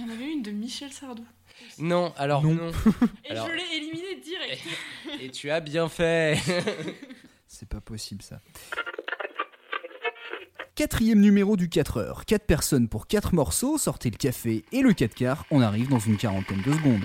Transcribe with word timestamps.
y 0.00 0.04
en 0.04 0.10
avait 0.10 0.30
une 0.32 0.42
de 0.42 0.50
Michel 0.50 0.92
Sardou. 0.92 1.24
Non, 1.78 2.12
alors 2.16 2.42
Non. 2.42 2.54
non. 2.54 2.70
Et 3.24 3.30
Alors- 3.30 3.46
je 3.48 3.52
l'ai 3.52 3.76
éliminé 3.76 4.16
direct. 4.22 4.62
Et 5.20 5.30
tu 5.30 5.50
as 5.50 5.60
bien 5.60 5.88
fait. 5.88 6.38
C'est 7.46 7.68
pas 7.68 7.80
possible 7.80 8.22
ça. 8.22 8.40
Quatrième 10.74 11.20
numéro 11.20 11.56
du 11.56 11.68
4 11.68 11.98
heures. 11.98 12.24
4 12.24 12.46
personnes 12.46 12.88
pour 12.88 13.06
4 13.06 13.34
morceaux, 13.34 13.76
sortez 13.76 14.08
le 14.10 14.16
café 14.16 14.64
et 14.72 14.80
le 14.80 14.94
4 14.94 15.14
quarts, 15.14 15.44
on 15.50 15.60
arrive 15.60 15.88
dans 15.88 15.98
une 15.98 16.16
quarantaine 16.16 16.62
de 16.62 16.72
secondes. 16.72 17.04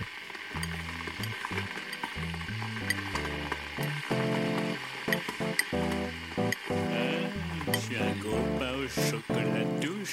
Je 7.73 7.79
suis 7.79 7.95
un 7.97 8.13
copain 8.21 8.73
au 8.83 8.87
chocolat 8.87 9.65
tout 9.81 10.05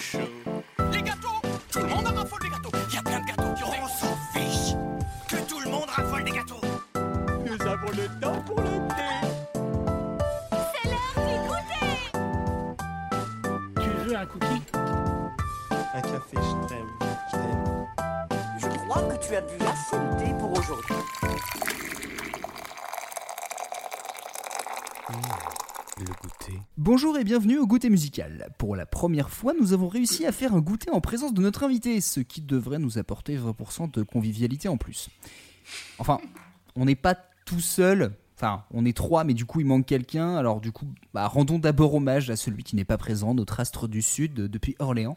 Bonjour 26.94 27.16
et 27.16 27.24
bienvenue 27.24 27.56
au 27.56 27.66
goûter 27.66 27.88
musical. 27.88 28.50
Pour 28.58 28.76
la 28.76 28.84
première 28.84 29.30
fois, 29.30 29.54
nous 29.58 29.72
avons 29.72 29.88
réussi 29.88 30.26
à 30.26 30.30
faire 30.30 30.54
un 30.54 30.60
goûter 30.60 30.90
en 30.90 31.00
présence 31.00 31.32
de 31.32 31.40
notre 31.40 31.62
invité, 31.64 32.02
ce 32.02 32.20
qui 32.20 32.42
devrait 32.42 32.78
nous 32.78 32.98
apporter 32.98 33.34
20% 33.38 33.91
de 33.91 34.02
convivialité 34.02 34.68
en 34.68 34.77
plus. 34.77 35.08
Enfin, 35.98 36.18
on 36.76 36.84
n'est 36.84 36.94
pas 36.94 37.16
tout 37.46 37.60
seul. 37.60 38.12
Enfin, 38.36 38.64
on 38.74 38.84
est 38.84 38.94
trois, 38.94 39.24
mais 39.24 39.32
du 39.32 39.46
coup, 39.46 39.60
il 39.60 39.66
manque 39.66 39.86
quelqu'un. 39.86 40.36
Alors, 40.36 40.60
du 40.60 40.70
coup, 40.70 40.84
bah, 41.14 41.26
rendons 41.28 41.58
d'abord 41.58 41.94
hommage 41.94 42.28
à 42.28 42.36
celui 42.36 42.62
qui 42.62 42.76
n'est 42.76 42.84
pas 42.84 42.98
présent, 42.98 43.32
notre 43.32 43.58
astre 43.58 43.88
du 43.88 44.02
Sud 44.02 44.34
depuis 44.34 44.77
Orléans. 44.78 45.16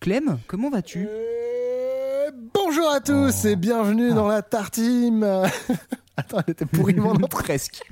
Clem, 0.00 0.40
comment 0.48 0.70
vas-tu? 0.70 1.06
Euh, 1.08 2.32
bonjour 2.52 2.90
à 2.90 2.98
tous 2.98 3.42
Oh. 3.44 3.46
et 3.48 3.54
bienvenue 3.54 4.08
Ah. 4.10 4.14
dans 4.14 4.26
la 4.26 4.42
tartime. 4.42 5.24
Attends, 6.16 6.38
elle 6.46 6.52
était 6.52 6.66
pourrie 6.66 6.94
mon 6.94 7.10
entrée. 7.12 7.42
Presque. 7.44 7.82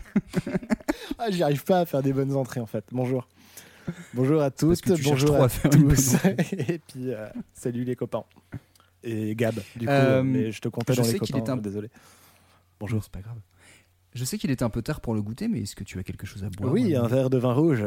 Ah, 1.18 1.30
J'y 1.30 1.42
arrive 1.42 1.64
pas 1.64 1.80
à 1.80 1.86
faire 1.86 2.02
des 2.02 2.12
bonnes 2.12 2.34
entrées 2.36 2.60
en 2.60 2.66
fait. 2.66 2.84
Bonjour. 2.92 3.26
Bonjour 4.14 4.40
à 4.42 4.50
tous, 4.50 4.80
que 4.80 4.92
tu 4.92 5.02
cherches 5.02 5.20
bonjour 5.22 5.30
trop 5.34 5.42
à, 5.42 5.46
à 5.46 5.48
faire 5.48 5.72
une 5.74 5.84
bonne 5.88 5.96
tous. 5.96 6.14
et 6.52 6.78
puis, 6.78 7.12
euh, 7.12 7.28
salut 7.54 7.84
les 7.84 7.96
copains. 7.96 8.24
Et 9.02 9.34
Gab, 9.34 9.54
du 9.76 9.86
coup, 9.86 9.92
Euh, 9.92 10.22
mais 10.22 10.52
je 10.52 10.60
te 10.60 10.68
comptais 10.68 10.92
je 10.92 10.98
dans 11.00 11.04
les 11.06 11.12
sais 11.12 11.18
qu'il 11.18 11.34
copains, 11.34 11.54
est 11.54 11.56
un- 11.56 11.56
désolé. 11.56 11.88
Bonjour, 12.78 13.02
c'est 13.02 13.10
pas 13.12 13.20
grave. 13.20 13.38
Je 14.14 14.24
sais 14.24 14.38
qu'il 14.38 14.50
était 14.50 14.64
un 14.64 14.70
peu 14.70 14.82
tard 14.82 15.00
pour 15.00 15.14
le 15.14 15.22
goûter, 15.22 15.48
mais 15.48 15.60
est-ce 15.62 15.74
que 15.74 15.84
tu 15.84 15.98
as 15.98 16.02
quelque 16.02 16.26
chose 16.26 16.44
à 16.44 16.50
boire 16.50 16.72
oui, 16.72 16.94
euh, 16.94 17.02
un 17.02 17.06
verre 17.08 17.30
de 17.30 17.38
vin 17.38 17.52
rouge. 17.54 17.84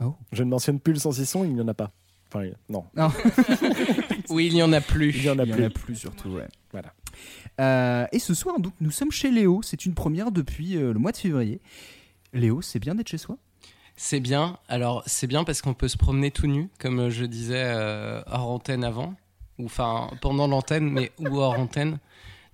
Oh. 0.00 0.14
Je 0.32 0.42
ne 0.42 0.48
mentionne 0.50 0.80
plus 0.80 0.94
le 0.94 0.98
saucisson, 0.98 1.44
il 1.44 1.52
n'y 1.54 1.60
en 1.60 1.68
a 1.68 1.74
pas. 1.74 1.90
Enfin, 2.28 2.44
il- 2.46 2.56
non, 2.70 2.84
Oui, 4.32 4.46
il 4.46 4.54
n'y 4.54 4.62
en 4.62 4.72
a 4.72 4.80
plus. 4.80 5.14
il 5.14 5.22
n'y 5.22 5.30
en 5.30 5.38
a 5.38 5.44
Il 5.44 5.50
y 5.50 5.52
en 5.52 5.56
plus. 5.56 5.64
a 5.64 5.70
plus 5.70 5.96
surtout, 5.96 6.30
ouais. 6.30 6.48
Voilà. 6.72 6.92
Euh, 7.60 8.06
et 8.12 8.18
ce 8.18 8.34
soir, 8.34 8.58
donc, 8.60 8.72
nous 8.80 8.90
sommes 8.90 9.12
chez 9.12 9.30
Léo. 9.30 9.60
C'est 9.62 9.84
une 9.86 9.94
première 9.94 10.32
depuis 10.32 10.76
euh, 10.76 10.92
le 10.92 10.98
mois 10.98 11.12
de 11.12 11.16
février. 11.18 11.60
Léo, 12.32 12.62
c'est 12.62 12.78
bien 12.78 12.94
d'être 12.94 13.08
chez 13.08 13.18
soi? 13.18 13.36
C'est 13.96 14.20
bien. 14.20 14.56
Alors, 14.68 15.02
c'est 15.06 15.26
bien 15.26 15.44
parce 15.44 15.60
qu'on 15.60 15.74
peut 15.74 15.88
se 15.88 15.98
promener 15.98 16.30
tout 16.30 16.46
nu, 16.46 16.70
comme 16.78 17.10
je 17.10 17.24
disais 17.26 17.62
euh, 17.62 18.22
hors 18.26 18.50
antenne 18.50 18.84
avant. 18.84 19.14
Ou 19.58 19.66
enfin, 19.66 20.08
pendant 20.22 20.48
l'antenne, 20.48 20.88
mais 20.90 21.12
ou 21.18 21.38
hors 21.38 21.58
antenne. 21.58 21.98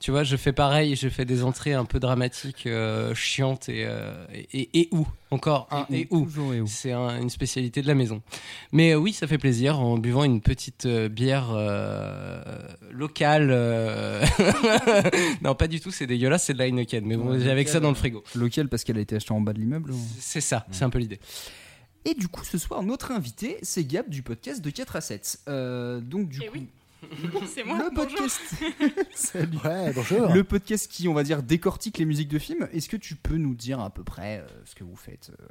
Tu 0.01 0.13
vois, 0.13 0.23
je 0.23 0.37
fais 0.37 0.53
pareil, 0.53 0.95
je 0.95 1.09
fais 1.09 1.25
des 1.25 1.43
entrées 1.43 1.75
un 1.75 1.85
peu 1.85 1.99
dramatiques, 1.99 2.69
euh, 2.69 3.15
chiantes 3.17 3.69
et, 3.69 3.85
euh, 3.85 4.25
et, 4.33 4.47
et, 4.61 4.81
et 4.83 4.89
où 4.93 5.09
Encore 5.33 5.67
un 5.73 5.87
et 5.91 6.03
et 6.03 6.09
où 6.13 6.29
C'est 6.69 6.93
un- 6.93 7.21
une 7.21 7.31
spécialité 7.31 7.83
de 7.83 7.89
la 7.89 7.97
maison. 7.97 8.23
Mais 8.71 8.93
euh, 8.93 8.97
oui, 8.97 9.13
ça 9.13 9.27
fait 9.27 9.39
plaisir 9.39 9.81
en 9.81 9.99
buvant 9.99 10.23
une 10.23 10.41
petite 10.41 10.87
euh, 10.87 11.09
bière 11.09 11.49
euh, 11.53 12.41
locale. 12.93 13.49
euh, 13.51 14.25
non, 15.43 15.57
pas 15.57 15.67
du 15.67 15.81
tout, 15.81 15.91
c'est 15.91 16.07
dégueulasse, 16.07 16.45
c'est 16.45 16.53
de 16.55 16.59
la 16.59 16.67
Heineken. 16.69 17.05
Mais 17.05 17.17
bon, 17.17 17.39
j'ai 17.39 17.51
avec 17.51 17.67
ça 17.69 17.75
locale, 17.75 17.83
dans 17.83 17.89
le 17.91 17.95
frigo. 17.97 18.23
Lequel 18.37 18.69
parce 18.69 18.85
qu'elle 18.85 18.99
a 18.99 19.01
été 19.01 19.17
achetée 19.17 19.33
en 19.33 19.41
bas 19.41 19.53
de 19.53 19.59
l'immeuble 19.59 19.91
ou- 19.91 20.01
C'est 20.21 20.41
ça, 20.41 20.65
c'est 20.71 20.85
un 20.85 20.91
peu 20.91 20.99
l'idée. 21.01 21.19
Et 22.05 22.15
du 22.15 22.29
coup, 22.29 22.45
ce 22.45 22.57
soir, 22.57 22.83
notre 22.85 23.11
invité, 23.11 23.59
c'est 23.63 23.85
Gab 23.85 24.09
du 24.09 24.23
podcast 24.23 24.63
de 24.63 24.71
4 24.71 24.95
à 24.97 25.01
7. 25.01 25.41
Euh, 25.49 26.01
donc, 26.01 26.29
du 26.29 26.39
Eh 26.43 26.47
coup, 26.47 26.53
oui. 26.55 26.69
C'est 27.47 27.65
moi. 27.65 27.79
le 27.79 27.91
bonjour. 27.95 28.17
podcast. 28.19 28.41
Salut. 29.15 29.59
Ouais, 29.65 29.93
bonjour. 29.93 30.33
Le 30.33 30.45
podcast 30.45 30.91
qui, 30.91 31.09
on 31.09 31.15
va 31.15 31.23
dire, 31.23 31.43
décortique 31.43 31.99
les 31.99 32.05
musiques 32.05 32.29
de 32.29 32.39
films. 32.39 32.69
Est-ce 32.73 32.89
que 32.89 32.97
tu 32.97 33.15
peux 33.17 33.37
nous 33.37 33.55
dire 33.55 33.81
à 33.81 33.91
peu 33.91 34.05
près 34.05 34.39
euh, 34.41 34.47
ce 34.65 34.75
que 34.75 34.85
vous 34.85 34.97
faites 34.97 35.31
euh, 35.41 35.47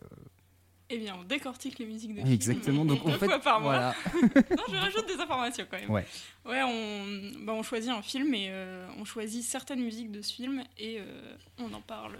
Eh 0.90 0.98
bien, 0.98 1.16
on 1.20 1.24
décortique 1.24 1.80
les 1.80 1.86
musiques 1.86 2.14
de 2.16 2.20
films. 2.22 2.32
Exactement. 2.34 2.84
Donc, 2.86 3.06
en 3.06 3.12
fait, 3.14 3.26
fois 3.28 3.40
par 3.40 3.62
mois. 3.62 3.94
voilà. 3.94 3.96
Non, 4.36 4.64
je 4.70 4.76
rajoute 4.76 5.08
des 5.08 5.22
informations 5.22 5.66
quand 5.70 5.80
même. 5.80 5.90
Ouais. 5.90 6.06
Ouais, 6.46 6.62
on, 6.64 7.46
bah, 7.46 7.54
on 7.54 7.64
choisit 7.64 7.92
un 7.92 8.02
film 8.02 8.34
et 8.34 8.48
euh, 8.50 8.88
on 8.98 9.06
choisit 9.06 9.44
certaines 9.44 9.82
musiques 9.84 10.12
de 10.12 10.22
ce 10.22 10.34
film 10.34 10.64
et 10.78 10.98
euh, 11.00 11.36
on 11.60 11.74
en 11.74 11.82
parle. 11.82 12.20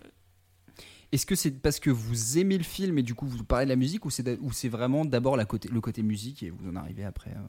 Est-ce 1.12 1.26
que 1.26 1.36
c'est 1.36 1.52
parce 1.52 1.80
que 1.80 1.90
vous 1.90 2.38
aimez 2.38 2.58
le 2.58 2.66
film 2.66 2.98
et 2.98 3.04
du 3.04 3.14
coup 3.16 3.28
vous 3.28 3.42
parlez 3.46 3.66
de 3.66 3.70
la 3.70 3.78
musique 3.78 4.04
ou 4.06 4.10
c'est 4.10 4.24
d'a- 4.24 4.36
ou 4.42 4.52
c'est 4.52 4.68
vraiment 4.68 5.06
d'abord 5.06 5.38
la 5.38 5.46
côté, 5.46 5.70
le 5.70 5.80
côté 5.80 6.04
musique 6.04 6.44
et 6.44 6.50
vous 6.50 6.70
en 6.70 6.76
arrivez 6.76 7.06
après 7.06 7.32
euh, 7.32 7.40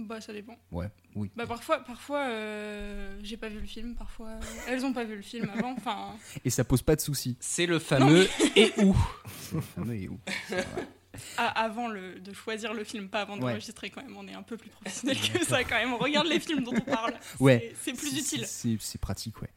Bah, 0.00 0.20
ça 0.20 0.32
dépend. 0.32 0.56
Ouais, 0.72 0.88
oui. 1.14 1.30
Bah, 1.36 1.46
parfois, 1.46 1.80
parfois 1.84 2.20
euh, 2.28 3.18
j'ai 3.22 3.36
pas 3.36 3.48
vu 3.48 3.60
le 3.60 3.66
film, 3.66 3.94
parfois 3.94 4.28
euh, 4.28 4.40
elles 4.68 4.84
ont 4.84 4.92
pas 4.92 5.04
vu 5.04 5.16
le 5.16 5.22
film 5.22 5.50
avant. 5.56 5.72
Enfin, 5.72 6.14
Et 6.44 6.50
ça 6.50 6.64
pose 6.64 6.82
pas 6.82 6.96
de 6.96 7.00
soucis. 7.00 7.36
C'est 7.40 7.66
le 7.66 7.78
fameux 7.78 8.26
et 8.56 8.72
où 8.82 8.96
C'est 9.38 9.54
le 9.56 9.60
fameux 9.60 9.94
et 9.96 10.08
où 10.08 10.18
C'est 10.48 10.54
vrai. 10.56 10.86
a- 11.36 11.62
avant 11.64 11.88
le, 11.88 12.18
de 12.20 12.32
choisir 12.32 12.72
le 12.72 12.82
film, 12.84 13.08
pas 13.08 13.20
avant 13.22 13.34
Ouais. 13.34 13.40
d'enregistrer 13.40 13.90
quand 13.90 14.02
même. 14.02 14.16
On 14.16 14.26
est 14.28 14.32
un 14.34 14.42
peu 14.42 14.56
plus 14.56 14.70
professionnel 14.70 15.16
que 15.20 15.44
ça 15.44 15.62
quand 15.64 15.76
même. 15.76 15.92
On 15.92 15.98
regarde 15.98 16.26
les 16.28 16.40
films 16.40 16.62
dont 16.64 16.72
on 16.74 16.80
parle. 16.80 17.12
C'est- 17.20 17.40
Ouais. 17.42 17.74
C'est 17.82 17.92
plus 17.92 18.16
utile. 18.16 18.46
C'est 18.46 19.00
pratique, 19.00 19.42
ouais. 19.42 19.50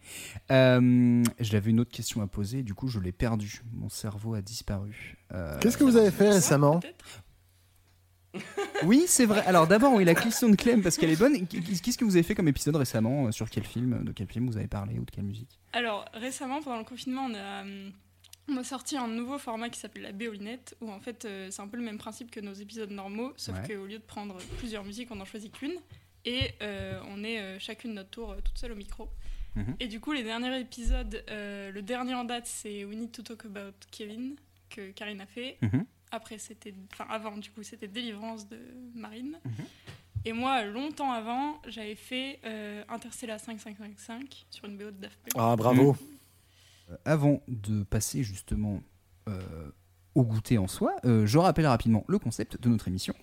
Euh, 0.52 1.24
J'avais 1.40 1.72
une 1.72 1.80
autre 1.80 1.92
question 1.92 2.22
à 2.22 2.28
poser, 2.28 2.64
du 2.64 2.74
coup 2.74 2.88
je 2.88 3.00
l'ai 3.00 3.12
perdu. 3.12 3.62
Mon 3.72 3.90
cerveau 3.90 4.34
a 4.34 4.42
disparu. 4.42 5.18
Euh, 5.34 5.58
Qu'est-ce 5.60 5.78
que 5.78 5.84
vous 5.84 5.96
avez 5.98 6.12
fait 6.12 6.30
récemment? 6.30 6.80
Oui, 8.84 9.04
c'est 9.08 9.26
vrai. 9.26 9.42
Alors 9.46 9.68
d'abord, 9.68 9.94
oui, 9.94 10.04
la 10.04 10.16
question 10.16 10.50
de 10.50 10.56
Clem 10.56 10.82
parce 10.82 10.98
qu'elle 10.98 11.10
est 11.12 11.20
bonne. 11.20 11.48
Qu'est-ce 11.48 11.98
que 11.98 12.04
vous 12.06 12.16
avez 12.16 12.24
fait 12.24 12.36
comme 12.36 12.48
épisode 12.48 12.76
récemment 12.76 13.28
euh, 13.28 13.32
Sur 13.32 13.50
quel 13.50 13.64
film 13.64 14.04
De 14.04 14.12
quel 14.12 14.28
film 14.28 14.48
vous 14.48 14.58
avez 14.58 14.68
parlé 14.68 14.98
ou 15.00 15.06
de 15.06 15.12
quelle 15.12 15.24
musique? 15.24 15.60
Alors 15.72 16.06
récemment, 16.14 16.62
pendant 16.62 16.80
le 16.80 16.84
confinement, 16.84 17.28
on 17.30 17.34
a, 17.34 17.62
hum, 17.62 17.92
on 18.50 18.58
a 18.58 18.64
sorti 18.64 18.98
un 18.98 19.08
nouveau 19.08 19.38
format 19.38 19.70
qui 19.70 19.80
s'appelle 19.80 20.02
la 20.04 20.12
Béolinette, 20.12 20.76
où 20.82 20.92
en 20.92 21.00
fait 21.00 21.24
euh, 21.26 21.50
c'est 21.52 21.62
un 21.62 21.68
peu 21.68 21.78
le 21.78 21.84
même 21.84 21.98
principe 21.98 22.30
que 22.32 22.40
nos 22.42 22.54
épisodes 22.54 22.92
normaux, 22.92 23.32
sauf 23.38 23.56
Ouais. 23.56 23.76
qu'au 23.76 23.86
lieu 23.86 24.00
de 24.00 24.04
prendre 24.04 24.36
plusieurs 24.58 24.84
musiques, 24.84 25.10
on 25.12 25.16
n'en 25.16 25.26
choisit 25.26 25.52
qu'une. 25.54 25.76
Et 26.26 26.52
euh, 26.62 27.00
on 27.10 27.24
est 27.24 27.40
euh, 27.40 27.60
chacune 27.60 27.94
notre 27.94 28.10
tour, 28.10 28.32
euh, 28.32 28.38
toute 28.44 28.58
seule 28.58 28.72
au 28.72 28.76
micro. 28.76 29.10
Mhm. 29.56 29.76
Et 29.80 29.88
du 29.88 30.00
coup, 30.00 30.12
les 30.14 30.24
derniers 30.24 30.60
épisodes, 30.60 31.24
euh, 31.30 31.72
le 31.72 31.82
dernier 31.82 32.16
en 32.16 32.24
date, 32.24 32.48
c'est 32.48 32.84
We 32.86 32.98
Need 32.98 33.12
to 33.12 33.22
Talk 33.22 33.46
About 33.46 33.76
Kevin, 33.92 34.36
que 34.70 34.92
Karine 34.92 35.22
a 35.22 35.26
fait. 35.26 35.58
Mhm. 35.62 35.86
Après, 36.14 36.38
c'était. 36.38 36.74
Enfin, 36.94 37.06
avant, 37.10 37.36
du 37.38 37.50
coup, 37.50 37.64
c'était 37.64 37.88
Délivrance 37.88 38.48
de 38.48 38.60
Marine. 38.94 39.40
Mhm. 39.44 39.52
Et 40.26 40.32
moi, 40.32 40.64
longtemps 40.64 41.12
avant, 41.12 41.60
j'avais 41.68 41.96
fait 41.96 42.40
euh, 42.46 42.84
Interstellar 42.88 43.40
5555 43.40 44.46
sur 44.52 44.66
une 44.66 44.78
BO 44.78 44.86
de 44.86 44.92
Daft 44.92 45.20
Punk. 45.24 45.34
Ah, 45.36 45.56
bravo. 45.56 45.98
Euh, 46.92 46.96
Avant 47.04 47.42
de 47.48 47.84
passer 47.84 48.24
justement 48.24 48.82
euh, 49.28 49.42
au 50.16 50.24
goûter 50.24 50.58
en 50.60 50.68
soi, 50.68 50.96
euh, 51.06 51.26
je 51.26 51.38
rappelle 51.40 51.66
rapidement 51.66 52.06
le 52.08 52.20
concept 52.20 52.62
de 52.62 52.70
notre 52.70 52.88
émission. 52.88 53.16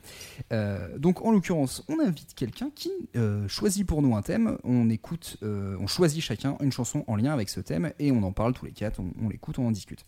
Euh, 0.53 0.99
donc 0.99 1.25
en 1.25 1.31
l'occurrence, 1.31 1.85
on 1.89 2.01
invite 2.01 2.35
quelqu'un 2.35 2.71
qui 2.75 2.91
euh, 3.17 3.47
choisit 3.49 3.87
pour 3.87 4.03
nous 4.03 4.17
un 4.17 4.23
thème, 4.23 4.59
on 4.65 4.91
écoute, 4.91 5.37
euh, 5.43 5.77
on 5.81 5.87
choisit 5.87 6.21
chacun 6.23 6.57
une 6.61 6.73
chanson 6.73 7.05
en 7.07 7.15
lien 7.17 7.33
avec 7.33 7.49
ce 7.49 7.61
thème 7.61 7.93
et 7.99 8.11
on 8.11 8.23
en 8.25 8.33
parle 8.33 8.53
tous 8.53 8.65
les 8.67 8.73
quatre, 8.73 8.99
on, 9.01 9.13
on 9.23 9.29
l'écoute, 9.29 9.59
on 9.59 9.69
en 9.69 9.71
discute. 9.71 10.05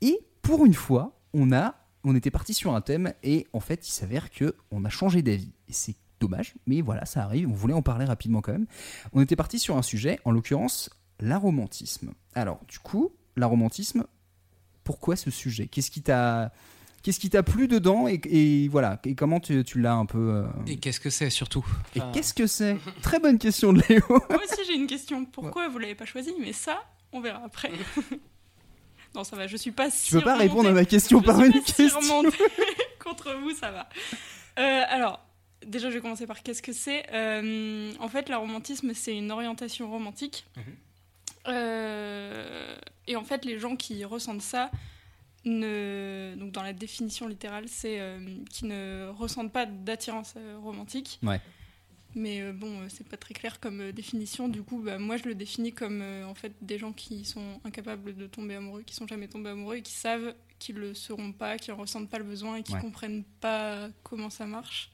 Et 0.00 0.18
pour 0.42 0.64
une 0.64 0.74
fois, 0.74 1.20
on 1.34 1.52
a, 1.52 1.74
on 2.04 2.14
était 2.14 2.30
parti 2.30 2.54
sur 2.54 2.74
un 2.74 2.80
thème 2.80 3.12
et 3.22 3.46
en 3.52 3.60
fait, 3.60 3.86
il 3.86 3.92
s'avère 3.92 4.30
que 4.30 4.54
on 4.70 4.84
a 4.84 4.88
changé 4.88 5.22
d'avis. 5.22 5.52
Et 5.68 5.72
c'est 5.72 5.96
dommage, 6.20 6.54
mais 6.66 6.80
voilà, 6.80 7.04
ça 7.04 7.22
arrive. 7.22 7.48
On 7.48 7.54
voulait 7.54 7.74
en 7.74 7.82
parler 7.82 8.04
rapidement 8.04 8.40
quand 8.40 8.52
même. 8.52 8.66
On 9.12 9.20
était 9.20 9.36
parti 9.36 9.58
sur 9.58 9.76
un 9.76 9.82
sujet, 9.82 10.18
en 10.24 10.30
l'occurrence, 10.30 10.90
l'aromantisme. 11.18 12.12
Alors, 12.34 12.60
du 12.68 12.78
coup, 12.78 13.12
l'aromantisme, 13.36 14.04
pourquoi 14.84 15.16
ce 15.16 15.30
sujet? 15.30 15.66
Qu'est-ce 15.66 15.90
qui 15.90 16.02
t'a 16.02 16.52
Qu'est-ce 17.02 17.18
qui 17.18 17.30
t'a 17.30 17.42
plu 17.42 17.66
dedans 17.66 18.08
et, 18.08 18.20
et 18.26 18.68
voilà 18.68 19.00
et 19.06 19.14
comment 19.14 19.40
tu, 19.40 19.64
tu 19.64 19.80
l'as 19.80 19.94
un 19.94 20.04
peu 20.04 20.18
euh, 20.18 20.46
Et 20.66 20.76
qu'est-ce 20.76 21.00
que 21.00 21.08
c'est 21.08 21.30
surtout? 21.30 21.64
Et 21.96 22.00
qu'est-ce 22.12 22.34
que 22.34 22.46
c'est? 22.46 22.76
Très 23.00 23.18
bonne 23.18 23.38
question 23.38 23.72
de 23.72 23.80
Léo. 23.88 24.02
Moi 24.08 24.40
aussi, 24.44 24.60
j'ai 24.66 24.74
une 24.74 24.86
question. 24.86 25.24
Pourquoi 25.24 25.68
vous 25.68 25.78
l'avez 25.78 25.94
pas 25.94 26.04
choisi? 26.04 26.34
Mais 26.38 26.52
ça, 26.52 26.82
on 27.12 27.22
verra 27.22 27.42
après. 27.42 27.72
non, 29.14 29.24
ça 29.24 29.36
va, 29.36 29.46
je 29.46 29.56
suis 29.56 29.72
pas 29.72 29.90
Tu 29.90 30.12
peux 30.12 30.20
pas 30.20 30.36
répondre 30.36 30.68
à 30.68 30.72
ma 30.72 30.84
question 30.84 31.20
par 31.20 31.40
une 31.42 31.52
question. 31.62 32.00
Contre 33.04 33.34
vous, 33.40 33.52
ça 33.52 33.70
va. 33.70 33.88
Euh, 34.58 34.82
alors, 34.88 35.20
déjà, 35.66 35.90
je 35.90 35.94
vais 35.94 36.00
commencer 36.00 36.26
par 36.26 36.42
qu'est-ce 36.42 36.62
que 36.62 36.72
c'est. 36.72 37.06
Euh, 37.12 37.92
en 37.98 38.08
fait, 38.08 38.28
le 38.28 38.36
romantisme, 38.36 38.92
c'est 38.94 39.16
une 39.16 39.30
orientation 39.30 39.90
romantique. 39.90 40.46
Mhm. 40.56 40.62
Euh, 41.48 42.76
et 43.06 43.16
en 43.16 43.24
fait, 43.24 43.44
les 43.44 43.58
gens 43.58 43.76
qui 43.76 44.04
ressentent 44.04 44.42
ça, 44.42 44.70
ne... 45.44 46.34
donc 46.36 46.52
dans 46.52 46.62
la 46.62 46.72
définition 46.72 47.26
littérale, 47.26 47.64
c'est 47.68 47.98
euh, 48.00 48.18
qui 48.50 48.66
ne 48.66 49.08
ressentent 49.08 49.52
pas 49.52 49.66
d'attirance 49.66 50.34
euh, 50.36 50.58
romantique. 50.62 51.18
Ouais. 51.22 51.40
Mais 52.16 52.40
euh, 52.42 52.52
bon, 52.52 52.80
euh, 52.80 52.86
c'est 52.88 53.08
pas 53.08 53.16
très 53.16 53.34
clair 53.34 53.60
comme 53.60 53.80
euh, 53.80 53.92
définition. 53.92 54.48
Du 54.48 54.62
coup, 54.62 54.82
bah, 54.82 54.98
moi, 54.98 55.16
je 55.16 55.24
le 55.24 55.34
définis 55.34 55.72
comme 55.72 56.00
euh, 56.02 56.24
en 56.26 56.34
fait 56.34 56.52
des 56.60 56.76
gens 56.78 56.92
qui 56.92 57.24
sont 57.24 57.60
incapables 57.64 58.16
de 58.16 58.26
tomber 58.26 58.56
amoureux, 58.56 58.82
qui 58.82 58.94
sont 58.96 59.06
jamais 59.06 59.28
tombés 59.28 59.50
amoureux 59.50 59.76
et 59.76 59.82
qui 59.82 59.92
savent 59.92 60.34
qu'ils 60.58 60.76
le 60.76 60.92
seront 60.94 61.32
pas, 61.32 61.56
qui 61.56 61.70
en 61.70 61.76
ressentent 61.76 62.10
pas 62.10 62.18
le 62.18 62.24
besoin 62.24 62.56
et 62.56 62.62
qui 62.62 62.74
Ouais. 62.74 62.80
comprennent 62.80 63.24
pas 63.40 63.88
comment 64.02 64.28
ça 64.30 64.46
marche. 64.46 64.90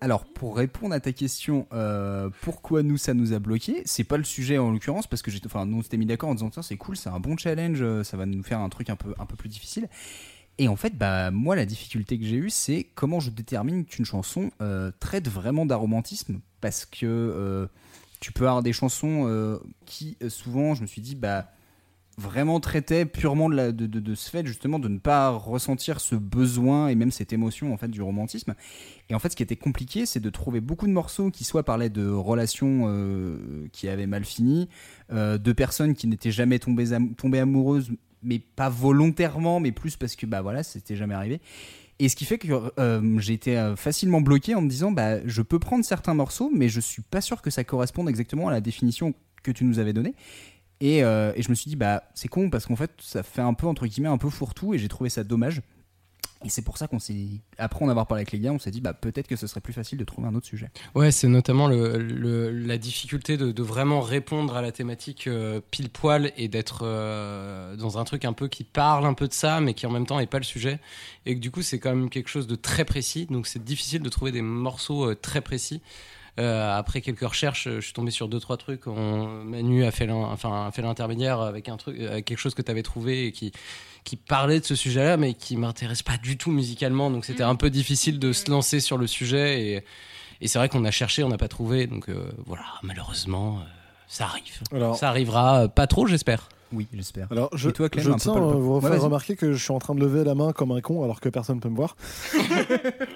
Alors, 0.00 0.24
pour 0.26 0.56
répondre 0.56 0.94
à 0.94 1.00
ta 1.00 1.12
question, 1.12 1.66
euh, 1.72 2.30
pourquoi 2.42 2.82
nous 2.84 2.96
ça 2.98 3.14
nous 3.14 3.32
a 3.32 3.38
bloqué 3.40 3.82
C'est 3.84 4.04
pas 4.04 4.16
le 4.16 4.22
sujet 4.24 4.56
en 4.58 4.70
l'occurrence 4.70 5.06
parce 5.08 5.22
que 5.22 5.30
j'ai, 5.30 5.40
enfin, 5.44 5.66
nous 5.66 5.78
on 5.78 5.82
s'était 5.82 5.96
mis 5.96 6.06
d'accord 6.06 6.28
en 6.28 6.34
disant 6.34 6.50
tiens 6.50 6.62
c'est 6.62 6.76
cool, 6.76 6.96
c'est 6.96 7.08
un 7.08 7.18
bon 7.18 7.36
challenge, 7.36 7.84
ça 8.04 8.16
va 8.16 8.24
nous 8.24 8.42
faire 8.44 8.60
un 8.60 8.68
truc 8.68 8.90
un 8.90 8.96
peu 8.96 9.12
un 9.18 9.26
peu 9.26 9.34
plus 9.34 9.48
difficile. 9.48 9.88
Et 10.58 10.66
en 10.68 10.76
fait, 10.76 10.96
bah 10.98 11.30
moi 11.30 11.54
la 11.54 11.64
difficulté 11.66 12.18
que 12.18 12.24
j'ai 12.24 12.36
eue, 12.36 12.50
c'est 12.50 12.84
comment 12.94 13.20
je 13.20 13.30
détermine 13.30 13.84
qu'une 13.84 14.04
chanson 14.04 14.50
euh, 14.60 14.90
traite 14.98 15.28
vraiment 15.28 15.66
d'aromantisme 15.66 16.40
parce 16.60 16.84
que 16.84 17.06
euh, 17.06 17.66
tu 18.18 18.32
peux 18.32 18.48
avoir 18.48 18.64
des 18.64 18.72
chansons 18.72 19.26
euh, 19.28 19.58
qui 19.86 20.16
souvent, 20.28 20.74
je 20.74 20.82
me 20.82 20.86
suis 20.88 21.00
dit 21.00 21.14
bah 21.14 21.46
vraiment 22.16 22.58
traitaient 22.58 23.06
purement 23.06 23.48
de, 23.48 23.70
de, 23.70 23.86
de- 23.86 24.14
ce 24.16 24.28
fait 24.28 24.44
justement 24.44 24.80
de 24.80 24.88
ne 24.88 24.98
pas 24.98 25.30
ressentir 25.30 26.00
ce 26.00 26.16
besoin 26.16 26.88
et 26.88 26.96
même 26.96 27.12
cette 27.12 27.32
émotion 27.32 27.72
en 27.72 27.76
fait 27.76 27.86
du 27.86 28.02
romantisme. 28.02 28.56
Et 29.08 29.14
en 29.14 29.20
fait, 29.20 29.28
ce 29.28 29.36
qui 29.36 29.44
était 29.44 29.54
compliqué, 29.54 30.04
c'est 30.06 30.18
de 30.18 30.28
trouver 30.28 30.60
beaucoup 30.60 30.88
de 30.88 30.92
morceaux 30.92 31.30
qui 31.30 31.44
soit 31.44 31.62
parlaient 31.62 31.90
de 31.90 32.08
relations 32.08 32.92
qui 33.70 33.88
avaient 33.88 34.08
mal 34.08 34.24
fini, 34.24 34.68
de 35.12 35.52
personnes 35.52 35.94
qui 35.94 36.08
n'étaient 36.08 36.32
jamais 36.32 36.58
tombées, 36.58 36.92
am- 36.92 37.14
tombées 37.14 37.38
amoureuses, 37.38 37.92
mais 38.22 38.38
pas 38.38 38.68
volontairement, 38.68 39.60
mais 39.60 39.72
plus 39.72 39.96
parce 39.96 40.16
que 40.16 40.26
bah 40.26 40.42
voilà, 40.42 40.62
c'était 40.62 40.96
jamais 40.96 41.14
arrivé. 41.14 41.40
Et 42.00 42.08
ce 42.08 42.16
qui 42.16 42.24
fait 42.24 42.38
que 42.38 42.48
euh, 42.78 43.18
j'ai 43.18 43.32
été 43.32 43.58
euh, 43.58 43.74
facilement 43.74 44.20
bloqué 44.20 44.54
en 44.54 44.62
me 44.62 44.68
disant 44.68 44.92
bah 44.92 45.26
je 45.26 45.42
peux 45.42 45.58
prendre 45.58 45.84
certains 45.84 46.14
morceaux, 46.14 46.50
mais 46.54 46.68
je 46.68 46.80
suis 46.80 47.02
pas 47.02 47.20
sûr 47.20 47.42
que 47.42 47.50
ça 47.50 47.64
corresponde 47.64 48.08
exactement 48.08 48.48
à 48.48 48.52
la 48.52 48.60
définition 48.60 49.14
que 49.42 49.50
tu 49.50 49.64
nous 49.64 49.78
avais 49.78 49.92
donnée. 49.92 50.14
Et, 50.80 51.02
euh, 51.02 51.32
et 51.34 51.42
je 51.42 51.50
me 51.50 51.56
suis 51.56 51.68
dit 51.68 51.76
bah 51.76 52.04
c'est 52.14 52.28
con 52.28 52.50
parce 52.50 52.66
qu'en 52.66 52.76
fait 52.76 52.92
ça 52.98 53.24
fait 53.24 53.42
un 53.42 53.54
peu 53.54 53.66
entre 53.66 53.86
guillemets 53.86 54.08
un 54.08 54.18
peu 54.18 54.30
fourre-tout 54.30 54.74
et 54.74 54.78
j'ai 54.78 54.88
trouvé 54.88 55.10
ça 55.10 55.24
dommage. 55.24 55.62
Et 56.44 56.50
c'est 56.50 56.62
pour 56.62 56.78
ça 56.78 56.86
qu'on 56.86 57.00
s'est 57.00 57.40
après 57.58 57.84
en 57.84 57.88
avoir 57.88 58.06
parlé 58.06 58.20
avec 58.20 58.30
les 58.30 58.38
gars, 58.38 58.52
on 58.52 58.60
s'est 58.60 58.70
dit 58.70 58.80
bah 58.80 58.94
peut-être 58.94 59.26
que 59.26 59.34
ce 59.34 59.48
serait 59.48 59.60
plus 59.60 59.72
facile 59.72 59.98
de 59.98 60.04
trouver 60.04 60.28
un 60.28 60.34
autre 60.36 60.46
sujet. 60.46 60.70
Ouais, 60.94 61.10
c'est 61.10 61.26
notamment 61.26 61.68
la 61.68 62.78
difficulté 62.78 63.36
de, 63.36 63.62
vraiment 63.62 64.00
répondre 64.00 64.56
à 64.56 64.62
la 64.62 64.70
thématique 64.70 65.26
euh, 65.26 65.60
pile 65.72 65.90
poil 65.90 66.32
et 66.36 66.46
d'être 66.46 66.82
euh, 66.84 67.74
dans 67.76 67.98
un 67.98 68.04
truc 68.04 68.24
un 68.24 68.32
peu 68.32 68.46
qui 68.46 68.62
parle 68.62 69.04
un 69.04 69.14
peu 69.14 69.26
de 69.26 69.32
ça, 69.32 69.60
mais 69.60 69.74
qui 69.74 69.84
en 69.86 69.90
même 69.90 70.06
temps 70.06 70.18
n'est 70.18 70.26
pas 70.26 70.38
le 70.38 70.44
sujet. 70.44 70.78
Et 71.26 71.34
que 71.34 71.40
du 71.40 71.50
coup, 71.50 71.62
c'est 71.62 71.80
quand 71.80 71.90
même 71.90 72.08
quelque 72.08 72.28
chose 72.28 72.46
de 72.46 72.54
très 72.54 72.84
précis. 72.84 73.26
Donc, 73.26 73.48
c'est 73.48 73.62
difficile 73.62 74.02
de 74.02 74.08
trouver 74.08 74.30
des 74.30 74.42
morceaux 74.42 75.10
euh, 75.10 75.14
très 75.14 75.40
précis. 75.40 75.82
Après 76.40 77.00
quelques 77.00 77.28
recherches, 77.28 77.64
je 77.64 77.80
suis 77.80 77.92
tombé 77.92 78.12
sur 78.12 78.28
deux 78.28 78.38
trois 78.38 78.56
trucs. 78.56 78.86
Manu 78.86 79.82
a 79.82 79.90
fait 79.90 80.06
l'intermédiaire 80.06 81.40
avec 81.40 81.68
un 81.68 81.76
truc, 81.76 81.98
avec 81.98 82.26
quelque 82.26 82.38
chose 82.38 82.54
que 82.54 82.62
tu 82.62 82.70
avais 82.70 82.84
trouvé 82.84 83.26
et 83.26 83.32
qui 83.32 83.50
qui 84.04 84.16
parlait 84.16 84.60
de 84.60 84.64
ce 84.64 84.74
sujet-là, 84.74 85.16
mais 85.16 85.34
qui 85.34 85.56
m'intéresse 85.56 86.02
pas 86.02 86.16
du 86.16 86.36
tout 86.36 86.50
musicalement. 86.50 87.10
Donc 87.10 87.24
c'était 87.24 87.44
Mm. 87.44 87.48
un 87.50 87.56
peu 87.56 87.70
difficile 87.70 88.18
de 88.18 88.32
se 88.32 88.50
lancer 88.50 88.80
sur 88.80 88.98
le 88.98 89.06
sujet. 89.06 89.60
Et, 89.62 89.84
et 90.40 90.48
c'est 90.48 90.58
vrai 90.58 90.68
qu'on 90.68 90.84
a 90.84 90.90
cherché, 90.90 91.22
on 91.24 91.28
n'a 91.28 91.38
pas 91.38 91.48
trouvé. 91.48 91.86
Donc 91.86 92.08
euh, 92.08 92.30
voilà, 92.46 92.64
malheureusement, 92.82 93.58
euh, 93.58 93.62
ça 94.06 94.24
arrive. 94.24 94.60
Alors, 94.72 94.96
Ça 94.96 95.08
arriera 95.08 95.62
euh, 95.64 95.68
pas 95.68 95.86
trop, 95.86 96.06
j'espère. 96.06 96.48
Oui, 96.70 96.86
j'espère. 96.92 97.28
alors 97.30 97.48
je, 97.54 97.70
Et 97.70 97.72
toi, 97.72 97.88
Clem, 97.88 98.04
je 98.04 98.12
tiens 98.12 98.34
à 98.34 98.40
vous 98.40 98.78
faire 98.82 99.00
remarquer 99.02 99.36
que 99.36 99.54
je 99.54 99.62
suis 99.62 99.72
en 99.72 99.78
train 99.78 99.94
de 99.94 100.00
lever 100.00 100.22
la 100.22 100.34
main 100.34 100.52
comme 100.52 100.70
un 100.72 100.82
con 100.82 101.02
alors 101.02 101.18
que 101.20 101.30
personne 101.30 101.56
ne 101.56 101.60
peut 101.62 101.70
me 101.70 101.76
voir. 101.76 101.96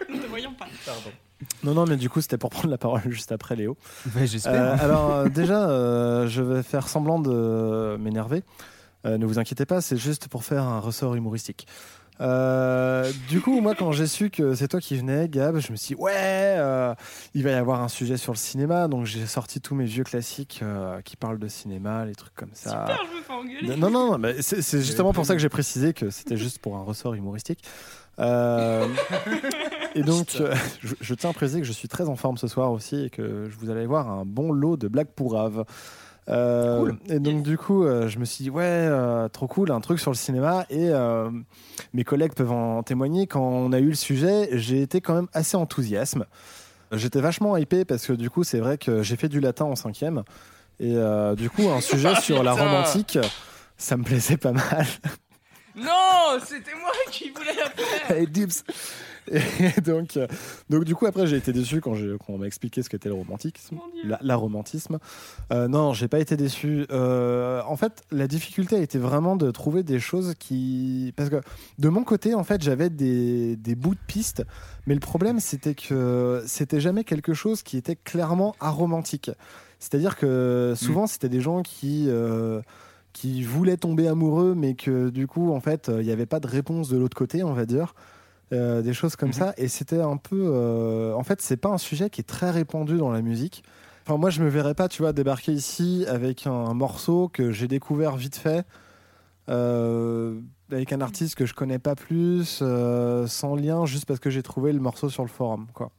Nous 0.09 0.17
ne 0.23 0.27
voyons 0.29 0.55
pas. 0.55 0.67
Non, 1.65 1.75
non, 1.75 1.85
mais 1.87 1.97
du 1.97 2.09
coup, 2.09 2.21
c'était 2.23 2.39
pour 2.39 2.49
prendre 2.51 2.71
la 2.71 2.79
parole 2.79 3.03
juste 3.11 3.31
après 3.33 3.55
Léo. 3.57 3.77
Ouais, 4.17 4.27
j'espère. 4.27 4.55
Euh, 4.55 4.77
alors, 4.81 5.29
déjà, 5.29 5.69
euh, 5.69 6.29
je 6.29 6.41
vais 6.41 6.63
faire 6.63 6.89
semblant 6.89 7.19
de 7.19 7.97
m'énerver. 8.01 8.43
Euh, 9.05 9.19
ne 9.19 9.27
vous 9.27 9.39
inquiétez 9.39 9.67
pas, 9.67 9.81
c'est 9.81 9.97
juste 9.97 10.29
pour 10.29 10.45
faire 10.45 10.63
un 10.65 10.79
ressort 10.79 11.15
humoristique. 11.15 11.67
Euh, 12.21 13.11
du 13.29 13.41
coup, 13.41 13.61
moi, 13.61 13.75
quand 13.75 13.91
j'ai 13.93 14.07
su 14.07 14.31
que 14.31 14.55
c'est 14.55 14.69
toi 14.69 14.81
qui 14.81 14.97
venais, 14.97 15.29
Gab, 15.29 15.59
je 15.59 15.73
me 15.73 15.77
suis 15.77 15.95
dit, 15.95 16.01
ouais, 16.01 16.13
euh, 16.15 16.95
il 17.35 17.43
va 17.43 17.51
y 17.51 17.55
avoir 17.55 17.83
un 17.83 17.89
sujet 17.89 18.17
sur 18.17 18.33
le 18.33 18.39
cinéma. 18.39 18.87
Donc, 18.87 19.07
j'ai 19.07 19.27
sorti 19.27 19.61
tous 19.61 19.75
mes 19.75 19.87
vieux 19.87 20.05
classiques 20.05 20.61
euh, 20.63 21.01
qui 21.01 21.17
parlent 21.17 21.39
de 21.39 21.49
cinéma, 21.49 22.05
les 22.05 22.15
trucs 22.15 22.35
comme 22.35 22.51
ça. 22.53 22.71
Super, 22.71 23.01
je 23.11 23.17
me 23.17 23.23
fais 23.23 23.33
engueuler. 23.33 23.77
Non, 23.77 23.91
non, 23.91 24.11
non, 24.11 24.19
mais 24.19 24.41
c'est 24.41 24.63
c'est 24.63 24.83
justement 24.83 25.13
pour 25.13 25.27
ça 25.27 25.35
que 25.35 25.41
j'ai 25.41 25.49
précisé 25.49 25.95
que 25.95 26.11
c'était 26.11 26.37
juste 26.37 26.59
pour 26.59 26.77
un 26.77 26.83
ressort 26.83 27.15
humoristique. 27.15 27.65
Euh, 28.19 28.87
et 29.95 30.03
donc, 30.03 30.29
je, 30.83 30.95
je 31.01 31.15
tiens 31.15 31.31
à 31.31 31.33
préciser 31.33 31.61
que 31.61 31.67
je 31.67 31.73
suis 31.73 31.89
très 31.89 32.09
en 32.09 32.17
forme 32.17 32.37
ce 32.37 32.47
soir 32.47 32.71
aussi 32.71 33.07
et 33.07 33.11
que 33.11 33.49
je 33.51 33.57
vous 33.57 33.71
allez 33.71 33.87
voir 33.87 34.09
un 34.09 34.25
bon 34.25 34.53
lot 34.53 34.77
de 34.77 34.87
blagues 34.87 35.11
pourraves. 35.17 35.65
Euh, 36.29 36.79
Cool. 36.79 36.99
Et 37.09 37.19
donc, 37.19 37.43
du 37.43 37.59
coup, 37.59 37.85
euh, 37.85 38.09
je 38.09 38.19
me 38.19 38.25
suis 38.25 38.45
dit, 38.45 38.51
ouais, 38.51 38.63
euh, 38.65 39.29
trop 39.29 39.47
cool, 39.49 39.71
un 39.73 39.81
truc 39.81 39.99
sur 39.99 40.11
le 40.11 40.17
cinéma. 40.17 40.67
Et 40.71 40.91
mes 41.93 42.05
collègues 42.05 42.35
peuvent 42.35 42.53
en 42.53 42.83
témoigner. 42.83 43.27
Quand 43.27 43.43
on 43.43 43.73
a 43.73 43.79
eu 43.79 43.89
le 43.89 43.95
sujet, 43.95 44.49
j'ai 44.53 44.83
été 44.83 45.01
quand 45.01 45.15
même 45.15 45.29
assez 45.33 45.57
enthousiasme. 45.57 46.25
J'étais 46.93 47.21
vachement 47.21 47.57
hypé 47.57 47.85
parce 47.85 48.07
que 48.07 48.13
du 48.13 48.29
coup, 48.31 48.45
c'est 48.45 48.59
vrai 48.61 48.77
que 48.79 49.03
j'ai 49.03 49.17
fait 49.17 49.29
du 49.29 49.41
latin 49.41 49.65
en 49.65 49.77
cinquième. 49.77 50.23
Et 50.81 50.95
du 51.37 51.51
coup, 51.51 51.69
un 51.69 51.81
sujet 51.81 52.15
sur 52.21 52.43
la 52.43 52.53
Putain. 52.53 52.65
romantique, 52.65 53.19
ça 53.77 53.97
me 53.97 54.05
plaisait 54.05 54.37
pas 54.37 54.53
mal. 54.53 54.87
Non, 55.75 56.39
c'était 56.45 56.75
moi 56.79 56.91
qui 57.11 57.31
voulais 57.31 57.55
la 57.57 57.71
faire. 57.71 58.17
Et 58.19 58.27
dips. 58.27 58.63
Et 59.77 59.81
donc, 59.81 60.17
euh, 60.17 60.27
donc 60.71 60.85
du 60.85 60.95
coup 60.95 61.07
après 61.07 61.27
j'ai 61.27 61.37
été 61.37 61.53
déçu 61.53 61.81
quand, 61.81 61.95
j'ai- 61.95 62.17
quand 62.19 62.35
on 62.35 62.39
m'a 62.39 62.47
expliqué 62.47 62.83
ce 62.83 62.91
qu'était 62.91 63.09
le 63.09 63.15
romantisme, 63.15 63.77
la, 64.05 64.19
la 64.23 64.37
romantisme. 64.37 64.99
Euh, 65.53 65.69
non, 65.69 65.93
j'ai 65.95 66.09
pas 66.09 66.19
été 66.21 66.37
déçu. 66.37 66.87
Euh, 66.91 67.63
en 67.67 67.77
fait, 67.77 68.03
la 68.11 68.27
difficulté 68.29 68.77
a 68.77 68.81
été 68.81 68.99
vraiment 68.99 69.37
de 69.37 69.51
trouver 69.51 69.83
des 69.83 69.99
choses 70.01 70.35
qui, 70.39 71.13
parce 71.17 71.31
que 71.31 71.41
de 71.79 71.89
mon 71.89 72.05
côté 72.05 72.35
en 72.35 72.45
fait 72.45 72.63
j'avais 72.63 72.91
des, 72.91 73.57
des 73.57 73.75
bouts 73.75 73.95
de 73.95 74.01
piste, 74.07 74.45
mais 74.87 74.95
le 74.95 75.01
problème 75.01 75.41
c'était 75.41 75.75
que 75.75 76.43
c'était 76.47 76.81
jamais 76.81 77.05
quelque 77.05 77.35
chose 77.35 77.63
qui 77.63 77.77
était 77.77 77.97
clairement 77.97 78.55
aromantique. 78.61 79.31
C'est-à-dire 79.79 80.17
que 80.17 80.75
souvent 80.77 81.07
c'était 81.07 81.29
des 81.29 81.41
gens 81.41 81.63
qui 81.63 82.05
euh, 82.09 82.61
qui 83.13 83.43
voulaient 83.43 83.77
tomber 83.77 84.09
amoureux, 84.09 84.55
mais 84.57 84.73
que 84.75 85.11
du 85.11 85.27
coup, 85.27 85.53
en 85.53 85.61
fait, 85.61 85.91
euh, 85.91 86.01
il 86.01 86.07
n'y 86.07 86.13
avait 86.13 86.25
pas 86.25 86.41
de 86.41 86.47
réponse 86.47 86.89
de 86.89 86.97
l'autre 86.97 87.15
côté, 87.17 87.45
on 87.45 87.53
va 87.53 87.67
dire. 87.67 87.95
Euh, 88.53 88.83
des 88.83 88.93
choses 88.93 89.17
comme 89.17 89.31
Mhm. 89.31 89.35
ça. 89.35 89.55
Et 89.57 89.67
c'était 89.69 90.01
un 90.03 90.17
peu. 90.19 90.51
euh, 90.55 91.15
En 91.15 91.23
fait, 91.25 91.41
c'est 91.41 91.57
pas 91.57 91.71
un 91.71 91.79
sujet 91.79 92.11
qui 92.11 92.21
est 92.21 92.25
très 92.25 92.51
répandu 92.51 92.99
dans 92.99 93.11
la 93.11 93.23
musique. 93.23 93.65
Enfin, 94.05 94.19
moi, 94.19 94.29
je 94.31 94.43
me 94.43 94.49
verrais 94.49 94.75
pas, 94.75 94.89
tu 94.89 95.01
vois, 95.03 95.13
débarquer 95.13 95.53
ici 95.53 96.05
avec 96.09 96.47
un, 96.47 96.53
un 96.53 96.75
morceau 96.75 97.29
que 97.29 97.51
j'ai 97.51 97.69
découvert 97.69 98.17
vite 98.17 98.37
fait, 98.37 98.67
euh, 99.49 100.41
avec 100.71 100.93
un 100.93 101.01
artiste 101.01 101.35
que 101.35 101.47
je 101.47 101.55
connais 101.55 101.79
pas 101.79 101.95
plus, 101.95 102.61
euh, 102.63 103.27
sans 103.27 103.55
lien, 103.55 103.87
juste 103.87 104.07
parce 104.07 104.21
que 104.21 104.31
j'ai 104.31 104.43
trouvé 104.43 104.73
le 104.73 104.81
morceau 104.81 105.09
sur 105.09 105.23
le 105.23 105.29
forum, 105.29 105.67
quoi. 105.75 105.91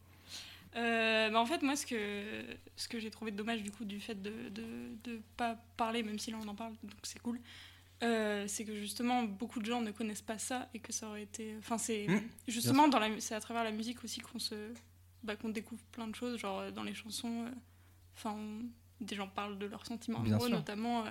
Euh, 0.76 1.30
bah, 1.30 1.40
en 1.40 1.46
fait, 1.46 1.62
moi, 1.62 1.76
ce 1.76 1.86
que, 1.86 1.96
ce 2.76 2.88
que 2.88 3.00
j'ai 3.00 3.10
trouvé 3.12 3.32
dommage 3.32 3.62
du 3.64 3.72
coup 3.72 3.86
du 3.86 4.00
fait 4.00 4.20
de 4.22 4.32
de, 4.54 4.64
de 5.12 5.20
pas 5.38 5.56
parler, 5.78 6.02
même 6.04 6.18
si 6.20 6.32
là 6.32 6.38
on 6.44 6.48
en 6.48 6.56
parle, 6.56 6.72
donc 6.84 6.92
c'est 7.04 7.20
cool, 7.22 7.40
euh, 8.04 8.46
c'est 8.48 8.66
que 8.66 8.76
justement 8.76 9.24
beaucoup 9.24 9.60
de 9.60 9.66
gens 9.66 9.82
ne 9.82 9.92
connaissent 9.92 10.22
pas 10.22 10.38
ça 10.38 10.70
et 10.74 10.80
que 10.80 10.92
ça 10.92 11.08
aurait 11.08 11.24
été. 11.24 11.56
Enfin, 11.60 11.78
c'est 11.78 12.08
Mmh, 12.08 12.18
justement 12.48 12.88
dans 12.88 13.00
la, 13.00 13.20
c'est 13.20 13.36
à 13.36 13.40
travers 13.40 13.64
la 13.64 13.72
musique 13.72 14.04
aussi 14.04 14.20
qu'on 14.22 14.40
se, 14.40 14.56
bah, 15.24 15.36
qu'on 15.36 15.50
découvre 15.50 15.82
plein 15.92 16.08
de 16.08 16.16
choses, 16.16 16.38
genre 16.40 16.60
euh, 16.60 16.72
dans 16.72 16.84
les 16.84 16.94
chansons. 16.94 17.46
euh, 17.46 17.52
Enfin, 18.16 18.36
on- 18.38 18.66
des 19.04 19.16
gens 19.16 19.28
parlent 19.28 19.58
de 19.58 19.66
leurs 19.66 19.86
sentiments 19.86 20.20
Bien 20.20 20.34
amoureux 20.34 20.50
sûr. 20.50 20.58
notamment, 20.58 21.06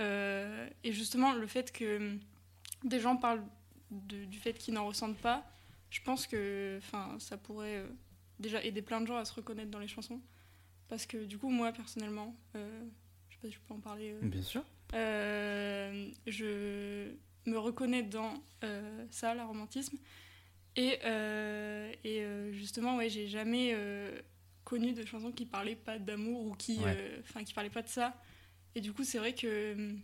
euh, 0.00 0.68
et 0.84 0.92
justement 0.92 1.32
le 1.32 1.46
fait 1.46 1.72
que 1.72 1.96
hum, 1.96 2.20
des 2.84 3.00
gens 3.00 3.16
parlent 3.16 3.44
de- 3.90 4.24
du 4.26 4.38
fait 4.38 4.52
qu'ils 4.54 4.74
n'en 4.74 4.86
ressentent 4.86 5.16
pas, 5.18 5.44
je 5.90 6.00
pense 6.02 6.26
que, 6.26 6.78
enfin, 6.78 7.16
ça 7.18 7.36
pourrait 7.36 7.84
déjà 8.38 8.62
aider 8.62 8.82
plein 8.82 9.00
de 9.00 9.06
gens 9.06 9.16
à 9.16 9.24
se 9.24 9.32
reconnaître 9.32 9.70
dans 9.70 9.78
les 9.78 9.88
chansons. 9.88 10.20
Parce 10.88 11.06
que 11.06 11.24
du 11.24 11.38
coup, 11.38 11.48
moi, 11.50 11.72
personnellement, 11.72 12.36
euh, 12.54 12.82
sais 13.36 13.42
pas 13.42 13.48
si 13.48 13.54
je 13.54 13.58
peux 13.66 13.74
en 13.74 13.80
parler, 13.80 14.12
euh, 14.12 14.20
Bien 14.28 14.42
sûr. 14.42 14.62
euh, 14.94 16.10
je 16.26 17.10
me 17.46 17.58
reconnais 17.58 18.02
dans 18.02 18.34
euh, 18.64 19.04
ça, 19.10 19.34
le 19.34 19.42
romantisme. 19.42 19.96
Et, 20.76 20.98
et 22.04 22.22
justement, 22.52 22.96
ouais, 22.96 23.08
j'ai 23.08 23.28
jamais 23.28 23.74
connu 24.64 24.92
de 24.92 25.06
chansons 25.06 25.32
qui 25.32 25.46
parlaient 25.46 25.74
pas 25.76 25.98
d'amour 25.98 26.44
ou 26.46 26.54
qui, 26.54 26.78
Ouais. 26.80 27.18
enfin, 27.22 27.44
qui 27.44 27.54
parlaient 27.54 27.70
pas 27.70 27.80
de 27.82 27.88
ça. 27.88 28.14
Et 28.74 28.82
du 28.82 28.92
coup, 28.92 29.02
c'est 29.02 29.16
vrai 29.18 29.32
que 29.32 29.72
hum, 29.72 29.98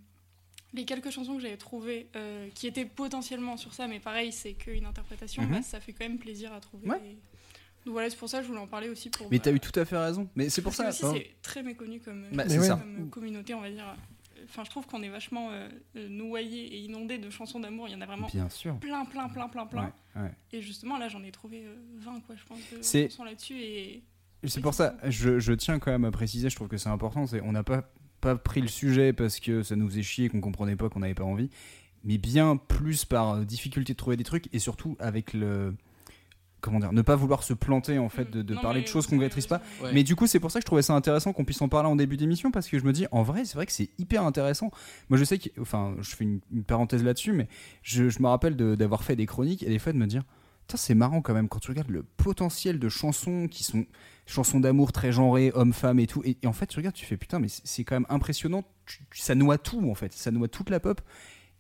les 0.73 0.87
quelques 0.87 1.11
chansons 1.11 1.35
que 1.37 1.43
j'avais 1.43 1.59
trouvées 1.59 2.09
euh, 2.17 2.49
qui 2.55 2.67
étaient 2.67 2.87
potentiellement 2.87 3.59
sur 3.59 3.75
ça, 3.75 3.87
mais 3.87 4.01
pareil, 4.01 4.33
c'est 4.33 4.55
qu'une 4.55 4.87
interprétation, 4.87 5.43
Mhm. 5.43 5.51
bah, 5.51 5.63
ça 5.63 5.79
fait 5.79 5.93
quand 5.93 6.07
même 6.09 6.19
plaisir 6.19 6.55
à 6.55 6.61
trouver. 6.61 6.89
Ouais. 6.89 7.17
Donc 7.85 7.93
voilà, 7.95 8.09
c'est 8.11 8.17
pour 8.17 8.29
ça 8.29 8.39
que 8.39 8.45
je 8.45 8.49
voulais 8.49 8.61
en 8.61 8.67
parler 8.67 8.89
aussi. 8.89 9.11
Pour, 9.11 9.29
Mais 9.31 9.39
bah, 9.39 9.45
t'as 9.45 9.53
eu 9.53 9.61
tout 9.61 9.79
à 9.79 9.85
fait 9.85 9.97
raison. 9.97 10.29
Mais 10.37 10.49
c'est 10.49 10.63
pour 10.63 10.73
ça. 10.75 10.89
aussi, 10.89 11.05
hein. 11.05 11.13
c'est 11.15 11.31
très 11.43 11.63
méconnu 11.63 12.01
comme, 12.01 12.27
Bah, 12.33 12.45
comme 12.47 13.11
communauté, 13.11 13.55
on 13.55 13.61
va 13.61 13.71
dire. 13.71 13.85
Enfin, 14.45 14.65
je 14.65 14.71
trouve 14.71 14.87
qu'on 14.87 15.03
est 15.03 15.09
vachement 15.09 15.51
euh, 15.53 15.69
noyé 16.09 16.65
et 16.75 16.79
inondé 16.81 17.19
de 17.19 17.31
chansons 17.31 17.61
d'amour. 17.61 17.89
Il 17.89 17.93
y 17.93 17.95
en 17.95 18.01
a 18.01 18.07
vraiment 18.07 18.27
Bien 18.27 18.49
sûr. 18.49 18.77
plein, 18.79 19.05
plein, 19.05 19.29
plein, 19.29 19.49
plein, 19.49 19.67
plein. 19.67 19.93
Ouais, 20.17 20.23
ouais. 20.23 20.31
Et 20.53 20.61
justement, 20.63 20.99
là, 20.99 21.09
j'en 21.09 21.23
ai 21.23 21.31
trouvé 21.31 21.65
euh, 21.65 21.75
20, 22.01 22.21
quoi, 22.27 22.35
je 22.37 22.45
pense, 22.45 22.59
de 22.73 22.83
C'est- 22.83 23.09
chansons 23.09 23.25
là-dessus. 23.25 23.55
Et 23.61 24.03
C'est 24.45 24.61
pour 24.61 24.75
ça, 24.75 24.97
je, 25.05 25.39
je 25.39 25.53
tiens 25.53 25.79
quand 25.79 25.93
même 25.93 26.05
à 26.05 26.11
préciser, 26.11 26.51
je 26.51 26.57
trouve 26.57 26.69
que 26.69 26.77
c'est 26.77 26.89
important, 26.89 27.27
c'est 27.27 27.41
on 27.43 27.53
n'a 27.53 27.63
pas, 27.63 27.89
pas 28.21 28.35
pris 28.37 28.61
le 28.61 28.67
sujet 28.69 29.13
parce 29.13 29.39
que 29.39 29.63
ça 29.63 29.77
nous 29.77 29.89
faisait 29.89 30.03
chier, 30.03 30.29
qu'on 30.29 30.41
comprenait 30.41 30.75
pas, 30.77 30.89
qu'on 30.89 31.01
n'avait 31.01 31.15
pas 31.15 31.23
envie, 31.25 31.49
mais 32.05 32.19
bien 32.19 32.57
plus 32.57 33.05
par 33.05 33.39
difficulté 33.45 33.93
de 33.93 33.97
trouver 33.97 34.17
des 34.17 34.25
trucs 34.25 34.53
et 34.53 34.59
surtout 34.59 34.97
avec 34.99 35.33
le... 35.35 35.75
Comment 36.63 36.79
dire 36.79 36.93
Ne 36.95 37.03
pas 37.03 37.17
vouloir 37.17 37.43
se 37.43 37.53
planter 37.53 37.99
en 37.99 38.09
fait, 38.09 38.31
de, 38.31 38.41
de 38.41 38.55
Non, 38.55 38.61
parler 38.63 38.81
de 38.81 38.87
choses 38.87 39.07
qu'on 39.07 39.17
avez 39.17 39.27
maîtrise 39.27 39.47
pas. 39.47 39.61
Ouais. 39.83 39.91
Mais 39.93 40.05
du 40.05 40.17
coup, 40.17 40.27
c'est 40.27 40.41
pour 40.41 40.51
ça 40.51 40.61
que 40.61 40.63
je 40.63 40.67
trouvais 40.67 40.81
ça 40.81 40.95
intéressant 40.95 41.33
qu'on 41.35 41.45
puisse 41.45 41.61
en 41.61 41.69
parler 41.69 41.89
en 41.91 41.97
début 41.97 42.17
d'émission 42.17 42.51
parce 42.51 42.69
que 42.69 42.79
je 42.79 42.85
me 42.85 42.93
dis, 42.93 43.05
en 43.13 43.23
vrai, 43.23 43.45
c'est 43.45 43.55
vrai 43.57 43.67
que 43.67 43.73
c'est 43.73 43.91
hyper 43.99 44.23
intéressant. 44.25 44.71
Moi, 45.11 45.19
je 45.19 45.25
sais 45.25 45.37
que, 45.39 45.49
enfin, 45.61 45.95
je 46.01 46.15
fais 46.17 46.25
une, 46.25 46.41
une 46.51 46.65
parenthèse 46.65 47.03
là-dessus, 47.05 47.33
mais 47.33 47.49
je, 47.83 48.09
je 48.09 48.23
me 48.23 48.29
rappelle 48.29 48.57
de- 48.57 48.75
d'avoir 48.77 49.03
fait 49.05 49.17
des 49.17 49.27
chroniques 49.27 49.63
et 49.65 49.69
des 49.69 49.79
fois 49.79 49.93
de 49.93 49.99
me 49.99 50.07
dire, 50.07 50.23
c'est 50.75 50.95
marrant 50.95 51.21
quand 51.21 51.35
même 51.35 51.49
quand 51.49 51.59
tu 51.59 51.71
regardes 51.71 51.91
le 51.91 52.03
potentiel 52.03 52.79
de 52.79 52.89
chansons 52.89 53.47
qui 53.51 53.63
sont 53.63 53.85
chansons 54.25 54.59
d'amour 54.61 54.93
très 54.93 55.13
genrées, 55.13 55.51
hommes-femmes 55.55 55.99
et 55.99 56.07
tout. 56.07 56.23
Et, 56.25 56.39
et 56.43 56.47
en 56.47 56.53
fait, 56.55 56.67
tu 56.67 56.79
regardes, 56.79 56.95
tu 56.95 57.05
fais 57.05 57.17
putain, 57.19 57.41
mais 57.41 57.49
c'est 57.49 57.85
quand 57.85 57.97
même 57.97 58.07
impressionnant. 58.09 58.65
Tu- 58.87 59.01
tu- 59.11 59.21
ça 59.21 59.35
noie 59.35 59.59
tout 59.59 59.87
en 59.91 59.95
fait, 59.95 60.13
ça 60.15 60.31
noie 60.31 60.49
toute 60.49 60.71
la 60.71 60.81
pop. 60.81 61.01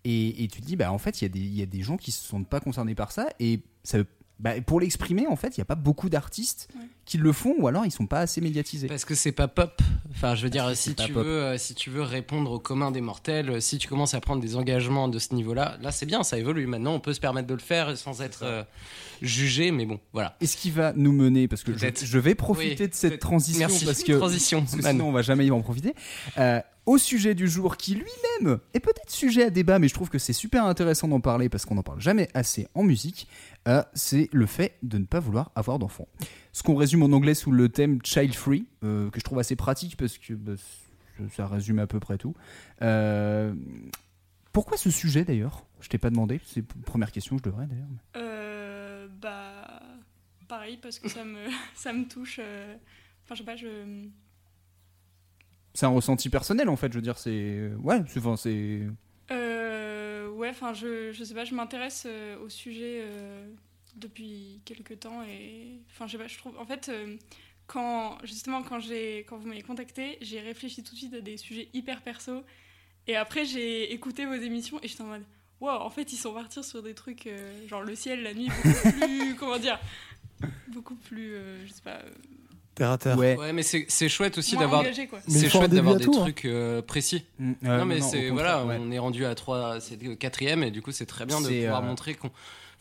Et, 0.04 0.42
et 0.44 0.48
tu 0.48 0.60
te 0.60 0.66
dis, 0.66 0.76
bah 0.76 0.90
en 0.92 0.98
fait, 0.98 1.20
il 1.20 1.24
y, 1.24 1.26
a 1.26 1.28
des- 1.28 1.40
il 1.40 1.54
y 1.54 1.62
a 1.62 1.66
des 1.66 1.82
gens 1.82 1.96
qui 1.96 2.10
se 2.10 2.26
sentent 2.26 2.48
pas 2.48 2.60
concernés 2.60 2.94
par 2.94 3.12
ça. 3.12 3.26
Et 3.38 3.60
ça, 3.84 3.98
bah, 4.42 4.60
pour 4.60 4.80
l'exprimer, 4.80 5.26
en 5.28 5.36
fait, 5.36 5.56
il 5.56 5.60
n'y 5.60 5.62
a 5.62 5.66
pas 5.66 5.76
beaucoup 5.76 6.08
d'artistes 6.10 6.68
Ouais. 6.74 6.82
qui 7.04 7.16
le 7.16 7.32
font 7.32 7.54
ou 7.58 7.68
alors 7.68 7.86
ils 7.86 7.90
sont 7.92 8.06
pas 8.06 8.18
assez 8.20 8.40
médiatisés. 8.40 8.88
Parce 8.88 9.04
que 9.04 9.14
c'est 9.14 9.30
pas 9.32 9.46
pop. 9.48 9.80
Enfin, 10.10 10.34
je 10.34 10.42
veux 10.42 10.50
dire, 10.50 10.76
si 10.76 10.94
tu, 10.96 11.12
pop. 11.12 11.24
veux, 11.24 11.42
euh, 11.42 11.58
si 11.58 11.74
tu 11.74 11.90
veux 11.90 12.02
répondre 12.02 12.50
au 12.50 12.58
commun 12.58 12.90
des 12.90 13.00
mortels, 13.00 13.50
euh, 13.50 13.60
si 13.60 13.78
tu 13.78 13.86
commences 13.88 14.14
à 14.14 14.20
prendre 14.20 14.42
des 14.42 14.56
engagements 14.56 15.06
de 15.08 15.18
ce 15.20 15.34
niveau-là, 15.34 15.78
là 15.80 15.92
c'est 15.92 16.06
bien, 16.06 16.22
ça 16.24 16.38
évolue. 16.38 16.66
Maintenant, 16.66 16.94
on 16.94 17.00
peut 17.00 17.14
se 17.14 17.20
permettre 17.20 17.46
de 17.46 17.54
le 17.54 17.60
faire 17.60 17.96
sans 17.96 18.20
être 18.20 18.40
euh, 18.42 18.64
jugé, 19.20 19.70
mais 19.70 19.86
bon, 19.86 20.00
voilà. 20.12 20.36
Et 20.40 20.46
ce 20.46 20.56
qui 20.56 20.70
va 20.70 20.92
nous 20.94 21.12
mener, 21.12 21.48
parce 21.48 21.62
que 21.62 21.72
je, 21.76 22.18
vais 22.18 22.34
profiter 22.34 22.82
Oui, 22.84 22.88
de 22.88 22.94
cette 22.94 23.20
transition 23.20 23.60
Merci. 23.60 23.84
parce 23.84 24.02
que 24.04 24.12
Transition. 24.12 24.60
parce 24.62 24.76
que 24.76 24.82
sinon 24.82 25.08
on 25.08 25.12
va 25.12 25.22
jamais 25.22 25.46
y 25.46 25.50
en 25.50 25.60
profiter. 25.60 25.94
Euh, 26.38 26.60
au 26.84 26.98
sujet 26.98 27.34
du 27.36 27.46
jour, 27.46 27.76
qui 27.76 27.94
lui-même 27.94 28.58
est 28.74 28.80
peut-être 28.80 29.10
sujet 29.10 29.44
à 29.44 29.50
débat, 29.50 29.78
mais 29.78 29.86
je 29.86 29.94
trouve 29.94 30.08
que 30.10 30.18
c'est 30.18 30.32
super 30.32 30.64
intéressant 30.64 31.06
d'en 31.06 31.20
parler 31.20 31.48
parce 31.48 31.64
qu'on 31.64 31.76
n'en 31.76 31.84
parle 31.84 32.00
jamais 32.00 32.28
assez 32.34 32.66
en 32.74 32.82
musique, 32.82 33.28
euh, 33.68 33.82
c'est 33.94 34.28
le 34.32 34.46
fait 34.46 34.76
de 34.82 34.98
ne 34.98 35.04
pas 35.04 35.20
vouloir 35.20 35.52
avoir 35.54 35.78
d'enfants. 35.78 36.08
Ce 36.52 36.62
qu'on 36.62 36.74
résume 36.74 37.02
en 37.02 37.12
anglais 37.16 37.34
sous 37.34 37.52
le 37.52 37.68
thème 37.68 38.00
child 38.02 38.34
free, 38.34 38.66
euh, 38.82 39.10
que 39.10 39.20
je 39.20 39.24
trouve 39.24 39.38
assez 39.38 39.56
pratique 39.56 39.96
parce 39.96 40.18
que 40.18 40.34
bah, 40.34 40.54
ça 41.30 41.46
résume 41.46 41.78
à 41.78 41.86
peu 41.86 42.00
près 42.00 42.18
tout. 42.18 42.34
Euh, 42.82 43.54
pourquoi 44.52 44.76
ce 44.76 44.90
sujet 44.90 45.24
d'ailleurs? 45.24 45.64
Je 45.80 45.88
t'ai 45.88 45.98
pas 45.98 46.10
demandé, 46.10 46.40
c'est 46.44 46.60
la 46.60 46.82
première 46.84 47.12
question, 47.12 47.38
je 47.38 47.42
devrais 47.42 47.66
d'ailleurs. 47.66 47.88
Euh, 48.16 49.08
bah, 49.20 49.82
pareil, 50.48 50.78
parce 50.82 50.98
que 50.98 51.08
ça 51.08 51.24
me, 51.24 51.46
ça 51.74 51.92
me 51.92 52.06
touche. 52.06 52.40
Enfin, 53.24 53.34
je 53.34 53.38
sais 53.38 53.44
pas, 53.44 53.56
je. 53.56 54.08
C'est 55.74 55.86
un 55.86 55.90
ressenti 55.90 56.28
personnel 56.28 56.68
en 56.68 56.76
fait, 56.76 56.90
je 56.92 56.96
veux 56.96 57.02
dire, 57.02 57.16
c'est. 57.16 57.70
Ouais. 57.78 58.02
Enfin, 58.16 58.36
c'est. 58.36 58.82
Ouais, 60.42 60.48
enfin, 60.48 60.74
je, 60.74 61.12
je 61.12 61.22
sais 61.22 61.34
pas, 61.34 61.44
je 61.44 61.54
m'intéresse 61.54 62.02
euh, 62.04 62.36
au 62.40 62.48
sujet 62.48 63.02
euh, 63.04 63.46
depuis 63.94 64.60
quelques 64.64 64.98
temps 64.98 65.22
et. 65.22 65.78
Enfin, 65.92 66.08
je 66.08 66.12
sais 66.12 66.18
pas, 66.18 66.26
je 66.26 66.36
trouve. 66.36 66.58
En 66.58 66.64
fait, 66.66 66.88
euh, 66.88 67.16
quand, 67.68 68.18
justement, 68.24 68.64
quand, 68.64 68.80
j'ai, 68.80 69.18
quand 69.28 69.36
vous 69.38 69.46
m'avez 69.46 69.62
contacté, 69.62 70.18
j'ai 70.20 70.40
réfléchi 70.40 70.82
tout 70.82 70.94
de 70.94 70.98
suite 70.98 71.14
à 71.14 71.20
des 71.20 71.36
sujets 71.36 71.68
hyper 71.74 72.02
perso. 72.02 72.42
Et 73.06 73.14
après, 73.14 73.44
j'ai 73.44 73.92
écouté 73.92 74.26
vos 74.26 74.34
émissions 74.34 74.80
et 74.82 74.88
j'étais 74.88 75.02
en 75.02 75.06
mode. 75.06 75.24
Wow, 75.60 75.70
en 75.80 75.90
fait, 75.90 76.12
ils 76.12 76.16
sont 76.16 76.34
partis 76.34 76.64
sur 76.64 76.82
des 76.82 76.94
trucs 76.94 77.28
euh, 77.28 77.68
genre 77.68 77.82
le 77.84 77.94
ciel, 77.94 78.24
la 78.24 78.34
nuit, 78.34 78.48
beaucoup 78.64 78.92
plus. 79.06 79.36
comment 79.36 79.58
dire 79.58 79.78
Beaucoup 80.66 80.96
plus. 80.96 81.34
euh, 81.34 81.64
je 81.66 81.72
sais 81.72 81.82
pas. 81.82 82.00
Euh, 82.72 82.74
Terre 82.74 82.90
à 82.90 82.98
terre. 82.98 83.18
Ouais. 83.18 83.36
Ouais, 83.36 83.52
mais 83.52 83.62
c'est 83.62 83.86
c'est 83.88 84.08
chouette 84.08 84.38
aussi 84.38 84.56
d'avoir. 84.56 84.84
C'est 85.28 85.48
chouette 85.48 85.70
des 85.70 85.80
tout, 86.00 86.14
hein. 86.16 86.20
trucs 86.20 86.44
euh, 86.44 86.82
précis. 86.82 87.24
Mm, 87.38 87.52
euh, 87.64 87.78
non, 87.78 87.84
mais 87.84 88.00
c'est 88.00 88.30
voilà, 88.30 88.64
ouais. 88.64 88.78
on 88.80 88.90
est 88.90 88.98
rendu 88.98 89.24
à 89.24 89.34
3, 89.34 89.80
c'est 89.80 90.00
le 90.02 90.14
quatrième, 90.14 90.62
et 90.62 90.70
du 90.70 90.82
coup, 90.82 90.92
c'est 90.92 91.06
très 91.06 91.26
bien 91.26 91.40
de 91.40 91.48
pouvoir 91.48 91.82
euh, 91.82 91.86
montrer 91.86 92.14
qu'on. 92.14 92.30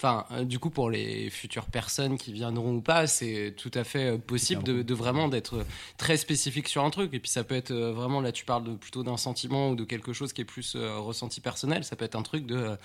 Enfin, 0.04 0.26
euh, 0.32 0.44
du 0.46 0.58
coup, 0.58 0.72
pour 0.72 0.90
les 0.90 1.30
futures 1.30 1.66
personnes 1.68 2.18
qui 2.18 2.34
viendront 2.34 2.78
ou 2.78 2.82
pas, 2.82 3.06
c'est 3.06 3.54
tout 3.56 3.70
à 3.76 3.84
fait 3.84 4.14
euh, 4.14 4.18
possible 4.18 4.64
de, 4.64 4.82
de 4.82 4.94
vraiment 4.96 5.28
d'être 5.28 5.64
très 5.98 6.18
spécifique 6.18 6.68
sur 6.68 6.84
un 6.84 6.90
truc. 6.90 7.14
Et 7.14 7.20
puis, 7.20 7.30
ça 7.30 7.44
peut 7.44 7.54
être 7.54 7.70
euh, 7.70 7.92
vraiment, 7.94 8.20
là, 8.20 8.32
tu 8.32 8.44
parles 8.44 8.64
de, 8.64 8.74
plutôt 8.74 9.04
d'un 9.04 9.18
sentiment 9.18 9.70
ou 9.70 9.76
de 9.76 9.84
quelque 9.84 10.12
chose 10.12 10.34
qui 10.34 10.42
est 10.42 10.46
plus 10.46 10.74
euh, 10.76 10.98
ressenti 10.98 11.40
personnel. 11.40 11.84
Ça 11.84 11.96
peut 11.96 12.06
être 12.06 12.16
un 12.16 12.24
truc 12.24 12.48
de. 12.48 12.56
euh, 12.56 12.76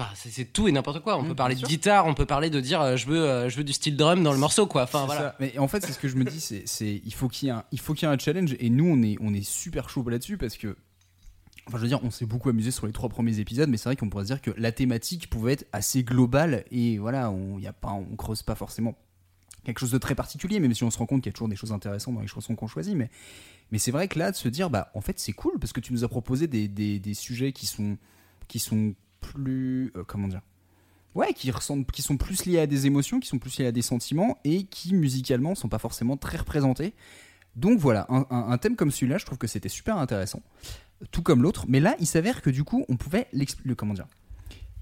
Enfin, 0.00 0.10
c'est 0.14 0.52
tout 0.52 0.68
et 0.68 0.72
n'importe 0.72 1.00
quoi. 1.02 1.16
On 1.18 1.22
Mm, 1.24 1.28
peut 1.28 1.34
parler 1.34 1.54
de 1.56 1.66
guitare, 1.66 2.06
on 2.06 2.14
peut 2.14 2.24
parler 2.26 2.50
de 2.50 2.60
dire 2.60 2.80
euh, 2.80 2.96
je 2.96 3.06
veux, 3.08 3.20
euh, 3.20 3.48
je 3.48 3.56
veux 3.56 3.64
du 3.64 3.72
style 3.72 3.96
drum 3.96 4.22
dans 4.22 4.30
le 4.32 4.38
morceau, 4.38 4.66
quoi. 4.68 4.84
Enfin, 4.84 5.06
voilà. 5.06 5.20
ça. 5.20 5.36
Mais 5.40 5.58
en 5.58 5.66
fait, 5.66 5.84
c'est 5.84 5.90
ce 5.92 5.98
que 5.98 6.06
je 6.06 6.14
me 6.14 6.22
dis, 6.24 6.40
c'est, 6.40 6.62
c'est 6.68 7.02
il 7.04 7.12
faut 7.14 7.26
qu'il 7.28 7.48
y 7.48 7.50
ait 7.50 7.54
un, 7.54 7.64
il 7.72 7.80
faut 7.80 7.94
qu'il 7.94 8.06
y 8.06 8.10
ait 8.10 8.14
un 8.14 8.18
challenge 8.18 8.54
et 8.60 8.70
nous 8.70 8.84
on 8.86 9.02
est, 9.02 9.16
on 9.20 9.34
est 9.34 9.42
super 9.44 9.88
chaud 9.90 10.08
là-dessus 10.08 10.36
parce 10.38 10.56
que, 10.56 10.76
enfin, 11.68 11.76
je 11.76 11.82
veux 11.82 11.88
dire, 11.88 12.00
on 12.02 12.10
s'est 12.10 12.26
beaucoup 12.26 12.48
amusé 12.48 12.70
sur 12.70 12.86
les 12.86 12.92
trois 12.92 13.08
premiers 13.08 13.38
épisodes, 13.38 13.68
mais 13.68 13.76
c'est 13.76 13.88
vrai 13.88 13.96
qu'on 13.96 14.08
pourrait 14.08 14.24
se 14.24 14.28
dire 14.28 14.40
que 14.40 14.50
la 14.56 14.72
thématique 14.72 15.28
pouvait 15.28 15.52
être 15.52 15.66
assez 15.72 16.02
globale 16.02 16.64
et 16.70 16.98
voilà, 16.98 17.30
on 17.30 17.58
y 17.58 17.66
a 17.66 17.72
pas, 17.72 17.92
on 17.92 18.16
creuse 18.16 18.42
pas 18.42 18.54
forcément 18.54 18.96
quelque 19.64 19.80
chose 19.80 19.90
de 19.90 19.98
très 19.98 20.14
particulier, 20.14 20.60
même 20.60 20.72
si 20.72 20.82
on 20.84 20.90
se 20.90 20.96
rend 20.98 21.04
compte 21.04 21.22
qu'il 21.22 21.30
y 21.30 21.32
a 21.32 21.34
toujours 21.34 21.48
des 21.48 21.56
choses 21.56 21.72
intéressantes 21.72 22.14
dans 22.14 22.22
les 22.22 22.26
chansons 22.26 22.54
qu'on 22.54 22.68
choisit, 22.68 22.96
mais, 22.96 23.10
c'est 23.76 23.90
vrai 23.90 24.08
que 24.08 24.18
là, 24.18 24.30
de 24.30 24.36
se 24.36 24.48
dire, 24.48 24.70
bah, 24.70 24.90
en 24.94 25.02
fait, 25.02 25.18
c'est 25.18 25.34
cool 25.34 25.58
parce 25.58 25.74
que 25.74 25.80
tu 25.80 25.92
nous 25.92 26.04
as 26.04 26.08
proposé 26.08 26.46
des, 26.46 27.14
sujets 27.14 27.52
qui 27.52 27.66
sont, 27.66 27.98
plus, 29.20 29.92
euh, 29.94 30.04
comment 30.06 30.28
dire? 30.28 30.40
Ouais, 31.14 31.34
qui, 31.34 31.50
qui 31.92 32.02
sont 32.02 32.16
plus 32.16 32.46
liés 32.46 32.60
à 32.60 32.66
des 32.66 32.86
émotions, 32.86 33.20
qui 33.20 33.28
sont 33.28 33.38
plus 33.38 33.58
liés 33.58 33.66
à 33.66 33.72
des 33.72 33.82
sentiments 33.82 34.38
et 34.44 34.64
qui 34.64 34.94
musicalement 34.94 35.54
sont 35.54 35.68
pas 35.68 35.78
forcément 35.78 36.16
très 36.16 36.38
représentés. 36.38 36.94
Donc 37.56 37.78
voilà, 37.78 38.06
un 38.08 38.56
thème 38.58 38.76
comme 38.76 38.92
celui-là, 38.92 39.18
je 39.18 39.26
trouve 39.26 39.38
que 39.38 39.48
c'était 39.48 39.68
super 39.68 39.96
intéressant, 39.96 40.42
tout 41.10 41.22
comme 41.22 41.42
l'autre. 41.42 41.64
Mais 41.68 41.80
là, 41.80 41.94
il 42.00 42.06
s'avère 42.06 42.42
que 42.42 42.50
du 42.50 42.64
coup, 42.64 42.84
on 42.88 42.96
pouvait 42.96 43.26
le 43.32 43.74
comment 43.74 43.94
dire, 43.94 44.06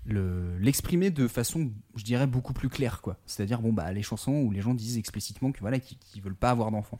le- 0.04 0.56
l'exprimer 0.58 1.10
de 1.10 1.26
façon, 1.28 1.70
je 1.96 2.04
dirais, 2.04 2.26
beaucoup 2.26 2.52
plus 2.52 2.68
claire, 2.68 3.00
quoi. 3.02 3.16
C'est-à-dire, 3.26 3.60
bon 3.60 3.72
bah, 3.72 3.92
les 3.92 4.02
chansons 4.02 4.32
où 4.32 4.50
les 4.52 4.60
gens 4.60 4.74
disent 4.74 4.98
explicitement 4.98 5.52
que 5.52 5.60
voilà, 5.60 5.78
qu'ils 5.80 5.98
qu'ils 5.98 6.22
veulent 6.22 6.34
pas 6.36 6.50
avoir 6.50 6.70
d'enfants. 6.70 6.98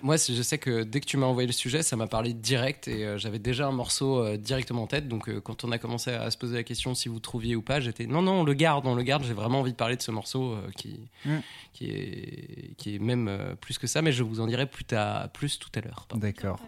Moi, 0.00 0.14
je 0.16 0.42
sais 0.42 0.58
que 0.58 0.84
dès 0.84 1.00
que 1.00 1.06
tu 1.06 1.16
m'as 1.16 1.26
envoyé 1.26 1.48
le 1.48 1.52
sujet, 1.52 1.82
ça 1.82 1.96
m'a 1.96 2.06
parlé 2.06 2.32
direct 2.32 2.86
et 2.86 3.04
euh, 3.04 3.18
j'avais 3.18 3.40
déjà 3.40 3.66
un 3.66 3.72
morceau 3.72 4.22
euh, 4.22 4.36
directement 4.36 4.82
en 4.84 4.86
tête. 4.86 5.08
Donc, 5.08 5.28
euh, 5.28 5.40
quand 5.40 5.64
on 5.64 5.72
a 5.72 5.78
commencé 5.78 6.12
à 6.12 6.30
se 6.30 6.38
poser 6.38 6.54
la 6.54 6.62
question 6.62 6.94
si 6.94 7.08
vous 7.08 7.18
trouviez 7.18 7.56
ou 7.56 7.62
pas, 7.62 7.80
j'étais 7.80 8.06
non, 8.06 8.22
non, 8.22 8.42
on 8.42 8.44
le 8.44 8.54
garde, 8.54 8.86
on 8.86 8.94
le 8.94 9.02
garde. 9.02 9.24
J'ai 9.24 9.32
vraiment 9.34 9.58
envie 9.58 9.72
de 9.72 9.76
parler 9.76 9.96
de 9.96 10.02
ce 10.02 10.12
morceau 10.12 10.52
euh, 10.52 10.70
qui, 10.76 11.00
Mm. 11.24 11.38
qui, 11.72 11.86
est, 11.90 12.74
qui 12.76 12.94
est 12.94 12.98
même 13.00 13.26
euh, 13.26 13.56
plus 13.56 13.76
que 13.78 13.88
ça, 13.88 14.00
mais 14.00 14.12
je 14.12 14.22
vous 14.22 14.38
en 14.38 14.46
dirai 14.46 14.66
plus, 14.66 14.84
plus 15.32 15.58
tout 15.58 15.70
à 15.74 15.80
l'heure. 15.80 16.06
D'accord. 16.14 16.60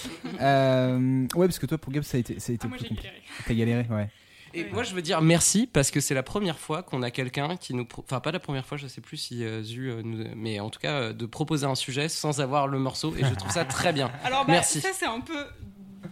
Euh, 0.40 1.26
ouais, 1.34 1.46
parce 1.46 1.58
que 1.58 1.66
toi, 1.66 1.78
pour 1.78 1.92
Gab, 1.92 2.02
ça 2.02 2.16
a 2.16 2.20
été, 2.20 2.40
ça 2.40 2.52
a 2.52 2.54
été 2.54 2.64
Ah, 2.64 2.68
moi, 2.68 2.76
plus 2.78 2.84
j'ai 2.84 2.88
compliqué. 2.88 3.08
galéré. 3.08 3.24
T'as 3.46 3.54
galéré, 3.54 3.86
ouais. 3.90 4.10
Et 4.54 4.64
Ouais. 4.64 4.70
moi, 4.70 4.82
je 4.82 4.94
veux 4.94 5.00
dire 5.02 5.22
merci 5.22 5.66
parce 5.66 5.90
que 5.90 6.00
c'est 6.00 6.14
la 6.14 6.22
première 6.22 6.58
fois 6.58 6.82
qu'on 6.82 7.02
a 7.02 7.10
quelqu'un 7.10 7.56
qui 7.56 7.72
nous. 7.74 7.84
pro- 7.86 8.02
Enfin, 8.04 8.20
pas 8.20 8.32
la 8.32 8.38
première 8.40 8.66
fois, 8.66 8.76
je 8.76 8.86
sais 8.86 9.00
plus 9.00 9.16
si 9.16 9.44
euh, 9.44 9.62
Zu, 9.62 9.88
euh, 9.90 10.02
nous- 10.04 10.26
mais 10.36 10.60
en 10.60 10.68
tout 10.68 10.78
cas, 10.80 10.92
euh, 10.94 11.12
de 11.14 11.24
proposer 11.26 11.64
un 11.66 11.74
sujet 11.74 12.08
sans 12.08 12.40
avoir 12.40 12.66
le 12.68 12.78
morceau 12.78 13.14
et 13.16 13.24
je 13.24 13.34
trouve 13.34 13.50
ça 13.50 13.64
très 13.64 13.92
bien. 13.94 14.10
Alors, 14.24 14.44
bah, 14.44 14.52
Merci. 14.52 14.80
ça, 14.80 14.90
c'est 14.92 15.06
un 15.06 15.20
peu 15.20 15.46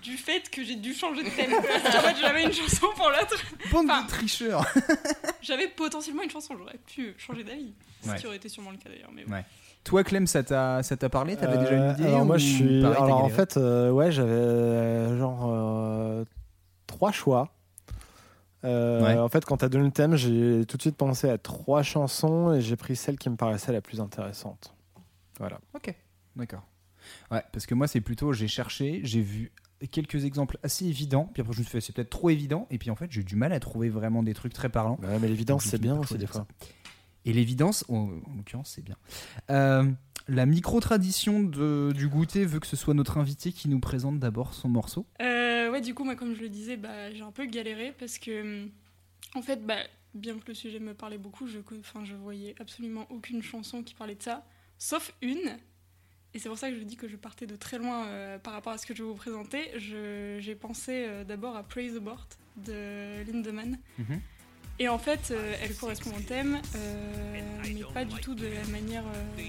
du 0.03 0.17
fait 0.17 0.49
que 0.49 0.65
j'ai 0.65 0.77
dû 0.77 0.95
changer 0.95 1.23
de 1.23 1.29
thème. 1.29 1.51
Parce 1.51 1.95
qu'en 1.95 2.01
fait, 2.09 2.17
j'avais 2.21 2.45
une 2.45 2.53
chanson 2.53 2.87
pour 2.97 3.11
l'autre. 3.11 3.37
Bande 3.71 3.91
Enfin, 3.91 4.05
de 4.05 4.09
tricheurs 4.09 4.65
J'avais 5.43 5.69
potentiellement 5.69 6.23
une 6.23 6.31
chanson, 6.31 6.55
j'aurais 6.57 6.79
pu 6.87 7.15
changer 7.19 7.45
d'avis. 7.45 7.75
Ouais. 8.07 8.17
Ce 8.17 8.21
qui 8.23 8.27
aurait 8.27 8.37
été 8.37 8.49
sûrement 8.49 8.71
le 8.71 8.79
cas 8.79 8.89
d'ailleurs. 8.89 9.11
Mais 9.13 9.25
bon. 9.25 9.33
Ouais. 9.35 9.45
Toi, 9.85 10.05
Clem, 10.05 10.27
ça 10.27 10.43
t'a, 10.43 10.83
ça 10.83 10.97
t'a 10.97 11.09
parlé? 11.09 11.37
T'avais 11.37 11.59
déjà 11.59 11.75
une 11.75 11.83
Euh, 11.83 11.93
idée 11.95 12.07
Alors 12.07 12.27
moi 12.27 12.37
je 12.39 12.45
suis. 12.47 12.83
pareil, 12.83 13.03
alors 13.03 13.25
en 13.25 13.29
fait, 13.31 13.57
euh, 13.57 13.91
ouais, 13.91 14.13
j'avais 14.13 14.31
euh, 14.31 15.19
genre 15.19 15.47
euh, 15.51 16.25
trois 16.87 17.13
choix. 17.13 17.53
Euh, 18.65 19.01
Ouais. 19.03 19.17
En 19.19 19.29
fait, 19.31 19.45
quand 19.47 19.57
t'as 19.59 19.71
donné 19.71 19.85
le 19.87 19.91
thème, 19.91 20.17
j'ai 20.17 20.67
tout 20.67 20.77
de 20.77 20.83
suite 20.83 20.97
pensé 20.97 21.31
à 21.31 21.39
trois 21.39 21.83
chansons 21.83 22.53
et 22.53 22.61
j'ai 22.61 22.77
pris 22.77 22.95
celle 22.95 23.17
qui 23.19 23.31
me 23.31 23.37
paraissait 23.37 23.73
la 23.73 23.81
plus 23.81 24.01
intéressante. 24.01 24.75
Voilà. 25.39 25.59
Ok, 25.75 25.95
d'accord. 26.37 26.63
Ouais, 27.31 27.43
parce 27.53 27.65
que 27.65 27.75
moi, 27.75 27.87
c'est 27.89 28.03
plutôt, 28.03 28.35
j'ai 28.35 28.49
cherché, 28.49 29.01
j'ai 29.03 29.23
vu 29.23 29.51
quelques 29.91 30.27
exemples 30.27 30.59
assez 30.63 30.85
évidents, 30.85 31.31
puis 31.33 31.41
après 31.41 31.55
je 31.55 31.61
me 31.61 31.65
suis 31.65 31.73
fait, 31.73 31.81
c'est 31.81 31.95
peut-être 31.95 32.11
trop 32.11 32.29
évident, 32.29 32.67
et 32.71 32.77
puis 32.77 32.91
en 32.91 32.97
fait, 32.97 33.11
j'ai 33.11 33.23
eu 33.23 33.25
du 33.25 33.35
mal 33.37 33.51
à 33.55 33.61
trouver 33.61 33.89
vraiment 33.89 34.23
des 34.23 34.35
trucs 34.35 34.53
très 34.53 34.69
parlants. 34.69 34.99
Ouais, 35.03 35.19
mais 35.19 35.27
l'évidence, 35.29 35.65
c'est 35.65 35.81
bien 35.81 35.97
aussi 35.99 36.19
des 36.19 36.27
fois. 36.27 36.47
Et 37.31 37.33
l'évidence, 37.33 37.85
en, 37.89 38.09
en 38.27 38.35
l'occurrence, 38.37 38.73
c'est 38.75 38.83
bien. 38.83 38.97
Euh, 39.51 39.89
la 40.27 40.47
micro-tradition 40.47 41.45
du 41.45 42.09
goûter 42.09 42.45
veut 42.45 42.59
que 42.59 42.67
ce 42.67 42.75
soit 42.75 42.93
notre 42.93 43.19
invité 43.19 43.53
qui 43.53 43.69
nous 43.69 43.79
présente 43.79 44.19
d'abord 44.19 44.53
son 44.53 44.69
morceau. 44.69 45.07
Euh, 45.23 45.71
ouais, 45.71 45.81
du 45.81 45.95
coup, 45.95 46.03
moi, 46.03 46.17
comme 46.17 46.35
je 46.35 46.41
le 46.41 46.49
disais, 46.49 46.77
bah, 46.77 47.13
j'ai 47.13 47.23
un 47.23 47.31
peu 47.31 47.47
galéré 47.47 47.95
parce 47.97 48.19
que, 48.19 48.65
hum, 48.65 48.71
en 49.37 49.43
fait, 49.43 49.65
bah, 49.65 49.77
bien 50.13 50.37
que 50.41 50.49
le 50.49 50.55
sujet 50.55 50.81
me 50.81 50.93
parlait 50.93 51.19
beaucoup, 51.19 51.47
je, 51.47 51.61
je 52.03 52.15
voyais 52.17 52.57
absolument 52.59 53.07
aucune 53.11 53.45
chanson 53.45 53.85
qui 53.85 53.95
parlait 53.95 54.17
de 54.17 54.23
ça, 54.23 54.45
sauf 54.77 55.15
une. 55.23 55.57
Et 56.35 56.41
c'est 56.41 56.49
pour 56.49 56.59
ça 56.59 56.71
que 56.71 56.77
je 56.77 56.83
dis 56.83 56.97
que 56.97 57.07
je 57.07 57.17
partais 57.17 57.47
de 57.47 57.55
très 57.55 57.79
loin 57.79 58.07
euh, 58.07 58.39
par 58.41 58.55
rapport 58.55 58.73
à 58.73 58.79
ce 58.79 58.87
que 58.87 58.95
je 58.95 59.05
vais 59.05 59.09
vous 59.09 59.15
présenter. 59.15 59.71
J'ai 59.77 60.57
pensé 60.57 61.05
euh, 61.07 61.23
d'abord 61.23 61.55
à 61.55 61.63
Praise 61.63 61.95
the 61.95 62.01
Board 62.01 62.27
de 62.57 63.23
Lindemann. 63.31 63.79
Mhm. 63.99 64.21
Et 64.83 64.89
en 64.89 64.99
fait, 64.99 65.31
euh, 65.31 65.55
elle 65.63 65.75
correspond 65.77 66.11
au 66.17 66.21
thème, 66.21 66.59
euh, 66.75 67.41
mais 67.65 67.83
pas 67.93 68.07
du 68.07 68.19
tout 68.21 68.35
de 68.35 68.47
la 68.47 68.65
manière 68.69 69.05
euh, 69.05 69.43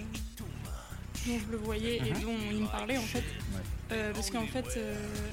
dont 1.25 1.39
je 1.39 1.51
le 1.51 1.57
voyais 1.57 1.97
et 1.99 2.11
Mhm. 2.13 2.21
dont 2.21 2.35
il 2.51 2.61
me 2.63 2.67
parlait 2.67 2.97
en 2.97 3.01
fait. 3.01 3.23
Parce 4.13 4.29
qu'en 4.29 4.45
fait, 4.45 4.77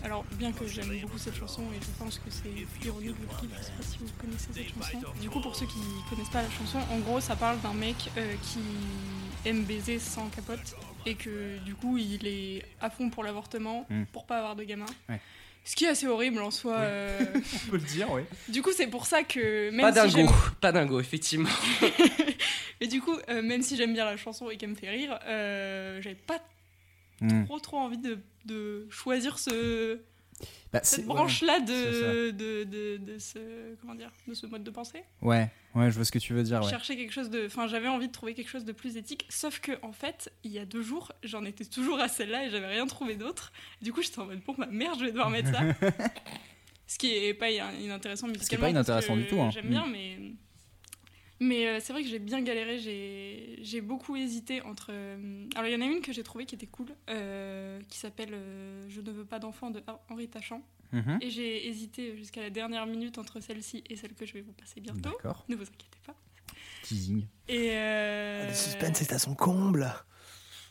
alors 0.05 0.25
bien 0.33 0.53
que 0.53 0.67
j'aime 0.69 0.97
beaucoup 1.03 1.19
cette 1.19 1.35
chanson 1.37 1.63
et 1.75 1.81
je 1.81 1.91
pense 1.99 2.19
que 2.19 2.31
c'est 2.31 2.87
ironique 2.87 3.17
le 3.21 3.37
clip, 3.39 3.51
je 3.59 3.63
sais 3.65 3.73
pas 3.73 3.83
si 3.83 3.99
vous 3.99 4.07
connaissez 4.21 4.49
cette 4.55 4.69
chanson. 4.75 4.99
Du 5.21 5.31
coup, 5.31 5.41
pour 5.41 5.57
ceux 5.57 5.67
qui 5.67 5.79
connaissent 6.09 6.31
pas 6.31 6.43
la 6.43 6.51
chanson, 6.51 6.79
en 6.93 6.99
gros, 6.99 7.21
ça 7.21 7.35
parle 7.35 7.61
d'un 7.61 7.75
mec 7.75 7.97
qui 7.97 8.59
aime 9.45 9.65
baiser 9.65 9.99
sans 9.99 10.29
capote 10.29 10.77
et 11.07 11.15
que 11.17 11.59
du 11.65 11.75
coup, 11.75 11.97
il 11.99 12.25
est 12.27 12.65
à 12.81 12.91
fond 12.91 13.11
pour 13.11 13.25
l'avortement 13.25 13.85
Mm. 13.91 14.05
pour 14.13 14.27
pas 14.27 14.39
avoir 14.39 14.55
de 14.57 14.63
gamin. 14.65 14.87
Ouais. 15.09 15.21
Ce 15.71 15.77
qui 15.77 15.85
est 15.85 15.89
assez 15.89 16.07
horrible 16.07 16.41
en 16.41 16.51
soi. 16.51 16.77
euh, 16.79 17.21
On 17.35 17.71
peut 17.71 17.77
le 17.77 17.83
dire, 17.83 18.11
oui. 18.11 18.23
du 18.49 18.63
coup, 18.63 18.71
c'est 18.75 18.87
pour 18.87 19.05
ça 19.05 19.23
que 19.23 19.69
même 19.71 19.83
Pas 19.83 19.93
si 20.07 20.15
dingo, 20.15 20.29
j'aime- 20.33 20.41
pas 20.63 20.73
dingo, 20.73 20.99
effectivement. 20.99 21.51
Et 22.81 22.87
du 22.87 23.01
coup, 23.03 23.15
euh, 23.29 23.43
même 23.43 23.61
si 23.63 23.77
j'aime 23.77 23.93
bien 23.93 24.05
la 24.07 24.17
chanson 24.17 24.49
et 24.51 24.57
qu'elle 24.57 24.71
me 24.71 24.75
fait 24.75 24.89
rire, 24.89 25.19
euh, 25.27 26.01
j'avais 26.01 26.15
pas 26.15 26.41
Hmm. 27.21 27.45
trop 27.47 27.59
trop 27.59 27.79
envie 27.79 27.99
de, 27.99 28.17
de 28.45 28.87
choisir 28.91 29.41
ce, 29.41 29.99
Bah, 30.73 30.81
c'est- 30.83 30.97
cette 30.97 31.07
branche-là 31.07 31.59
c'est 31.59 31.73
de, 31.73 32.31
de, 32.31 32.65
de, 32.65 32.97
de 32.99 33.19
ce 33.19 33.75
comment 33.81 33.95
dire 33.95 34.11
de 34.27 34.35
ce 34.35 34.47
mode 34.47 34.63
de 34.65 34.71
pensée. 34.71 35.03
Ouais, 35.23 35.51
ouais, 35.75 35.91
je 35.91 35.97
vois 35.97 36.05
ce 36.05 36.13
que 36.13 36.19
tu 36.19 36.35
veux 36.35 36.43
dire. 36.43 36.63
Ouais. 36.63 36.69
Chercher 36.71 36.97
quelque 36.97 37.13
chose 37.13 37.31
de, 37.31 37.47
enfin 37.47 37.67
j'avais 37.67 37.89
envie 37.89 38.09
de 38.09 38.13
trouver 38.13 38.35
quelque 38.35 38.51
chose 38.51 38.65
de 38.65 38.73
plus 38.73 38.97
éthique. 38.97 39.27
Sauf 39.31 39.61
que 39.61 39.73
en 39.83 39.93
fait, 39.93 40.31
il 40.45 40.53
y 40.53 40.59
a 40.59 40.65
deux 40.67 40.83
jours, 40.83 41.13
j'en 41.25 41.45
étais 41.45 41.65
toujours 41.65 41.99
à 42.01 42.09
celle-là 42.09 42.47
et 42.47 42.51
j'avais 42.51 42.67
rien 42.67 42.87
trouvé 42.87 43.17
d'autre. 43.17 43.53
Du 43.83 43.93
coup, 43.93 44.03
j'étais 44.03 44.19
en 44.21 44.27
mode 44.27 44.41
bon 44.47 44.55
bah 44.59 44.69
merde, 44.71 44.99
je 45.01 45.05
vais 45.07 45.11
devoir 45.13 45.31
mettre 45.31 45.51
ça. 45.51 45.61
Ce 46.87 46.97
qui 46.97 47.13
est 47.15 47.35
pas 47.35 47.51
inintéressant 47.51 48.29
musicalement. 48.29 48.49
qui 48.49 48.55
est 48.55 48.59
pas 48.59 48.71
inintéressant 48.71 49.17
du 49.17 49.27
tout, 49.27 49.41
hein. 49.41 49.51
J'aime 49.51 49.69
bien, 49.69 49.87
mais 49.87 50.17
mais 51.41 51.67
euh, 51.67 51.79
c'est 51.81 51.93
vrai 51.93 52.03
que 52.03 52.09
j'ai 52.09 52.19
bien 52.19 52.41
galéré. 52.43 52.79
J'ai 52.79 53.59
j'ai 53.63 53.81
beaucoup 53.81 54.17
hésité 54.17 54.63
entre. 54.63 54.89
euh, 54.91 55.47
Alors 55.55 55.69
il 55.69 55.73
y 55.73 55.77
en 55.77 55.81
a 55.81 55.87
une 55.87 56.01
que 56.01 56.13
j'ai 56.13 56.23
trouvée 56.23 56.47
qui 56.47 56.55
était 56.55 56.67
cool, 56.67 56.89
euh, 57.11 57.81
qui 57.89 57.99
s'appelle 57.99 58.31
euh, 58.33 58.87
Je 58.89 59.01
ne 59.01 59.11
veux 59.11 59.25
pas 59.25 59.39
d'enfant 59.39 59.71
de 59.71 59.83
Henri 60.09 60.29
Tachant. 60.29 60.63
Mhm. 60.93 61.19
Et 61.21 61.31
j'ai 61.31 61.69
hésité 61.69 62.17
jusqu'à 62.17 62.41
la 62.41 62.51
dernière 62.51 62.87
minute 62.87 63.19
entre 63.19 63.41
celle-ci 63.41 63.85
et 63.91 63.97
celle 63.97 64.15
que 64.15 64.25
je 64.25 64.33
vais 64.33 64.41
vous 64.41 64.53
passer 64.55 64.81
bientôt. 64.81 65.11
D'accord. 65.11 65.45
Ne 65.49 65.55
vous 65.57 65.63
inquiétez 65.63 65.99
pas. 66.07 66.15
Teasing. 66.83 67.27
Et 67.49 67.71
euh, 67.73 68.49
Le 68.49 68.55
suspense 68.55 69.03
est 69.03 69.13
à 69.13 69.19
son 69.19 69.35
comble. 69.35 69.93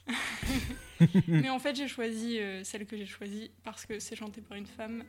Mais 1.28 1.50
en 1.50 1.60
fait, 1.60 1.76
j'ai 1.76 1.88
choisi 1.88 2.40
euh, 2.40 2.64
celle 2.64 2.86
que 2.86 2.98
j'ai 2.98 3.06
choisie 3.06 3.52
parce 3.64 3.86
que 3.86 4.00
c'est 4.00 4.16
chanté 4.16 4.42
par 4.42 4.58
une 4.58 4.66
femme 4.66 5.04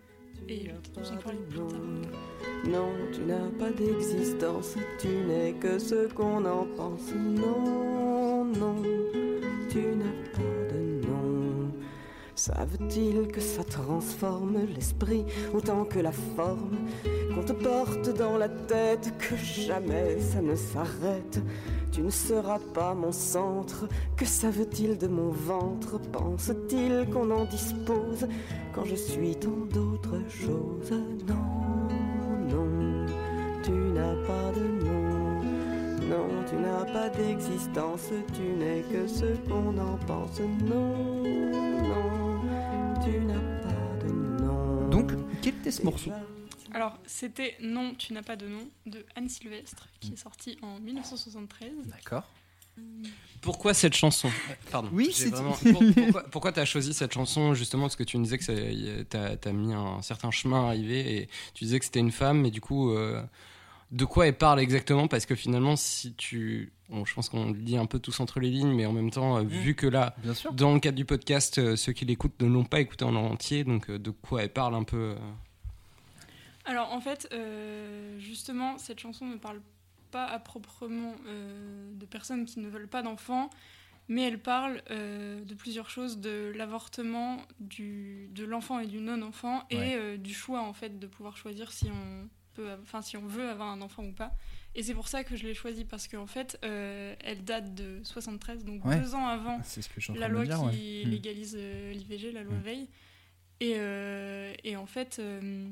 et 0.47 0.69
plus 0.69 0.93
tard. 0.93 1.19
Non, 2.67 2.91
tu 3.13 3.21
n'as 3.23 3.49
pas 3.59 3.71
d'existence, 3.71 4.75
tu 4.99 5.09
n'es 5.09 5.55
que 5.55 5.79
ce 5.79 6.13
qu'on 6.13 6.45
en 6.45 6.67
pense. 6.77 7.13
Non, 7.15 8.45
non, 8.45 8.77
tu 9.71 9.79
n'as 9.79 10.29
pas. 10.35 10.58
Savent-ils 12.39 13.27
que 13.27 13.41
ça 13.41 13.65
transforme 13.65 14.59
l'esprit 14.73 15.25
autant 15.53 15.85
que 15.85 15.99
la 15.99 16.13
forme 16.13 16.79
Qu'on 17.35 17.43
te 17.43 17.53
porte 17.53 18.17
dans 18.17 18.39
la 18.39 18.49
tête, 18.49 19.13
que 19.19 19.35
jamais 19.35 20.21
ça 20.21 20.41
ne 20.41 20.55
s'arrête? 20.55 21.43
Tu 21.91 22.01
ne 22.01 22.11
seras 22.11 22.61
pas 22.73 22.95
mon 22.95 23.11
centre, 23.11 23.89
que 24.17 24.25
savent-ils 24.25 24.97
de 24.97 25.09
mon 25.09 25.31
ventre? 25.31 25.99
Pense-t-il 26.13 27.11
qu'on 27.11 27.29
en 27.33 27.45
dispose 27.45 28.29
quand 28.73 28.85
je 28.85 28.95
suis 28.95 29.35
tant 29.35 29.67
d'autres 29.75 30.21
choses? 30.29 30.93
Non, 31.27 31.89
non, 32.49 33.07
tu 33.65 33.73
n'as 33.73 34.15
pas 34.29 34.53
de 34.53 34.85
nom. 34.85 35.43
Non, 36.09 36.29
tu 36.49 36.55
n'as 36.55 36.85
pas 36.85 37.09
d'existence, 37.09 38.11
tu 38.33 38.43
n'es 38.57 38.83
que 38.93 39.09
ce 39.09 39.27
qu'on 39.49 39.77
en 39.77 39.97
pense. 40.07 40.41
Non, 40.65 41.68
quel 45.51 45.61
était 45.61 45.71
ce 45.71 45.83
morceau 45.83 46.13
Alors, 46.73 46.99
c'était 47.07 47.57
Non, 47.61 47.95
tu 47.95 48.13
n'as 48.13 48.23
pas 48.23 48.37
de 48.37 48.47
nom 48.49 48.69
de 48.87 49.05
Anne 49.17 49.29
Sylvestre 49.29 49.89
qui 50.01 50.13
est 50.13 50.17
sorti 50.17 50.59
en 50.63 50.79
1973. 50.81 51.71
D'accord. 51.87 52.31
Pourquoi 53.41 53.75
cette 53.75 53.95
chanson 53.97 54.31
Pardon. 54.71 54.89
Oui, 54.93 55.11
c'est- 55.13 55.29
vraiment- 55.31 55.53
pour- 55.53 55.83
pourquoi, 55.95 56.23
pourquoi 56.31 56.53
t'as 56.53 56.65
choisi 56.65 56.95
cette 56.95 57.13
chanson 57.13 57.55
justement 57.55 57.85
Parce 57.85 57.97
que 57.97 58.05
tu 58.05 58.19
me 58.19 58.25
disais 58.25 58.39
que 58.39 59.03
t'as 59.03 59.37
as 59.45 59.53
mis 59.53 59.73
un 59.73 60.01
certain 60.03 60.31
chemin 60.31 60.65
à 60.65 60.69
arriver 60.69 61.17
et 61.23 61.29
tu 61.55 61.65
disais 61.65 61.79
que 61.79 61.85
c'était 61.85 62.01
une 62.01 62.13
femme, 62.13 62.41
mais 62.41 62.51
du 62.51 62.61
coup, 62.61 62.93
euh, 62.93 63.23
de 63.91 64.05
quoi 64.05 64.27
elle 64.29 64.37
parle 64.37 64.61
exactement? 64.61 65.09
Parce 65.09 65.27
que 65.27 65.35
finalement, 65.35 65.75
si 65.77 66.13
tu. 66.15 66.73
Bon, 66.89 67.05
je 67.05 67.15
pense 67.15 67.29
qu'on 67.29 67.53
le 67.53 67.59
dit 67.59 67.77
un 67.77 67.85
peu 67.87 67.99
tous 67.99 68.19
entre 68.21 68.41
les 68.41 68.51
lignes, 68.51 68.73
mais 68.75 68.87
en 68.87 68.93
même 68.93 69.11
temps, 69.11 69.37
euh, 69.39 69.43
vu 69.43 69.75
que 69.75 69.87
là, 69.87 70.15
Bien 70.23 70.33
sûr. 70.35 70.53
dans 70.55 70.73
le 70.73 70.81
cadre 70.81 70.97
du 70.97 71.05
podcast, 71.05 71.59
euh, 71.59 71.77
ceux 71.77 71.93
qui 71.93 72.07
l'écoutent 72.07 72.41
ne 72.41 72.49
l'ont 72.49 72.65
pas 72.65 72.81
écouté 72.81 73.05
en 73.05 73.15
entier, 73.15 73.65
donc 73.65 73.91
euh, 73.91 73.99
de 73.99 74.11
quoi 74.11 74.43
elle 74.43 74.53
parle 74.53 74.75
un 74.75 74.85
peu 74.85 75.15
euh, 75.15 75.17
Alors, 76.65 76.93
en 76.93 77.01
fait, 77.01 77.29
euh, 77.33 78.19
justement, 78.19 78.79
cette 78.79 79.01
chanson 79.01 79.27
ne 79.27 79.37
parle 79.37 79.61
pas 80.11 80.25
à 80.25 80.39
proprement 80.39 81.15
euh, 81.27 81.91
de 81.95 82.07
personnes 82.07 82.47
qui 82.47 82.61
ne 82.61 82.69
veulent 82.69 82.89
pas 82.89 83.03
d'enfants, 83.03 83.51
mais 84.09 84.23
elle 84.23 84.39
parle 84.41 84.81
euh, 84.91 85.45
de 85.45 85.55
plusieurs 85.55 85.91
choses, 85.91 86.19
de 86.19 86.53
l'avortement, 86.57 87.37
du- 87.61 88.31
de 88.35 88.45
l'enfant 88.47 88.79
et 88.79 88.87
du 88.87 89.01
non-enfant, 89.01 89.65
Ouais. 89.71 89.91
et 89.91 89.95
euh, 89.97 90.17
du 90.17 90.33
choix, 90.33 90.63
en 90.63 90.73
fait, 90.73 90.99
de 90.99 91.07
pouvoir 91.07 91.37
choisir 91.37 91.71
si 91.71 91.91
on, 91.91 92.29
peut, 92.55 92.69
enfin, 92.83 93.03
si 93.03 93.19
on 93.19 93.27
veut 93.27 93.47
avoir 93.51 93.69
un 93.69 93.83
enfant 93.83 94.05
ou 94.05 94.13
pas. 94.13 94.33
Et 94.75 94.83
c'est 94.83 94.95
pour 94.95 95.09
ça 95.09 95.25
que 95.25 95.35
je 95.35 95.45
l'ai 95.47 95.55
choisie, 95.55 95.85
parce 95.85 96.07
qu'en 96.07 96.27
fait, 96.27 96.59
euh, 96.65 97.15
elle 97.25 97.43
date 97.45 97.75
de 97.75 98.01
73, 98.05 98.65
donc 98.65 98.85
Ouais. 98.85 98.99
deux 99.01 99.15
ans 99.15 99.27
avant 99.27 99.61
C'est 99.65 99.83
ce 99.83 99.89
que 99.89 100.13
la 100.19 100.29
loi 100.29 100.45
dire. 100.45 100.59
qui 100.71 101.03
ouais. 101.05 101.11
Légalise 101.11 101.57
euh, 101.59 101.93
l'IVG, 101.93 102.31
la 102.33 102.43
loi 102.45 102.55
Mm. 102.55 102.63
Veil. 102.63 102.89
Et, 103.61 103.73
euh, 103.77 104.53
et 104.63 104.77
en 104.77 104.87
fait, 104.87 105.19
euh, 105.19 105.69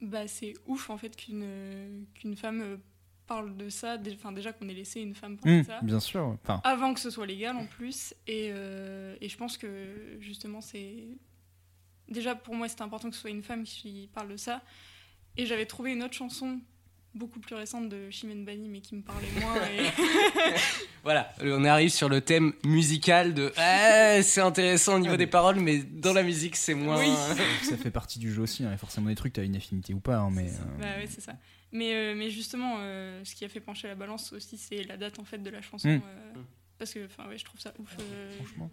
bah, 0.00 0.26
c'est 0.26 0.54
ouf 0.66 0.90
en 0.90 0.96
fait 0.98 1.14
qu'une 1.14 2.06
qu'une 2.14 2.34
femme 2.36 2.80
parle 3.28 3.56
de 3.56 3.68
ça. 3.68 3.96
Enfin, 4.14 4.32
déjà 4.32 4.52
qu'on 4.52 4.68
ait 4.68 4.74
laissé 4.74 5.00
une 5.00 5.14
femme 5.14 5.36
parler 5.36 5.58
Hmm, 5.58 5.62
de 5.62 5.66
ça. 5.66 5.80
bien 5.82 6.00
sûr. 6.00 6.26
ouais. 6.30 6.36
Enfin, 6.42 6.60
Avant 6.64 6.92
que 6.94 6.98
ce 7.00 7.10
soit 7.10 7.26
légal 7.26 7.54
en 7.56 7.66
plus. 7.66 8.12
Et, 8.26 8.46
et 8.46 9.28
je 9.28 9.36
pense 9.36 9.56
que 9.56 10.16
justement, 10.20 10.60
c'est. 10.60 10.96
Déjà 12.08 12.34
pour 12.34 12.56
moi, 12.56 12.68
c'était 12.68 12.82
important 12.82 13.08
que 13.08 13.14
ce 13.14 13.20
soit 13.20 13.30
une 13.30 13.44
femme 13.44 13.62
qui 13.62 14.08
parle 14.12 14.30
de 14.30 14.36
ça. 14.36 14.62
Et 15.36 15.46
j'avais 15.46 15.66
trouvé 15.66 15.92
une 15.92 16.02
autre 16.02 16.14
chanson 16.14 16.58
beaucoup 17.14 17.40
plus 17.40 17.54
récente 17.54 17.88
de 17.88 18.08
Chimène 18.10 18.44
Bani, 18.44 18.68
mais 18.68 18.80
qui 18.80 18.94
me 18.94 19.02
parlait 19.02 19.28
moins. 19.40 19.54
et- 19.66 20.54
Voilà, 21.02 21.32
on 21.42 21.64
arrive 21.64 21.88
sur 21.90 22.08
le 22.08 22.20
thème 22.20 22.52
musical 22.64 23.32
de 23.34 23.52
Ah, 23.56 24.22
c'est 24.22 24.40
intéressant 24.42 24.96
au 24.96 24.98
niveau 24.98 25.14
Ah, 25.14 25.18
des 25.18 25.26
paroles, 25.26 25.56
mais 25.58 25.78
dans 25.78 26.12
la 26.12 26.22
musique, 26.22 26.56
c'est 26.56 26.74
moins. 26.74 26.98
Oui. 26.98 27.10
ça 27.62 27.76
fait 27.76 27.90
partie 27.90 28.18
du 28.18 28.32
jeu 28.32 28.42
aussi. 28.42 28.62
hein. 28.64 28.68
Il 28.68 28.72
y 28.72 28.74
a 28.74 28.78
forcément 28.78 29.08
des 29.08 29.14
trucs, 29.14 29.32
tu 29.32 29.40
as 29.40 29.44
une 29.44 29.56
affinité 29.56 29.94
ou 29.94 30.00
pas. 30.00 30.18
hein, 30.18 30.30
mais, 30.30 30.48
euh, 30.48 30.78
Bah 30.80 30.86
ouais, 30.98 31.06
c'est 31.08 31.20
ça. 31.22 31.32
Mais, 31.72 31.94
euh, 31.94 32.14
mais 32.16 32.30
justement, 32.30 32.76
euh, 32.80 33.22
ce 33.24 33.34
qui 33.34 33.44
a 33.44 33.48
fait 33.48 33.60
pencher 33.60 33.88
la 33.88 33.94
balance 33.94 34.32
aussi, 34.32 34.58
c'est 34.58 34.82
la 34.82 34.96
date 34.96 35.18
en 35.18 35.24
fait 35.24 35.38
de 35.38 35.50
la 35.50 35.62
chanson. 35.62 35.88
Mm. 35.88 36.00
euh, 36.04 36.32
parce 36.78 36.92
que, 36.92 37.06
enfin, 37.06 37.28
ouais, 37.28 37.38
je 37.38 37.44
trouve 37.44 37.60
ça 37.60 37.72
ouf. 37.78 37.96
euh. 38.00 38.30
franchement. 38.36 38.70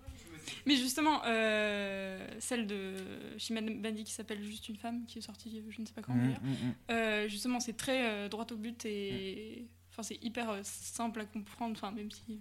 Mais 0.66 0.76
justement, 0.76 1.22
euh, 1.26 2.26
celle 2.40 2.68
de 2.68 2.96
Chimène 3.38 3.82
Bandi 3.82 4.04
qui 4.04 4.14
s'appelle 4.14 4.42
Juste 4.44 4.70
une 4.70 4.78
femme, 4.78 5.06
qui 5.08 5.20
est 5.20 5.22
sortie, 5.22 5.64
je 5.70 5.82
ne 5.82 5.86
sais 5.86 5.94
pas 5.94 6.02
quand 6.02 6.14
Mm, 6.14 6.22
d'ailleurs. 6.24 6.42
mm, 6.44 6.50
mm. 6.52 6.76
Euh, 6.92 7.28
justement, 7.28 7.60
c'est 7.60 7.76
très 7.78 8.10
euh, 8.10 8.30
droit 8.30 8.46
au 8.52 8.56
but 8.56 8.86
et, 8.86 9.68
enfin, 9.92 10.04
c'est 10.04 10.22
hyper 10.24 10.50
euh, 10.50 10.60
simple 10.64 11.22
à 11.22 11.26
comprendre. 11.26 11.74
Enfin, 11.76 11.92
même 11.92 12.12
si, 12.12 12.40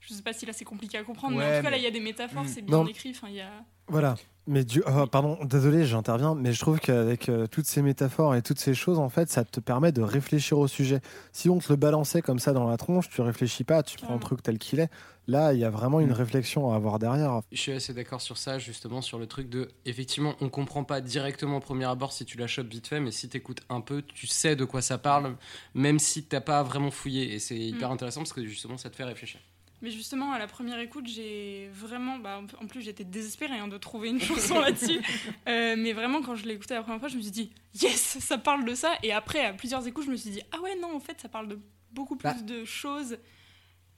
je 0.00 0.14
sais 0.14 0.22
pas 0.22 0.32
si 0.32 0.46
là 0.46 0.52
c'est 0.52 0.64
compliqué 0.64 0.96
à 0.98 1.04
comprendre, 1.04 1.36
mais 1.36 1.44
en 1.44 1.56
tout 1.58 1.64
cas 1.64 1.70
là 1.70 1.76
il 1.76 1.82
y 1.82 1.86
a 1.86 1.90
des 1.90 2.00
métaphores, 2.00 2.44
Mm. 2.44 2.48
c'est 2.48 2.62
bien 2.62 2.76
Non. 2.78 2.86
écrit. 2.86 3.10
Enfin, 3.10 3.28
il 3.28 3.34
y 3.36 3.40
a. 3.40 3.64
Voilà. 3.88 4.14
Mais 4.50 4.64
du... 4.64 4.82
oh, 4.86 5.06
pardon, 5.06 5.38
désolé, 5.44 5.84
j'interviens, 5.84 6.34
mais 6.34 6.54
je 6.54 6.60
trouve 6.60 6.80
qu'avec 6.80 7.28
euh, 7.28 7.46
toutes 7.46 7.66
ces 7.66 7.82
métaphores 7.82 8.34
et 8.34 8.40
toutes 8.40 8.58
ces 8.58 8.74
choses, 8.74 8.98
en 8.98 9.10
fait, 9.10 9.28
ça 9.28 9.44
te 9.44 9.60
permet 9.60 9.92
de 9.92 10.00
réfléchir 10.00 10.58
au 10.58 10.66
sujet. 10.66 11.00
Si 11.32 11.50
on 11.50 11.58
te 11.58 11.70
le 11.70 11.76
balançait 11.76 12.22
comme 12.22 12.38
ça 12.38 12.54
dans 12.54 12.66
la 12.66 12.78
tronche, 12.78 13.10
tu 13.10 13.20
réfléchis 13.20 13.64
pas, 13.64 13.82
tu 13.82 13.96
prends 13.98 14.06
le 14.06 14.08
Carrément. 14.08 14.20
truc 14.20 14.42
tel 14.42 14.58
qu'il 14.58 14.80
est. 14.80 14.88
Là, 15.26 15.52
il 15.52 15.60
y 15.60 15.64
a 15.64 15.68
vraiment 15.70 16.00
une 16.00 16.08
Mm. 16.08 16.12
réflexion 16.12 16.72
à 16.72 16.76
avoir 16.76 16.98
derrière. 16.98 17.42
Je 17.52 17.58
suis 17.60 17.72
assez 17.72 17.92
d'accord 17.92 18.22
sur 18.22 18.38
ça, 18.38 18.58
justement, 18.58 19.02
sur 19.02 19.18
le 19.18 19.26
truc 19.26 19.50
de. 19.50 19.68
Effectivement, 19.84 20.34
on 20.40 20.48
comprend 20.48 20.82
pas 20.82 21.02
directement 21.02 21.58
au 21.58 21.60
premier 21.60 21.84
abord 21.84 22.12
si 22.14 22.24
tu 22.24 22.38
la 22.38 22.46
chopes 22.46 22.68
vite 22.68 22.86
fait, 22.86 23.00
mais 23.00 23.10
si 23.10 23.28
t'écoutes 23.28 23.60
un 23.68 23.82
peu, 23.82 24.00
tu 24.00 24.26
sais 24.26 24.56
de 24.56 24.64
quoi 24.64 24.80
ça 24.80 24.96
parle, 24.96 25.36
même 25.74 25.98
si 25.98 26.24
t'as 26.24 26.40
pas 26.40 26.62
vraiment 26.62 26.90
fouillé. 26.90 27.34
Et 27.34 27.38
c'est 27.38 27.58
hyper 27.58 27.90
Mm. 27.90 27.92
intéressant 27.92 28.20
parce 28.20 28.32
que 28.32 28.42
justement, 28.46 28.78
ça 28.78 28.88
te 28.88 28.96
fait 28.96 29.04
réfléchir. 29.04 29.40
Mais 29.80 29.90
justement, 29.90 30.32
à 30.32 30.38
la 30.38 30.46
première 30.48 30.78
écoute, 30.80 31.06
j'ai 31.06 31.68
vraiment. 31.72 32.18
Bah, 32.18 32.40
en 32.60 32.66
plus, 32.66 32.82
j'étais 32.82 33.04
désespérée 33.04 33.58
hein, 33.58 33.68
de 33.68 33.78
trouver 33.78 34.08
une 34.08 34.20
chanson 34.20 34.58
là-dessus. 34.60 35.00
Euh, 35.46 35.76
mais 35.78 35.92
vraiment, 35.92 36.20
quand 36.22 36.34
je 36.34 36.44
l'ai 36.46 36.54
écouté 36.54 36.74
la 36.74 36.82
première 36.82 36.98
fois, 37.00 37.08
je 37.08 37.16
me 37.16 37.22
suis 37.22 37.30
dit, 37.30 37.50
yes, 37.80 38.18
ça 38.20 38.38
parle 38.38 38.64
de 38.64 38.74
ça. 38.74 38.94
Et 39.02 39.12
après, 39.12 39.44
à 39.44 39.52
plusieurs 39.52 39.86
écoutes, 39.86 40.04
je 40.06 40.10
me 40.10 40.16
suis 40.16 40.30
dit, 40.30 40.42
ah 40.52 40.60
ouais, 40.60 40.74
non, 40.80 40.94
en 40.96 41.00
fait, 41.00 41.20
ça 41.20 41.28
parle 41.28 41.46
de 41.48 41.58
beaucoup 41.92 42.16
plus 42.16 42.24
Bah. 42.28 42.34
de 42.34 42.64
choses. 42.64 43.18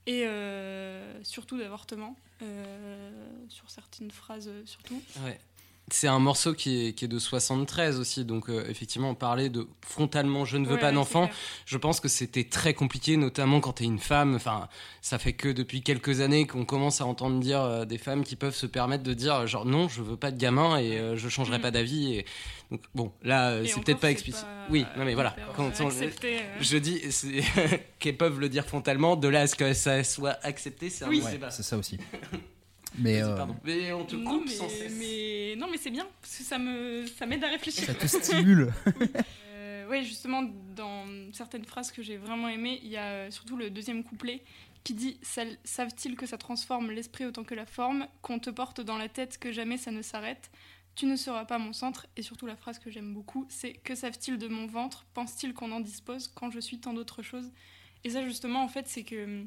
Et 0.07 0.27
euh, 0.27 1.23
surtout 1.25 1.57
d'avortement. 1.59 2.17
euh, 2.43 3.11
sur 3.49 3.69
certaines 3.71 4.11
phrases, 4.11 4.51
surtout. 4.65 5.01
Ouais. 5.25 5.39
C'est 5.93 6.07
un 6.09 6.19
morceau 6.21 6.55
qui 6.55 6.87
est, 6.89 6.93
qui 6.93 7.05
est 7.05 7.09
de 7.09 7.19
73 7.19 7.99
aussi, 7.99 8.25
donc 8.25 8.49
euh, 8.49 8.65
effectivement, 8.69 9.15
parler 9.15 9.49
de 9.49 9.67
frontalement 9.83 10.45
je 10.45 10.57
ne 10.57 10.67
veux 10.67 10.75
Ouais, 10.75 10.81
pas 10.81 10.93
d'enfant, 10.93 11.29
je 11.67 11.77
pense 11.79 11.99
que 12.01 12.09
c'était 12.09 12.45
très 12.45 12.75
compliqué, 12.75 13.17
notamment 13.17 13.61
quand 13.61 13.75
tu 13.75 13.83
es 13.83 13.87
une 13.87 13.99
femme. 13.99 14.35
Enfin, 14.37 14.69
ça 15.03 15.19
fait 15.19 15.33
que 15.33 15.49
depuis 15.49 15.83
quelques 15.83 16.21
années 16.21 16.47
qu'on 16.47 16.65
commence 16.65 17.01
à 17.01 17.07
entendre 17.07 17.41
dire 17.41 17.61
euh, 17.61 17.85
des 17.85 17.99
femmes 17.99 18.23
qui 18.25 18.37
peuvent 18.37 18.55
se 18.55 18.67
permettre 18.67 19.03
de 19.03 19.15
dire 19.15 19.47
genre 19.47 19.65
non, 19.67 19.89
je 19.89 20.01
veux 20.03 20.17
pas 20.17 20.31
de 20.31 20.37
gamin 20.39 20.79
et 20.79 20.97
euh, 20.99 21.17
je 21.17 21.29
changerai 21.29 21.59
Mm. 21.59 21.63
pas 21.63 21.71
d'avis. 21.73 22.15
Et... 22.15 22.27
Donc 22.71 22.83
bon, 22.95 23.13
là, 23.25 23.51
euh, 23.51 23.65
c'est 23.67 23.81
peut-être 23.83 23.99
pas 23.99 24.11
explicite. 24.13 24.45
pas, 24.45 24.67
Oui, 24.71 24.87
non 24.97 25.05
mais 25.05 25.15
voilà, 25.15 25.35
quand 25.57 25.73
on- 25.81 25.89
euh. 25.91 26.11
je 26.61 26.77
dis 26.79 27.01
qu'elles 27.99 28.17
peuvent 28.17 28.39
le 28.39 28.49
dire 28.49 28.65
frontalement, 28.65 29.17
de 29.17 29.27
là 29.27 29.41
à 29.41 29.47
ce 29.49 29.57
que 29.57 29.73
ça 29.75 30.05
soit 30.05 30.39
accepté, 30.45 30.89
c'est 30.89 31.05
un 31.05 31.09
Oui. 31.09 31.21
Ouais, 31.21 31.39
c'est 31.51 31.65
ça 31.65 31.77
aussi. 31.77 31.99
Mais 32.99 33.23
euh, 33.23 33.37
pardon. 33.37 33.57
Mais 33.65 33.93
on 33.93 34.05
te 34.05 34.17
Non 34.17 34.31
coupe 34.39 34.47
mais, 34.47 34.53
sans 34.53 34.69
cesse. 34.69 34.93
mais, 34.99 35.55
non, 35.57 35.69
mais 35.71 35.77
c'est 35.79 35.91
bien, 35.91 36.07
parce 36.21 36.37
que 36.39 36.43
ça 36.45 36.59
me 36.59 37.07
ça 37.07 37.27
m'aide 37.27 37.45
à 37.45 37.49
réfléchir. 37.49 37.85
ça 37.85 37.95
te 37.95 38.07
stimule. 38.09 38.73
Euh, 39.55 39.89
ouais, 39.89 40.03
justement, 40.03 40.43
dans 40.75 41.07
certaines 41.33 41.65
phrases 41.65 41.93
que 41.93 42.03
j'ai 42.03 42.17
vraiment 42.17 42.49
aimées, 42.49 42.81
il 42.83 42.89
y 42.91 42.97
a 42.97 43.07
euh, 43.07 43.31
surtout 43.31 43.57
le 43.57 43.71
deuxième 43.71 44.03
couplet 44.05 44.43
qui 44.83 44.95
dit 44.95 45.19
Savent-ils 45.23 46.17
que 46.17 46.27
ça 46.27 46.39
transforme 46.39 46.91
l'esprit 46.91 47.27
autant 47.27 47.45
que 47.45 47.55
la 47.55 47.67
forme, 47.67 48.07
qu'on 48.23 48.39
te 48.39 48.51
porte 48.51 48.81
dans 48.81 48.97
la 48.99 49.09
tête, 49.09 49.39
que 49.39 49.53
jamais 49.53 49.77
ça 49.77 49.91
ne 49.91 50.03
s'arrête? 50.03 50.51
Tu 50.97 51.07
ne 51.07 51.17
seras 51.17 51.45
pas 51.45 51.59
mon 51.59 51.73
centre. 51.73 52.07
Et 52.17 52.23
surtout, 52.23 52.47
la 52.47 52.57
phrase 52.57 52.79
que 52.79 52.91
j'aime 52.91 53.15
beaucoup, 53.15 53.47
c'est 53.49 53.75
Que 53.75 53.95
savent-ils 53.95 54.39
de 54.39 54.49
mon 54.49 54.67
ventre? 54.67 55.07
Pensent-ils 55.15 55.55
qu'on 55.55 55.71
en 55.71 55.81
dispose 55.81 56.29
quand 56.35 56.51
je 56.51 56.59
suis 56.61 56.81
tant 56.81 56.93
d'autres 56.95 57.23
choses? 57.23 57.51
Et 58.05 58.11
ça, 58.11 58.25
justement, 58.25 58.65
en 58.65 58.69
fait, 58.69 58.89
c'est 58.89 59.05
que. 59.05 59.45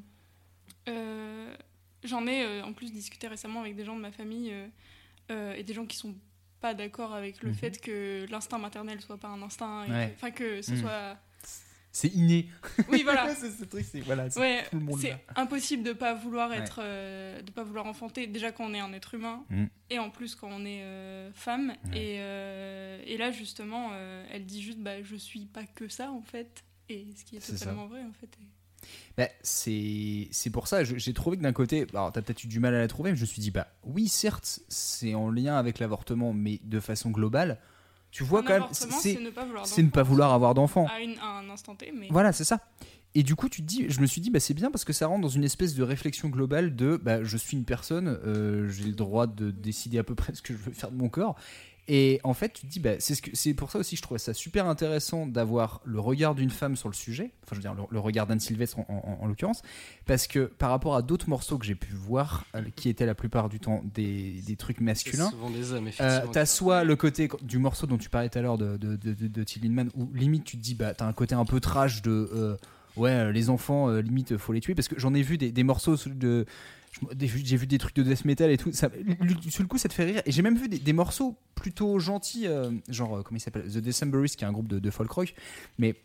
euh, 0.87 1.55
J'en 2.03 2.27
ai 2.27 2.43
euh, 2.43 2.63
en 2.63 2.73
plus 2.73 2.91
discuté 2.91 3.27
récemment 3.27 3.61
avec 3.61 3.75
des 3.75 3.85
gens 3.85 3.95
de 3.95 4.01
ma 4.01 4.11
famille 4.11 4.51
euh, 4.51 4.67
euh, 5.31 5.53
et 5.53 5.63
des 5.63 5.73
gens 5.73 5.85
qui 5.85 5.97
sont 5.97 6.15
pas 6.59 6.73
d'accord 6.73 7.13
avec 7.13 7.41
le 7.43 7.49
Mhm. 7.49 7.55
fait 7.55 7.81
que 7.81 8.25
l'instinct 8.29 8.57
maternel 8.57 9.01
soit 9.01 9.17
pas 9.17 9.27
un 9.29 9.41
instinct, 9.41 9.85
et 9.85 9.91
Ouais. 9.91 10.09
que- 10.09 10.13
enfin 10.15 10.31
que 10.31 10.61
ce 10.61 10.71
Mhm. 10.71 10.79
soit. 10.81 11.17
C'est 11.95 12.07
inné. 12.07 12.49
Oui, 12.89 13.03
voilà. 13.03 13.27
c'est 13.35 13.51
ce 13.51 13.65
truc, 13.65 13.85
c'est 13.85 13.99
voilà, 13.99 14.27
c'est 14.29 14.39
Ouais, 14.39 14.63
tout 14.69 14.77
le 14.79 14.81
monde 14.85 14.99
c'est 14.99 15.09
là. 15.11 15.19
impossible 15.35 15.83
de 15.83 15.93
pas 15.93 16.15
vouloir 16.15 16.49
Ouais. 16.49 16.57
être, 16.57 16.79
euh, 16.81 17.39
de 17.41 17.51
pas 17.51 17.61
vouloir 17.63 17.85
enfanter. 17.85 18.25
Déjà 18.25 18.51
quand 18.51 18.65
on 18.65 18.73
est 18.73 18.79
un 18.79 18.91
être 18.93 19.13
humain, 19.13 19.45
Mhm. 19.51 19.69
et 19.91 19.99
en 19.99 20.09
plus 20.09 20.33
quand 20.35 20.49
on 20.51 20.65
est 20.65 20.83
femme. 21.35 21.75
Et, 21.93 22.15
et 22.15 23.17
là 23.17 23.31
justement, 23.31 23.91
elle 24.31 24.45
dit 24.45 24.61
juste, 24.61 24.79
bah 24.79 25.03
je 25.03 25.15
suis 25.15 25.45
pas 25.45 25.65
que 25.65 25.87
ça 25.87 26.11
en 26.11 26.21
fait. 26.21 26.63
Et 26.89 27.07
ce 27.15 27.23
qui 27.23 27.35
est 27.37 27.39
C'est 27.39 27.53
ça. 27.57 27.59
totalement 27.65 27.87
vrai 27.87 28.01
en 28.03 28.13
fait. 28.13 28.29
Et- 28.41 28.47
Bah, 29.17 29.27
c'est 29.41 30.29
pour 30.51 30.67
ça, 30.67 30.83
j'ai 30.83 31.13
trouvé 31.13 31.37
que 31.37 31.43
d'un 31.43 31.53
côté, 31.53 31.85
alors 31.93 32.11
t'as 32.11 32.21
peut-être 32.21 32.43
eu 32.43 32.47
du 32.47 32.59
mal 32.59 32.73
à 32.73 32.79
la 32.79 32.87
trouver, 32.87 33.11
mais 33.11 33.17
je 33.17 33.21
me 33.21 33.27
suis 33.27 33.41
dit, 33.41 33.51
bah 33.51 33.67
oui, 33.83 34.07
certes, 34.07 34.59
c'est 34.69 35.13
en 35.13 35.29
lien 35.29 35.55
avec 35.55 35.79
l'avortement, 35.79 36.33
mais 36.33 36.59
de 36.63 36.79
façon 36.79 37.11
globale, 37.11 37.59
tu 38.11 38.23
vois 38.23 38.39
un 38.39 38.43
quand 38.43 38.53
même, 38.53 38.63
c'est 38.71 39.19
ne 39.19 39.29
pas 39.29 39.45
vouloir 39.45 39.65
c'est 39.65 39.81
ne 39.81 39.89
pas 39.89 40.01
d'enfant. 40.01 40.09
vouloir 40.09 40.33
avoir 40.33 40.53
d'enfant. 40.53 40.87
à, 40.87 41.39
un 41.39 41.49
instant 41.49 41.75
T, 41.75 41.91
mais 41.91 42.07
Voilà, 42.11 42.31
c'est 42.31 42.43
ça. 42.43 42.59
Et 43.15 43.23
du 43.23 43.35
coup, 43.35 43.47
tu 43.47 43.61
te 43.61 43.67
dis, 43.67 43.85
je 43.89 44.01
me 44.01 44.07
suis 44.07 44.21
dit, 44.21 44.31
bah, 44.31 44.39
c'est 44.39 44.55
bien 44.55 44.71
parce 44.71 44.85
que 44.85 44.93
ça 44.93 45.05
rentre 45.07 45.21
dans 45.21 45.29
une 45.29 45.43
espèce 45.43 45.75
de 45.75 45.83
réflexion 45.83 46.29
globale 46.29 46.75
de, 46.75 46.97
bah, 46.97 47.23
je 47.23 47.37
suis 47.37 47.55
une 47.55 47.65
personne, 47.65 48.07
euh, 48.07 48.67
j'ai 48.69 48.85
le 48.85 48.93
droit 48.93 49.27
de 49.27 49.51
décider 49.51 49.99
à 49.99 50.03
peu 50.03 50.15
près 50.15 50.33
ce 50.33 50.41
que 50.41 50.53
je 50.53 50.59
veux 50.59 50.71
faire 50.71 50.91
de 50.91 50.97
mon 50.97 51.09
corps. 51.09 51.35
Et 51.89 52.21
en 52.23 52.33
fait, 52.33 52.53
tu 52.53 52.61
te 52.65 52.71
dis, 52.71 52.79
bah, 52.79 52.91
c'est 52.99 53.13
ce 53.13 53.21
que- 53.21 53.31
c'est 53.33 53.53
pour 53.53 53.69
ça 53.69 53.77
aussi, 53.79 53.97
je 53.97 54.01
trouvais 54.01 54.17
ça 54.17 54.33
super 54.33 54.67
intéressant 54.67 55.27
d'avoir 55.27 55.81
le 55.83 55.99
regard 55.99 56.33
d'une 56.33 56.49
femme 56.49 56.77
sur 56.77 56.87
le 56.87 56.93
sujet, 56.93 57.31
enfin, 57.43 57.49
je 57.51 57.55
veux 57.55 57.61
dire, 57.61 57.73
le, 57.73 57.83
le 57.89 57.99
regard 57.99 58.25
d'Anne 58.25 58.39
Sylvestre 58.39 58.79
en, 58.79 58.85
en- 58.89 59.21
en 59.21 59.27
l'occurrence, 59.27 59.61
parce 60.05 60.27
que 60.27 60.45
par 60.45 60.69
rapport 60.69 60.95
à 60.95 61.01
d'autres 61.01 61.27
morceaux 61.27 61.57
que 61.57 61.65
j'ai 61.65 61.75
pu 61.75 61.91
voir, 61.93 62.45
euh, 62.55 62.61
qui 62.77 62.87
étaient 62.87 63.05
la 63.05 63.15
plupart 63.15 63.49
du 63.49 63.59
temps 63.59 63.83
des, 63.95 64.41
des 64.47 64.55
trucs 64.55 64.79
masculins, 64.79 65.29
euh, 66.05 66.21
t'as 66.31 66.45
soit 66.45 66.83
le 66.85 66.95
côté 66.95 67.27
du 67.41 67.57
morceau 67.57 67.85
dont 67.85 67.97
tu 67.97 68.09
parlais 68.09 68.29
tout 68.29 68.39
à 68.39 68.41
l'heure 68.41 68.57
de, 68.57 68.77
de, 68.77 68.95
de, 68.95 69.13
de, 69.13 69.27
de 69.27 69.43
Till 69.43 69.63
Lindemann, 69.63 69.89
où 69.95 70.09
limite 70.13 70.45
tu 70.45 70.57
te 70.57 70.61
dis, 70.63 70.75
bah, 70.75 70.93
t'as 70.93 71.05
un 71.05 71.13
côté 71.13 71.35
un 71.35 71.43
peu 71.45 71.59
trash 71.59 72.01
de. 72.01 72.29
euh, 72.33 72.55
ouais, 72.95 73.11
euh, 73.11 73.31
les 73.33 73.49
enfants, 73.49 73.89
limite, 73.89 74.37
faut 74.37 74.53
les 74.53 74.61
tuer. 74.61 74.73
Parce 74.73 74.87
que 74.87 74.97
j'en 74.97 75.13
ai 75.13 75.21
vu 75.21 75.37
des, 75.37 75.51
des 75.51 75.63
morceaux 75.63 75.97
de. 76.05 76.45
J'ai 77.19 77.57
vu 77.57 77.67
des 77.67 77.77
trucs 77.77 77.95
de 77.95 78.03
death 78.03 78.25
metal 78.25 78.51
et 78.51 78.57
tout. 78.57 78.71
Ça, 78.71 78.89
sur 79.49 79.63
le 79.63 79.67
coup, 79.67 79.77
ça 79.77 79.89
te 79.89 79.93
fait 79.93 80.05
rire. 80.05 80.21
Et 80.25 80.31
j'ai 80.31 80.41
même 80.41 80.57
vu 80.57 80.67
des, 80.67 80.93
morceaux 80.93 81.37
plutôt 81.55 81.99
gentils, 81.99 82.47
euh, 82.47 82.71
genre, 82.89 83.17
euh, 83.17 83.21
comment 83.23 83.37
il 83.37 83.41
s'appelle 83.41 83.63
The 83.63 83.77
Decemberists, 83.77 84.35
qui 84.35 84.43
est 84.43 84.47
un 84.47 84.51
groupe 84.51 84.67
de, 84.67 84.89
folk 84.91 85.09
rock. 85.11 85.33
Mais 85.77 85.95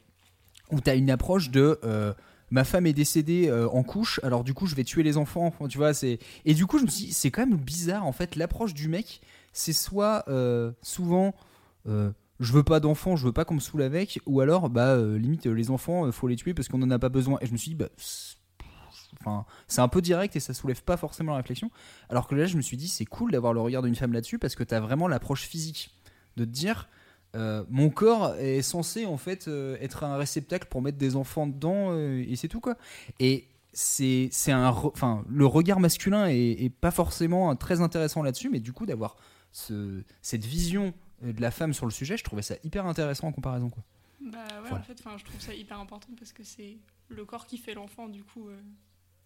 où 0.71 0.81
t'as 0.81 0.97
une 0.97 1.11
approche 1.11 1.51
de. 1.51 1.79
euh, 1.85 2.13
Ma 2.51 2.65
femme 2.65 2.87
est 2.87 2.95
décédée 2.95 3.53
en 3.53 3.83
couche, 3.83 4.21
alors 4.23 4.43
du 4.43 4.55
coup 4.55 4.67
je 4.67 4.75
vais 4.75 4.83
tuer 4.83 5.03
les 5.03 5.19
enfants. 5.19 5.53
Tu 5.69 5.77
vois, 5.77 5.93
c'est 5.93 6.19
et 6.47 6.55
du 6.55 6.65
coup 6.65 6.79
je 6.79 6.85
me 6.85 6.89
suis 6.89 7.13
c'est 7.13 7.31
quand 7.31 7.47
même 7.47 7.59
bizarre 7.59 8.07
en 8.07 8.13
fait 8.13 8.37
l'approche 8.37 8.73
du 8.73 8.89
mec. 8.89 9.21
C'est 9.53 9.75
soit 9.75 10.25
souvent 10.81 11.35
je 11.85 12.13
veux 12.41 12.63
pas 12.63 12.81
d'enfants, 12.81 13.17
je 13.17 13.27
veux 13.27 13.35
pas 13.35 13.45
qu'on 13.45 13.57
me 13.57 13.61
saoule 13.61 13.83
avec, 13.83 14.19
ou 14.25 14.41
alors 14.41 14.71
bah 14.71 14.97
limite 14.97 15.45
les 15.45 15.71
enfants 15.71 16.11
faut 16.11 16.27
les 16.27 16.37
tuer 16.37 16.55
parce 16.55 16.69
qu'on 16.69 16.81
en 16.81 16.91
a 16.91 16.99
pas 16.99 17.11
besoin. 17.11 17.37
Et 17.43 17.47
je 17.47 17.53
me 17.53 17.59
suis 17.59 17.73
dit 17.73 17.75
bah 17.75 17.91
enfin 19.21 19.45
c'est 19.67 19.81
un 19.81 19.89
peu 19.89 20.01
direct 20.03 20.37
et 20.37 20.41
ça 20.41 20.55
soulève 20.55 20.83
pas 20.83 20.97
forcément 20.97 21.33
la 21.33 21.39
réflexion. 21.39 21.71
Alors 22.09 22.27
que 22.29 22.35
là 22.35 22.47
je 22.47 22.57
me 22.57 22.63
suis 22.63 22.77
dit 22.77 22.89
c'est 22.89 23.05
cool 23.05 23.33
d'avoir 23.33 23.53
le 23.53 23.61
regard 23.61 23.83
d'une 23.83 23.95
femme 23.97 24.13
là-dessus 24.13 24.39
parce 24.39 24.55
que 24.55 24.63
t'as 24.65 24.81
vraiment 24.81 25.09
l'approche 25.09 25.43
physique 25.47 25.91
de 26.37 26.45
te 26.45 26.51
dire 26.51 26.89
euh, 27.37 27.65
mon 27.69 27.91
corps 27.91 28.35
est 28.37 28.63
censé 28.63 29.05
en 29.07 29.17
fait 29.19 29.49
euh, 29.49 29.77
être 29.81 30.05
un 30.05 30.17
réceptacle 30.17 30.67
pour 30.69 30.81
mettre 30.83 30.99
des 30.99 31.15
enfants 31.17 31.47
dedans 31.47 31.89
euh, 31.91 32.25
et 32.27 32.37
c'est 32.37 32.49
tout 32.49 32.61
quoi. 32.61 32.77
Et 33.21 33.47
c'est 33.73 34.31
un 34.49 34.71
re- 34.71 34.91
enfin 34.95 35.25
le 35.29 35.47
regard 35.47 35.79
masculin 35.79 36.27
est, 36.29 36.37
est 36.65 36.71
pas 36.71 36.91
forcément 36.91 37.55
très 37.55 37.81
intéressant 37.81 38.23
là-dessus, 38.23 38.49
mais 38.51 38.61
du 38.61 38.73
coup 38.73 38.87
d'avoir 38.87 39.17
ce, 39.53 40.03
cette 40.23 40.45
vision 40.45 40.93
de 41.23 41.41
la 41.41 41.51
femme 41.51 41.75
sur 41.75 41.85
le 41.85 41.91
sujet, 41.93 42.17
je 42.17 42.25
trouvais 42.25 42.43
ça 42.43 42.55
hyper 42.65 42.87
intéressant 42.87 43.29
en 43.29 43.33
comparaison 43.33 43.69
quoi. 43.71 43.83
Bah 44.21 44.39
ouais, 44.51 44.69
Voilà. 44.69 44.77
en 44.79 44.83
fait, 44.83 44.99
je 45.19 45.25
trouve 45.25 45.41
ça 45.41 45.55
hyper 45.55 45.79
important 45.79 46.09
parce 46.19 46.33
que 46.33 46.43
c'est 46.43 46.79
le 47.09 47.25
corps 47.25 47.47
qui 47.47 47.57
fait 47.57 47.75
l'enfant, 47.75 48.09
du 48.09 48.25
coup, 48.25 48.49
euh, 48.49 48.57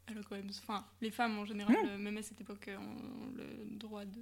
elle 0.07 0.19
a 0.19 0.23
quand 0.23 0.37
même. 0.37 0.49
Enfin, 0.51 0.85
les 1.01 1.11
femmes 1.11 1.39
en 1.39 1.45
général, 1.45 1.75
Mmh. 1.77 1.89
euh, 1.89 1.99
même 1.99 2.17
à 2.19 2.23
cette 2.23 2.41
époque, 2.41 2.69
euh, 2.69 2.77
ont 2.77 3.33
le 3.37 3.77
droit 3.77 4.05
de, 4.05 4.21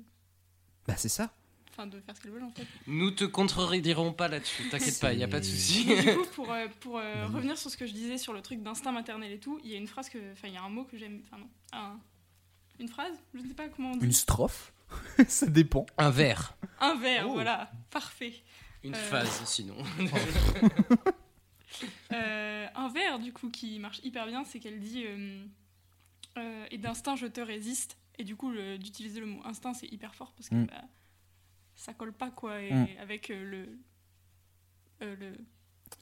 Bah 0.86 0.94
c'est 0.96 1.08
ça. 1.08 1.32
enfin, 1.70 1.86
de 1.86 2.00
faire 2.00 2.16
ce 2.16 2.20
qu'elles 2.20 2.32
veulent 2.32 2.42
en 2.44 2.50
fait. 2.50 2.66
Nous 2.86 3.10
te 3.12 3.24
contredirons 3.24 4.12
pas 4.12 4.28
là-dessus, 4.28 4.68
t'inquiète 4.70 5.00
pas, 5.00 5.12
il 5.12 5.18
y 5.20 5.24
a 5.24 5.28
pas 5.28 5.40
de 5.40 5.44
souci. 5.44 5.84
Du 5.84 5.94
coup, 6.16 6.26
pour, 6.34 6.52
euh, 6.52 6.66
pour 6.80 6.98
euh, 6.98 7.26
revenir 7.28 7.56
sur 7.58 7.70
ce 7.70 7.76
que 7.76 7.86
je 7.86 7.92
disais 7.92 8.18
sur 8.18 8.32
le 8.32 8.42
truc 8.42 8.62
d'instinct 8.62 8.92
maternel 8.92 9.32
et 9.32 9.38
tout, 9.40 9.58
il 9.64 9.70
y 9.70 9.74
a 9.74 9.78
une 9.78 9.86
phrase 9.88 10.08
que. 10.08 10.18
Enfin, 10.32 10.48
il 10.48 10.54
y 10.54 10.58
a 10.58 10.62
un 10.62 10.68
mot 10.70 10.84
que 10.84 10.96
j'aime. 10.98 11.20
Enfin, 11.26 11.38
non. 11.38 11.48
un- 11.72 11.98
une 12.78 12.88
phrase 12.88 13.12
Je 13.34 13.40
ne 13.40 13.48
sais 13.48 13.54
pas 13.54 13.68
comment 13.68 13.92
on 13.92 13.96
dit. 13.96 14.06
Une 14.06 14.12
strophe, 14.12 14.72
ça 15.28 15.46
dépend. 15.46 15.84
Un 15.98 16.10
verre, 16.10 16.56
Un 16.80 16.94
verre, 16.96 17.26
Oh. 17.28 17.32
voilà. 17.32 17.70
Parfait. 17.90 18.34
une 18.82 18.94
Euh. 18.94 18.98
phase 18.98 19.42
sinon. 19.44 19.76
Euh, 22.12 22.66
un 22.74 22.88
vers, 22.88 23.18
du 23.20 23.32
coup, 23.32 23.48
qui 23.48 23.78
marche 23.78 24.00
hyper 24.02 24.26
bien, 24.26 24.44
c'est 24.44 24.58
qu'elle 24.58 24.80
dit 24.80 25.04
euh, 26.38 26.66
Et 26.70 26.78
d'instinct, 26.78 27.16
je 27.16 27.26
te 27.26 27.40
résiste. 27.40 27.96
Et 28.18 28.24
du 28.24 28.36
coup, 28.36 28.52
d'utiliser 28.78 29.20
le 29.20 29.26
mot 29.26 29.40
instinct, 29.44 29.72
c'est 29.74 29.86
hyper 29.92 30.14
fort 30.14 30.32
parce 30.36 30.48
que 30.48 30.54
Mm. 30.54 30.66
bah, 30.66 30.84
ça 31.74 31.94
colle 31.94 32.12
pas, 32.12 32.30
quoi. 32.30 32.60
Et 32.62 32.72
Mm. 32.72 32.86
avec 33.00 33.30
euh, 33.30 33.44
le. 33.50 33.78
euh, 35.02 35.16
le 35.16 35.32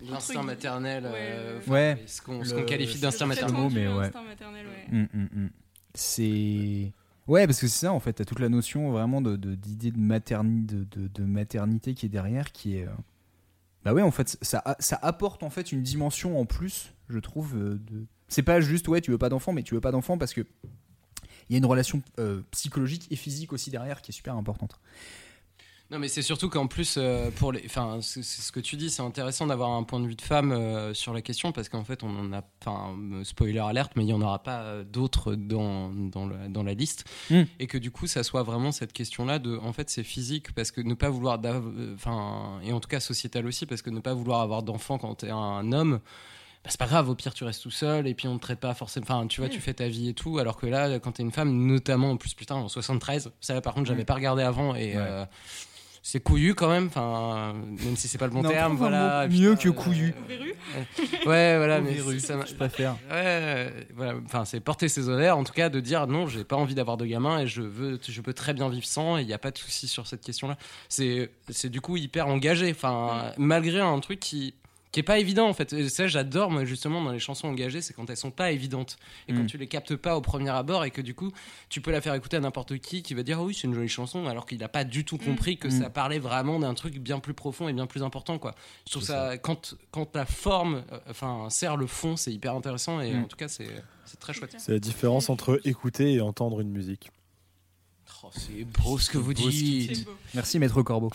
L'instinct 0.07 0.43
maternel, 0.43 1.05
Ouais, 1.05 1.13
euh, 1.31 1.97
ce 2.07 2.21
qu'on 2.21 2.43
qualifie 2.67 2.99
d'instinct 3.01 3.25
maternel. 3.27 3.57
mot, 3.57 3.71
mais 3.71 3.89
ouais. 3.89 4.05
instinct 4.07 4.23
maternel, 4.23 4.67
ouais. 4.67 4.87
Hum, 5.15 5.29
hum. 5.35 5.51
C'est. 5.95 6.93
Ouais, 7.27 7.47
parce 7.47 7.61
que 7.61 7.69
c'est 7.69 7.81
ça 7.87 7.93
en 7.93 8.01
fait, 8.01 8.13
t'as 8.15 8.25
toute 8.25 8.39
la 8.41 8.49
notion 8.49 8.91
vraiment 8.91 9.21
de 9.21 9.37
de- 9.37 9.55
d'idée 9.55 9.91
de, 9.91 9.99
materni- 9.99 10.65
de, 10.67 10.85
de, 10.85 11.09
de 11.09 11.25
maternité 11.25 11.95
qui 11.95 12.07
est 12.07 12.09
derrière, 12.11 12.53
qui 12.53 12.77
est. 12.77 12.87
Bah 13.85 13.93
ouais, 13.95 14.03
en 14.03 14.11
fait, 14.11 14.37
ça, 14.43 14.63
ça 14.79 14.99
apporte 15.03 15.43
en 15.43 15.51
fait 15.51 15.73
une 15.73 15.83
dimension 15.83 16.39
en 16.41 16.45
plus, 16.47 16.93
je 17.09 17.19
trouve. 17.19 17.55
de... 17.59 18.07
C'est 18.29 18.43
pas 18.43 18.61
juste, 18.61 18.89
ouais, 18.89 19.01
tu 19.01 19.11
veux 19.11 19.19
pas 19.19 19.29
d'enfant, 19.31 19.53
mais 19.53 19.63
tu 19.63 19.75
veux 19.75 19.81
pas 19.81 19.91
d'enfant 19.93 20.19
parce 20.19 20.33
que. 20.35 20.47
Il 21.51 21.55
y 21.55 21.57
a 21.57 21.59
une 21.59 21.67
relation 21.67 22.03
euh, 22.19 22.43
psychologique 22.51 23.07
et 23.11 23.17
physique 23.17 23.55
aussi 23.55 23.71
derrière 23.71 24.03
qui 24.03 24.11
est 24.11 24.15
super 24.15 24.37
importante. 24.37 24.79
Non, 25.91 25.99
mais 25.99 26.09
c'est 26.09 26.21
surtout 26.21 26.51
qu'en 26.51 26.67
plus, 26.67 26.97
euh, 26.99 27.31
pour 27.31 27.53
les, 27.53 27.63
enfin, 27.65 28.01
c'est 28.03 28.23
ce 28.23 28.53
que 28.53 28.61
tu 28.61 28.77
dis, 28.77 28.91
c'est 28.91 29.01
intéressant 29.01 29.47
d'avoir 29.47 29.71
un 29.71 29.83
point 29.83 29.99
de 30.01 30.07
vue 30.07 30.15
de 30.15 30.21
femme 30.21 30.53
euh, 30.53 30.93
sur 30.93 31.15
la 31.15 31.23
question 31.23 31.51
parce 31.51 31.71
qu'en 31.71 31.85
fait, 31.85 32.03
on 32.03 32.15
en 32.15 32.35
a, 32.35 32.43
enfin, 32.61 32.95
spoiler 33.25 33.61
alerte, 33.61 33.93
mais 33.97 34.05
il 34.05 34.11
y 34.11 34.13
en 34.13 34.21
aura 34.21 34.43
pas 34.43 34.85
d'autres 34.85 35.35
dans 35.35 35.89
dans 35.91 36.29
la, 36.29 36.49
dans 36.49 36.63
la 36.63 36.75
liste, 36.75 37.07
Mm. 37.31 37.45
et 37.59 37.67
que 37.67 37.79
du 37.79 37.91
coup, 37.91 38.07
ça 38.07 38.23
soit 38.23 38.43
vraiment 38.43 38.71
cette 38.71 38.93
question-là 38.93 39.39
de, 39.39 39.57
en 39.57 39.73
fait, 39.73 39.89
c'est 39.89 40.05
physique 40.05 40.53
parce 40.53 40.71
que 40.71 40.83
ne 40.83 40.93
pas 40.93 41.09
vouloir, 41.09 41.41
enfin, 41.95 42.61
et 42.63 42.75
en 42.75 42.81
tout 42.81 42.89
cas 42.91 43.01
sociétal 43.01 43.47
aussi 43.47 43.65
parce 43.65 43.81
que 43.81 43.89
ne 43.89 44.01
pas 44.01 44.13
vouloir 44.13 44.43
avoir 44.43 44.63
d'enfant 44.63 44.99
quand 44.99 45.15
t'es 45.15 45.31
un 45.31 45.73
homme. 45.73 46.01
Bah, 46.69 46.73
c'est 46.73 46.79
pas 46.79 46.87
grave, 46.87 47.09
au 47.09 47.15
pire 47.15 47.33
tu 47.33 47.45
restes 47.45 47.63
tout 47.63 47.71
seul 47.71 48.07
et 48.07 48.15
puis 48.15 48.29
on 48.29 48.37
te 48.37 48.43
traite 48.43 48.61
pas 48.61 48.75
forcément. 48.75 49.07
Enfin, 49.09 49.27
tu 49.27 49.41
vois, 49.41 49.49
tu 49.49 49.61
fais 49.61 49.73
ta 49.75 49.89
vie 49.89 50.11
et 50.11 50.15
tout. 50.15 50.39
Alors 50.39 50.57
que 50.57 50.67
là, 50.67 50.99
quand 50.99 51.13
t'es 51.13 51.23
une 51.23 51.33
femme, 51.33 51.51
notamment 51.67 52.11
en 52.11 52.17
plus, 52.17 52.35
putain, 52.35 52.57
en 52.57 52.69
73, 52.69 53.31
ça 53.41 53.55
là 53.55 53.61
par 53.61 53.75
contre, 53.75 53.87
j'avais 53.87 54.03
Mm. 54.03 54.07
pas 54.07 54.15
regardé 54.15 54.43
avant 54.43 54.75
et. 54.75 54.95
Ouais. 54.95 54.95
euh, 54.97 55.25
c'est 56.01 56.21
couillu 56.21 56.55
quand 56.55 56.71
même, 56.71 56.87
enfin, 56.87 57.53
même 57.55 57.97
si 57.97 58.09
c'est 58.09 58.17
pas 58.17 58.27
le 58.27 58.33
bon 58.33 58.41
Non, 58.43 58.49
terme, 58.49 58.77
voilà. 58.77 59.27
mieux 59.29 59.51
putain, 59.57 59.63
que 59.65 59.69
couillu. 59.77 60.15
Verru 60.27 60.55
Ouais, 61.27 61.57
voilà, 61.59 61.81
mais 61.83 61.99
ça 62.21 62.39
je 62.49 62.55
préfère. 62.55 62.93
Ouais, 62.93 62.97
euh, 63.13 63.71
voilà. 63.95 64.15
Enfin, 64.25 64.47
c'est 64.47 64.61
porter 64.61 64.89
ses 64.89 65.11
honneurs, 65.11 65.37
en 65.37 65.45
tout 65.45 65.53
cas, 65.53 65.69
de 65.69 65.81
dire 65.81 66.07
non, 66.07 66.27
j'ai 66.27 66.45
pas 66.45 66.57
envie 66.57 66.75
d'avoir 66.75 66.97
de 66.97 67.05
gamin 67.05 67.41
et 67.41 67.47
je 67.47 67.61
veux, 67.61 67.99
je 68.07 68.21
peux 68.23 68.33
très 68.33 68.55
bien 68.55 68.71
vivre 68.71 68.87
sans 68.87 69.19
et 69.19 69.23
il 69.23 69.27
n'y 69.27 69.35
a 69.35 69.39
pas 69.39 69.51
de 69.51 69.59
souci 69.59 69.87
sur 69.87 70.07
cette 70.07 70.23
question-là. 70.23 70.57
C'est, 70.89 71.31
c'est 71.51 71.69
du 71.69 71.81
coup 71.83 71.97
hyper 71.99 72.29
engagé. 72.29 72.71
Enfin, 72.71 73.33
malgré 73.37 73.81
un 73.81 73.99
truc 74.01 74.21
qui, 74.21 74.55
qui 74.91 75.01
est 75.01 75.05
pas 75.05 75.19
évident 75.19 75.49
en 75.49 75.53
fait. 75.53 75.73
Et 75.75 75.89
ça, 75.89 76.07
j'adore 76.07 76.51
moi 76.51 76.65
justement 76.65 77.03
dans 77.03 77.13
les 77.13 77.19
chansons 77.19 77.49
engagées, 77.49 77.83
c'est 77.83 77.93
quand 77.95 78.09
elles 78.09 78.17
sont 78.17 78.31
pas 78.31 78.53
évidentes 78.53 78.97
et 79.29 79.33
quand 79.35 79.43
Mm. 79.43 79.47
tu 79.47 79.59
les 79.59 79.67
captes 79.67 79.97
pas 79.97 80.17
au 80.17 80.21
premier 80.23 80.49
abord 80.51 80.85
et 80.85 80.91
que 80.91 81.03
du 81.03 81.15
coup, 81.15 81.31
tu 81.69 81.81
peux 81.81 81.91
la 81.91 82.01
faire 82.01 82.15
écouter 82.15 82.37
à 82.37 82.41
n'importe 82.41 82.79
qui 82.79 83.03
qui 83.03 83.13
va 83.15 83.23
dire 83.23 83.39
Ah 83.41 83.45
oui, 83.45 83.55
c'est 83.55 83.67
une 83.67 83.75
jolie 83.75 83.89
chanson 83.89 84.27
alors 84.27 84.47
qu'il 84.47 84.59
n'a 84.59 84.69
pas 84.69 84.85
du 84.85 85.05
tout 85.05 85.19
compris 85.19 85.59
que 85.59 85.69
Mm. 85.69 85.71
ça 85.83 85.91
parlait 85.91 86.19
vraiment 86.19 86.59
d'un 86.59 86.75
truc 86.75 86.99
bien 86.99 87.21
plus 87.21 87.35
profond 87.35 87.69
et 87.69 87.73
bien 87.73 87.87
plus 87.87 88.03
important 88.03 88.39
quoi. 88.39 88.55
Je 88.87 88.93
trouve 88.93 89.03
ça, 89.05 89.37
quand 89.39 89.75
quand 89.91 90.17
la 90.17 90.25
forme, 90.25 90.85
euh, 90.93 90.99
enfin, 91.11 91.49
sert 91.51 91.77
le 91.77 91.87
fond, 91.87 92.17
c'est 92.17 92.33
hyper 92.33 92.55
intéressant 92.55 93.01
et 93.01 93.13
Mm. 93.13 93.25
en 93.25 93.27
tout 93.27 93.37
cas, 93.37 93.49
c'est 93.49 93.69
c'est 94.07 94.19
très 94.19 94.33
chouette. 94.33 94.55
C'est 94.59 94.73
la 94.73 94.79
différence 94.79 95.29
entre 95.29 95.61
écouter 95.65 96.15
et 96.15 96.21
entendre 96.23 96.61
une 96.61 96.71
musique. 96.71 97.11
Oh, 98.25 98.31
c'est 98.33 98.65
beau 98.65 98.99
ce 98.99 99.11
que 99.11 99.19
vous 99.19 99.33
dites. 99.35 100.09
Merci, 100.35 100.59
Maître 100.59 100.83
Corbeau. 100.83 101.11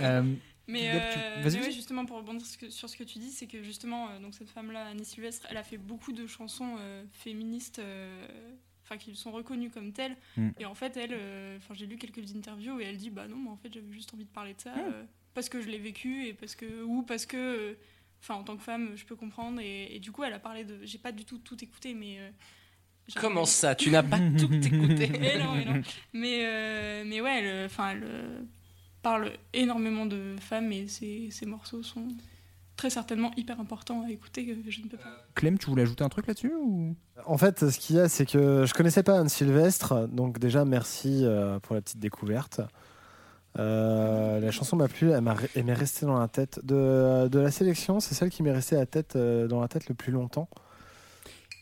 Euh, 0.00 0.22
Mais, 0.68 0.90
euh, 0.90 1.42
mais 1.42 1.60
ouais, 1.60 1.70
justement, 1.72 2.04
pour 2.06 2.18
rebondir 2.18 2.46
sur 2.46 2.88
ce 2.88 2.96
que, 2.96 3.04
tu 3.04 3.18
dis, 3.18 3.30
c'est 3.30 3.46
que 3.46 3.62
justement, 3.62 4.10
euh, 4.10 4.20
donc 4.20 4.34
cette 4.34 4.50
femme-là, 4.50 4.86
Annie 4.86 5.04
Sylvestre, 5.04 5.46
elle 5.50 5.56
a 5.56 5.64
fait 5.64 5.76
beaucoup 5.78 6.12
de 6.12 6.26
chansons 6.26 6.76
euh, 6.78 7.04
féministes, 7.12 7.80
euh, 7.80 8.26
enfin 8.84 8.96
qui 8.96 9.14
sont 9.16 9.32
reconnues 9.32 9.70
comme 9.70 9.92
telles. 9.92 10.16
Mm. 10.36 10.50
Et 10.60 10.66
en 10.66 10.74
fait, 10.74 10.96
elle, 10.96 11.14
euh, 11.14 11.56
enfin 11.58 11.74
j'ai 11.74 11.86
lu 11.86 11.96
quelques 11.96 12.34
interviews 12.36 12.80
et 12.80 12.84
elle 12.84 12.96
dit, 12.96 13.10
bah 13.10 13.26
non, 13.26 13.36
mais 13.36 13.50
en 13.50 13.56
fait, 13.56 13.72
j'avais 13.72 13.90
juste 13.92 14.14
envie 14.14 14.24
de 14.24 14.30
parler 14.30 14.54
de 14.54 14.60
ça 14.60 14.70
Mm. 14.74 14.80
euh, 14.92 15.04
parce 15.34 15.48
que 15.48 15.60
je 15.60 15.68
l'ai 15.68 15.78
vécu 15.78 16.26
et 16.26 16.34
parce 16.34 16.54
que 16.54 16.82
ou 16.84 17.02
parce 17.02 17.26
que, 17.26 17.36
euh, 17.36 17.74
enfin 18.20 18.34
en 18.34 18.44
tant 18.44 18.56
que 18.56 18.62
femme, 18.62 18.92
je 18.94 19.04
peux 19.04 19.16
comprendre. 19.16 19.60
Et, 19.60 19.96
et 19.96 19.98
du 19.98 20.12
coup, 20.12 20.22
elle 20.22 20.34
a 20.34 20.38
parlé 20.38 20.64
de, 20.64 20.78
j'ai 20.84 20.98
pas 20.98 21.10
du 21.12 21.24
tout 21.24 21.38
tout 21.38 21.62
écouté, 21.62 21.92
mais 21.94 22.18
euh, 22.20 22.30
Comment 23.16 23.44
ça? 23.46 23.74
Tu 23.74 23.90
n'as 23.90 24.04
pas 24.04 24.18
tout 24.38 24.52
écouté? 24.54 25.08
Mais 25.18 25.38
non, 25.38 25.54
mais 25.54 25.64
non. 25.64 25.82
Mais, 26.12 26.44
euh, 26.46 27.02
mais 27.04 27.20
ouais, 27.20 27.42
elle, 27.42 27.66
enfin, 27.66 27.90
elle 27.90 28.46
parle 29.02 29.32
énormément 29.52 30.06
de 30.06 30.36
femmes 30.40 30.72
et 30.72 30.86
ses, 30.88 31.30
ses 31.30 31.46
morceaux 31.46 31.82
sont 31.82 32.08
très 32.76 32.88
certainement 32.90 33.30
hyper 33.36 33.60
importants 33.60 34.02
à 34.06 34.10
écouter. 34.10 34.46
que 34.46 34.70
Je 34.70 34.80
ne 34.80 34.86
peux 34.88 34.96
pas. 34.96 35.24
Clem, 35.34 35.58
tu 35.58 35.66
voulais 35.66 35.82
ajouter 35.82 36.04
un 36.04 36.08
truc 36.08 36.26
là-dessus 36.26 36.52
ou... 36.54 36.94
En 37.26 37.36
fait, 37.38 37.68
ce 37.70 37.78
qu'il 37.78 37.96
y 37.96 38.00
a, 38.00 38.08
c'est 38.08 38.26
que 38.26 38.64
je 38.66 38.74
connaissais 38.74 39.02
pas 39.02 39.18
Anne 39.18 39.28
Sylvestre, 39.28 40.08
donc 40.08 40.38
déjà 40.38 40.64
merci 40.64 41.20
euh, 41.24 41.58
pour 41.60 41.74
la 41.74 41.82
petite 41.82 42.00
découverte. 42.00 42.60
Euh, 43.58 44.40
la 44.40 44.50
chanson 44.50 44.76
m'a 44.76 44.88
plu, 44.88 45.10
elle 45.10 45.20
m'a- 45.20 45.36
elle 45.54 45.64
m'est 45.64 45.74
restée 45.74 46.06
dans 46.06 46.18
la 46.18 46.28
tête. 46.28 46.58
De, 46.64 47.28
de 47.28 47.38
la 47.38 47.50
sélection, 47.50 48.00
c'est 48.00 48.14
celle 48.14 48.30
qui 48.30 48.42
m'est 48.42 48.52
restée 48.52 48.76
la 48.76 48.86
tête, 48.86 49.14
euh, 49.16 49.46
dans 49.46 49.60
la 49.60 49.68
tête 49.68 49.88
le 49.88 49.94
plus 49.94 50.10
longtemps. 50.12 50.48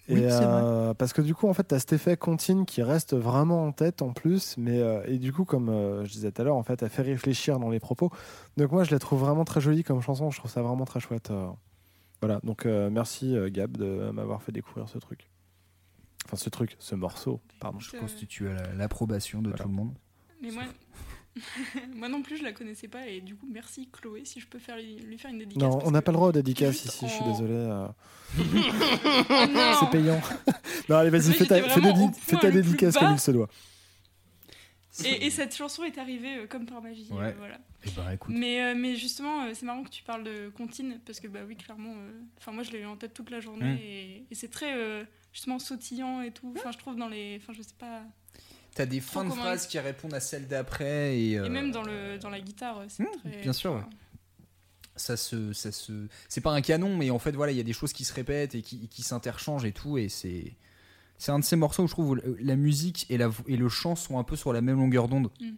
Et, 0.08 0.14
Oui, 0.14 0.20
c'est 0.22 0.40
euh, 0.42 0.92
parce 0.94 1.12
que 1.12 1.22
du 1.22 1.34
coup, 1.34 1.48
en 1.48 1.54
fait, 1.54 1.68
tu 1.68 1.74
as 1.74 1.78
cet 1.78 1.92
effet 1.92 2.16
contine 2.16 2.64
qui 2.66 2.82
reste 2.82 3.14
vraiment 3.14 3.64
en 3.64 3.72
tête 3.72 4.02
en 4.02 4.12
plus. 4.12 4.56
Mais, 4.58 4.80
euh, 4.80 5.02
et 5.06 5.18
du 5.18 5.32
coup, 5.32 5.44
comme 5.44 5.68
euh, 5.68 6.04
je 6.04 6.10
disais 6.10 6.32
tout 6.32 6.42
à 6.42 6.44
l'heure, 6.44 6.56
en 6.56 6.62
fait, 6.64 6.82
elle 6.82 6.88
fait 6.90 7.02
réfléchir 7.02 7.58
dans 7.60 7.70
les 7.70 7.78
propos. 7.80 8.10
Donc 8.56 8.72
moi, 8.72 8.82
je 8.84 8.90
la 8.90 8.98
trouve 8.98 9.20
vraiment 9.20 9.44
très 9.44 9.60
jolie 9.60 9.84
comme 9.84 10.00
chanson. 10.00 10.30
Je 10.30 10.38
trouve 10.38 10.50
ça 10.50 10.62
vraiment 10.62 10.84
très 10.84 10.98
chouette. 11.00 11.30
euh. 11.30 11.48
Voilà, 12.22 12.40
donc 12.44 12.66
euh, 12.66 12.90
merci 12.90 13.34
euh, 13.36 13.48
Gab 13.50 13.76
de 13.76 14.10
m'avoir 14.10 14.42
fait 14.42 14.52
découvrir 14.52 14.88
ce 14.88 14.98
truc. 14.98 15.30
Enfin, 16.26 16.36
ce 16.36 16.50
truc, 16.50 16.76
ce 16.78 16.94
morceau, 16.94 17.40
pardon. 17.60 17.78
Je 17.78 17.96
constitue 17.96 18.48
l'approbation 18.76 19.40
de 19.42 19.48
Voilà. 19.48 19.62
tout 19.64 19.68
le 19.70 19.74
monde. 19.74 19.94
Mais 20.42 20.50
moi, 20.50 20.64
moi 21.94 22.08
non 22.08 22.22
plus, 22.22 22.36
je 22.38 22.42
la 22.42 22.52
connaissais 22.52 22.88
pas 22.88 23.06
et 23.06 23.20
du 23.20 23.36
coup, 23.36 23.46
merci 23.50 23.88
Chloé 23.92 24.24
si 24.24 24.40
je 24.40 24.46
peux 24.46 24.58
faire, 24.58 24.76
lui 24.78 25.16
faire 25.18 25.30
une 25.30 25.38
dédicace. 25.38 25.62
Non, 25.62 25.78
on 25.84 25.90
n'a 25.90 26.02
pas 26.02 26.10
le 26.12 26.16
droit 26.16 26.28
aux 26.28 26.32
dédicaces 26.32 26.84
ici, 26.84 27.06
je 27.06 27.12
suis 27.12 27.22
en- 27.22 27.30
désolé. 27.30 27.54
euh, 27.54 27.86
Oh 28.38 28.42
non 29.52 29.72
c'est 29.80 29.90
payant. 29.90 30.20
non, 30.88 30.96
allez, 30.96 31.10
vas-y, 31.10 31.32
fais 31.32 31.46
ta, 31.46 31.62
fais 31.62 31.80
dédi- 31.80 32.14
fais 32.14 32.50
dédicace 32.50 32.96
comme 32.96 33.12
il 33.12 33.18
se 33.20 33.30
doit. 33.30 33.48
Et, 35.04 35.26
et 35.26 35.30
cette 35.30 35.54
chanson 35.56 35.84
est 35.84 35.96
arrivée 35.98 36.38
euh, 36.38 36.46
comme 36.46 36.66
par 36.66 36.82
magie. 36.82 37.06
Ouais. 37.10 37.26
euh, 37.28 37.32
voilà. 37.38 37.58
Eh 37.86 37.90
ben, 37.96 38.10
écoute. 38.12 38.34
Mais, 38.36 38.60
euh, 38.62 38.74
mais 38.76 38.96
justement, 38.96 39.44
euh, 39.44 39.50
c'est 39.54 39.64
marrant 39.64 39.82
que 39.84 39.88
tu 39.88 40.02
parles 40.02 40.24
de 40.24 40.50
comptine, 40.50 41.00
parce 41.06 41.20
que 41.20 41.28
bah 41.28 41.40
oui, 41.46 41.56
clairement, 41.56 41.94
euh, 41.96 42.20
enfin 42.38 42.52
moi 42.52 42.62
je 42.64 42.70
l'ai 42.72 42.80
eu 42.80 42.86
en 42.86 42.96
tête 42.96 43.14
toute 43.14 43.30
la 43.30 43.40
journée, 43.40 43.64
Mm. 43.74 43.78
et, 43.78 44.26
et 44.30 44.34
c'est 44.34 44.48
très 44.50 44.74
euh, 44.76 45.04
justement 45.32 45.58
sautillant 45.58 46.20
et 46.22 46.32
tout. 46.32 46.52
Enfin, 46.58 46.70
je 46.72 46.78
trouve 46.78 46.96
dans 46.96 47.08
les, 47.08 47.38
enfin 47.40 47.52
je 47.56 47.62
sais 47.62 47.74
pas, 47.78 48.02
T'as 48.80 48.86
des 48.86 49.00
fins 49.00 49.24
de 49.24 49.30
phrases 49.30 49.66
qui 49.66 49.78
répondent 49.78 50.14
à 50.14 50.20
celles 50.20 50.46
d'après 50.48 51.18
et, 51.20 51.38
euh, 51.38 51.44
et 51.44 51.48
même 51.50 51.70
dans 51.70 51.82
le 51.82 52.16
dans 52.18 52.30
la 52.30 52.40
guitare, 52.40 52.78
euh, 52.78 52.84
c'est 52.88 53.02
Mm, 53.02 53.06
très. 53.30 53.40
bien 53.42 53.52
sûr, 53.52 53.74
ouais. 53.74 53.82
ça 54.96 55.18
se, 55.18 55.52
ça 55.52 55.70
se, 55.70 56.06
c'est 56.30 56.40
pas 56.40 56.52
un 56.52 56.62
canon, 56.62 56.96
mais 56.96 57.10
en 57.10 57.18
fait 57.18 57.32
voilà, 57.32 57.52
il 57.52 57.58
y 57.58 57.60
a 57.60 57.64
des 57.64 57.74
choses 57.74 57.92
qui 57.92 58.04
se 58.04 58.14
répètent 58.14 58.54
et 58.54 58.62
qui, 58.62 58.88
qui 58.88 59.02
s'interchangent 59.02 59.66
et 59.66 59.72
tout, 59.72 59.98
et 59.98 60.08
c'est, 60.08 60.54
c'est 61.18 61.30
un 61.30 61.38
de 61.40 61.44
ces 61.44 61.56
morceaux 61.56 61.82
où 61.82 61.86
je 61.88 61.92
trouve 61.92 62.10
où 62.10 62.14
la 62.40 62.56
musique 62.56 63.04
et, 63.10 63.18
la, 63.18 63.30
et 63.46 63.58
le 63.58 63.68
chant 63.68 63.96
sont 63.96 64.18
un 64.18 64.24
peu 64.24 64.34
sur 64.36 64.52
la 64.54 64.62
même 64.62 64.78
longueur 64.78 65.08
d'onde. 65.08 65.30
Mm. 65.40 65.50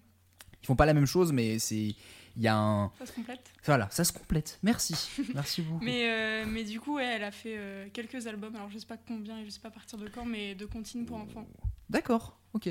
Ils 0.63 0.67
font 0.67 0.75
pas 0.77 0.87
la 0.87 0.95
même 0.95 1.07
chose, 1.07 1.33
mais 1.33 1.59
c'est, 1.61 1.95
il 2.37 2.43
y 2.43 2.49
a 2.49 2.57
un, 2.57 2.91
Ça 2.99 3.07
se 3.07 3.13
complète. 3.13 3.51
voilà, 3.67 3.89
ça 3.91 4.03
se 4.05 4.13
complète. 4.13 4.59
Merci, 4.65 4.95
merci 5.35 5.63
beaucoup. 5.63 5.85
Mais, 5.85 6.09
euh, 6.11 6.45
mais 6.49 6.65
du 6.65 6.81
coup, 6.81 6.97
ouais, 6.97 7.05
elle 7.05 7.25
a 7.25 7.31
fait 7.31 7.55
euh, 7.57 7.87
quelques 7.93 8.27
albums, 8.27 8.57
alors 8.57 8.71
je 8.71 8.79
sais 8.79 8.87
pas 8.87 8.97
combien 8.97 9.39
et 9.39 9.45
je 9.45 9.51
sais 9.51 9.61
pas 9.61 9.69
à 9.69 9.73
partir 9.73 9.97
de 9.99 10.09
quand, 10.09 10.25
mais 10.25 10.55
de 10.57 10.67
comptine 10.67 11.05
pour 11.07 11.19
enfants, 11.19 11.47
D'accord, 11.91 12.39
ok. 12.55 12.71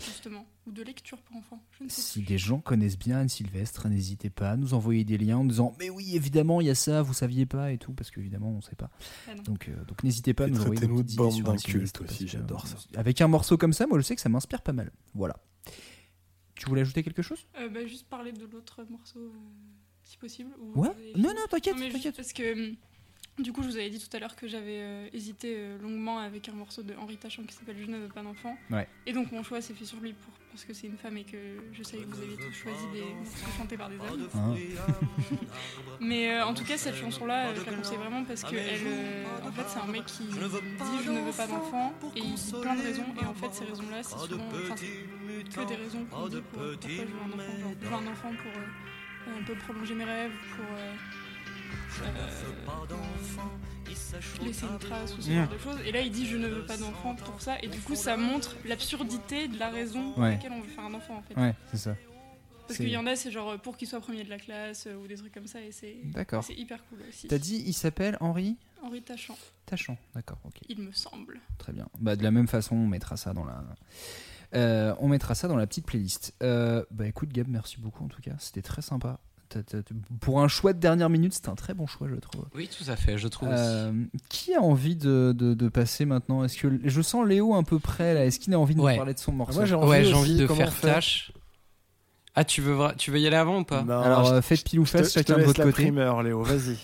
Justement, 0.00 0.46
ou 0.66 0.72
de 0.72 0.82
lecture 0.82 1.18
pour 1.22 1.36
enfants, 1.36 1.62
je 1.78 1.84
ne 1.84 1.88
sais 1.88 2.00
Si 2.00 2.22
des 2.22 2.38
gens 2.38 2.60
connaissent 2.60 2.98
bien 2.98 3.18
Anne 3.18 3.28
Sylvestre, 3.28 3.88
n'hésitez 3.88 4.30
pas 4.30 4.50
à 4.50 4.56
nous 4.56 4.74
envoyer 4.74 5.04
des 5.04 5.18
liens 5.18 5.38
en 5.38 5.44
disant 5.44 5.74
mais 5.78 5.90
oui 5.90 6.16
évidemment 6.16 6.60
il 6.60 6.66
y 6.66 6.70
a 6.70 6.74
ça, 6.74 7.02
vous 7.02 7.14
saviez 7.14 7.46
pas 7.46 7.72
et 7.72 7.78
tout 7.78 7.92
parce 7.92 8.10
qu'évidemment 8.10 8.50
on 8.50 8.60
sait 8.60 8.76
pas. 8.76 8.90
Ah. 9.28 9.34
Donc 9.44 9.68
euh, 9.68 9.84
donc 9.84 10.02
n'hésitez 10.02 10.34
pas 10.34 10.44
à 10.44 10.48
nous 10.48 10.60
envoyer 10.60 10.80
des 10.80 10.88
petites 10.88 11.12
idées 11.14 11.30
sur 11.30 11.50
Anne 11.50 11.58
Sylvestre, 11.58 12.04
aussi, 12.04 12.28
j'adore 12.28 12.64
euh, 12.66 12.98
Avec 12.98 13.20
un 13.20 13.28
morceau 13.28 13.56
comme 13.56 13.72
ça, 13.72 13.86
moi 13.86 13.98
je 13.98 14.04
sais 14.04 14.14
que 14.14 14.20
ça 14.20 14.28
m'inspire 14.28 14.62
pas 14.62 14.72
mal. 14.72 14.90
Voilà. 15.14 15.36
Tu 16.54 16.66
voulais 16.68 16.82
ajouter 16.82 17.02
quelque 17.02 17.22
chose? 17.22 17.46
Euh, 17.58 17.68
bah, 17.70 17.86
juste 17.86 18.06
parler 18.06 18.32
de 18.32 18.44
l'autre 18.44 18.84
morceau, 18.90 19.18
euh, 19.18 19.30
si 20.02 20.18
possible. 20.18 20.50
ou 20.60 20.82
Ouais. 20.82 20.90
Non 21.16 21.30
non 21.30 21.46
t'inquiète 21.50 21.76
t'inquiète. 21.76 22.16
parce 22.16 22.32
que 22.32 22.70
hum, 22.70 22.76
du 23.42 23.52
coup, 23.52 23.62
je 23.62 23.68
vous 23.68 23.76
avais 23.76 23.90
dit 23.90 23.98
tout 23.98 24.14
à 24.16 24.20
l'heure 24.20 24.36
que 24.36 24.46
j'avais 24.48 24.80
euh, 24.80 25.08
hésité 25.12 25.54
euh, 25.56 25.78
longuement 25.78 26.18
avec 26.18 26.48
un 26.48 26.52
morceau 26.52 26.82
de 26.82 26.94
Henri 26.94 27.16
Tachant 27.16 27.42
qui 27.44 27.54
s'appelle 27.54 27.76
Je 27.78 27.90
ne 27.90 27.98
veux 27.98 28.08
pas 28.08 28.22
d'enfant. 28.22 28.56
Ouais. 28.70 28.86
Et 29.06 29.12
donc 29.12 29.32
mon 29.32 29.42
choix 29.42 29.60
s'est 29.60 29.74
fait 29.74 29.84
sur 29.84 30.00
lui 30.00 30.12
pour, 30.12 30.32
parce 30.50 30.64
que 30.64 30.72
c'est 30.72 30.88
une 30.88 30.96
femme 30.96 31.16
et 31.16 31.24
que 31.24 31.36
je 31.72 31.82
savais 31.82 32.02
que 32.02 32.08
vous 32.08 32.22
aviez 32.22 32.36
tous 32.36 32.52
choisi 32.52 32.84
des 32.92 33.14
morceaux 33.14 33.56
chantés 33.56 33.76
par 33.76 33.88
des 33.88 33.96
hommes. 33.96 34.28
Hein. 34.34 34.54
Mais 36.00 36.32
euh, 36.32 36.44
en 36.44 36.54
tout 36.54 36.64
cas, 36.64 36.76
cette 36.76 36.96
chanson-là, 36.96 37.54
je 37.54 37.64
la 37.64 37.72
conseille 37.72 37.98
vraiment 37.98 38.24
parce 38.24 38.42
que 38.42 38.56
elle, 38.56 38.80
euh, 38.86 39.24
en 39.44 39.52
fait, 39.52 39.62
c'est 39.68 39.78
un 39.78 39.86
mec 39.86 40.06
qui 40.06 40.24
dit 40.24 40.34
je 41.04 41.10
ne 41.10 41.20
veux 41.20 41.32
pas 41.32 41.46
d'enfant 41.46 41.92
et 42.16 42.20
il 42.20 42.34
dit 42.34 42.54
plein 42.60 42.74
de 42.74 42.82
raisons. 42.82 43.06
Et 43.20 43.24
en 43.24 43.34
fait, 43.34 43.52
ces 43.52 43.64
raisons-là, 43.64 44.02
c'est 44.02 44.18
souvent, 44.18 44.48
que 44.48 45.68
des 45.68 45.76
raisons 45.76 46.04
qu'on 46.06 46.28
dit 46.28 46.42
pour 46.52 46.62
pourquoi 46.62 46.90
je 46.90 46.96
veux 46.96 47.20
un 47.22 47.32
enfant. 47.32 47.58
Genre, 47.60 47.74
je 47.80 47.86
veux 47.86 47.94
un 47.94 48.12
enfant 48.12 48.30
pour 48.30 48.52
euh, 48.60 49.40
un 49.40 49.44
peu 49.44 49.54
prolonger 49.54 49.94
mes 49.94 50.04
rêves, 50.04 50.32
pour 50.56 50.64
laisser 54.42 54.66
une 54.66 54.78
trace 54.78 55.16
ou 55.16 55.22
ce 55.22 55.30
genre 55.30 55.48
de 55.48 55.58
choses. 55.58 55.78
Et 55.86 55.92
là, 55.92 56.00
il 56.00 56.10
dit 56.10 56.26
je 56.26 56.36
ne 56.36 56.46
veux 56.48 56.64
pas 56.64 56.76
d'enfant 56.76 57.14
pour 57.14 57.40
ça. 57.40 57.56
Et 57.62 57.68
du 57.68 57.78
coup, 57.80 57.94
ça 57.94 58.16
montre 58.16 58.56
l'absurdité 58.64 59.48
de 59.48 59.58
la 59.58 59.70
raison 59.70 60.12
pour 60.12 60.22
Ouais. 60.22 60.30
laquelle 60.32 60.52
on 60.52 60.60
veut 60.60 60.68
faire 60.68 60.84
un 60.84 60.94
enfant 60.94 61.16
en 61.16 61.22
fait. 61.22 61.34
Ouais 61.36 61.54
c'est 61.70 61.78
ça. 61.78 61.96
Parce 62.66 62.78
qu'il 62.78 62.88
y 62.90 62.96
en 62.96 63.06
a, 63.06 63.16
c'est 63.16 63.32
genre 63.32 63.58
pour 63.60 63.76
qu'il 63.76 63.88
soit 63.88 64.00
premier 64.00 64.22
de 64.22 64.30
la 64.30 64.38
classe 64.38 64.86
euh, 64.86 64.94
ou 64.94 65.08
des 65.08 65.16
trucs 65.16 65.34
comme 65.34 65.48
ça. 65.48 65.60
Et 65.60 65.72
c'est 65.72 65.96
D'accord. 66.04 66.44
c'est 66.44 66.54
hyper 66.54 66.84
cool 66.88 67.00
aussi. 67.08 67.26
T'as 67.26 67.38
dit 67.38 67.62
il 67.66 67.72
s'appelle 67.72 68.16
Henri 68.20 68.56
Henri 68.82 69.02
Tachant, 69.02 69.36
Tachant. 69.66 69.98
D'accord 70.14 70.38
ok. 70.44 70.54
il 70.68 70.78
me 70.80 70.92
semble. 70.92 71.40
Très 71.58 71.72
bien. 71.72 71.88
Bah, 71.98 72.14
de 72.16 72.22
la 72.22 72.30
même 72.30 72.46
façon, 72.48 72.76
on 72.76 72.86
mettra 72.86 73.16
ça 73.16 73.34
dans 73.34 73.44
la. 73.44 73.62
Euh, 74.54 74.94
on 75.00 75.08
mettra 75.08 75.34
ça 75.34 75.48
dans 75.48 75.56
la 75.56 75.66
petite 75.66 75.84
playlist. 75.84 76.34
Euh, 76.42 76.84
bah 76.92 77.06
écoute 77.08 77.30
Gab, 77.30 77.48
merci 77.48 77.78
beaucoup 77.80 78.04
en 78.04 78.08
tout 78.08 78.22
cas, 78.22 78.32
c'était 78.38 78.62
très 78.62 78.82
sympa. 78.82 79.18
Pour 80.20 80.40
un 80.40 80.48
choix 80.48 80.72
de 80.72 80.78
dernière 80.78 81.10
minute, 81.10 81.34
c'était 81.34 81.48
un 81.48 81.54
très 81.54 81.74
bon 81.74 81.86
choix, 81.86 82.08
je 82.08 82.14
trouve. 82.16 82.44
Oui, 82.54 82.68
tout 82.68 82.90
à 82.90 82.96
fait, 82.96 83.18
je 83.18 83.28
trouve 83.28 83.48
aussi. 83.48 83.58
Euh, 83.60 83.92
qui 84.28 84.54
a 84.54 84.60
envie 84.62 84.96
de, 84.96 85.34
de- 85.36 85.54
de 85.54 85.68
passer 85.68 86.04
maintenant? 86.04 86.44
Est-ce 86.44 86.56
que 86.58 86.80
je 86.84 87.02
sens 87.02 87.26
Léo 87.26 87.54
un 87.54 87.62
peu 87.64 87.78
près 87.78 88.14
là 88.14 88.24
Est-ce 88.26 88.38
qu'il 88.40 88.54
a 88.54 88.58
envie 88.60 88.74
de 88.74 88.80
Ouais. 88.80 88.92
nous 88.92 88.96
parler 88.98 89.14
de 89.14 89.18
son 89.18 89.32
morceau? 89.32 89.54
Moi, 89.54 89.64
j'ai 89.66 89.74
envie, 89.74 89.88
Ouais, 89.88 90.04
j'ai 90.04 90.10
aussi, 90.14 90.18
envie 90.20 90.36
de 90.36 90.46
faire 90.46 90.80
tâche. 90.80 91.32
Ah, 92.34 92.44
tu 92.44 92.60
veux, 92.60 92.78
tu 92.96 93.10
veux 93.10 93.18
y 93.18 93.26
aller 93.26 93.36
avant 93.36 93.60
ou 93.60 93.64
pas? 93.64 93.82
Non, 93.82 94.00
Alors 94.02 94.24
je- 94.24 94.34
euh, 94.34 94.42
faites 94.42 94.62
pile 94.64 94.78
ou 94.80 94.84
face 94.84 95.12
chacun 95.12 95.36
de 95.38 95.42
votre 95.42 95.58
la 95.60 95.66
côté. 95.66 95.82
primeur, 95.82 96.22
Léo, 96.22 96.42
vas-y. 96.42 96.76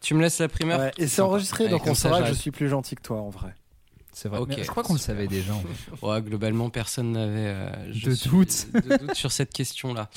Tu 0.00 0.14
me 0.14 0.22
laisses 0.22 0.38
la 0.38 0.48
primeur? 0.48 0.78
Ouais, 0.80 0.92
et 0.98 1.06
c'est 1.06 1.20
enregistré, 1.22 1.68
donc 1.68 1.86
on 1.86 1.94
saura 1.94 2.22
que 2.22 2.28
je 2.28 2.34
suis 2.34 2.50
plus 2.50 2.68
gentil 2.68 2.94
que 2.96 3.02
toi 3.02 3.20
en 3.20 3.28
vrai. 3.30 3.54
C'est 4.12 4.30
vrai. 4.30 4.38
Ok, 4.38 4.54
Mais 4.56 4.64
je 4.64 4.70
crois 4.70 4.82
qu'on 4.82 4.94
le 4.94 4.98
savait 4.98 5.26
déjà. 5.28 5.52
en 5.52 5.60
fait. 6.00 6.06
Ouais, 6.06 6.22
globalement, 6.22 6.70
personne 6.70 7.12
n'avait 7.12 7.48
euh, 7.48 7.92
suis- 7.92 8.06
de 8.06 8.28
doute 8.30 8.66
sur 9.14 9.30
cette 9.30 9.52
question-là. 9.52 10.08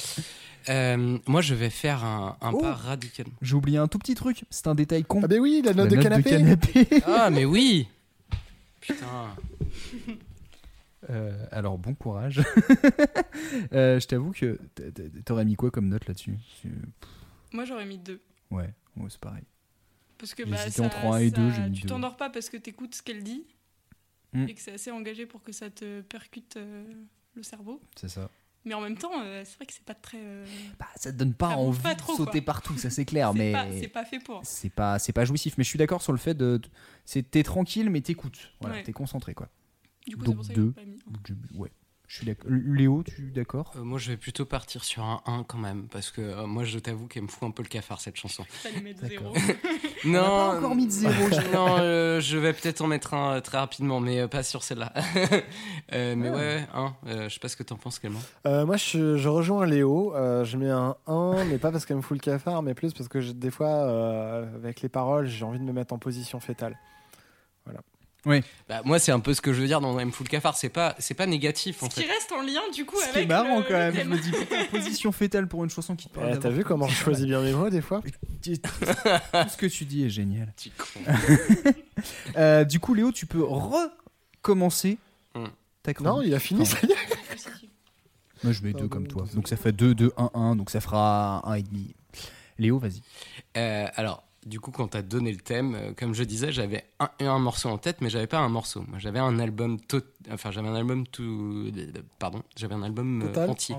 Euh, 0.70 1.18
moi, 1.28 1.42
je 1.42 1.56
vais 1.56 1.70
faire 1.70 2.04
un, 2.04 2.38
un 2.42 2.52
Oh. 2.54 2.60
pas 2.60 2.74
radical. 2.76 3.26
J'ai 3.42 3.56
oublié 3.56 3.78
un 3.80 3.88
tout 3.88 3.98
petit 4.00 4.14
truc. 4.16 4.44
C'est 4.50 4.68
un 4.68 4.76
détail 4.76 5.04
con. 5.04 5.22
Ah, 5.24 5.28
ben 5.28 5.40
oui, 5.40 5.62
la 5.64 5.72
La 5.74 5.84
note 5.84 5.90
de 5.92 6.02
canapé. 6.02 6.88
Ah, 7.06 7.30
mais 7.32 7.46
oui 7.46 7.88
Putain. 8.80 9.36
Euh, 11.10 11.46
alors 11.52 11.78
bon 11.78 11.94
courage. 11.96 12.42
Euh, 13.74 14.00
je 14.00 14.06
t'avoue 14.06 14.32
que 14.32 14.60
t'aurais 15.26 15.46
mis 15.46 15.56
quoi 15.56 15.72
comme 15.72 15.88
note 15.88 16.06
là-dessus? 16.08 16.38
Moi, 17.54 17.66
j'aurais 17.66 17.86
mis 17.86 17.98
deux. 17.98 18.22
Ouais, 18.52 18.70
ouais, 18.98 19.08
c'est 19.10 19.20
pareil. 19.20 19.44
Parce 20.18 20.34
que 20.36 20.44
bah, 20.44 20.58
ça- 20.58 20.84
entre 20.84 20.98
un 21.06 21.18
et 21.20 21.32
deux, 21.32 21.50
ça- 21.50 21.56
j'ai 21.56 21.70
mis 21.70 21.76
tu 21.78 21.82
deux. 21.84 21.90
t'endors 21.90 22.18
pas 22.18 22.30
parce 22.30 22.50
que 22.50 22.58
t'écoutes 22.58 22.96
ce 22.96 23.02
qu'elle 23.02 23.24
dit 23.24 23.46
Mm. 24.34 24.48
et 24.50 24.54
que 24.54 24.62
c'est 24.62 24.74
assez 24.74 24.92
engagé 24.92 25.26
pour 25.26 25.42
que 25.42 25.52
ça 25.52 25.70
te 25.72 26.02
percute 26.02 26.58
euh, 26.58 26.84
le 27.36 27.42
cerveau. 27.44 27.82
C'est 27.96 28.10
ça. 28.10 28.30
Mais 28.66 28.74
en 28.74 28.82
même 28.82 28.98
temps, 28.98 29.12
euh, 29.24 29.44
c'est 29.46 29.56
vrai 29.56 29.66
que 29.66 29.74
c'est 29.74 29.84
pas 29.86 29.94
très. 29.96 30.18
euh, 30.20 30.46
Bah, 30.80 30.88
ça 30.96 31.12
te 31.12 31.18
donne 31.18 31.34
pas 31.34 31.52
Ça 31.52 31.58
envie 31.58 31.82
pas 31.82 31.96
de 31.96 32.02
sauter 32.02 32.40
quoi. 32.40 32.54
partout, 32.54 32.78
ça 32.78 32.90
c'est 32.90 33.06
clair, 33.12 33.32
c'est 33.34 33.38
mais 33.40 33.52
pas, 33.54 33.66
c'est 33.72 33.88
pas 33.88 34.06
fait 34.06 34.20
pour. 34.20 34.42
c'est 34.44 34.70
pas 34.70 35.00
c'est 35.00 35.14
pas 35.14 35.26
jouissif. 35.26 35.58
Mais 35.58 35.64
je 35.64 35.70
suis 35.70 35.80
d'accord 35.80 36.02
sur 36.02 36.12
le 36.12 36.18
fait 36.18 36.34
de 36.34 36.60
c'est 37.06 37.24
t'es 37.32 37.44
tranquille 37.44 37.90
mais 37.90 38.02
t'écoutes. 38.02 38.52
Voilà, 38.60 38.76
Ouais. 38.78 38.84
t'es 38.84 38.92
concentré 38.94 39.34
quoi. 39.34 39.48
Du 40.08 40.18
coup, 40.18 40.24
Donc 40.24 40.34
c'est 40.34 40.36
pour 40.38 40.46
ça 40.48 40.54
deux. 40.54 40.72
que 40.72 40.76
pas 40.80 40.86
mis. 40.86 41.00
Je- 41.28 41.58
Ouais. 41.58 41.72
Je 42.08 42.16
suis 42.16 42.26
d'accord. 42.26 42.50
Léo, 42.50 43.04
tu 43.04 43.28
es 43.28 43.30
d'accord? 43.30 43.72
Euh, 43.76 43.84
moi, 43.84 44.00
je 44.00 44.10
vais 44.10 44.18
plutôt 44.18 44.44
partir 44.44 44.84
sur 44.84 45.04
un 45.04 45.22
1 45.28 45.44
quand 45.44 45.60
même, 45.60 45.88
parce 45.90 46.10
que 46.10 46.22
euh, 46.22 46.48
moi, 46.48 46.64
je 46.64 46.80
t'avoue 46.80 47.06
qu'elle 47.06 47.22
me 47.22 47.28
fout 47.28 47.44
un 47.48 47.52
peu 47.52 47.62
le 47.62 47.68
cafard, 47.70 48.02
cette 48.02 48.16
chanson. 48.16 48.44
Fallait 48.50 48.82
mettre 48.82 49.02
D'accord. 49.08 49.36
zéro. 49.38 49.60
Non, 50.06 50.22
pas 50.24 50.56
encore 50.58 50.76
mis 50.76 50.86
de 50.86 50.92
zéro, 50.92 51.14
je- 51.32 51.54
non, 51.54 51.78
euh, 51.80 52.20
je 52.22 52.38
vais 52.38 52.54
peut-être 52.54 52.82
en 52.82 52.88
mettre 52.88 53.14
un 53.14 53.36
euh, 53.36 53.42
très 53.42 53.58
rapidement, 53.58 54.00
mais 54.00 54.20
euh, 54.22 54.28
pas 54.28 54.44
sur 54.44 54.64
celle-là. 54.64 54.94
Euh, 55.94 56.14
mais 56.16 56.30
Ah. 56.30 56.36
ouais, 56.36 56.68
un. 56.76 56.94
Euh, 57.08 57.30
je 57.30 57.34
sais 57.34 57.40
pas 57.40 57.48
ce 57.48 57.56
que 57.58 57.64
t'en 57.64 57.76
penses, 57.76 57.98
Clément. 57.98 58.20
Euh, 58.46 58.64
moi, 58.66 58.78
je, 58.78 59.18
je 59.18 59.28
rejoins 59.28 59.66
Léo. 59.66 60.14
Euh, 60.16 60.46
je 60.46 60.56
mets 60.56 60.70
un 60.70 60.96
1, 61.08 61.46
mais 61.46 61.58
pas 61.58 61.72
parce 61.72 61.86
qu'elle 61.88 61.98
me 61.98 62.02
fout 62.04 62.16
le 62.16 62.22
cafard, 62.22 62.62
mais 62.62 62.76
plus 62.76 62.94
parce 62.94 63.08
que 63.10 63.20
je- 63.22 63.32
des 63.32 63.50
fois, 63.50 63.70
euh, 63.70 64.46
avec 64.56 64.82
les 64.82 64.90
paroles, 64.90 65.26
j'ai 65.26 65.44
envie 65.46 65.58
de 65.58 65.64
me 65.64 65.72
mettre 65.74 65.94
en 65.94 65.98
position 65.98 66.40
fétale. 66.40 66.78
Bah, 68.26 68.82
moi, 68.86 69.00
c'est 69.00 69.12
un 69.12 69.20
peu 69.22 69.34
ce 69.34 69.42
que 69.42 69.54
je 69.54 69.62
veux 69.62 69.68
dire 69.68 69.80
dans 69.82 69.98
Elle 70.00 70.08
me 70.08 70.12
fout 70.12 70.28
le 70.28 70.32
cafard. 70.32 70.56
C'est 70.58 70.70
pas, 70.70 70.96
c'est 71.00 71.14
pas 71.14 71.26
négatif, 71.26 71.82
en 71.84 71.90
Ce 71.90 71.96
qui 71.96 72.02
fait. 72.04 72.12
reste 72.12 72.32
en 72.32 72.42
lien, 72.42 72.62
du 72.74 72.86
coup, 72.86 72.98
Ce 73.00 73.04
qui 73.06 73.10
avec. 73.12 73.24
est 73.24 73.28
marrant 73.28 73.60
le- 73.60 73.64
quand 73.64 73.74
même. 73.74 73.96
Je 73.96 74.04
me 74.04 74.18
dis 74.20 74.32
putain, 74.32 74.66
position 74.66 75.12
fétale 75.12 75.48
pour 75.48 75.64
une 75.64 75.70
chanson 75.70 75.96
qui 75.96 76.10
te 76.10 76.14
parle. 76.16 76.34
Eh, 76.36 76.40
T'as 76.40 76.50
vu 76.50 76.64
comment 76.66 76.88
je 76.88 76.96
choisis 76.96 77.26
bien 77.26 77.42
mes 77.42 77.54
mots 77.54 77.70
des 77.70 77.82
fois 77.82 78.02
Tout 78.44 78.52
ce 79.50 79.58
que 79.58 79.66
tu 79.68 79.86
dis 79.86 80.06
est 80.06 80.10
génial. 80.10 80.54
Euh, 82.38 82.64
du 82.64 82.80
coup, 82.80 82.94
Léo, 82.94 83.12
tu 83.12 83.26
peux 83.26 83.44
recommencer 83.44 84.98
Hmm. 85.36 85.46
ta. 85.84 85.92
Non, 86.02 86.22
il 86.22 86.34
a 86.34 86.40
fini, 86.40 86.66
ça 86.66 86.78
y 86.84 86.92
est. 86.92 86.96
Moi, 88.44 88.54
je 88.54 88.62
mets 88.64 88.72
Ah 88.76 88.80
deux 88.80 88.88
comme 88.88 89.08
toi. 89.08 89.26
Donc 89.34 89.48
ça 89.50 89.58
fait 89.58 89.72
2, 89.74 89.94
2, 89.94 90.12
1, 90.18 90.32
1. 90.34 90.56
Donc 90.56 90.70
ça 90.70 90.80
fera 90.82 91.42
1 91.48 91.56
et 91.56 91.64
demi. 91.64 91.94
Léo, 92.58 92.80
vas-y. 92.80 93.02
Euh, 93.58 93.88
alors, 93.96 94.24
du 94.46 94.60
coup, 94.60 94.72
quand 94.72 94.90
t'as 94.90 95.02
donné 95.02 95.32
le 95.32 95.40
thème, 95.40 95.76
euh, 95.76 95.94
comme 95.94 96.14
je 96.14 96.24
disais, 96.24 96.52
j'avais 96.52 96.86
un, 97.00 97.10
un 97.20 97.40
morceau 97.40 97.70
en 97.70 97.78
tête, 97.78 98.02
mais 98.02 98.10
j'avais 98.10 98.28
pas 98.28 98.40
un 98.40 98.50
morceau. 98.50 98.84
Moi, 98.88 99.00
j'avais 99.00 99.20
un 99.20 99.38
album 99.40 99.80
tot... 99.80 100.04
enfin, 100.32 100.52
j'avais 100.52 100.68
un 100.68 100.76
album 100.76 101.06
tout, 101.08 101.72
pardon, 102.20 102.42
j'avais 102.56 102.74
un 102.74 102.84
album 102.84 103.24
euh, 103.36 103.48
entier, 103.48 103.76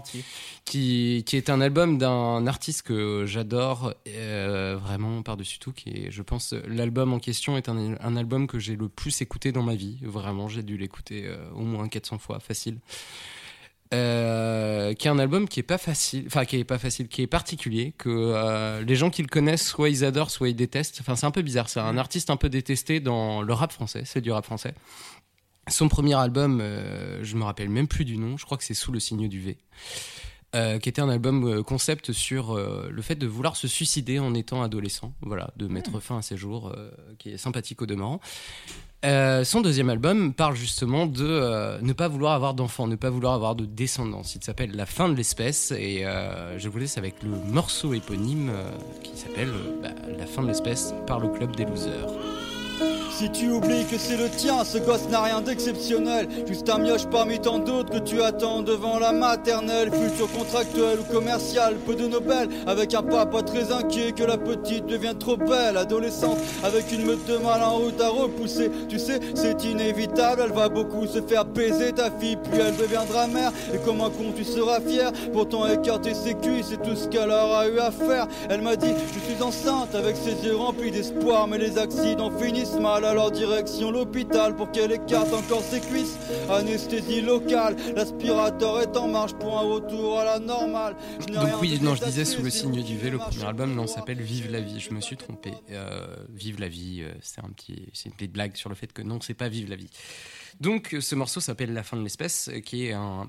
qui, 0.64 1.24
qui 1.26 1.36
est 1.36 1.50
un 1.50 1.60
album 1.60 1.98
d'un 1.98 2.46
artiste 2.46 2.82
que 2.82 3.24
j'adore 3.26 3.94
euh, 4.08 4.78
vraiment 4.80 5.22
par-dessus 5.22 5.58
tout. 5.58 5.72
Qui 5.72 5.90
est, 5.90 6.10
je 6.10 6.22
pense, 6.22 6.52
l'album 6.68 7.12
en 7.12 7.18
question 7.18 7.56
est 7.56 7.68
un, 7.68 7.96
un 8.00 8.16
album 8.16 8.46
que 8.46 8.58
j'ai 8.58 8.76
le 8.76 8.88
plus 8.88 9.22
écouté 9.22 9.52
dans 9.52 9.62
ma 9.62 9.74
vie. 9.74 9.98
Vraiment, 10.02 10.48
j'ai 10.48 10.62
dû 10.62 10.76
l'écouter 10.76 11.26
euh, 11.26 11.50
au 11.54 11.62
moins 11.62 11.88
400 11.88 12.18
fois, 12.18 12.40
facile. 12.40 12.78
Euh, 13.92 14.94
qui 14.94 15.08
est 15.08 15.10
un 15.10 15.18
album 15.18 15.48
qui 15.48 15.58
est 15.58 15.64
pas 15.64 15.78
facile, 15.78 16.22
enfin 16.26 16.44
qui 16.44 16.56
est 16.56 16.64
pas 16.64 16.78
facile, 16.78 17.08
qui 17.08 17.22
est 17.22 17.26
particulier, 17.26 17.92
que 17.98 18.08
euh, 18.08 18.84
les 18.84 18.94
gens 18.94 19.10
qui 19.10 19.20
le 19.22 19.28
connaissent, 19.28 19.66
soit 19.66 19.88
ils 19.88 20.04
adorent, 20.04 20.30
soit 20.30 20.48
ils 20.48 20.54
détestent. 20.54 20.98
Enfin, 21.00 21.16
c'est 21.16 21.26
un 21.26 21.32
peu 21.32 21.42
bizarre. 21.42 21.68
C'est 21.68 21.80
un 21.80 21.98
artiste 21.98 22.30
un 22.30 22.36
peu 22.36 22.48
détesté 22.48 23.00
dans 23.00 23.42
le 23.42 23.52
rap 23.52 23.72
français. 23.72 24.02
C'est 24.04 24.20
du 24.20 24.30
rap 24.30 24.44
français. 24.44 24.74
Son 25.68 25.88
premier 25.88 26.14
album, 26.14 26.60
euh, 26.60 27.18
je 27.24 27.36
me 27.36 27.42
rappelle 27.42 27.68
même 27.68 27.88
plus 27.88 28.04
du 28.04 28.16
nom. 28.16 28.36
Je 28.36 28.44
crois 28.44 28.56
que 28.56 28.64
c'est 28.64 28.74
Sous 28.74 28.92
le 28.92 29.00
signe 29.00 29.28
du 29.28 29.40
V. 29.40 29.58
Euh, 30.56 30.78
qui 30.78 30.88
était 30.88 31.02
un 31.02 31.08
album 31.08 31.62
concept 31.62 32.12
sur 32.12 32.56
le 32.56 33.02
fait 33.02 33.14
de 33.14 33.26
vouloir 33.26 33.56
se 33.56 33.68
suicider 33.68 34.18
en 34.18 34.34
étant 34.34 34.62
adolescent, 34.62 35.14
voilà, 35.20 35.52
de 35.56 35.68
mettre 35.68 36.00
fin 36.00 36.18
à 36.18 36.22
ses 36.22 36.36
jours, 36.36 36.74
qui 37.18 37.30
est 37.30 37.38
sympathique 37.38 37.82
au 37.82 37.86
demeurant. 37.86 38.20
Euh, 39.02 39.44
son 39.44 39.62
deuxième 39.62 39.88
album 39.88 40.34
parle 40.34 40.54
justement 40.54 41.06
de 41.06 41.24
euh, 41.24 41.78
ne 41.80 41.94
pas 41.94 42.08
vouloir 42.08 42.34
avoir 42.34 42.52
d'enfants, 42.52 42.86
ne 42.86 42.96
pas 42.96 43.08
vouloir 43.08 43.32
avoir 43.32 43.54
de 43.54 43.64
descendance. 43.64 44.34
Il 44.34 44.44
s'appelle 44.44 44.76
La 44.76 44.84
fin 44.84 45.08
de 45.08 45.14
l'espèce 45.14 45.72
et 45.72 46.04
euh, 46.04 46.58
je 46.58 46.68
vous 46.68 46.78
laisse 46.78 46.98
avec 46.98 47.22
le 47.22 47.30
morceau 47.50 47.94
éponyme 47.94 48.52
qui 49.02 49.16
s'appelle 49.16 49.50
bah, 49.82 49.90
La 50.18 50.26
fin 50.26 50.42
de 50.42 50.48
l'espèce 50.48 50.94
par 51.06 51.18
le 51.18 51.28
club 51.28 51.56
des 51.56 51.64
losers. 51.64 52.08
Si 53.20 53.28
tu 53.28 53.50
oublies 53.50 53.84
que 53.84 53.98
c'est 53.98 54.16
le 54.16 54.30
tien, 54.30 54.64
ce 54.64 54.78
gosse 54.78 55.06
n'a 55.10 55.20
rien 55.20 55.42
d'exceptionnel. 55.42 56.26
Juste 56.46 56.70
un 56.70 56.78
mioche 56.78 57.04
parmi 57.04 57.38
tant 57.38 57.58
d'autres 57.58 57.90
que 57.90 57.98
tu 57.98 58.22
attends 58.22 58.62
devant 58.62 58.98
la 58.98 59.12
maternelle. 59.12 59.90
Futur 59.92 60.32
contractuel 60.32 61.00
ou 61.00 61.12
commercial, 61.12 61.74
peu 61.84 61.94
de 61.94 62.06
Nobel. 62.06 62.48
Avec 62.66 62.94
un 62.94 63.02
papa 63.02 63.42
très 63.42 63.72
inquiet 63.72 64.12
que 64.12 64.22
la 64.24 64.38
petite 64.38 64.86
devienne 64.86 65.18
trop 65.18 65.36
belle. 65.36 65.76
Adolescente, 65.76 66.38
avec 66.64 66.90
une 66.92 67.04
meute 67.04 67.26
de 67.26 67.36
mal 67.36 67.62
en 67.62 67.76
route 67.76 68.00
à 68.00 68.08
repousser. 68.08 68.70
Tu 68.88 68.98
sais, 68.98 69.20
c'est 69.34 69.64
inévitable, 69.64 70.40
elle 70.46 70.54
va 70.54 70.70
beaucoup 70.70 71.06
se 71.06 71.20
faire 71.20 71.44
baiser 71.44 71.92
ta 71.92 72.10
fille. 72.10 72.38
Puis 72.42 72.58
elle 72.58 72.78
deviendra 72.78 73.26
mère. 73.26 73.52
Et 73.74 73.76
comme 73.84 74.00
un 74.00 74.08
con, 74.08 74.32
tu 74.34 74.44
seras 74.44 74.80
fier. 74.80 75.12
Pourtant, 75.34 75.66
écarter 75.66 76.14
ses 76.14 76.32
cuisses, 76.32 76.68
c'est 76.70 76.80
tout 76.80 76.96
ce 76.96 77.06
qu'elle 77.06 77.28
aura 77.28 77.68
eu 77.68 77.80
à 77.80 77.90
faire. 77.90 78.28
Elle 78.48 78.62
m'a 78.62 78.76
dit, 78.76 78.94
je 79.12 79.30
suis 79.30 79.42
enceinte 79.42 79.94
avec 79.94 80.16
ses 80.16 80.42
yeux 80.42 80.56
remplis 80.56 80.90
d'espoir. 80.90 81.46
Mais 81.48 81.58
les 81.58 81.76
accidents 81.76 82.30
finissent 82.30 82.80
mal, 82.80 83.04
alors 83.10 83.32
direction 83.32 83.90
l'hôpital 83.90 84.54
pour 84.54 84.70
qu'elle 84.70 84.92
écarte 84.92 85.32
encore 85.32 85.62
ses 85.62 85.80
cuisses. 85.80 86.16
Anesthésie 86.48 87.20
locale, 87.20 87.76
l'aspirateur 87.96 88.80
est 88.80 88.96
en 88.96 89.08
marche 89.08 89.34
pour 89.34 89.58
un 89.58 89.62
retour 89.62 90.20
à 90.20 90.24
la 90.24 90.38
normale. 90.38 90.94
Donc 91.28 91.48
oui, 91.60 91.78
non, 91.82 91.96
je 91.96 92.04
disais 92.04 92.24
sous 92.24 92.42
le 92.42 92.50
signe 92.50 92.82
du 92.82 92.96
V, 92.96 93.10
le 93.10 93.18
premier 93.18 93.44
album, 93.44 93.74
non, 93.74 93.86
s'appelle 93.88 94.20
Vive 94.20 94.50
la 94.52 94.60
vie. 94.60 94.78
Je 94.78 94.94
me 94.94 95.00
suis 95.00 95.16
trompé. 95.16 95.52
Euh, 95.70 96.06
Vive 96.28 96.60
la 96.60 96.68
vie, 96.68 97.02
euh, 97.02 97.12
c'est 97.20 97.44
un 97.44 97.48
petit, 97.48 97.88
c'est 97.92 98.08
une 98.08 98.14
petite 98.14 98.32
blague 98.32 98.54
sur 98.54 98.68
le 98.68 98.76
fait 98.76 98.92
que 98.92 99.02
non, 99.02 99.20
c'est 99.20 99.34
pas 99.34 99.48
Vive 99.48 99.68
la 99.68 99.76
vie. 99.76 99.90
Donc 100.60 100.96
ce 101.00 101.14
morceau 101.14 101.40
s'appelle 101.40 101.72
La 101.72 101.82
fin 101.82 101.96
de 101.96 102.02
l'espèce, 102.02 102.48
euh, 102.48 102.60
qui 102.60 102.86
est 102.86 102.92
un, 102.92 103.28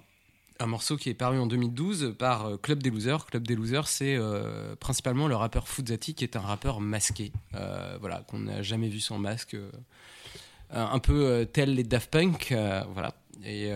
un 0.61 0.67
morceau 0.67 0.95
qui 0.95 1.09
est 1.09 1.13
paru 1.13 1.39
en 1.39 1.47
2012 1.47 2.15
par 2.17 2.45
euh, 2.45 2.57
Club 2.57 2.81
des 2.81 2.89
Losers. 2.89 3.25
Club 3.25 3.47
des 3.47 3.55
Losers, 3.55 3.87
c'est 3.87 4.15
euh, 4.15 4.75
principalement 4.75 5.27
le 5.27 5.35
rappeur 5.35 5.67
Fuzati, 5.67 6.13
qui 6.13 6.23
est 6.23 6.35
un 6.35 6.41
rappeur 6.41 6.79
masqué, 6.79 7.31
euh, 7.55 7.97
voilà, 7.99 8.23
qu'on 8.27 8.39
n'a 8.39 8.61
jamais 8.61 8.87
vu 8.87 8.99
sans 8.99 9.17
masque, 9.17 9.57
un 10.73 10.99
peu 10.99 11.45
tel 11.51 11.75
les 11.75 11.83
Daft 11.83 12.09
Punk, 12.09 12.55
voilà. 12.93 13.13
Et 13.43 13.71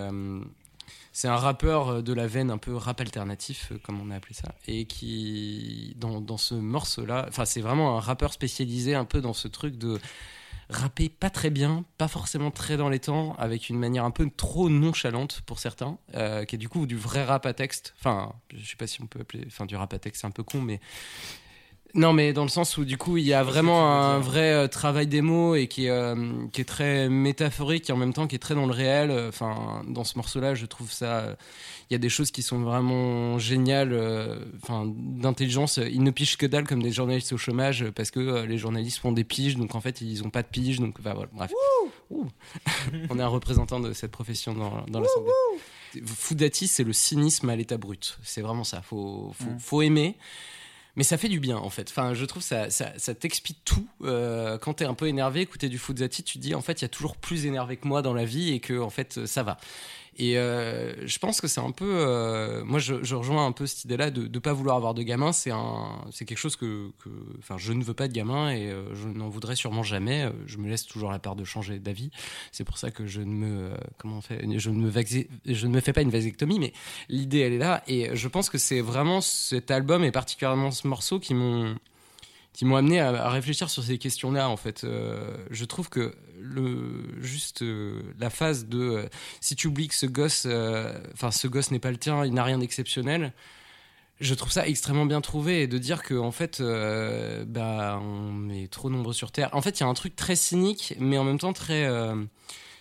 c'est 1.12 1.28
un 1.28 1.36
rappeur 1.36 2.02
de 2.02 2.13
la 2.13 2.26
veine 2.26 2.50
un 2.50 2.58
peu 2.58 2.74
rap 2.74 3.02
alternatif, 3.02 3.74
comme 3.84 4.00
on 4.00 4.12
a 4.12 4.15
appelé 4.15 4.34
ça, 4.34 4.56
et 4.65 4.86
qui, 4.86 5.93
dans, 6.00 6.21
dans 6.21 6.38
ce 6.38 6.56
morceau-là, 6.56 7.26
enfin, 7.28 7.43
c'est 7.43 7.60
vraiment 7.60 7.98
un 7.98 8.00
rappeur 8.00 8.32
spécialisé 8.32 8.95
un 8.95 9.04
peu 9.04 9.19
dans 9.19 9.34
ce 9.34 9.50
truc 9.50 9.78
de 9.78 10.00
rapper 10.69 11.10
pas 11.10 11.30
très 11.30 11.49
bien, 11.49 11.86
pas 11.97 12.08
forcément 12.08 12.51
très 12.51 12.78
dans 12.78 12.89
les 12.89 12.99
temps, 12.99 13.36
avec 13.38 13.69
une 13.69 13.78
manière 13.78 14.06
un 14.06 14.12
peu 14.12 14.30
trop 14.36 14.69
nonchalante 14.69 15.41
pour 15.45 15.60
certains, 15.60 15.97
euh, 16.15 16.45
qui 16.45 16.56
est 16.56 16.60
du 16.60 16.69
coup 16.69 16.86
du 16.86 16.97
vrai 16.97 17.23
rap 17.23 17.45
à 17.45 17.54
texte. 17.54 17.93
Enfin, 17.99 18.34
je 18.54 18.65
sais 18.65 18.75
pas 18.75 18.88
si 18.88 19.01
on 19.01 19.08
peut 19.08 19.19
appeler, 19.21 19.43
enfin, 19.47 19.65
du 19.65 19.75
rap 19.75 19.93
à 19.93 19.99
texte, 19.99 20.21
c'est 20.21 20.28
un 20.28 20.32
peu 20.32 20.43
con, 20.43 20.62
mais. 20.62 20.80
Non, 21.96 22.12
mais 22.12 22.34
dans 22.34 22.44
le 22.44 22.50
sens 22.50 22.78
où 22.78 22.84
du 22.84 22.98
coup 22.98 23.16
il 23.16 23.24
y 23.26 23.34
a 23.34 23.42
vraiment 23.42 23.90
un 23.90 24.20
vrai 24.20 24.52
euh, 24.52 24.68
travail 24.68 25.08
des 25.08 25.22
mots 25.22 25.56
et 25.56 25.68
qui 25.68 25.86
est, 25.86 25.90
euh, 25.90 26.16
qui 26.52 26.60
est 26.60 26.66
très 26.66 27.08
métaphorique 27.08 27.90
et 27.90 27.94
en 27.94 27.98
même 27.98 28.12
temps 28.14 28.28
qui 28.28 28.36
est 28.36 28.40
très 28.40 28.54
dans 28.54 28.66
le 28.66 28.74
réel. 28.74 29.12
Euh, 29.12 29.30
Enfin, 29.30 29.82
dans 29.88 30.04
ce 30.04 30.18
morceau-là, 30.18 30.56
je 30.56 30.66
trouve 30.66 30.92
ça. 30.92 31.20
euh, 31.20 31.36
Il 31.90 31.94
y 31.94 31.96
a 31.96 32.00
des 32.00 32.10
choses 32.10 32.32
qui 32.32 32.42
sont 32.42 32.60
vraiment 32.60 33.40
géniales, 33.40 33.94
euh, 33.94 34.40
enfin 34.62 34.86
d'intelligence. 34.94 35.78
Ils 35.78 36.04
ne 36.04 36.12
pigent 36.12 36.36
que 36.38 36.46
dalle 36.46 36.68
comme 36.68 36.84
des 36.84 36.92
journalistes 36.92 37.32
au 37.34 37.38
chômage 37.38 37.86
parce 37.96 38.12
que 38.12 38.44
les 38.46 38.58
journalistes 38.58 38.98
font 39.00 39.14
des 39.14 39.24
piges, 39.24 39.56
donc 39.56 39.74
en 39.74 39.80
fait 39.82 40.02
ils 40.02 40.22
ont 40.24 40.30
pas 40.30 40.44
de 40.44 40.48
piges, 40.50 40.80
donc 40.80 41.00
voilà, 41.02 41.22
bref. 41.32 41.52
Ouh. 42.10 42.28
On 43.10 43.18
est 43.20 43.24
un 43.24 43.28
représentant 43.28 43.80
de 43.80 43.94
cette 43.94 44.12
profession 44.12 44.54
dans, 44.54 44.84
dans 44.90 45.00
l'assemblée. 45.00 45.32
Foodati, 46.06 46.68
c'est 46.68 46.84
le 46.84 46.92
cynisme 46.92 47.48
à 47.50 47.56
l'état 47.56 47.78
brut. 47.78 48.18
C'est 48.22 48.42
vraiment 48.42 48.66
ça. 48.66 48.82
Faut, 48.82 49.32
faut, 49.40 49.46
faut 49.60 49.82
aimer. 49.82 50.18
Mais 50.96 51.04
ça 51.04 51.18
fait 51.18 51.30
du 51.30 51.40
bien 51.40 51.58
en 51.58 51.70
fait. 51.70 51.90
Enfin, 51.90 52.14
je 52.14 52.26
trouve 52.26 52.42
ça, 52.42 52.70
ça, 52.70 52.94
ça 52.98 53.14
t'explique 53.14 53.60
tout. 53.66 53.88
Euh, 54.04 54.58
quand 54.58 54.76
t'es 54.76 54.86
un 54.86 54.94
peu 54.94 55.08
énervé, 55.08 55.42
écouter 55.42 55.70
du 55.70 55.78
Foodati, 55.78 56.24
tu 56.24 56.38
te 56.38 56.43
dis 56.43 56.56
en 56.56 56.62
fait 56.62 56.82
il 56.82 56.84
y 56.84 56.86
a 56.86 56.89
toujours 56.89 57.18
plus 57.18 57.46
énervé 57.46 57.78
que 57.78 57.88
moi 57.88 58.02
dans 58.02 58.14
la 58.14 58.26
vie 58.26 58.54
et 58.54 58.60
que 58.60 58.80
en 58.80 58.89
fait 58.89 59.26
ça 59.26 59.43
va. 59.43 59.58
Et 60.18 60.38
euh, 60.38 60.93
je 61.05 61.20
pense 61.20 61.41
que 61.41 61.47
c'est 61.47 61.59
un 61.59 61.72
peu. 61.72 61.97
euh, 61.97 62.63
moi, 62.63 62.80
je, 62.80 63.16
rejoins 63.16 63.45
un 63.45 63.51
peu 63.51 63.68
cette 63.68 63.84
idée-là 63.84 64.11
de 64.11 64.28
ne 64.28 64.39
pas 64.39 64.53
vouloir 64.53 64.78
avoir 64.78 64.93
de 64.93 65.03
gamin. 65.03 65.34
C'est 65.34 65.51
un, 65.51 66.05
c'est 66.11 66.24
quelque 66.24 66.38
chose 66.38 66.55
que, 66.55 66.91
enfin, 67.39 67.57
je 67.57 67.74
ne 67.74 67.84
veux 67.84 67.93
pas 67.93 68.07
de 68.07 68.13
gamin 68.13 68.49
et 68.49 68.70
euh, 68.70 68.93
je 68.95 69.09
n'en 69.09 69.28
voudrais 69.28 69.55
sûrement 69.55 69.84
jamais. 69.84 70.30
Je 70.45 70.57
me 70.57 70.70
laisse 70.70 70.86
toujours 70.86 71.11
la 71.11 71.20
part 71.20 71.36
de 71.36 71.43
changer 71.43 71.80
d'avis. 71.80 72.11
C'est 72.53 72.63
pour 72.63 72.78
ça 72.78 72.91
que 72.91 73.05
je 73.05 73.22
ne 73.22 73.34
me, 73.34 73.72
comment 73.97 74.18
on 74.18 74.22
fait, 74.22 74.39
je 74.57 74.70
me, 74.70 74.89
je 75.45 75.68
ne 75.68 75.72
me 75.72 75.82
fais 75.82 75.93
pas 75.93 76.01
une 76.01 76.11
vasectomie, 76.11 76.59
mais 76.59 76.72
l'idée 77.09 77.39
elle 77.39 77.53
est 77.53 77.57
là. 77.57 77.84
Et 77.88 78.16
je 78.16 78.28
pense 78.30 78.49
que 78.49 78.57
c'est 78.57 78.82
vraiment 78.82 79.20
cet 79.20 79.70
album 79.70 80.03
et 80.03 80.11
particulièrement 80.11 80.72
ce 80.72 80.88
morceau 80.88 81.20
qui 81.20 81.34
m'ont 81.34 81.76
qui 82.56 82.64
m'ont 82.64 82.78
amené 82.78 83.01
à, 83.01 83.30
réfléchir 83.30 83.70
sur 83.70 83.84
ces 83.84 83.97
questions-là. 83.97 84.49
En 84.49 84.58
fait, 84.58 84.84
Euh, 84.86 85.36
je 85.51 85.66
trouve 85.66 85.89
que 85.89 86.16
le 86.39 87.03
juste 87.22 87.62
euh, 87.64 88.01
la 88.20 88.30
phase 88.30 88.68
de 88.68 88.80
euh, 88.80 89.10
si 89.41 89.56
tu 89.56 89.68
oublies 89.68 89.88
que 89.89 89.95
ce 89.95 90.06
gosse, 90.06 90.47
enfin 91.14 91.32
ce 91.32 91.47
gosse 91.47 91.72
n'est 91.72 91.80
pas 91.80 91.91
le 91.91 91.97
tien, 91.97 92.26
il 92.26 92.34
n'a 92.34 92.43
rien 92.43 92.60
d'exceptionnel. 92.60 93.34
Je 94.22 94.34
trouve 94.34 94.51
ça 94.51 94.66
extrêmement 94.68 95.06
bien 95.06 95.20
trouvé 95.20 95.64
et 95.64 95.68
de 95.68 95.78
dire 95.78 96.01
que 96.01 96.16
en 96.16 96.32
fait, 96.32 96.62
bah, 96.62 97.99
on 98.01 98.49
est 98.49 98.72
trop 98.72 98.89
nombreux 98.89 99.14
sur 99.14 99.32
Terre. 99.32 99.49
En 99.53 99.62
fait, 99.62 99.80
il 99.80 99.84
y 99.84 99.86
a 99.86 99.89
un 99.89 99.93
truc 99.93 100.16
très 100.16 100.38
cynique, 100.38 100.95
mais 100.99 101.18
en 101.18 101.26
même 101.26 101.39
temps 101.39 101.51
très, 101.51 101.86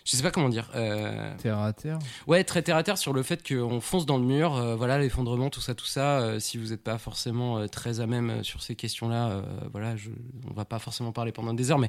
je 0.04 0.16
sais 0.16 0.22
pas 0.22 0.30
comment 0.30 0.48
dire. 0.50 0.70
euh, 0.74 1.34
Terre 1.38 1.58
à 1.58 1.72
terre. 1.72 1.98
Ouais, 2.26 2.44
très 2.44 2.62
terre 2.62 2.76
à 2.76 2.82
terre 2.82 2.98
sur 2.98 3.12
le 3.12 3.22
fait 3.22 3.46
qu'on 3.46 3.80
fonce 3.80 4.04
dans 4.06 4.18
le 4.18 4.24
mur, 4.24 4.54
euh, 4.56 4.76
voilà, 4.76 4.98
l'effondrement, 4.98 5.48
tout 5.50 5.60
ça, 5.62 5.74
tout 5.74 5.86
ça. 5.86 6.20
euh, 6.20 6.38
si 6.40 6.58
vous 6.58 6.68
n'êtes 6.68 6.82
pas 6.82 6.98
forcément 6.98 7.58
euh, 7.58 7.66
très 7.68 8.00
à 8.00 8.06
même 8.06 8.44
sur 8.44 8.62
ces 8.62 8.74
questions-là, 8.76 9.42
voilà, 9.72 9.96
je, 9.96 10.10
on 10.50 10.54
va 10.54 10.64
pas 10.64 10.78
forcément 10.78 11.12
parler 11.12 11.32
pendant 11.32 11.54
des 11.54 11.70
heures, 11.70 11.78
mais 11.78 11.88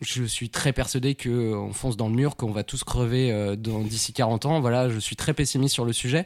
je 0.00 0.24
suis 0.24 0.50
très 0.50 0.72
persuadé 0.72 1.14
qu'on 1.14 1.72
fonce 1.72 1.96
dans 1.96 2.08
le 2.08 2.14
mur, 2.14 2.36
qu'on 2.36 2.52
va 2.52 2.62
tous 2.62 2.84
crever 2.84 3.56
dans- 3.56 3.80
d'ici 3.80 4.12
40 4.12 4.46
ans. 4.46 4.60
Voilà, 4.60 4.88
je 4.88 4.98
suis 4.98 5.16
très 5.16 5.34
pessimiste 5.34 5.74
sur 5.74 5.84
le 5.84 5.92
sujet. 5.92 6.24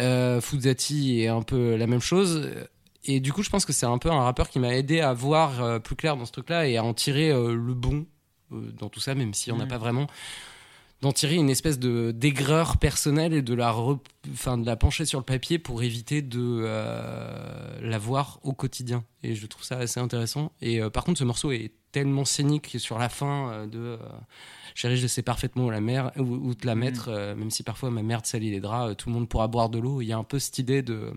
Euh, 0.00 0.40
Fuzzati 0.40 1.20
est 1.22 1.28
un 1.28 1.42
peu 1.42 1.76
la 1.76 1.86
même 1.86 2.00
chose. 2.00 2.48
Et 3.04 3.20
du 3.20 3.32
coup, 3.32 3.42
je 3.42 3.50
pense 3.50 3.64
que 3.64 3.72
c'est 3.72 3.86
un 3.86 3.98
peu 3.98 4.10
un 4.10 4.20
rappeur 4.22 4.48
qui 4.48 4.58
m'a 4.58 4.74
aidé 4.74 5.00
à 5.00 5.12
voir 5.12 5.80
plus 5.80 5.96
clair 5.96 6.16
dans 6.16 6.24
ce 6.24 6.32
truc-là 6.32 6.68
et 6.68 6.76
à 6.76 6.84
en 6.84 6.94
tirer 6.94 7.30
le 7.32 7.74
bon 7.74 8.06
dans 8.50 8.88
tout 8.88 9.00
ça, 9.00 9.14
même 9.14 9.34
si 9.34 9.50
on 9.52 9.56
n'a 9.56 9.64
Mhm. 9.64 9.70
pas 9.70 9.78
vraiment 9.78 10.06
d'en 11.00 11.12
tirer 11.12 11.36
une 11.36 11.48
espèce 11.48 11.78
de 11.78 12.10
d'aigreur 12.10 12.76
personnelle 12.78 13.32
et 13.32 13.40
de 13.42 13.54
la 13.54 13.70
re- 13.70 14.00
de 14.24 14.66
la 14.66 14.74
pencher 14.76 15.04
sur 15.04 15.20
le 15.20 15.24
papier 15.24 15.58
pour 15.60 15.82
éviter 15.84 16.22
de 16.22 16.62
euh, 16.64 17.78
la 17.80 17.98
voir 17.98 18.40
au 18.42 18.52
quotidien. 18.52 19.04
Et 19.22 19.34
je 19.34 19.46
trouve 19.46 19.62
ça 19.64 19.78
assez 19.78 20.00
intéressant. 20.00 20.50
Et 20.60 20.80
euh, 20.82 20.90
par 20.90 21.04
contre 21.04 21.18
ce 21.20 21.24
morceau 21.24 21.52
est 21.52 21.72
tellement 21.92 22.24
scénique 22.24 22.76
sur 22.80 22.98
la 22.98 23.08
fin 23.08 23.50
euh, 23.52 23.66
de 23.66 23.78
euh, 23.78 23.96
chérie 24.74 24.96
je 24.96 25.06
sais 25.06 25.22
parfaitement 25.22 25.66
où 25.66 25.70
la 25.70 25.80
mer 25.80 26.10
où, 26.16 26.22
où 26.22 26.54
te 26.54 26.66
la 26.66 26.74
mettre 26.74 27.08
euh, 27.08 27.34
même 27.36 27.50
si 27.50 27.62
parfois 27.62 27.90
ma 27.90 28.02
merde 28.02 28.26
salit 28.26 28.50
les 28.50 28.60
draps 28.60 28.90
euh, 28.90 28.94
tout 28.94 29.08
le 29.08 29.14
monde 29.14 29.28
pourra 29.28 29.46
boire 29.48 29.70
de 29.70 29.78
l'eau 29.78 30.02
il 30.02 30.06
y 30.06 30.12
a 30.12 30.18
un 30.18 30.24
peu 30.24 30.38
cette 30.38 30.58
idée 30.58 30.82
de 30.82 31.12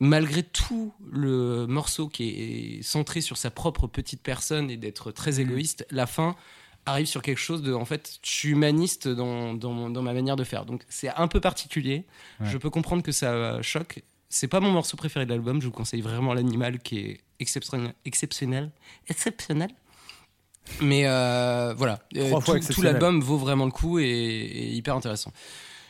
malgré 0.00 0.42
tout 0.42 0.92
le 1.10 1.66
morceau 1.66 2.08
qui 2.08 2.28
est 2.28 2.82
centré 2.82 3.20
sur 3.20 3.36
sa 3.36 3.50
propre 3.50 3.86
petite 3.86 4.22
personne 4.22 4.70
et 4.70 4.76
d'être 4.76 5.10
très 5.10 5.40
égoïste, 5.40 5.86
la 5.90 6.06
fin 6.06 6.36
arrive 6.86 7.06
sur 7.06 7.22
quelque 7.22 7.38
chose 7.38 7.62
de 7.62 7.74
en 7.74 7.84
fait 7.84 8.18
je 8.22 8.30
suis 8.30 8.48
humaniste 8.50 9.08
dans, 9.08 9.54
dans, 9.54 10.02
ma 10.02 10.12
manière 10.12 10.36
de 10.36 10.44
faire. 10.44 10.64
Donc 10.64 10.84
c'est 10.88 11.08
un 11.08 11.28
peu 11.28 11.40
particulier. 11.40 12.06
Ouais. 12.40 12.46
je 12.48 12.58
peux 12.58 12.70
comprendre 12.70 13.02
que 13.02 13.12
ça 13.12 13.60
choque. 13.62 14.02
C'est 14.30 14.48
pas 14.48 14.60
mon 14.60 14.70
morceau 14.70 14.96
préféré 14.96 15.24
de 15.24 15.30
l'album. 15.30 15.60
Je 15.60 15.66
vous 15.66 15.72
conseille 15.72 16.02
vraiment 16.02 16.34
l'animal 16.34 16.78
qui 16.80 16.98
est 16.98 17.20
exceptionnel 17.40 17.94
exceptionnel. 18.04 18.70
Exceptionnel. 19.08 19.70
Mais 20.82 21.06
euh, 21.06 21.74
voilà. 21.76 21.98
Euh, 22.16 22.38
tout, 22.40 22.74
tout 22.74 22.82
l'album 22.82 23.20
vaut 23.20 23.38
vraiment 23.38 23.64
le 23.64 23.70
coup 23.70 23.98
et, 23.98 24.04
et 24.04 24.72
hyper 24.72 24.94
intéressant. 24.94 25.32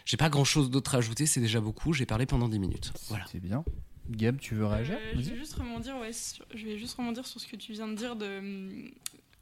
J'ai 0.05 0.17
pas 0.17 0.31
grand 0.31 0.45
chose 0.45 0.71
d'autre 0.71 0.95
à 0.95 0.99
ajouter. 0.99 1.27
C'est 1.27 1.41
déjà 1.41 1.61
beaucoup. 1.61 1.93
J'ai 1.93 2.07
parlé 2.07 2.27
pendant 2.27 2.49
10 2.49 2.59
minutes. 2.61 2.93
Voilà. 3.09 3.25
C'est 3.31 3.41
bien. 3.41 3.65
Gab, 4.09 4.39
tu 4.39 4.55
veux 4.55 4.67
réagir 4.67 4.97
Euh, 4.99 5.13
je 5.15 5.31
vais 5.31 5.37
juste 5.37 5.55
rebondir, 5.55 5.99
ouais, 5.99 6.13
sur, 6.13 6.45
je 6.55 6.65
vais 6.67 6.79
juste 6.79 6.97
rebondir 6.97 7.27
sur 7.27 7.41
ce 7.41 7.47
que 7.47 7.57
tu 7.57 7.73
viens 7.73 7.89
de 7.89 7.95
dire. 7.95 8.17
De, 8.17 8.39
hum, 8.39 8.91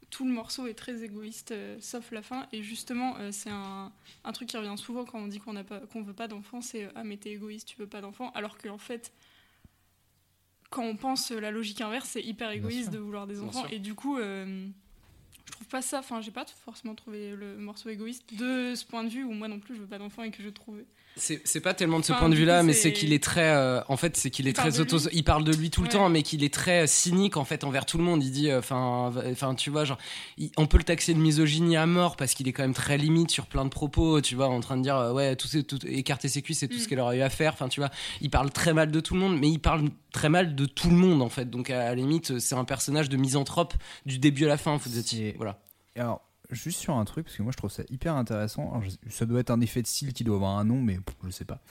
tout 0.09 0.25
le 0.25 0.31
morceau 0.31 0.67
est 0.67 0.73
très 0.73 1.03
égoïste, 1.03 1.51
euh, 1.51 1.77
sauf 1.79 2.11
la 2.11 2.21
fin. 2.21 2.47
Et 2.51 2.63
justement, 2.63 3.17
euh, 3.17 3.31
c'est 3.31 3.49
un, 3.49 3.91
un 4.23 4.31
truc 4.31 4.49
qui 4.49 4.57
revient 4.57 4.77
souvent 4.77 5.05
quand 5.05 5.19
on 5.19 5.27
dit 5.27 5.39
qu'on 5.39 5.53
n'a 5.53 5.63
pas, 5.63 5.79
qu'on 5.81 6.01
veut 6.01 6.13
pas 6.13 6.27
d'enfant, 6.27 6.61
c'est 6.61 6.89
ah 6.95 7.03
mais 7.03 7.17
t'es 7.17 7.31
égoïste, 7.31 7.67
tu 7.67 7.77
veux 7.77 7.87
pas 7.87 8.01
d'enfant. 8.01 8.31
Alors 8.33 8.57
qu'en 8.57 8.77
fait, 8.77 9.13
quand 10.69 10.83
on 10.83 10.95
pense 10.95 11.31
la 11.31 11.51
logique 11.51 11.81
inverse, 11.81 12.09
c'est 12.09 12.23
hyper 12.23 12.51
égoïste 12.51 12.89
de 12.91 12.97
vouloir 12.97 13.27
des 13.27 13.41
enfants. 13.41 13.65
Et 13.67 13.79
du 13.79 13.95
coup. 13.95 14.17
je 14.19 15.51
trouve 15.53 15.67
pas 15.67 15.81
ça, 15.81 15.99
enfin 15.99 16.19
j'ai 16.19 16.31
pas 16.31 16.45
forcément 16.65 16.93
trouvé 16.93 17.33
le 17.33 17.57
morceau 17.57 17.87
égoïste 17.87 18.33
de 18.33 18.75
ce 18.75 18.85
point 18.85 19.05
de 19.05 19.09
vue 19.09 19.23
où 19.23 19.31
moi 19.31 19.47
non 19.47 19.59
plus 19.59 19.75
je 19.75 19.79
veux 19.79 19.87
pas 19.87 19.97
d'enfant 19.97 20.23
et 20.23 20.29
que 20.29 20.43
je 20.43 20.49
trouve 20.49 20.83
C'est 21.17 21.61
pas 21.61 21.73
tellement 21.73 21.99
de 21.99 22.05
ce 22.05 22.11
Enfin, 22.11 22.19
point 22.21 22.29
de 22.29 22.35
vue-là, 22.35 22.63
mais 22.63 22.73
c'est- 22.73 22.93
qu'il 22.93 23.11
est 23.13 23.23
très. 23.23 23.49
euh, 23.49 23.81
en 23.87 23.97
fait, 23.97 24.15
c'est 24.17 24.29
qu'il 24.29 24.47
est 24.47 24.53
très 24.53 24.79
auto. 24.79 24.97
Il 25.11 25.23
parle 25.23 25.43
de 25.43 25.51
lui 25.53 25.69
tout 25.69 25.81
le 25.81 25.87
Ouais. 25.87 25.93
temps, 25.93 26.09
mais 26.09 26.21
qu'il 26.23 26.43
est 26.43 26.53
très 26.53 26.83
euh, 26.83 26.87
cynique 26.87 27.37
en 27.37 27.43
fait 27.45 27.63
envers 27.63 27.85
tout 27.85 27.97
le 27.97 28.03
monde. 28.03 28.23
Il 28.23 28.31
dit, 28.31 28.49
euh, 28.49 28.59
enfin, 28.59 29.11
enfin, 29.31 29.55
tu 29.55 29.69
vois, 29.69 29.83
genre, 29.85 29.97
il- 30.37 30.51
on 30.57 30.67
peut 30.67 30.77
le 30.77 30.83
taxer 30.83 31.13
de 31.13 31.19
misogynie 31.19 31.75
à 31.77 31.85
mort 31.85 32.15
parce 32.15 32.33
qu'il 32.33 32.47
est 32.47 32.53
quand 32.53 32.63
même 32.63 32.73
très 32.73 32.97
limite 32.97 33.31
sur 33.31 33.45
plein 33.47 33.65
de 33.65 33.69
propos. 33.69 34.21
Tu 34.21 34.35
vois, 34.35 34.47
en 34.47 34.59
train 34.59 34.77
de 34.77 34.83
dire, 34.83 34.95
euh, 34.97 35.11
ouais, 35.13 35.35
tout, 35.35 35.47
c'est- 35.47 35.63
tout- 35.63 35.85
écarter 35.87 36.27
ses 36.29 36.41
cuisses, 36.41 36.59
c'est 36.59 36.67
tout 36.67 36.77
Mm. 36.77 36.79
ce 36.81 36.87
qu'elle 36.87 36.99
aurait 36.99 37.17
eu 37.17 37.21
à 37.21 37.29
faire. 37.29 37.53
Enfin, 37.53 37.67
tu 37.69 37.79
vois, 37.79 37.89
il 38.21 38.29
parle 38.29 38.51
très 38.51 38.73
mal 38.73 38.91
de 38.91 38.99
tout 38.99 39.13
le 39.13 39.19
monde, 39.19 39.37
mais 39.39 39.49
il 39.49 39.59
parle 39.59 39.89
très 40.13 40.29
mal 40.29 40.55
de 40.55 40.65
tout 40.65 40.89
le 40.89 40.95
monde 40.95 41.21
en 41.21 41.29
fait. 41.29 41.49
Donc 41.49 41.69
à 41.69 41.77
la 41.85 41.95
limite, 41.95 42.39
c'est 42.39 42.55
un 42.55 42.63
personnage 42.65 43.09
de 43.09 43.17
misanthrope 43.17 43.73
du 44.05 44.19
début 44.19 44.45
à 44.45 44.47
la 44.49 44.57
fin. 44.57 44.77
Voilà. 45.37 45.59
Et 45.95 45.99
Alors, 45.99 46.21
juste 46.49 46.79
sur 46.79 46.95
un 46.95 47.05
truc, 47.05 47.25
parce 47.25 47.37
que 47.37 47.43
moi 47.43 47.51
je 47.51 47.57
trouve 47.57 47.71
ça 47.71 47.83
hyper 47.89 48.15
intéressant. 48.15 48.71
Alors, 48.71 48.83
ça 49.09 49.25
doit 49.25 49.39
être 49.39 49.49
un 49.51 49.61
effet 49.61 49.81
de 49.81 49.87
style 49.87 50.13
qui 50.13 50.23
doit 50.23 50.35
avoir 50.35 50.57
un 50.57 50.63
nom, 50.65 50.81
mais 50.81 50.99
je 51.25 51.29
sais 51.29 51.45
pas. 51.45 51.61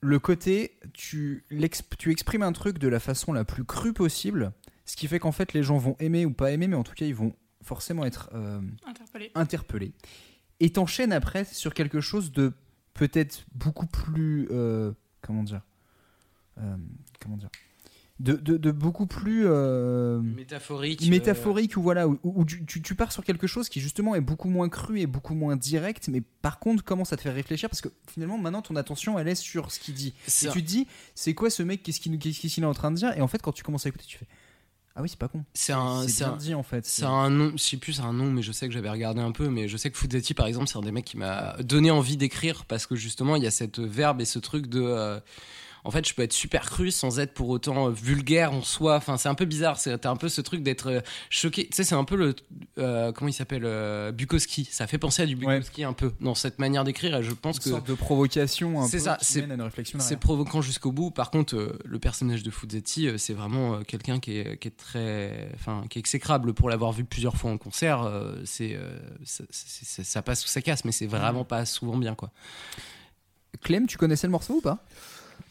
Le 0.00 0.18
côté, 0.18 0.78
tu, 0.92 1.44
exprimes 1.50 2.42
un 2.42 2.52
truc 2.52 2.78
de 2.78 2.88
la 2.88 3.00
façon 3.00 3.32
la 3.32 3.44
plus 3.44 3.64
crue 3.64 3.92
possible, 3.94 4.52
ce 4.84 4.96
qui 4.96 5.08
fait 5.08 5.18
qu'en 5.18 5.32
fait 5.32 5.52
les 5.54 5.62
gens 5.62 5.78
vont 5.78 5.96
aimer 5.98 6.26
ou 6.26 6.32
pas 6.32 6.50
aimer, 6.52 6.68
mais 6.68 6.76
en 6.76 6.84
tout 6.84 6.92
cas 6.94 7.06
ils 7.06 7.14
vont 7.14 7.34
forcément 7.62 8.04
être 8.04 8.28
euh, 8.34 8.60
interpellé. 8.86 9.30
interpellés. 9.34 9.92
Et 10.60 10.70
t'enchaînes 10.70 11.12
après 11.12 11.44
sur 11.44 11.72
quelque 11.72 12.00
chose 12.02 12.32
de 12.32 12.52
peut-être 12.92 13.46
beaucoup 13.54 13.86
plus. 13.86 14.46
euh, 14.50 14.92
comment 15.22 15.42
dire 15.42 15.62
Euh, 16.58 16.76
Comment 17.20 17.36
dire 17.38 17.48
de, 18.20 18.34
de- 18.34 18.56
de 18.56 18.70
beaucoup 18.70 19.06
plus. 19.06 19.42
euh, 19.46 20.20
Métaphorique. 20.20 21.02
euh, 21.02 21.10
métaphorique 21.10 21.76
ou 21.76 21.82
voilà 21.82 22.06
où, 22.06 22.18
où 22.22 22.44
tu, 22.44 22.94
pars 22.94 23.10
sur 23.10 23.24
quelque 23.24 23.46
chose 23.48 23.68
qui 23.68 23.80
justement 23.80 24.14
est 24.14 24.20
beaucoup 24.20 24.48
moins 24.48 24.68
cru 24.68 25.00
et 25.00 25.06
beaucoup 25.06 25.34
moins 25.34 25.56
direct 25.56 26.08
mais 26.08 26.22
par 26.42 26.58
contre 26.60 26.84
commence 26.84 27.12
à 27.12 27.16
te 27.16 27.22
faire 27.22 27.34
réfléchir? 27.34 27.68
Parce 27.68 27.80
que 27.80 27.88
finalement 28.08 28.38
maintenant 28.38 28.62
ton 28.62 28.76
attention 28.76 29.18
elle 29.18 29.26
est 29.28 29.34
sur 29.34 29.72
ce 29.72 29.80
qu'il 29.80 29.94
dit. 29.94 30.14
Et 30.42 30.46
un- 30.48 30.52
tu 30.52 30.62
te 30.62 30.66
dis 30.68 30.86
c'est 31.16 31.34
quoi 31.34 31.50
ce 31.50 31.62
mec? 31.64 31.82
Qu'est-ce 31.82 31.98
qu'il 32.00 32.14
est 32.14 32.64
en 32.66 32.74
train 32.74 32.90
de 32.92 32.96
dire? 32.96 33.12
Et 33.16 33.20
en 33.20 33.26
fait 33.28 33.42
quand 33.42 33.52
tu 33.52 33.64
commences 33.64 33.86
à 33.86 33.88
écouter 33.88 34.04
tu 34.06 34.18
fais 34.18 34.26
ah 34.96 35.02
oui 35.02 35.08
c'est 35.08 35.18
pas 35.18 35.26
con. 35.26 35.44
C'est 35.54 35.72
un, 35.72 36.06
c'est 36.06 36.36
dit 36.38 36.54
en 36.54 36.62
fait. 36.62 36.86
C'est 36.86 37.02
un 37.04 37.28
nom, 37.28 37.50
je 37.56 37.62
sais 37.64 37.76
plus 37.78 37.94
c'est 37.94 38.02
un 38.02 38.12
nom, 38.12 38.30
mais 38.30 38.42
je 38.42 38.52
sais 38.52 38.68
que 38.68 38.72
j'avais 38.72 38.90
regardé 38.90 39.20
un 39.20 39.32
peu, 39.32 39.48
mais 39.48 39.66
je 39.66 39.76
sais 39.76 39.90
que 39.90 39.98
Fuzzati 39.98 40.34
par 40.34 40.46
exemple, 40.46 40.68
c'est 40.68 40.78
un 40.78 40.82
des 40.82 40.92
mecs 40.92 41.04
qui 41.04 41.16
m'a 41.16 41.56
donné 41.64 41.90
envie 41.90 42.16
d'écrire 42.16 42.64
parce 42.66 42.86
que 42.86 42.94
justement 42.94 43.34
il 43.34 43.42
y 43.42 43.46
a 43.48 43.50
cette 43.50 43.80
verbe 43.80 44.20
et 44.20 44.24
ce 44.24 44.38
truc 44.38 44.68
de, 44.68 44.80
euh, 44.80 45.18
en 45.84 45.90
fait, 45.90 46.08
je 46.08 46.14
peux 46.14 46.22
être 46.22 46.32
super 46.32 46.68
cru 46.70 46.90
sans 46.90 47.20
être 47.20 47.34
pour 47.34 47.48
autant 47.50 47.88
euh, 47.88 47.90
vulgaire 47.90 48.52
en 48.52 48.62
soi. 48.62 48.96
Enfin, 48.96 49.16
c'est 49.18 49.28
un 49.28 49.34
peu 49.34 49.44
bizarre. 49.44 49.78
C'est 49.78 49.96
t'as 49.98 50.10
un 50.10 50.16
peu 50.16 50.28
ce 50.30 50.40
truc 50.40 50.62
d'être 50.62 50.88
euh, 50.90 51.00
choqué. 51.30 51.66
Tu 51.68 51.76
sais, 51.76 51.84
c'est 51.84 51.94
un 51.94 52.04
peu 52.04 52.16
le, 52.16 52.34
euh, 52.78 53.12
comment 53.12 53.28
il 53.28 53.32
s'appelle, 53.34 53.64
euh, 53.64 54.10
Bukowski. 54.10 54.64
Ça 54.70 54.86
fait 54.86 54.96
penser 54.98 55.22
à 55.22 55.26
du 55.26 55.36
Bukowski 55.36 55.84
un 55.84 55.92
peu 55.92 56.12
dans 56.20 56.34
cette 56.34 56.58
manière 56.58 56.84
d'écrire. 56.84 57.16
Et 57.16 57.22
je 57.22 57.32
pense 57.32 57.56
une 57.58 57.62
que 57.62 57.70
sorte 57.70 57.86
de 57.86 57.94
provocation 57.94 58.80
un 58.80 58.86
C'est 58.88 58.96
peu 58.96 59.04
ça, 59.04 59.18
c'est- 59.20 59.40
provoquant 60.16 60.62
jusqu'au 60.62 60.90
bout. 60.90 61.10
Par 61.10 61.30
contre, 61.30 61.54
euh, 61.56 61.78
le 61.84 61.98
personnage 61.98 62.42
de 62.42 62.50
Fuzetti, 62.50 63.08
euh, 63.08 63.18
c'est 63.18 63.34
vraiment 63.34 63.74
euh, 63.74 63.82
quelqu'un 63.82 64.20
qui 64.20 64.38
est, 64.38 64.56
qui 64.58 64.68
est 64.68 64.76
très, 64.76 65.50
enfin, 65.54 65.84
qui 65.90 65.98
est 65.98 66.00
exécrable 66.00 66.54
pour 66.54 66.70
l'avoir 66.70 66.92
vu 66.92 67.04
plusieurs 67.04 67.36
fois 67.36 67.50
en 67.50 67.58
concert. 67.58 68.02
euh, 68.02 68.36
c'est, 68.44 68.74
euh, 68.74 68.98
ça, 69.24 69.44
c'est- 69.50 69.84
c'est- 69.84 70.04
ça 70.04 70.22
passe 70.22 70.44
ou 70.44 70.48
ça 70.48 70.62
casse, 70.62 70.84
mais 70.84 70.92
c'est 70.92 71.06
vraiment 71.06 71.44
pas 71.44 71.64
souvent 71.66 71.96
bien, 71.98 72.14
quoi. 72.14 72.30
Clem 73.62 73.86
tu 73.86 73.96
connaissais 73.98 74.26
le 74.26 74.32
morceau 74.32 74.54
ou 74.54 74.60
pas? 74.60 74.84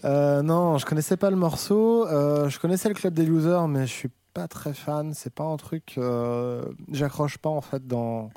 Euh, 0.05 0.41
non, 0.41 0.77
je 0.77 0.85
connaissais 0.85 1.17
pas 1.17 1.29
le 1.29 1.35
morceau. 1.35 2.07
Euh, 2.07 2.49
je 2.49 2.59
connaissais 2.59 2.89
le 2.89 2.95
club 2.95 3.13
des 3.13 3.25
losers, 3.25 3.67
mais 3.67 3.87
je 3.87 3.91
suis 3.93 4.09
pas 4.33 4.47
très 4.47 4.73
fan. 4.73 5.13
C'est 5.13 5.33
pas 5.33 5.43
un 5.45 5.57
truc. 5.57 5.95
euh, 5.97 6.63
J'accroche 6.91 7.37
pas 7.37 7.49
en 7.49 7.61
fait 7.61 7.87
dans 7.87 8.29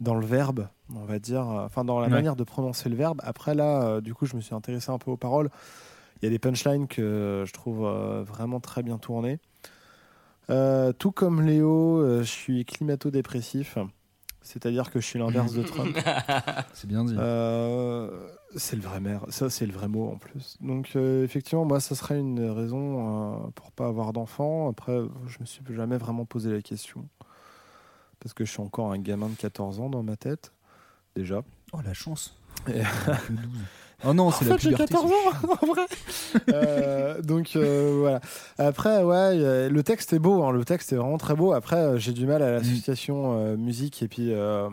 dans 0.00 0.14
le 0.16 0.26
verbe, 0.26 0.66
on 0.94 1.04
va 1.04 1.18
dire. 1.18 1.46
Enfin, 1.46 1.84
dans 1.84 2.00
la 2.00 2.06
Ouais. 2.08 2.12
manière 2.14 2.34
de 2.34 2.42
prononcer 2.44 2.88
le 2.88 2.96
verbe. 2.96 3.20
Après 3.24 3.54
là, 3.54 3.82
euh, 3.84 4.00
du 4.00 4.14
coup, 4.14 4.26
je 4.26 4.34
me 4.36 4.40
suis 4.40 4.54
intéressé 4.54 4.90
un 4.90 4.98
peu 4.98 5.10
aux 5.10 5.16
paroles. 5.16 5.48
Il 6.20 6.24
y 6.24 6.28
a 6.28 6.30
des 6.30 6.38
punchlines 6.38 6.88
que 6.88 7.44
je 7.46 7.52
trouve 7.52 7.84
vraiment 8.26 8.60
très 8.60 8.82
bien 8.82 8.96
tournées. 8.98 9.38
Tout 10.48 11.12
comme 11.12 11.42
Léo, 11.42 12.18
je 12.20 12.22
suis 12.24 12.64
climato-dépressif. 12.64 13.76
C'est-à-dire 14.42 14.90
que 14.90 15.00
je 15.00 15.06
suis 15.06 15.18
l'inverse 15.18 15.52
de 15.54 15.62
Trump. 15.62 15.96
c'est 16.74 16.86
bien 16.88 17.04
dit 17.04 17.14
Euh, 17.18 18.28
c'est 18.56 18.76
le 18.76 18.82
vrai 18.82 19.00
maire, 19.00 19.24
ça 19.28 19.48
c'est 19.50 19.66
le 19.66 19.72
vrai 19.72 19.88
mot 19.88 20.10
en 20.10 20.16
plus. 20.16 20.56
Donc 20.60 20.90
euh, 20.96 21.24
effectivement, 21.24 21.64
moi 21.64 21.80
ça 21.80 21.94
serait 21.94 22.18
une 22.18 22.50
raison 22.50 23.44
euh, 23.44 23.50
pour 23.54 23.70
pas 23.72 23.86
avoir 23.86 24.12
d'enfant. 24.12 24.68
Après, 24.68 25.00
je 25.26 25.38
me 25.40 25.46
suis 25.46 25.62
jamais 25.70 25.96
vraiment 25.96 26.24
posé 26.24 26.50
la 26.52 26.60
question 26.62 27.06
parce 28.20 28.34
que 28.34 28.44
je 28.44 28.50
suis 28.50 28.60
encore 28.62 28.92
un 28.92 28.98
gamin 28.98 29.28
de 29.28 29.34
14 29.36 29.80
ans 29.80 29.88
dans 29.90 30.02
ma 30.02 30.16
tête 30.16 30.52
déjà. 31.16 31.42
Oh 31.72 31.78
la 31.84 31.94
chance. 31.94 32.36
Et- 32.68 32.82
Que 33.26 33.32
12. 33.32 33.40
Oh 34.04 34.12
non, 34.14 34.30
c'est 34.30 34.46
en 34.46 34.48
la 34.50 34.58
fait, 34.58 34.62
j'ai 34.62 34.70
puberté. 34.70 34.94
14 34.94 35.12
ans, 35.12 35.56
en 35.62 35.66
vrai. 35.66 35.86
Euh, 36.52 37.20
donc 37.22 37.50
euh, 37.56 37.96
voilà. 38.00 38.20
Après, 38.58 39.02
ouais, 39.02 39.16
a- 39.16 39.68
le 39.68 39.82
texte 39.82 40.12
est 40.14 40.18
beau. 40.18 40.42
hein, 40.42 40.50
le 40.52 40.64
texte 40.64 40.92
est 40.92 40.96
vraiment 40.96 41.18
très 41.18 41.34
beau. 41.34 41.52
Après, 41.52 41.76
euh, 41.76 41.98
j'ai 41.98 42.12
du 42.12 42.26
mal 42.26 42.42
à 42.42 42.50
l'association 42.52 43.38
euh, 43.38 43.56
musique 43.56 44.02
et 44.02 44.08
puis 44.08 44.32
euh, 44.32 44.68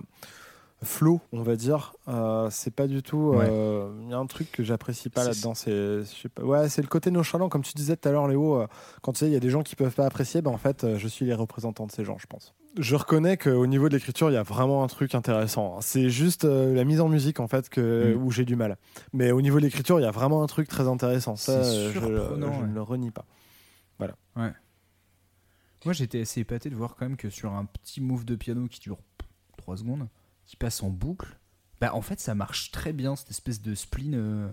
flow, 0.83 1.19
on 1.33 1.41
va 1.41 1.55
dire. 1.55 1.93
Euh, 2.07 2.47
c'est 2.51 2.73
pas 2.73 2.87
du 2.87 3.01
tout. 3.03 3.33
Il 3.35 4.09
y 4.09 4.13
a 4.13 4.17
un 4.17 4.25
truc 4.27 4.51
que 4.51 4.63
j'apprécie 4.63 5.09
pas 5.09 5.23
là-dedans. 5.23 5.53
C'est. 5.53 6.01
Ouais, 6.41 6.69
c'est 6.69 6.81
le 6.81 6.87
côté 6.87 7.11
nonchalant, 7.11 7.49
comme 7.49 7.63
tu 7.63 7.73
disais 7.73 7.95
tout 7.97 8.07
à 8.07 8.11
l'heure, 8.11 8.27
Léo. 8.27 8.61
euh, 8.61 8.67
quand 9.01 9.13
tu 9.13 9.19
sais, 9.19 9.27
il 9.27 9.33
y 9.33 9.35
a 9.35 9.39
des 9.39 9.49
gens 9.49 9.61
qui 9.63 9.75
peuvent 9.75 9.93
pas 9.95 10.05
apprécier. 10.05 10.41
Ben 10.41 10.51
en 10.51 10.57
fait, 10.57 10.83
euh, 10.83 10.97
je 10.97 11.07
suis 11.07 11.25
les 11.25 11.33
représentants 11.33 11.85
de 11.85 11.91
ces 11.91 12.03
gens, 12.05 12.17
je 12.17 12.27
pense. 12.27 12.53
Je 12.77 12.95
reconnais 12.95 13.35
qu'au 13.35 13.65
niveau 13.65 13.89
de 13.89 13.95
l'écriture, 13.95 14.29
il 14.29 14.33
y 14.33 14.37
a 14.37 14.43
vraiment 14.43 14.83
un 14.83 14.87
truc 14.87 15.15
intéressant. 15.15 15.75
hein. 15.77 15.81
C'est 15.81 16.09
juste 16.09 16.45
euh, 16.45 16.73
la 16.75 16.83
mise 16.83 17.01
en 17.01 17.09
musique 17.09 17.39
en 17.39 17.47
fait 17.47 17.67
que, 17.67 18.13
Mm. 18.15 18.23
où 18.23 18.31
j'ai 18.31 18.45
du 18.45 18.55
mal. 18.55 18.77
Mais 19.11 19.31
au 19.31 19.41
niveau 19.41 19.57
de 19.57 19.63
l'écriture, 19.65 19.99
il 19.99 20.03
y 20.03 20.05
a 20.05 20.11
vraiment 20.11 20.43
un 20.43 20.47
truc 20.47 20.67
très 20.69 20.87
intéressant. 20.87 21.35
Ça, 21.35 21.53
euh, 21.53 21.91
je, 21.91 21.99
surprenant, 21.99 22.53
je 22.53 22.61
ouais. 22.61 22.67
ne 22.67 22.73
le 22.73 22.81
renie 22.81 23.11
pas. 23.11 23.25
Moi, 25.85 25.93
j'étais 25.93 26.21
assez 26.21 26.41
épaté 26.41 26.69
de 26.69 26.75
voir 26.75 26.95
quand 26.95 27.05
même 27.07 27.17
que 27.17 27.29
sur 27.29 27.53
un 27.53 27.63
petit 27.65 28.01
move 28.01 28.25
de 28.25 28.35
piano 28.35 28.67
qui 28.67 28.79
dure 28.81 28.97
3 29.57 29.77
secondes, 29.77 30.07
qui 30.49 30.55
passe 30.55 30.81
en 30.81 30.89
boucle, 30.89 31.37
bah 31.79 31.93
en 31.93 32.01
fait, 32.01 32.19
ça 32.19 32.33
marche 32.33 32.71
très 32.71 32.91
bien 32.91 33.15
cette 33.15 33.29
espèce 33.29 33.61
de 33.61 33.75
spleen. 33.75 34.15
euh, 34.15 34.49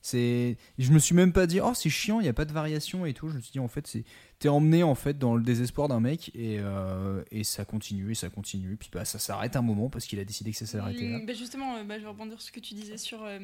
c'est, 0.00 0.56
je 0.78 0.92
me 0.92 0.98
suis 0.98 1.14
même 1.14 1.32
pas 1.32 1.46
dit 1.46 1.60
oh 1.60 1.74
c'est 1.74 1.90
chiant, 1.90 2.20
il 2.20 2.26
y 2.26 2.28
a 2.28 2.32
pas 2.32 2.46
de 2.46 2.52
variation 2.54 3.04
et 3.04 3.12
tout. 3.12 3.28
Je 3.28 3.34
me 3.36 3.40
suis 3.42 3.52
dit 3.52 3.58
en 3.58 3.68
fait 3.68 3.86
c'est, 3.86 4.04
t'es 4.38 4.48
emmené 4.48 4.82
en 4.82 4.94
fait 4.94 5.18
dans 5.18 5.34
le 5.34 5.42
désespoir 5.42 5.88
d'un 5.88 6.00
mec 6.00 6.30
et, 6.34 6.58
euh, 6.60 7.22
et 7.30 7.44
ça 7.44 7.66
continue 7.66 8.12
et 8.12 8.14
ça 8.14 8.30
continue. 8.30 8.76
Puis 8.76 8.88
bah 8.90 9.04
ça 9.04 9.18
s'arrête 9.18 9.56
un 9.56 9.62
moment 9.62 9.90
parce 9.90 10.06
qu'il 10.06 10.18
a 10.20 10.24
décidé 10.24 10.52
que 10.52 10.56
ça 10.56 10.64
s'arrêtait 10.64 11.06
là. 11.06 11.18
Mm, 11.18 11.26
bah 11.26 11.34
justement, 11.34 11.76
euh, 11.76 11.84
bah, 11.84 11.98
je 11.98 12.04
vais 12.04 12.08
rebondir 12.08 12.40
sur 12.40 12.48
ce 12.48 12.52
que 12.52 12.60
tu 12.60 12.72
disais 12.72 12.96
sur 12.96 13.24
la, 13.24 13.40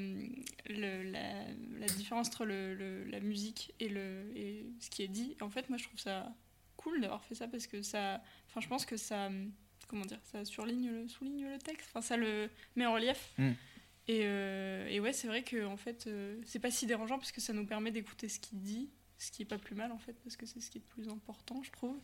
différence 1.97 2.28
entre 2.28 2.47
la 2.47 3.20
musique 3.20 3.74
et, 3.80 3.90
le, 3.90 4.32
et 4.34 4.64
ce 4.80 4.88
qui 4.88 5.03
est 5.03 5.09
dit. 5.09 5.36
En 5.43 5.51
fait, 5.51 5.68
moi, 5.68 5.76
je 5.76 5.84
trouve 5.84 6.01
ça 6.01 6.32
cool 6.76 7.03
d'avoir 7.03 7.22
fait 7.24 7.34
ça 7.34 7.49
parce 7.49 7.66
que 7.66 7.82
ça. 7.82 8.22
Enfin, 8.49 8.61
je 8.61 8.68
pense 8.68 8.86
que 8.86 8.97
ça. 8.97 9.28
Comment 9.93 10.07
dire 10.07 10.20
Ça 10.24 10.43
surligne 10.47 10.90
le, 10.90 11.07
souligne 11.07 11.45
le 11.53 11.59
texte. 11.59 11.90
Enfin, 11.90 12.01
ça 12.01 12.16
le 12.16 12.49
met 12.76 12.86
en 12.86 12.95
relief. 12.95 13.30
Mm. 13.36 13.51
Et, 14.09 14.20
euh, 14.22 14.86
et 14.88 15.01
ouais, 15.01 15.12
c'est 15.12 15.26
vrai 15.26 15.43
que 15.43 15.66
en 15.66 15.76
fait, 15.76 16.07
euh, 16.07 16.40
c'est 16.47 16.61
pas 16.61 16.70
si 16.70 16.86
dérangeant 16.86 17.18
parce 17.18 17.30
que 17.30 17.43
ça 17.43 17.53
nous 17.53 17.66
permet 17.66 17.90
d'écouter 17.90 18.30
ce 18.30 18.40
qu'il 18.40 18.62
dit, 18.62 18.88
ce 19.18 19.30
qui 19.30 19.43
est 19.43 19.45
pas 19.45 19.59
plus 19.59 19.74
mal 19.74 19.93
en 19.93 19.99
fait, 19.99 20.14
parce 20.24 20.36
que 20.36 20.47
c'est 20.47 20.62
ce 20.62 20.70
qui 20.70 20.78
est 20.78 20.80
le 20.80 20.86
plus 21.03 21.12
important, 21.12 21.62
je 21.62 21.70
trouve. 21.72 22.01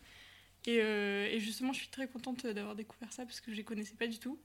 Et, 0.67 0.81
euh, 0.81 1.29
et 1.31 1.39
justement, 1.39 1.73
je 1.73 1.79
suis 1.79 1.89
très 1.89 2.07
contente 2.07 2.45
d'avoir 2.45 2.75
découvert 2.75 3.11
ça 3.11 3.25
parce 3.25 3.41
que 3.41 3.49
je 3.49 3.57
les 3.57 3.63
connaissais 3.63 3.95
pas 3.95 4.07
du 4.07 4.19
tout. 4.19 4.39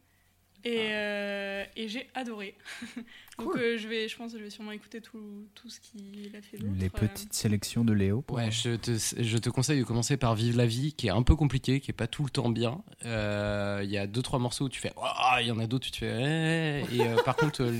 Et, 0.64 0.88
euh, 0.92 1.64
et 1.76 1.88
j'ai 1.88 2.08
adoré. 2.14 2.56
Donc 3.38 3.52
Cool. 3.52 3.60
euh, 3.60 3.78
je 3.78 3.86
vais, 3.88 4.08
je 4.08 4.16
pense, 4.16 4.32
que 4.32 4.38
je 4.38 4.44
vais 4.44 4.50
sûrement 4.50 4.70
écouter 4.72 5.00
tout, 5.00 5.46
tout 5.54 5.68
ce 5.68 5.78
qu'il 5.80 6.34
a 6.36 6.40
fait 6.40 6.56
d'autre. 6.56 6.72
Les 6.78 6.86
Euh, 6.86 6.88
petites 6.90 7.34
sélections 7.34 7.84
de 7.84 7.92
Léo. 7.92 8.24
Ouais, 8.30 8.50
je 8.50 8.76
te, 8.76 8.92
je 9.22 9.38
te 9.38 9.50
conseille 9.50 9.78
de 9.80 9.84
commencer 9.84 10.16
par 10.16 10.34
Vive 10.34 10.56
la 10.56 10.66
vie, 10.66 10.92
qui 10.94 11.08
est 11.08 11.10
un 11.10 11.22
peu 11.22 11.36
compliqué, 11.36 11.80
qui 11.80 11.90
est 11.90 11.94
pas 11.94 12.06
tout 12.06 12.22
le 12.24 12.30
temps 12.30 12.48
bien. 12.48 12.82
Euh, 13.04 13.80
Il 13.84 13.90
y 13.90 13.98
a 13.98 14.06
deux 14.06 14.22
trois 14.22 14.38
morceaux 14.38 14.66
où 14.66 14.68
tu 14.68 14.80
fais, 14.80 14.92
Ah 15.02 15.38
il 15.40 15.48
y 15.48 15.50
en 15.50 15.58
a 15.58 15.66
d'autres 15.66 15.88
où 15.88 15.90
tu 15.90 16.00
fais, 16.00 16.84
Eh 16.92 16.96
et 16.96 17.06
euh, 17.08 17.16
par 17.24 17.36
contre, 17.36 17.62
euh, 17.62 17.72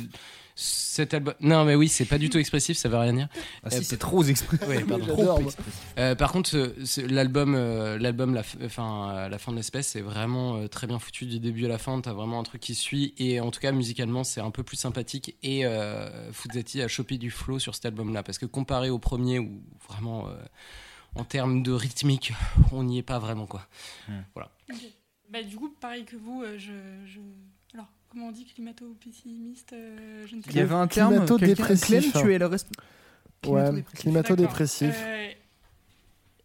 cet 0.56 1.14
album, 1.14 1.34
non 1.40 1.64
mais 1.64 1.74
oui, 1.74 1.88
c'est 1.88 2.04
pas 2.04 2.18
du 2.18 2.30
tout 2.30 2.38
expressif, 2.38 2.76
ça 2.76 2.88
veut 2.88 2.96
rien 2.96 3.12
dire. 3.12 3.28
Ah 3.64 3.70
si, 3.70 3.78
Euh, 3.78 3.80
c'est 3.82 3.98
trop 3.98 4.22
expressif. 4.22 4.68
Ouais, 4.68 4.84
pardon. 4.84 5.38
Euh, 5.98 6.14
par 6.14 6.30
contre, 6.30 6.54
euh, 6.56 6.72
l'album, 7.08 7.54
euh, 7.56 7.98
l'album, 7.98 8.34
la, 8.34 8.42
f- 8.42 8.56
enfin, 8.64 9.10
euh, 9.16 9.28
la 9.28 9.38
fin 9.38 9.50
de 9.50 9.56
l'espèce, 9.56 9.88
c'est 9.88 10.00
vraiment 10.00 10.56
euh, 10.56 10.68
très 10.68 10.86
bien 10.86 10.98
foutu 11.00 11.26
du 11.26 11.40
début 11.40 11.64
à 11.64 11.68
la 11.68 11.78
fin. 11.78 12.00
T'as 12.00 12.12
vraiment 12.12 12.38
un 12.38 12.44
truc 12.44 12.60
qui 12.60 12.74
suit 12.76 13.14
et 13.18 13.40
en 13.40 13.50
tout 13.50 13.58
cas 13.60 13.72
musicalement, 13.72 14.22
c'est 14.22 14.40
un 14.40 14.50
peu 14.52 14.62
plus 14.62 14.76
sympathique. 14.76 15.36
Et 15.42 15.66
euh, 15.66 16.30
a 16.82 16.88
chopé 16.88 17.18
du 17.18 17.30
flow 17.32 17.58
sur 17.58 17.74
cet 17.74 17.86
album-là 17.86 18.22
parce 18.22 18.38
que 18.38 18.46
comparé 18.46 18.90
au 18.90 18.98
premier 19.00 19.40
où 19.40 19.60
vraiment 19.88 20.28
euh, 20.28 20.34
en 21.16 21.24
termes 21.24 21.62
de 21.64 21.72
rythmique, 21.72 22.32
on 22.72 22.84
n'y 22.84 22.98
est 22.98 23.02
pas 23.02 23.18
vraiment 23.18 23.46
quoi. 23.46 23.66
ok. 24.70 24.76
Bah, 25.30 25.42
du 25.42 25.56
coup, 25.56 25.70
pareil 25.80 26.04
que 26.04 26.16
vous, 26.16 26.42
euh, 26.44 26.58
je, 26.58 26.72
je... 27.06 27.18
Comment 28.14 28.28
on 28.28 28.32
dit 28.32 28.44
climato-pessimiste 28.46 29.72
euh, 29.72 30.24
Je 30.26 30.36
ne 30.36 30.42
sais 30.42 30.50
Il 30.50 30.56
y 30.56 30.60
avait 30.60 30.72
un 30.74 30.86
terme. 30.86 31.14
Climato-dépressif. 31.14 32.12
Clem, 32.12 32.22
tu 32.22 32.32
es 32.32 32.38
le 32.38 32.46
rest- 32.46 32.68
Ouais, 33.46 33.82
Climato-dépressif. 33.94 34.94
Euh, 34.96 35.30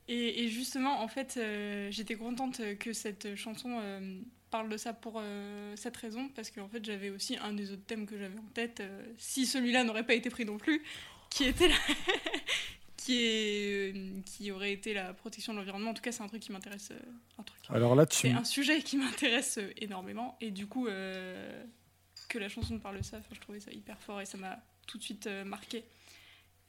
et, 0.08 0.44
et 0.44 0.48
justement, 0.50 1.02
en 1.04 1.08
fait, 1.08 1.36
euh, 1.38 1.90
j'étais 1.92 2.16
contente 2.16 2.60
que 2.80 2.92
cette 2.92 3.36
chanson 3.36 3.80
euh, 3.82 4.20
parle 4.50 4.68
de 4.70 4.78
ça 4.78 4.94
pour 4.94 5.18
euh, 5.22 5.74
cette 5.76 5.96
raison, 5.96 6.28
parce 6.36 6.50
qu'en 6.50 6.68
fait, 6.68 6.84
j'avais 6.84 7.12
aussi 7.12 7.38
un 7.38 7.54
des 7.54 7.72
autres 7.72 7.86
thèmes 7.86 8.08
que 8.08 8.18
j'avais 8.18 8.40
en 8.40 8.50
tête, 8.56 8.80
euh, 8.80 9.04
si 9.20 9.46
celui-là 9.46 9.84
n'aurait 9.84 10.06
pas 10.06 10.16
été 10.16 10.30
pris 10.32 10.46
non 10.46 10.58
plus, 10.58 10.82
qui 11.30 11.44
était 11.46 11.68
la- 11.68 11.76
qui, 13.10 13.26
est, 13.26 13.96
euh, 13.96 14.22
qui 14.24 14.52
aurait 14.52 14.72
été 14.72 14.94
la 14.94 15.14
protection 15.16 15.54
de 15.54 15.58
l'environnement. 15.58 15.90
En 15.92 15.94
tout 15.96 16.02
cas, 16.02 16.12
c'est 16.12 16.22
un 16.22 16.28
truc 16.28 16.42
qui 16.44 16.52
m'intéresse. 16.52 16.92
euh, 16.92 17.00
un 17.40 17.44
truc. 17.44 17.60
Alors 17.70 17.96
là, 17.96 18.06
tu. 18.06 18.18
C'est 18.18 18.32
un 18.32 18.44
sujet 18.44 18.84
qui 18.84 18.98
m'intéresse 18.98 19.58
euh, 19.58 19.72
énormément, 19.78 20.38
et 20.42 20.52
du 20.52 20.68
coup, 20.68 20.86
que 20.86 22.38
la 22.38 22.50
chanson 22.50 22.78
parle 22.78 23.00
de 23.00 23.04
ça, 23.04 23.18
enfin, 23.18 23.30
je 23.32 23.40
trouvais 23.40 23.60
ça 23.60 23.72
hyper 23.72 24.00
fort 24.00 24.22
et 24.22 24.26
ça 24.26 24.38
m'a 24.38 24.60
tout 24.86 25.00
de 25.00 25.04
suite 25.04 25.28
marqué. 25.46 25.84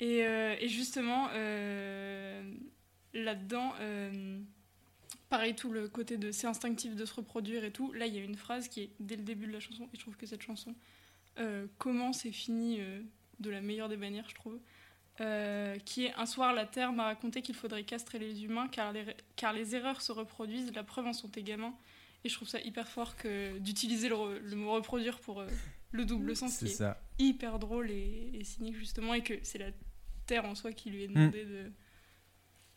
Et, 0.01 0.21
et 0.21 0.69
justement, 0.69 1.29
là-dedans, 3.13 3.75
pareil, 5.29 5.55
tout 5.55 5.71
le 5.71 5.89
côté 5.89 6.17
de 6.17 6.33
c'est 6.33 6.47
instinctif 6.47 6.97
de 6.97 7.05
se 7.05 7.13
reproduire 7.13 7.65
et 7.65 7.73
tout. 7.73 7.93
Là, 7.93 8.07
il 8.07 8.15
y 8.15 8.19
a 8.19 8.23
une 8.23 8.37
phrase 8.37 8.69
qui 8.69 8.81
est 8.81 8.91
dès 9.01 9.17
le 9.17 9.23
début 9.23 9.47
de 9.47 9.53
la 9.53 9.61
chanson, 9.61 9.85
et 9.93 9.97
je 9.97 10.01
trouve 10.01 10.17
que 10.17 10.25
cette 10.25 10.43
chanson 10.43 10.75
commence 11.77 12.25
et 12.25 12.33
finit 12.33 12.81
de 13.39 13.51
la 13.51 13.61
meilleure 13.61 13.91
des 13.91 13.99
manières, 13.99 14.31
je 14.31 14.35
trouve. 14.35 14.59
Euh, 15.21 15.77
qui 15.85 16.07
est 16.07 16.15
Un 16.15 16.25
soir, 16.25 16.55
la 16.55 16.65
Terre 16.67 16.93
m'a 16.93 17.05
raconté 17.05 17.43
qu'il 17.43 17.55
faudrait 17.55 17.85
castrer 17.85 18.19
les 18.19 18.43
humains 18.45 18.69
car 18.69 18.93
les, 18.93 19.05
car 19.37 19.53
les 19.53 19.75
erreurs 19.75 20.01
se 20.01 20.13
reproduisent. 20.13 20.73
La 20.75 20.83
preuve 20.85 21.07
en 21.07 21.13
sont 21.13 21.29
tes 21.29 21.43
gamins. 21.43 21.75
Et 22.25 22.29
je 22.29 22.35
trouve 22.35 22.49
ça 22.49 22.61
hyper 22.61 22.87
fort 22.89 23.17
que 23.17 23.59
d'utiliser 23.59 24.09
le, 24.09 24.55
mot 24.57 24.73
reproduire 24.73 25.19
pour 25.21 25.41
euh, 25.41 25.47
le 25.91 26.05
double 26.05 26.35
sens 26.37 26.53
C'est 26.53 26.67
qui 26.67 26.83
est 26.83 26.95
hyper 27.19 27.59
drôle 27.59 27.91
et, 27.91 28.31
et 28.35 28.45
cynique 28.45 28.77
justement 28.77 29.15
et 29.15 29.23
que 29.23 29.35
c'est 29.43 29.59
la 29.59 29.71
terre 30.27 30.45
en 30.45 30.55
soi 30.55 30.73
qui 30.73 30.91
lui 30.91 31.05
est 31.05 31.09
Mm. 31.09 31.15
demandé 31.15 31.45
de 31.45 31.73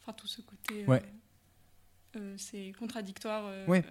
enfin 0.02 0.14
tout 0.14 0.28
ce 0.28 0.42
côté 0.42 0.84
euh, 0.84 0.88
Ouais. 0.88 1.04
c'est 2.38 2.74
contradictoire 2.80 3.68
Ouais. 3.68 3.84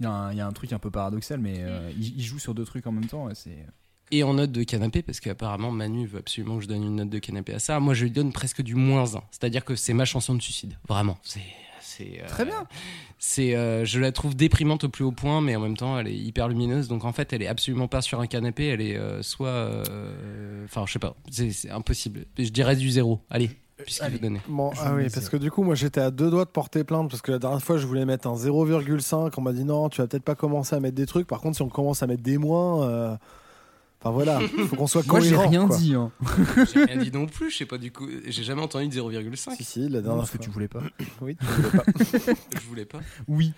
Il 0.00 0.04
y, 0.04 0.06
a 0.06 0.10
un- 0.12 0.32
il 0.32 0.38
y 0.38 0.40
a 0.40 0.46
un 0.46 0.52
truc 0.52 0.72
un 0.72 0.78
peu 0.78 0.90
paradoxal, 0.90 1.38
mais 1.40 1.62
euh, 1.62 1.90
il, 1.92 2.16
il 2.18 2.22
joue 2.22 2.38
sur 2.38 2.54
deux 2.54 2.64
trucs 2.64 2.86
en 2.86 2.92
même 2.92 3.06
temps. 3.06 3.32
C'est 3.34 3.66
Et 4.14 4.22
en 4.24 4.34
note 4.34 4.52
de 4.52 4.62
canapé, 4.62 5.02
parce 5.02 5.20
qu'apparemment 5.20 5.70
Manu 5.70 6.06
veut 6.06 6.18
absolument 6.18 6.56
que 6.58 6.62
je 6.64 6.68
donne 6.68 6.84
une 6.84 6.96
note 6.96 7.08
de 7.08 7.18
canapé 7.18 7.54
à 7.54 7.58
ça. 7.58 7.80
Moi, 7.80 7.94
je 7.94 8.04
lui 8.04 8.10
donne 8.10 8.30
presque 8.30 8.60
du 8.62 8.74
moins 8.74 9.14
1. 9.16 9.22
C'est-à-dire 9.30 9.64
que 9.64 9.74
c'est 9.74 9.94
ma 9.94 10.04
chanson 10.04 10.34
de 10.34 10.42
suicide. 10.42 10.76
Vraiment. 10.86 11.16
C'est. 11.22 11.40
euh, 12.20 12.26
Très 12.28 12.44
bien. 12.44 12.66
C'est, 13.18 13.54
euh, 13.56 13.84
je 13.86 14.00
la 14.00 14.12
trouve 14.12 14.34
déprimante 14.36 14.84
au 14.84 14.88
plus 14.90 15.04
haut 15.04 15.12
point, 15.12 15.40
mais 15.40 15.56
en 15.56 15.60
même 15.60 15.76
temps, 15.76 15.98
elle 15.98 16.08
est 16.08 16.14
hyper 16.16 16.48
lumineuse. 16.48 16.88
Donc 16.88 17.04
en 17.04 17.12
fait, 17.12 17.32
elle 17.32 17.40
est 17.42 17.46
absolument 17.46 17.88
pas 17.88 18.02
sur 18.02 18.20
un 18.20 18.26
canapé. 18.26 18.66
Elle 18.66 18.80
est 18.82 18.96
euh, 18.96 19.22
soit, 19.22 19.48
euh, 19.48 20.64
enfin, 20.66 20.84
je 20.86 20.92
sais 20.92 20.98
pas, 20.98 21.14
c'est, 21.30 21.70
impossible. 21.70 22.26
Je 22.38 22.48
dirais 22.50 22.76
du 22.76 22.90
zéro. 22.90 23.20
Allez, 23.30 23.50
puisqu'il 23.78 24.04
allez. 24.04 24.14
veut 24.14 24.20
donner. 24.20 24.40
Bon, 24.48 24.72
Je 24.74 24.80
ah 24.82 24.94
oui, 24.94 25.04
parce 25.12 25.28
que 25.28 25.36
du 25.36 25.50
coup, 25.50 25.62
moi 25.62 25.74
j'étais 25.74 26.00
à 26.00 26.10
deux 26.10 26.30
doigts 26.30 26.44
de 26.44 26.50
porter 26.50 26.84
plainte 26.84 27.08
parce 27.10 27.22
que 27.22 27.32
la 27.32 27.38
dernière 27.38 27.62
fois 27.62 27.78
je 27.78 27.86
voulais 27.86 28.04
mettre 28.04 28.26
un 28.28 28.34
0,5. 28.34 29.32
On 29.36 29.40
m'a 29.40 29.52
dit 29.52 29.64
non, 29.64 29.88
tu 29.88 30.00
vas 30.02 30.06
peut-être 30.06 30.24
pas 30.24 30.34
commencer 30.34 30.74
à 30.76 30.80
mettre 30.80 30.96
des 30.96 31.06
trucs. 31.06 31.26
Par 31.26 31.40
contre, 31.40 31.56
si 31.56 31.62
on 31.62 31.68
commence 31.68 32.02
à 32.02 32.06
mettre 32.06 32.22
des 32.22 32.38
moins, 32.38 32.88
euh, 32.88 33.16
enfin 34.02 34.10
voilà, 34.10 34.40
il 34.42 34.48
faut 34.68 34.76
qu'on 34.76 34.86
soit 34.86 35.06
Moi, 35.06 35.20
j'ai 35.20 35.30
cohérent. 35.30 35.48
rien 35.50 35.66
quoi. 35.66 35.76
dit. 35.78 35.94
Hein. 35.94 36.12
J'ai 36.72 36.84
rien 36.84 36.96
dit 37.02 37.10
non 37.12 37.26
plus. 37.26 37.50
Je 37.50 37.56
sais 37.58 37.66
pas 37.66 37.78
du 37.78 37.90
coup. 37.92 38.08
J'ai 38.26 38.42
jamais 38.44 38.60
entendu 38.62 38.88
de 38.88 38.94
0,5. 38.94 39.56
Si, 39.56 39.64
si, 39.64 39.80
la 39.80 39.86
Non, 39.86 40.02
dernière 40.02 40.16
parce 40.18 40.30
que 40.30 40.38
tu 40.38 40.50
voulais 40.50 40.68
pas. 40.68 40.82
Oui, 41.20 41.36
tu 41.36 41.44
voulais 41.46 41.70
pas. 41.70 41.84
Je 42.60 42.66
voulais 42.68 42.84
pas. 42.84 43.00
Oui. 43.28 43.52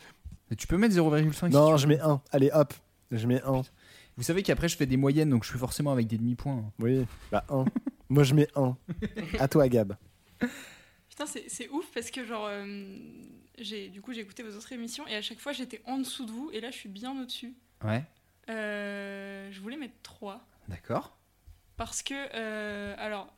Mais 0.51 0.57
tu 0.57 0.67
peux 0.67 0.77
mettre 0.77 0.95
0,5 0.95 1.33
si 1.49 1.55
non, 1.55 1.77
je 1.77 1.87
mets 1.87 1.99
1. 2.01 2.21
Allez, 2.31 2.51
hop, 2.53 2.75
je 3.11 3.27
mets 3.27 3.43
1. 3.43 3.63
Vous 4.17 4.23
savez 4.23 4.43
qu'après, 4.43 4.69
je 4.69 4.77
fais 4.77 4.87
des 4.87 4.97
moyennes, 4.99 5.31
donc 5.31 5.43
je 5.45 5.51
fais 5.51 5.59
forcément 5.59 5.91
avec 5.91 6.07
des 6.07 6.19
demi-points. 6.19 6.63
Oui, 6.79 7.05
bah 7.33 7.45
1. 7.49 7.65
moi 8.11 8.23
je 8.25 8.35
mets 8.35 8.49
1. 8.55 8.77
À 9.41 9.49
toi, 9.49 9.67
Gab. 9.69 9.97
putain 11.09 11.27
c'est, 11.27 11.45
c'est 11.49 11.69
ouf 11.71 11.87
parce 11.95 12.11
que 12.11 12.25
genre 12.25 12.47
euh, 12.49 12.97
j'ai 13.59 13.89
du 13.89 14.01
coup 14.03 14.13
j'ai 14.13 14.21
écouté 14.21 14.43
vos 14.43 14.55
autres 14.57 14.73
émissions 14.73 15.07
et 15.07 15.15
à 15.17 15.23
chaque 15.23 15.39
fois 15.41 15.53
j'étais 15.53 15.81
en 15.87 15.99
dessous 15.99 16.27
de 16.27 16.31
vous 16.33 16.51
et 16.53 16.61
là 16.61 16.71
je 16.71 16.77
suis 16.77 16.89
bien 16.89 17.13
au 17.21 17.25
dessus 17.25 17.55
Ouais. 17.85 18.05
Je 18.49 19.61
voulais 19.61 19.77
mettre 19.77 19.95
3 20.03 20.47
D'accord. 20.69 21.17
parce 21.77 22.03
que 22.03 22.15
euh, 22.35 22.95
alors 22.99 23.33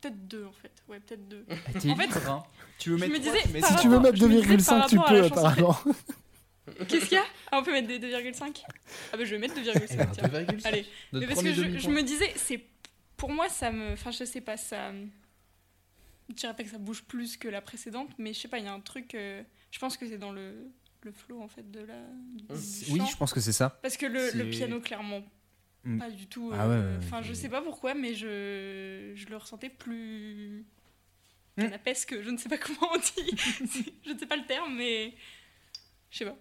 peut-être 0.00 0.26
2 0.28 0.44
en 0.46 0.52
fait 0.52 0.72
ouais 0.88 1.00
peut-être 1.00 1.28
2 1.28 1.44
T'es 1.80 1.90
En 1.90 1.96
fait, 1.96 2.16
hein. 2.28 2.42
Tu 2.78 2.90
veux 2.90 2.98
je 2.98 3.04
mettre 3.06 3.12
me 3.14 3.20
trois, 3.20 3.32
disais, 3.32 3.42
tu 3.46 3.52
mets 3.52 3.60
par 3.60 3.68
Si 3.70 3.74
six. 3.76 3.82
tu 3.82 3.88
veux 3.88 4.00
mettre 4.00 4.16
je 4.16 4.24
me 4.26 4.42
disais 4.42 4.56
par 4.70 4.88
2,5, 4.88 4.90
tu 4.90 4.96
peux 4.96 5.24
apparemment. 5.24 5.76
qu'est-ce 6.88 7.06
qu'il 7.06 7.18
y 7.18 7.20
a 7.20 7.24
ah, 7.52 7.58
on 7.58 7.62
peut 7.62 7.72
mettre 7.72 7.88
des 7.88 7.98
2,5 8.00 8.62
ah 9.12 9.16
bah 9.16 9.24
je 9.24 9.30
vais 9.30 9.38
mettre 9.38 9.54
2,5 9.54 9.86
tiens 9.86 10.26
2,5. 10.28 10.66
allez 10.66 10.86
Mais 11.12 11.26
parce 11.26 11.42
que 11.42 11.52
je, 11.52 11.78
je 11.78 11.88
me 11.90 12.02
disais, 12.02 12.32
c'est 12.36 12.64
pour 13.16 13.30
moi, 13.30 13.48
ça 13.48 13.70
me. 13.70 13.92
Enfin, 13.92 14.10
je 14.10 14.24
sais 14.24 14.40
pas, 14.40 14.56
ça. 14.56 14.92
Je 16.28 16.34
dirais 16.34 16.54
pas 16.54 16.62
que 16.64 16.68
ça 16.70 16.78
bouge 16.78 17.04
plus 17.04 17.36
que 17.36 17.48
la 17.48 17.60
précédente, 17.60 18.10
mais 18.18 18.32
je 18.32 18.40
sais 18.40 18.48
pas, 18.48 18.58
il 18.58 18.64
y 18.64 18.68
a 18.68 18.72
un 18.72 18.80
truc. 18.80 19.14
euh, 19.14 19.42
je 19.70 19.78
pense 19.78 19.96
que 19.96 20.06
c'est 20.06 20.18
dans 20.18 20.32
le, 20.32 20.54
le 21.04 21.12
flow 21.12 21.40
en 21.40 21.48
fait 21.48 21.70
de 21.70 21.80
la. 21.80 21.94
du 22.34 22.44
Oui, 22.92 22.98
chant. 23.00 23.06
je 23.06 23.16
pense 23.16 23.32
que 23.32 23.40
c'est 23.40 23.52
ça. 23.52 23.78
Parce 23.82 23.96
que 23.96 24.06
le, 24.06 24.26
le 24.36 24.44
c'est- 24.44 24.44
piano, 24.50 24.80
clairement, 24.80 25.22
Mm. 25.84 25.98
pas 25.98 26.10
du 26.10 26.26
tout. 26.26 26.50
Ah 26.54 26.64
euh, 26.64 26.92
ouais, 26.92 26.96
Enfin, 27.04 27.18
ouais. 27.18 27.24
je 27.24 27.32
sais 27.34 27.48
pas 27.50 27.60
pourquoi, 27.60 27.92
mais 27.94 28.14
je, 28.14 29.12
je 29.14 29.26
le 29.28 29.36
ressentais 29.36 29.68
plus 29.68 30.64
Mm. 31.56 31.62
canapesque. 31.62 32.16
Je 32.22 32.30
ne 32.30 32.36
sais 32.38 32.48
pas 32.48 32.56
comment 32.64 32.90
on 32.94 32.98
dit. 32.98 33.36
je 34.02 34.12
ne 34.12 34.18
sais 34.18 34.26
pas 34.26 34.36
le 34.36 34.46
terme, 34.46 34.74
mais 34.76 35.14
je 36.10 36.18
sais 36.18 36.24
pas. 36.24 36.36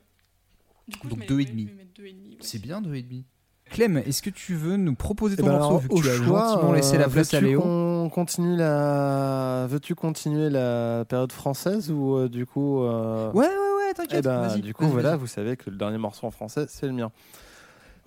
Du 0.87 0.97
coup, 0.97 1.07
Donc 1.09 1.17
je 1.19 1.21
mets- 1.21 1.27
deux 1.27 1.39
et 1.41 1.43
je 1.45 1.49
demi. 1.51 1.65
vais 1.65 1.73
mettre 1.73 1.93
deux 1.93 2.05
et 2.05 2.13
demi. 2.13 2.29
ouais. 2.31 2.37
C'est 2.41 2.59
bien 2.59 2.81
2,5. 2.81 3.23
Clem, 3.69 3.97
est-ce 3.97 4.21
que 4.21 4.29
tu 4.29 4.55
veux 4.55 4.75
nous 4.75 4.93
proposer 4.95 5.35
ton 5.37 5.43
Eh 5.43 5.45
ben 5.47 5.53
morceau 5.53 5.67
alors, 5.69 5.79
vu 5.81 5.87
que 5.87 5.93
au 5.93 6.01
tu 6.01 6.09
as 6.09 6.15
choix, 6.17 6.49
gentiment 6.53 6.73
laissé 6.73 6.97
la 6.97 7.05
euh, 7.05 7.09
place 7.09 7.33
à 7.33 7.39
Léo 7.41 7.61
qu'on 7.61 8.09
continue 8.13 8.55
la... 8.57 9.65
Veux-tu 9.69 9.95
continuer 9.95 10.49
la 10.49 11.05
période 11.07 11.31
française 11.31 11.89
ou 11.89 12.17
euh, 12.17 12.27
du 12.29 12.45
coup 12.45 12.83
euh, 12.83 13.31
Ouais, 13.31 13.47
ouais, 13.47 13.72
ouais, 14.01 14.05
t'inquiète. 14.07 14.25
Eh 14.25 14.27
ben, 14.27 14.57
du 14.57 14.73
coup, 14.73 14.87
voilà, 14.87 15.15
vous 15.15 15.27
savez 15.27 15.57
que 15.57 15.69
le 15.69 15.77
dernier 15.77 15.97
morceau 15.97 16.27
en 16.27 16.31
français, 16.31 16.65
c'est 16.67 16.87
le 16.87 16.93
mien. 16.93 17.11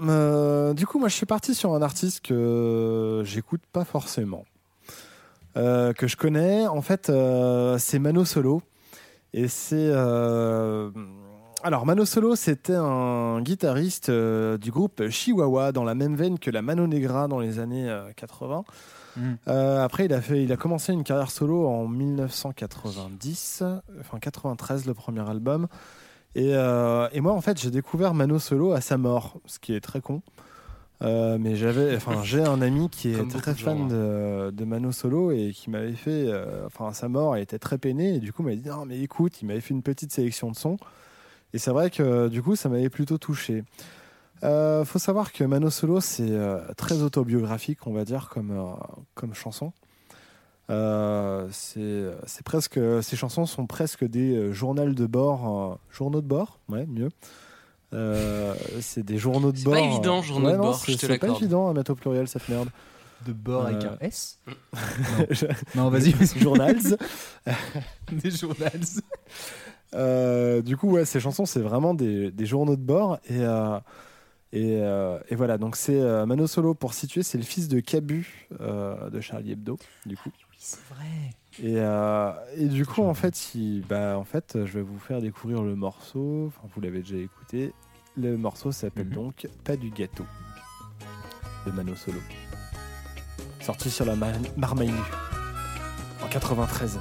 Euh, 0.01 0.74
du 0.74 0.87
coup, 0.87 0.99
moi, 0.99 1.09
je 1.09 1.14
suis 1.14 1.26
parti 1.26 1.55
sur 1.55 1.74
un 1.74 1.82
artiste 1.82 2.20
que 2.24 3.22
j'écoute 3.24 3.62
pas 3.72 3.84
forcément, 3.84 4.45
euh, 5.57 5.93
que 5.93 6.07
je 6.07 6.16
connais. 6.16 6.66
En 6.66 6.82
fait, 6.82 7.09
euh, 7.09 7.78
c'est 7.78 7.99
Mano 7.99 8.24
Solo. 8.24 8.62
Et 9.32 9.49
c'est. 9.49 9.93
Alors, 11.62 11.84
Mano 11.84 12.05
Solo, 12.05 12.37
c'était 12.37 12.76
un 12.76 13.41
guitariste 13.41 14.11
du 14.11 14.70
groupe 14.70 15.09
Chihuahua, 15.09 15.72
dans 15.72 15.84
la 15.84 15.97
même 15.97 16.14
veine 16.14 16.39
que 16.39 16.51
la 16.51 16.62
Mano 16.62 16.87
Negra 16.87 17.26
dans 17.26 17.41
les 17.41 17.59
années 17.59 17.91
euh, 17.91 18.12
80. 18.14 18.64
Euh, 19.48 19.84
après, 19.84 20.06
il 20.06 20.12
a, 20.12 20.20
fait, 20.20 20.42
il 20.42 20.52
a 20.52 20.56
commencé 20.56 20.92
une 20.92 21.04
carrière 21.04 21.30
solo 21.30 21.66
en 21.66 21.86
1990, 21.88 23.62
enfin 24.00 24.18
93, 24.18 24.86
le 24.86 24.94
premier 24.94 25.28
album. 25.28 25.66
Et, 26.34 26.54
euh, 26.54 27.08
et 27.12 27.20
moi, 27.20 27.32
en 27.32 27.40
fait, 27.40 27.60
j'ai 27.60 27.70
découvert 27.70 28.12
Mano 28.14 28.38
Solo 28.38 28.72
à 28.72 28.80
sa 28.80 28.98
mort, 28.98 29.40
ce 29.46 29.58
qui 29.58 29.74
est 29.74 29.80
très 29.80 30.00
con. 30.00 30.22
Euh, 31.02 31.36
mais 31.38 31.56
j'avais, 31.56 31.94
enfin, 31.96 32.22
j'ai 32.22 32.42
un 32.42 32.62
ami 32.62 32.88
qui 32.88 33.12
est 33.12 33.18
Comme 33.18 33.28
très 33.28 33.54
fan 33.54 33.78
gens, 33.78 33.86
de, 33.86 34.50
de 34.50 34.64
Mano 34.64 34.92
Solo 34.92 35.30
et 35.30 35.52
qui 35.54 35.70
m'avait 35.70 35.92
fait, 35.92 36.30
enfin, 36.66 36.88
à 36.88 36.92
sa 36.92 37.08
mort, 37.08 37.36
il 37.36 37.42
était 37.42 37.58
très 37.58 37.78
peiné 37.78 38.16
et 38.16 38.18
du 38.18 38.32
coup, 38.32 38.42
il 38.42 38.46
m'a 38.46 38.54
dit 38.54 38.68
non, 38.68 38.84
mais 38.86 39.00
écoute, 39.00 39.40
il 39.42 39.46
m'avait 39.46 39.60
fait 39.60 39.74
une 39.74 39.82
petite 39.82 40.12
sélection 40.12 40.50
de 40.50 40.56
sons. 40.56 40.78
Et 41.54 41.58
c'est 41.58 41.70
vrai 41.70 41.90
que 41.90 42.28
du 42.28 42.42
coup, 42.42 42.56
ça 42.56 42.68
m'avait 42.68 42.90
plutôt 42.90 43.18
touché. 43.18 43.64
Euh, 44.45 44.84
faut 44.84 44.99
savoir 44.99 45.32
que 45.32 45.45
Mano 45.45 45.70
Solo, 45.70 46.01
c'est 46.01 46.28
euh, 46.30 46.61
très 46.76 47.03
autobiographique, 47.03 47.87
on 47.87 47.93
va 47.93 48.05
dire, 48.05 48.28
comme, 48.28 48.51
euh, 48.51 48.74
comme 49.14 49.34
chanson. 49.34 49.72
Euh, 50.68 51.47
c'est 51.53 52.05
c'est 52.26 52.45
presque, 52.45 52.78
ces 53.03 53.16
chansons 53.16 53.47
sont 53.47 53.66
presque 53.66 54.05
des 54.05 54.34
euh, 54.37 54.53
journaux 54.53 54.93
de 54.93 55.07
bord, 55.07 55.70
euh, 55.72 55.74
journaux 55.91 56.20
de 56.20 56.26
bord, 56.26 56.59
ouais, 56.68 56.87
mieux. 56.87 57.09
Euh, 57.95 58.53
c'est 58.80 59.05
des 59.05 59.16
journaux 59.16 59.53
de 59.53 59.59
C'est 59.59 59.64
bord. 59.64 59.74
pas 59.74 59.80
évident, 59.80 60.22
journaux 60.22 60.51
de 60.51 60.57
non, 60.57 60.62
bord, 60.64 60.74
c'est- 60.78 60.93
je 60.93 60.97
te 60.97 61.01
C'est 61.03 61.07
pas 61.07 61.12
l'accorde. 61.26 61.41
évident 61.43 61.68
à 61.70 61.72
mettre 61.72 61.93
au 61.93 61.95
pluriel 61.95 62.26
cette 62.28 62.49
merde. 62.49 62.68
De 63.26 63.32
bord 63.32 63.64
avec 63.66 63.82
un 63.84 63.97
S 64.01 64.39
Non, 64.47 64.55
non 65.84 65.89
vas-y. 65.91 66.11
vas-y. 66.11 66.39
Journals. 66.39 66.99
Des 68.12 68.30
journals. 68.30 68.80
Euh, 69.95 70.61
du 70.62 70.76
coup, 70.76 70.91
ouais, 70.91 71.05
ces 71.07 71.20
chansons, 71.20 71.47
c'est 71.47 71.61
vraiment 71.61 71.95
des, 71.95 72.30
des 72.30 72.45
journaux 72.47 72.76
de 72.76 72.82
bord. 72.82 73.18
Et, 73.30 73.39
euh, 73.41 73.78
et, 74.59 74.80
euh, 74.82 75.18
et 75.28 75.34
voilà, 75.34 75.59
donc 75.59 75.76
c'est 75.76 76.00
euh, 76.00 76.24
Mano 76.26 76.46
Solo, 76.46 76.74
pour 76.74 76.94
situer, 76.94 77.22
c'est 77.22 77.38
le 77.38 77.44
fils 77.44 77.68
de 77.68 77.80
Cabu 77.80 78.48
euh, 78.61 79.11
de 79.11 79.20
Charlie 79.20 79.52
Hebdo, 79.52 79.78
du 80.07 80.16
coup. 80.16 80.30
Oui, 80.50 80.57
c'est 80.59 80.80
vrai. 80.94 81.07
Et, 81.62 81.74
euh, 81.80 82.32
et 82.57 82.66
du 82.66 82.84
coup, 82.86 83.02
en 83.02 83.14
fait, 83.14 83.54
il- 83.54 83.84
bah, 83.88 84.18
en 84.18 84.24
fait, 84.24 84.59
je 84.64 84.72
vais 84.72 84.82
vous 84.82 84.98
faire 84.98 85.20
découvrir 85.20 85.62
le 85.62 85.74
morceau. 85.74 86.46
Enfin, 86.48 86.68
vous 86.74 86.80
l'avez 86.80 87.00
déjà 87.00 87.16
écouté. 87.16 87.72
Le 88.16 88.36
morceau 88.36 88.72
s'appelle 88.72 89.09
Mhm. 89.09 89.14
donc 89.14 89.46
Pas 89.64 89.76
du 89.76 89.90
gâteau 89.90 90.24
de 91.66 91.70
Mano 91.72 91.94
Solo. 91.94 92.18
Sorti 93.61 93.90
sur 93.90 94.04
la 94.04 94.14
Mar 94.16 94.32
Marmaille 94.57 94.92
en 96.22 96.28
93. 96.28 97.00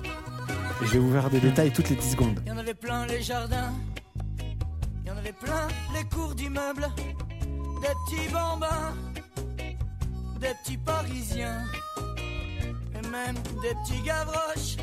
Et 0.82 0.86
je 0.88 0.91
vais 0.93 0.99
vous 0.99 1.12
faire 1.14 1.30
des 1.30 1.39
détails 1.39 1.72
toutes 1.72 1.89
les 1.89 1.95
10 1.95 2.12
secondes. 2.12 2.39
Il 2.45 2.49
y 2.49 2.51
en 2.51 2.58
avait 2.58 2.74
plein 2.74 3.06
les 3.06 3.22
jardins, 3.22 3.72
il 5.03 5.08
y 5.08 5.12
en 5.12 5.18
avait 5.18 5.32
plein 5.34 5.68
les 5.93 6.03
cours 6.10 6.34
d'immeubles, 6.36 6.88
des 7.86 7.94
petits 8.06 8.34
bambins, 8.34 8.94
des 10.40 10.54
petits 10.64 10.78
parisiens, 10.78 11.64
et 12.96 13.08
même 13.08 13.36
des 13.62 13.76
petits 13.84 14.02
gavroches, 14.02 14.78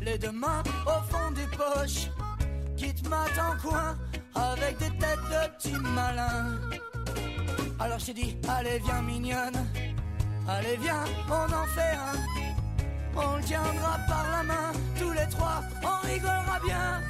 les 0.00 0.18
deux 0.18 0.32
mains 0.32 0.62
au 0.86 1.00
fond 1.10 1.30
des 1.34 1.46
poches, 1.56 2.10
qui 2.76 2.94
te 2.94 3.08
matent 3.08 3.38
en 3.38 3.56
coin 3.66 3.96
avec 4.34 4.76
des 4.78 4.90
têtes 4.98 5.26
de 5.30 5.56
petits 5.56 5.80
malins. 5.94 6.58
Alors 7.80 7.98
je 7.98 8.06
t'ai 8.06 8.14
dit, 8.14 8.36
allez 8.48 8.78
viens 8.84 9.02
mignonne, 9.02 9.58
allez 10.46 10.76
viens, 10.82 11.04
on 11.28 11.50
en 11.50 11.66
fait 11.76 11.96
un. 12.10 12.18
On 13.16 13.36
le 13.36 13.44
tiendra 13.44 13.98
par 14.08 14.26
la 14.32 14.42
main, 14.42 14.72
tous 14.98 15.12
les 15.12 15.28
trois, 15.30 15.62
on 15.82 16.06
rigolera 16.06 16.58
bien. 16.66 17.00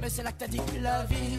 Mais 0.00 0.08
c'est 0.08 0.22
là 0.22 0.30
que 0.30 0.38
t'as 0.38 0.46
dit 0.46 0.60
que 0.72 0.78
la 0.80 1.04
vie, 1.06 1.38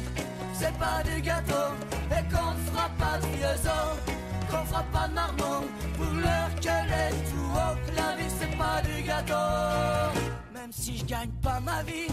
c'est 0.54 0.78
pas 0.78 1.04
du 1.04 1.22
gâteau, 1.22 1.74
et 2.12 2.24
qu'on 2.34 2.72
fera 2.72 2.90
pas 2.98 3.18
de 3.20 3.26
vieux 3.36 3.46
os, 3.66 4.50
qu'on 4.50 4.66
fera 4.66 4.84
pas 4.92 5.08
de 5.08 5.14
marmot, 5.14 5.66
pour 5.98 6.14
l'heure 6.14 6.50
qu'elle 6.62 6.92
est 6.92 7.12
tout 7.30 7.50
haut, 7.54 7.76
que 7.86 7.96
la 7.96 8.16
vie 8.16 8.34
c'est 8.40 8.58
pas 8.58 8.82
du 8.82 9.04
gâteau. 9.04 10.20
Même 10.54 10.72
si 10.72 10.98
je 10.98 11.06
gagne 11.06 11.30
pas 11.42 11.60
ma 11.60 11.84
vie, 11.84 12.12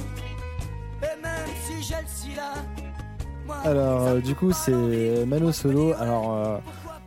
et 1.02 1.22
même 1.22 1.48
si 1.66 1.82
j'ai 1.82 2.00
le 2.00 2.08
sida, 2.08 2.54
moi, 3.46 3.56
Alors, 3.64 4.06
euh, 4.06 4.20
du 4.20 4.34
coup, 4.34 4.52
c'est. 4.52 5.24
Mano 5.26 5.52
Solo. 5.52 5.94
Alors, 5.98 6.34
euh, 6.34 6.58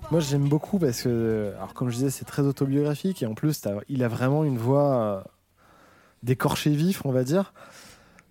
moi, 0.09 0.19
j'aime 0.19 0.49
beaucoup 0.49 0.79
parce 0.79 1.03
que, 1.03 1.53
alors, 1.55 1.73
comme 1.75 1.89
je 1.89 1.97
disais, 1.97 2.09
c'est 2.09 2.25
très 2.25 2.41
autobiographique 2.41 3.21
et 3.21 3.27
en 3.27 3.35
plus, 3.35 3.61
il 3.89 4.03
a 4.03 4.07
vraiment 4.07 4.43
une 4.43 4.57
voix 4.57 4.95
euh, 4.95 5.21
d'écorché 6.23 6.71
vif, 6.71 7.05
on 7.05 7.11
va 7.11 7.23
dire. 7.23 7.53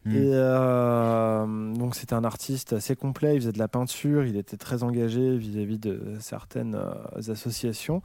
Mm. 0.05 0.14
Et 0.16 0.30
euh, 0.32 1.74
donc, 1.74 1.94
c'était 1.94 2.14
un 2.14 2.24
artiste 2.24 2.72
assez 2.72 2.96
complet. 2.96 3.34
Il 3.34 3.40
faisait 3.40 3.53
de 3.53 3.59
la 3.59 3.68
peinture. 3.68 4.24
Il 4.24 4.36
était 4.36 4.57
très 4.57 4.82
engagé 4.82 5.36
vis-à-vis 5.36 5.78
de 5.78 6.16
certaines 6.20 6.74
euh, 6.74 7.32
associations. 7.32 8.01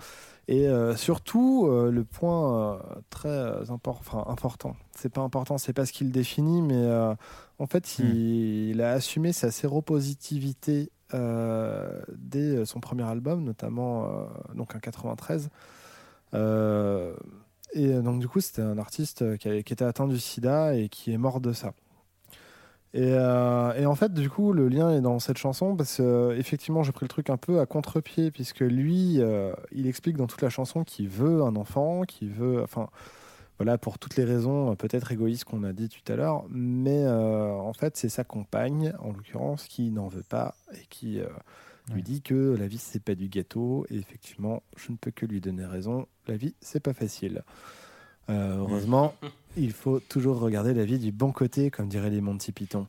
Et 0.47 0.67
euh, 0.67 0.95
surtout, 0.95 1.67
le 1.69 2.03
point 2.03 2.79
très 3.09 3.63
impor- 3.63 3.97
enfin, 3.99 4.23
important, 4.27 4.75
c'est 4.95 5.09
pas 5.09 5.21
important, 5.21 5.57
c'est 5.57 5.73
pas 5.73 5.87
ce 5.87 5.91
qu'il 5.93 6.11
définit, 6.11 6.61
mais 6.61 6.87
en 7.57 7.65
fait, 7.65 7.97
il, 7.97 8.69
il 8.69 8.81
a 8.81 8.91
assumé 8.91 9.33
sa 9.33 9.49
séropositivité 9.49 10.91
dès 12.15 12.63
son 12.65 12.79
premier 12.79 13.03
album, 13.03 13.43
notamment 13.43 14.07
donc 14.53 14.75
en 14.75 14.79
93. 14.79 15.49
Euh, 16.35 17.15
et 17.73 17.93
donc, 18.01 18.19
du 18.19 18.27
coup, 18.27 18.39
c'était 18.39 18.61
un 18.61 18.77
artiste 18.77 19.37
qui, 19.37 19.47
avait- 19.47 19.63
qui 19.63 19.73
était 19.73 19.83
atteint 19.85 20.07
du 20.07 20.19
sida 20.19 20.75
et 20.75 20.89
qui 20.89 21.11
est 21.11 21.17
mort 21.17 21.41
de 21.41 21.53
ça. 21.53 21.73
Et, 22.95 23.11
euh, 23.13 23.73
et 23.73 23.85
en 23.85 23.93
fait, 23.95 24.13
du 24.13 24.29
coup, 24.29 24.53
le 24.53 24.69
lien 24.69 24.89
est 24.95 25.01
dans 25.01 25.19
cette 25.19 25.37
chanson 25.37 25.75
parce 25.75 25.97
que, 25.97 26.01
euh, 26.01 26.37
effectivement, 26.37 26.81
j'ai 26.81 26.93
pris 26.93 27.03
le 27.03 27.09
truc 27.09 27.29
un 27.29 27.35
peu 27.35 27.59
à 27.59 27.65
contre-pied, 27.65 28.31
puisque 28.31 28.61
lui, 28.61 29.19
euh, 29.19 29.51
il 29.73 29.85
explique 29.85 30.15
dans 30.15 30.27
toute 30.27 30.41
la 30.41 30.49
chanson 30.49 30.85
qu'il 30.85 31.09
veut 31.09 31.43
un 31.43 31.57
enfant, 31.57 32.03
qu'il 32.03 32.29
veut. 32.29 32.63
Enfin, 32.63 32.87
voilà, 33.59 33.77
pour 33.77 33.99
toutes 33.99 34.15
les 34.15 34.23
raisons 34.23 34.73
peut-être 34.77 35.11
égoïstes 35.11 35.43
qu'on 35.43 35.63
a 35.65 35.73
dit 35.73 35.89
tout 35.89 36.09
à 36.09 36.15
l'heure, 36.15 36.45
mais 36.49 37.05
en 37.07 37.73
fait, 37.73 37.97
c'est 37.97 38.07
sa 38.09 38.23
compagne, 38.23 38.93
en 38.99 39.07
l'occurrence, 39.11 39.65
qui 39.67 39.91
n'en 39.91 40.07
veut 40.07 40.23
pas 40.27 40.55
et 40.73 40.85
qui 40.89 41.19
lui 41.89 41.95
Ouais. 41.95 42.01
dit 42.01 42.21
que 42.21 42.55
la 42.57 42.67
vie, 42.67 42.77
c'est 42.77 43.01
pas 43.03 43.15
du 43.15 43.27
gâteau. 43.29 43.85
Et 43.89 43.97
effectivement, 43.97 44.63
je 44.75 44.91
ne 44.91 44.97
peux 44.97 45.11
que 45.11 45.25
lui 45.25 45.39
donner 45.41 45.65
raison. 45.65 46.05
La 46.27 46.35
vie, 46.35 46.55
c'est 46.61 46.79
pas 46.81 46.93
facile. 46.93 47.43
Heureusement, 48.29 49.13
il 49.57 49.71
faut 49.71 49.99
toujours 49.99 50.39
regarder 50.39 50.73
la 50.73 50.85
vie 50.85 50.99
du 50.99 51.11
bon 51.11 51.31
côté, 51.31 51.69
comme 51.71 51.87
diraient 51.87 52.09
les 52.09 52.21
Monty 52.21 52.51
Python. 52.51 52.87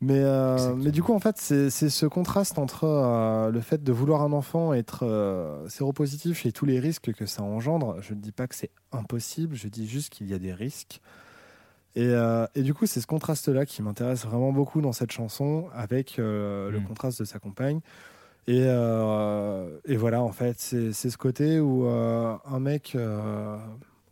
Mais, 0.00 0.20
euh, 0.22 0.74
mais 0.74 0.90
du 0.90 1.02
coup, 1.02 1.14
en 1.14 1.18
fait, 1.20 1.38
c'est 1.38 1.70
ce 1.70 2.06
contraste 2.06 2.58
entre 2.58 2.84
euh, 2.84 3.50
le 3.50 3.60
fait 3.60 3.82
de 3.82 3.92
vouloir 3.92 4.20
un 4.22 4.32
enfant, 4.32 4.74
être 4.74 5.06
euh, 5.06 5.66
séropositif 5.68 6.44
et 6.44 6.52
tous 6.52 6.66
les 6.66 6.78
risques 6.78 7.12
que 7.14 7.24
ça 7.24 7.42
engendre. 7.42 7.96
Je 8.02 8.12
ne 8.12 8.20
dis 8.20 8.32
pas 8.32 8.46
que 8.46 8.54
c'est 8.54 8.70
impossible, 8.92 9.54
je 9.56 9.68
dis 9.68 9.88
juste 9.88 10.12
qu'il 10.12 10.28
y 10.28 10.34
a 10.34 10.38
des 10.38 10.52
risques. 10.52 11.00
Et, 11.96 12.08
euh, 12.08 12.46
et 12.54 12.62
du 12.62 12.74
coup, 12.74 12.86
c'est 12.86 13.00
ce 13.00 13.06
contraste-là 13.06 13.64
qui 13.64 13.80
m'intéresse 13.80 14.26
vraiment 14.26 14.52
beaucoup 14.52 14.80
dans 14.82 14.92
cette 14.92 15.12
chanson, 15.12 15.68
avec 15.72 16.16
le 16.18 16.70
Mm. 16.72 16.84
contraste 16.86 17.20
de 17.20 17.24
sa 17.24 17.38
compagne. 17.38 17.80
Et, 18.46 18.58
et 18.64 19.96
voilà, 19.96 20.22
en 20.22 20.32
fait, 20.32 20.56
c'est 20.58 20.92
c'est 20.92 21.08
ce 21.08 21.16
côté 21.16 21.60
où 21.60 21.86
un 21.86 22.60
mec 22.60 22.94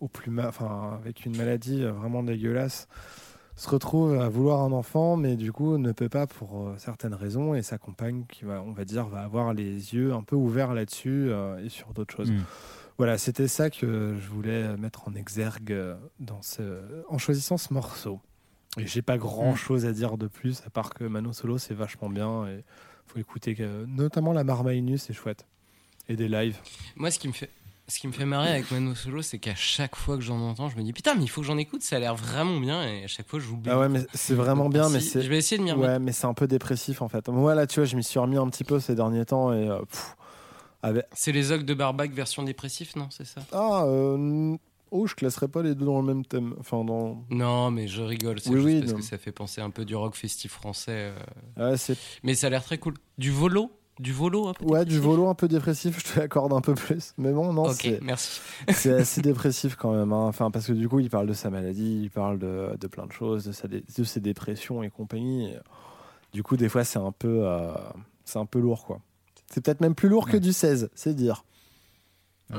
au 0.03 0.09
plus 0.09 0.31
ma- 0.31 0.49
enfin, 0.49 0.99
avec 1.01 1.25
une 1.25 1.37
maladie 1.37 1.83
euh, 1.83 1.93
vraiment 1.93 2.23
dégueulasse 2.23 2.89
se 3.55 3.69
retrouve 3.69 4.19
à 4.19 4.29
vouloir 4.29 4.63
un 4.63 4.73
enfant, 4.73 5.17
mais 5.17 5.37
du 5.37 5.53
coup 5.53 5.77
ne 5.79 5.93
peut 5.93 6.09
pas 6.09 6.27
pour 6.27 6.69
euh, 6.69 6.75
certaines 6.79 7.15
raisons, 7.15 7.55
et 7.55 7.63
sa 7.63 7.79
compagne, 7.79 8.25
qui 8.29 8.45
va, 8.45 8.63
on 8.63 8.73
va 8.73 8.85
dire, 8.85 9.07
va 9.07 9.21
avoir 9.21 9.55
les 9.55 9.95
yeux 9.95 10.13
un 10.13 10.23
peu 10.23 10.35
ouverts 10.35 10.75
là-dessus 10.75 11.29
euh, 11.29 11.63
et 11.65 11.69
sur 11.69 11.93
d'autres 11.93 12.15
choses. 12.15 12.31
Mm. 12.33 12.41
Voilà, 12.99 13.19
c'était 13.19 13.49
ça 13.49 13.71
que 13.71 14.17
je 14.19 14.29
voulais 14.29 14.77
mettre 14.77 15.07
en 15.07 15.15
exergue 15.15 15.75
dans 16.19 16.43
ce, 16.43 16.81
en 17.09 17.19
choisissant 17.19 17.57
ce 17.57 17.73
morceau. 17.73 18.21
Et 18.79 18.87
j'ai 18.87 19.03
pas 19.03 19.19
grand 19.19 19.55
chose 19.55 19.85
à 19.85 19.93
dire 19.93 20.17
de 20.17 20.27
plus, 20.27 20.63
à 20.67 20.71
part 20.71 20.95
que 20.95 21.05
Mano 21.05 21.33
Solo 21.33 21.59
c'est 21.59 21.75
vachement 21.75 22.09
bien 22.09 22.47
et 22.49 22.65
faut 23.07 23.19
écouter, 23.19 23.57
notamment 23.87 24.33
la 24.33 24.45
Marmaille 24.45 24.83
nue, 24.83 24.99
c'est 24.99 25.13
chouette. 25.13 25.47
Et 26.09 26.17
des 26.17 26.29
lives. 26.29 26.59
Moi, 26.97 27.11
ce 27.11 27.19
qui 27.19 27.29
me 27.29 27.33
fait. 27.33 27.51
Ce 27.89 27.99
qui 27.99 28.07
me 28.07 28.13
fait 28.13 28.25
marrer 28.25 28.51
avec 28.51 28.71
Mano 28.71 28.95
Solo, 28.95 29.23
c'est 29.23 29.39
qu'à 29.39 29.55
chaque 29.55 29.97
fois 29.97 30.17
que 30.17 30.23
j'en 30.23 30.39
entends, 30.41 30.69
je 30.69 30.77
me 30.77 30.83
dis 30.83 30.93
putain, 30.93 31.15
mais 31.15 31.25
il 31.25 31.29
faut 31.29 31.41
que 31.43 31.47
j'en 31.47 31.59
écoute, 31.59 31.83
ça 31.83 31.97
a 31.97 31.99
l'air 31.99 32.15
vraiment 32.15 32.59
bien, 32.59 32.83
et 32.87 33.05
à 33.05 33.07
chaque 33.09 33.29
fois 33.29 33.39
j'oublie. 33.41 33.71
Ah 33.71 33.79
ouais, 33.79 33.89
mais 33.89 34.01
c'est 34.15 34.35
vraiment 34.35 34.69
bien, 34.69 34.89
mais 34.89 35.01
c'est. 35.01 35.21
Je 35.21 35.29
vais 35.29 35.39
essayer 35.39 35.59
de 35.59 35.65
m'y 35.65 35.73
remettre. 35.73 35.93
Ouais, 35.93 35.99
mais 35.99 36.13
c'est 36.13 36.27
un 36.27 36.33
peu 36.35 36.47
dépressif 36.47 37.03
en 37.03 37.09
fait. 37.09 37.29
Moi 37.29 37.55
là, 37.55 37.67
tu 37.67 37.81
vois, 37.81 37.85
je 37.85 37.97
m'y 37.97 38.05
suis 38.05 38.19
remis 38.19 38.37
un 38.39 38.49
petit 38.49 38.65
peu 38.65 38.81
ces 38.81 38.95
derniers 38.95 39.25
temps 39.27 39.53
et. 39.53 39.69
euh, 39.69 39.81
avec- 40.83 41.07
C'est 41.13 41.33
les 41.33 41.53
ogres 41.53 41.65
de 41.65 41.75
Barbac 41.75 42.13
version 42.13 42.43
dépressif, 42.45 42.97
non 42.97 43.09
C'est 43.11 43.27
ça? 43.27 43.43
Ah, 43.53 43.85
euh, 43.87 44.57
oh, 44.91 45.07
je 45.07 45.15
classerais 45.15 45.49
pas 45.49 45.63
les 45.63 45.75
deux 45.75 45.85
dans 45.85 46.01
le 46.01 46.07
même 46.07 46.25
thème. 46.25 46.55
Enfin, 46.61 46.85
dans. 46.85 47.25
Non, 47.31 47.71
mais 47.71 47.89
je 47.89 48.03
rigole, 48.03 48.41
c'est 48.41 48.51
Oui, 48.51 48.57
juste 48.63 48.67
oui, 48.67 48.81
parce 48.81 48.93
non. 48.93 48.99
que 48.99 49.05
ça 49.05 49.19
fait 49.19 49.33
penser 49.33 49.61
un 49.61 49.71
peu 49.71 49.85
du 49.85 49.95
rock 49.97 50.15
festif 50.15 50.53
français. 50.53 51.13
euh. 51.59 51.71
Ouais, 51.73 51.77
c'est 51.77 51.99
Mais 52.23 52.35
ça 52.35 52.47
a 52.47 52.51
l'air 52.51 52.65
très 52.65 52.79
cool. 52.79 52.95
Du 53.19 53.31
volo? 53.31 53.71
Du 54.03 54.13
volo 54.13 54.49
un 54.49 54.53
peu 54.55 54.65
ouais, 54.65 54.85
du 54.85 54.99
volo 54.99 55.29
un 55.29 55.35
peu 55.35 55.47
dépressif, 55.47 55.99
je 56.07 56.13
te 56.13 56.19
l'accorde 56.19 56.53
un 56.53 56.61
peu 56.61 56.75
plus. 56.75 57.15
Mais 57.19 57.31
bon, 57.33 57.53
non, 57.53 57.73
c'est. 57.73 58.01
assez 58.91 59.21
dépressif 59.23 59.77
quand 59.77 59.93
même. 59.95 60.13
hein. 60.13 60.27
Enfin, 60.27 60.51
parce 60.51 60.67
que 60.67 60.73
du 60.73 60.89
coup, 60.89 60.99
il 60.99 61.09
parle 61.09 61.29
de 61.29 61.33
sa 61.33 61.51
maladie, 61.51 62.01
il 62.03 62.11
parle 62.11 62.39
de, 62.41 62.77
de 62.81 62.87
plein 62.89 63.07
de 63.07 63.13
choses, 63.13 63.45
de, 63.45 63.53
sa 63.53 63.69
dé- 63.69 63.85
de 63.97 64.05
ses 64.05 64.19
dépressions 64.21 64.83
et 64.83 64.91
compagnie. 64.91 65.51
Et, 65.53 65.59
du 66.33 66.43
coup, 66.43 66.57
des 66.57 66.69
fois, 66.69 66.83
c'est 66.83 66.99
un 66.99 67.13
peu, 67.13 67.47
euh, 67.47 67.73
c'est 68.25 68.39
un 68.41 68.47
peu 68.47 68.59
lourd, 68.59 68.85
quoi. 68.87 69.01
C'est 69.53 69.63
peut-être 69.65 69.81
même 69.81 69.95
plus 69.95 70.09
lourd 70.09 70.29
que 70.29 70.37
du 70.37 70.53
16, 70.53 70.91
c'est 70.95 71.15
dire. 71.15 71.45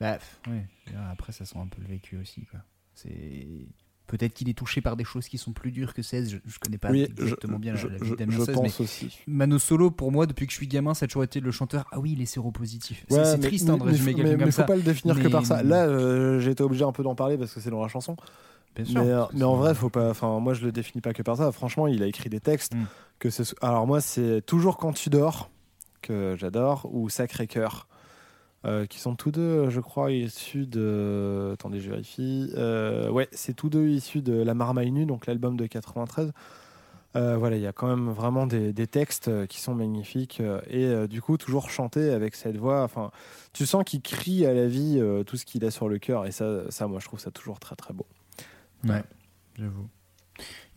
Bah, 0.00 0.18
ouais. 0.46 0.66
Après, 1.10 1.32
ça 1.32 1.44
sent 1.44 1.58
un 1.58 1.66
peu 1.66 1.80
le 1.82 1.88
vécu 1.88 2.16
aussi. 2.18 2.44
Quoi. 2.46 2.60
C'est 2.94 3.66
peut-être 4.10 4.34
qu'il 4.34 4.48
est 4.48 4.54
touché 4.58 4.80
par 4.80 4.96
des 4.96 5.04
choses 5.04 5.28
qui 5.28 5.38
sont 5.38 5.52
plus 5.52 5.70
dures 5.70 5.94
que 5.94 6.02
16. 6.02 6.30
Je, 6.30 6.36
je 6.46 6.58
connais 6.58 6.78
pas 6.78 6.90
oui, 6.90 7.02
exactement 7.02 7.54
je, 7.56 7.60
bien 7.60 7.72
la, 7.74 7.78
je, 7.78 7.86
la 7.88 7.96
vie 7.98 8.16
Damien 8.16 8.32
je 8.38 8.44
16, 8.44 8.54
pense 8.54 8.78
mais 8.80 8.84
aussi. 8.84 9.18
Mano 9.26 9.58
Solo, 9.58 9.90
pour 9.90 10.10
moi, 10.12 10.26
depuis 10.26 10.46
que 10.46 10.52
je 10.52 10.56
suis 10.58 10.66
gamin, 10.66 10.94
ça 10.94 11.04
a 11.04 11.08
toujours 11.08 11.24
été 11.24 11.40
le 11.40 11.50
chanteur. 11.50 11.86
Ah 11.92 12.00
oui, 12.00 12.12
il 12.12 12.20
est 12.22 12.26
séropositif. 12.26 13.04
C'est- 13.08 13.16
Ouais, 13.16 13.24
c'est 13.24 13.38
mais- 13.38 13.46
triste 13.46 13.64
mais, 13.66 13.70
hein, 13.72 13.76
de 13.78 13.82
résumer 13.84 14.14
mais- 14.14 14.30
comme 14.32 14.38
mais 14.40 14.44
faut 14.46 14.50
ça. 14.52 14.64
pas 14.64 14.76
le 14.76 14.82
définir 14.82 15.20
que 15.22 15.28
par 15.28 15.46
ça. 15.46 15.62
Là, 15.62 15.86
euh, 15.86 16.40
j'ai 16.40 16.50
été 16.50 16.62
obligé 16.62 16.84
un 16.84 16.92
peu 16.92 17.02
d'en 17.02 17.14
parler 17.14 17.38
parce 17.38 17.54
que 17.54 17.60
c'est 17.60 17.70
dans 17.70 17.80
la 17.82 17.88
chanson. 17.88 18.16
Bien 18.76 18.84
Mais, 18.84 18.90
sûr, 18.90 19.00
euh, 19.00 19.24
mais 19.32 19.42
en 19.44 19.54
c'est- 19.54 19.58
vrai, 19.60 19.74
faut 19.74 19.90
pas. 19.90 20.10
Enfin, 20.10 20.38
moi, 20.40 20.54
je 20.54 20.64
le 20.64 20.72
définis 20.72 21.00
pas 21.00 21.12
que 21.12 21.22
par 21.22 21.36
ça. 21.36 21.50
Franchement, 21.52 21.86
il 21.86 22.02
a 22.02 22.06
écrit 22.06 22.28
des 22.30 22.40
textes 22.40 22.74
Mm. 22.74 22.84
que 23.18 23.30
c'est. 23.30 23.54
Alors 23.62 23.86
moi, 23.86 24.00
c'est 24.00 24.42
toujours 24.46 24.76
quand 24.76 24.92
tu 24.92 25.08
dors 25.10 25.50
que 26.02 26.34
j'adore 26.38 26.88
ou 26.92 27.08
Sacré 27.08 27.46
Cœur, 27.46 27.86
euh, 28.64 28.86
qui 28.86 28.98
sont 28.98 29.16
tous 29.16 29.30
deux, 29.30 29.70
je 29.70 29.80
crois, 29.80 30.12
issus 30.12 30.66
de. 30.66 31.50
Attendez, 31.54 31.80
je 31.80 31.90
vérifie. 31.90 32.50
Euh, 32.56 33.10
ouais, 33.10 33.28
c'est 33.32 33.54
tous 33.54 33.70
deux 33.70 33.88
issus 33.88 34.22
de 34.22 34.34
La 34.34 34.54
Marmaille 34.54 34.90
Nue, 34.90 35.06
donc 35.06 35.26
l'album 35.26 35.56
de 35.56 35.66
93. 35.66 36.32
Euh, 37.16 37.36
voilà, 37.36 37.56
il 37.56 37.62
y 37.62 37.66
a 37.66 37.72
quand 37.72 37.88
même 37.88 38.10
vraiment 38.10 38.46
des, 38.46 38.72
des 38.72 38.86
textes 38.86 39.46
qui 39.48 39.60
sont 39.60 39.74
magnifiques 39.74 40.40
euh, 40.40 40.60
et 40.68 40.84
euh, 40.84 41.08
du 41.08 41.20
coup 41.20 41.36
toujours 41.38 41.68
chanté 41.70 42.10
avec 42.10 42.36
cette 42.36 42.56
voix. 42.56 42.84
Enfin, 42.84 43.10
tu 43.52 43.66
sens 43.66 43.82
qu'il 43.84 44.00
crie 44.00 44.46
à 44.46 44.54
la 44.54 44.68
vie 44.68 44.98
euh, 45.00 45.24
tout 45.24 45.36
ce 45.36 45.44
qu'il 45.44 45.64
a 45.64 45.72
sur 45.72 45.88
le 45.88 45.98
cœur 45.98 46.24
et 46.26 46.30
ça, 46.30 46.70
ça, 46.70 46.86
moi, 46.86 47.00
je 47.00 47.06
trouve 47.06 47.18
ça 47.18 47.32
toujours 47.32 47.58
très 47.58 47.74
très 47.74 47.92
beau. 47.92 48.06
Ouais, 48.84 49.02
j'avoue. 49.58 49.88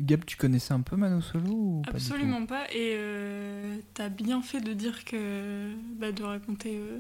Gab, 0.02 0.26
tu 0.26 0.36
connaissais 0.36 0.74
un 0.74 0.82
peu 0.82 0.96
Mano 0.96 1.22
Solo 1.22 1.52
ou 1.52 1.82
pas 1.86 1.92
Absolument 1.92 2.46
pas. 2.46 2.66
Et 2.72 2.96
euh, 2.98 3.78
t'as 3.94 4.10
bien 4.10 4.42
fait 4.42 4.60
de 4.60 4.74
dire 4.74 5.06
que. 5.06 5.72
Bah, 6.00 6.12
de 6.12 6.24
raconter 6.24 6.78
euh, 6.78 7.00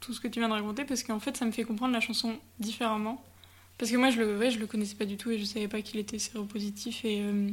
tout 0.00 0.12
ce 0.14 0.20
que 0.20 0.28
tu 0.28 0.38
viens 0.40 0.48
de 0.48 0.54
raconter, 0.54 0.84
parce 0.84 1.02
qu'en 1.02 1.20
fait, 1.20 1.36
ça 1.36 1.44
me 1.44 1.50
fait 1.52 1.64
comprendre 1.64 1.92
la 1.92 2.00
chanson 2.00 2.38
différemment. 2.58 3.22
Parce 3.78 3.90
que 3.90 3.96
moi, 3.96 4.10
je 4.10 4.18
le, 4.20 4.36
ouais, 4.38 4.50
je 4.50 4.58
le 4.58 4.66
connaissais 4.66 4.94
pas 4.94 5.04
du 5.06 5.16
tout 5.16 5.30
et 5.30 5.38
je 5.38 5.44
savais 5.44 5.68
pas 5.68 5.80
qu'il 5.82 5.98
était 6.00 6.18
séropositif. 6.18 7.04
Et, 7.04 7.20
euh, 7.22 7.48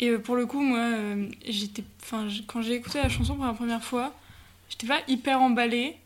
et 0.00 0.08
euh, 0.10 0.18
pour 0.18 0.36
le 0.36 0.46
coup, 0.46 0.60
moi, 0.60 0.78
euh, 0.78 1.28
j'étais. 1.46 1.82
Quand 2.46 2.62
j'ai 2.62 2.74
écouté 2.74 2.98
la 2.98 3.08
chanson 3.08 3.34
pour 3.36 3.44
la 3.44 3.52
première 3.54 3.82
fois, 3.82 4.14
j'étais 4.68 4.86
pas 4.86 5.00
hyper 5.08 5.40
emballée. 5.40 5.96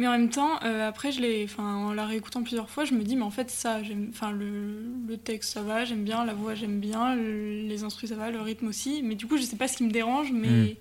Mais 0.00 0.06
en 0.06 0.12
même 0.12 0.30
temps, 0.30 0.60
euh, 0.62 0.88
après, 0.88 1.10
je 1.10 1.20
l'ai, 1.20 1.42
enfin, 1.44 1.74
en 1.74 1.92
la 1.92 2.06
réécoutant 2.06 2.42
plusieurs 2.42 2.70
fois, 2.70 2.84
je 2.84 2.94
me 2.94 3.02
dis, 3.02 3.16
mais 3.16 3.22
en 3.22 3.30
fait, 3.32 3.50
ça, 3.50 3.82
j'aime, 3.82 4.10
enfin, 4.10 4.30
le, 4.30 4.84
le 5.08 5.16
texte, 5.16 5.52
ça 5.54 5.62
va, 5.62 5.84
j'aime 5.84 6.04
bien, 6.04 6.24
la 6.24 6.34
voix, 6.34 6.54
j'aime 6.54 6.78
bien, 6.78 7.16
le- 7.16 7.62
les 7.66 7.82
instruments, 7.82 8.10
ça 8.10 8.16
va, 8.16 8.30
le 8.30 8.40
rythme 8.40 8.68
aussi. 8.68 9.02
Mais 9.02 9.16
du 9.16 9.26
coup, 9.26 9.36
je 9.36 9.42
sais 9.42 9.56
pas 9.56 9.66
ce 9.66 9.76
qui 9.76 9.82
me 9.82 9.90
dérange, 9.90 10.30
mais, 10.30 10.48
Mm. 10.48 10.76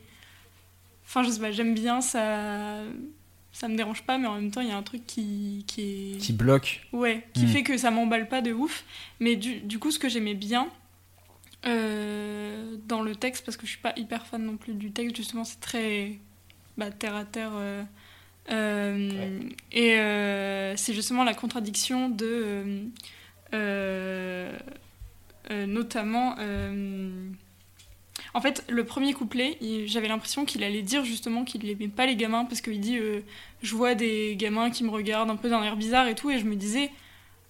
enfin, 1.06 1.24
je 1.24 1.32
sais 1.32 1.39
pas, 1.39 1.52
j'aime 1.52 1.74
bien, 1.74 2.02
ça, 2.02 2.82
ça 3.60 3.68
me 3.68 3.76
dérange 3.76 4.03
pas, 4.03 4.20
mais 4.20 4.28
en 4.28 4.36
même 4.36 4.51
temps, 4.51 4.62
il 4.62 4.68
y 4.68 4.72
a 4.72 4.78
un 4.78 4.84
truc 4.84 5.05
qui, 5.08 5.64
qui 5.66 6.14
est, 6.16 6.18
Qui 6.20 6.32
bloque. 6.34 6.86
Ouais, 6.93 7.26
qui 7.34 7.45
Mm. 7.45 7.47
fait 7.47 7.64
que 7.64 7.76
ça 7.78 7.89
m'emballe 7.89 8.28
pas 8.28 8.41
de 8.41 8.53
ouf. 8.53 8.86
Mais 9.20 9.36
du, 9.36 9.62
du 9.62 9.80
coup, 9.80 9.89
ce 9.89 9.97
que 9.97 10.08
j'aimais 10.10 10.36
bien 10.36 10.70
euh, 11.66 12.76
dans 12.88 13.01
le 13.01 13.16
texte, 13.16 13.43
parce 13.45 13.58
que 13.58 13.66
je 13.66 13.72
suis 13.72 13.82
pas 13.82 13.93
hyper 13.97 14.28
fan 14.28 14.43
non 14.43 14.58
plus 14.58 14.74
du 14.76 14.91
texte, 14.91 15.16
justement, 15.16 15.43
c'est 15.43 15.60
très 15.60 16.20
bah, 16.78 16.91
terre 16.91 17.16
à 17.16 17.26
terre. 17.26 17.51
euh, 17.55 17.84
euh, 18.51 19.39
Et 19.72 20.78
c'est 20.78 20.93
justement 20.93 21.24
la 21.24 21.34
contradiction 21.34 22.10
de. 22.10 22.84
notamment. 25.68 26.36
En 28.38 28.41
fait, 28.41 28.63
le 28.69 28.83
premier 28.83 29.13
couplet, 29.13 29.57
j'avais 29.88 30.07
l'impression 30.07 30.45
qu'il 30.45 30.63
allait 30.63 30.83
dire 30.83 31.03
justement 31.03 31.43
qu'il 31.43 31.67
aimait 31.67 31.88
pas 31.88 32.05
les 32.05 32.15
gamins 32.15 32.45
parce 32.45 32.61
qu'il 32.61 32.79
dit 32.79 32.99
euh, 32.99 33.21
Je 33.63 33.75
vois 33.75 33.95
des 33.95 34.35
gamins 34.38 34.69
qui 34.69 34.83
me 34.83 34.91
regardent 34.91 35.31
un 35.31 35.35
peu 35.35 35.49
d'un 35.49 35.63
air 35.63 35.75
bizarre 35.75 36.07
et 36.07 36.13
tout, 36.13 36.29
et 36.29 36.38
je 36.38 36.45
me 36.45 36.55
disais. 36.55 36.91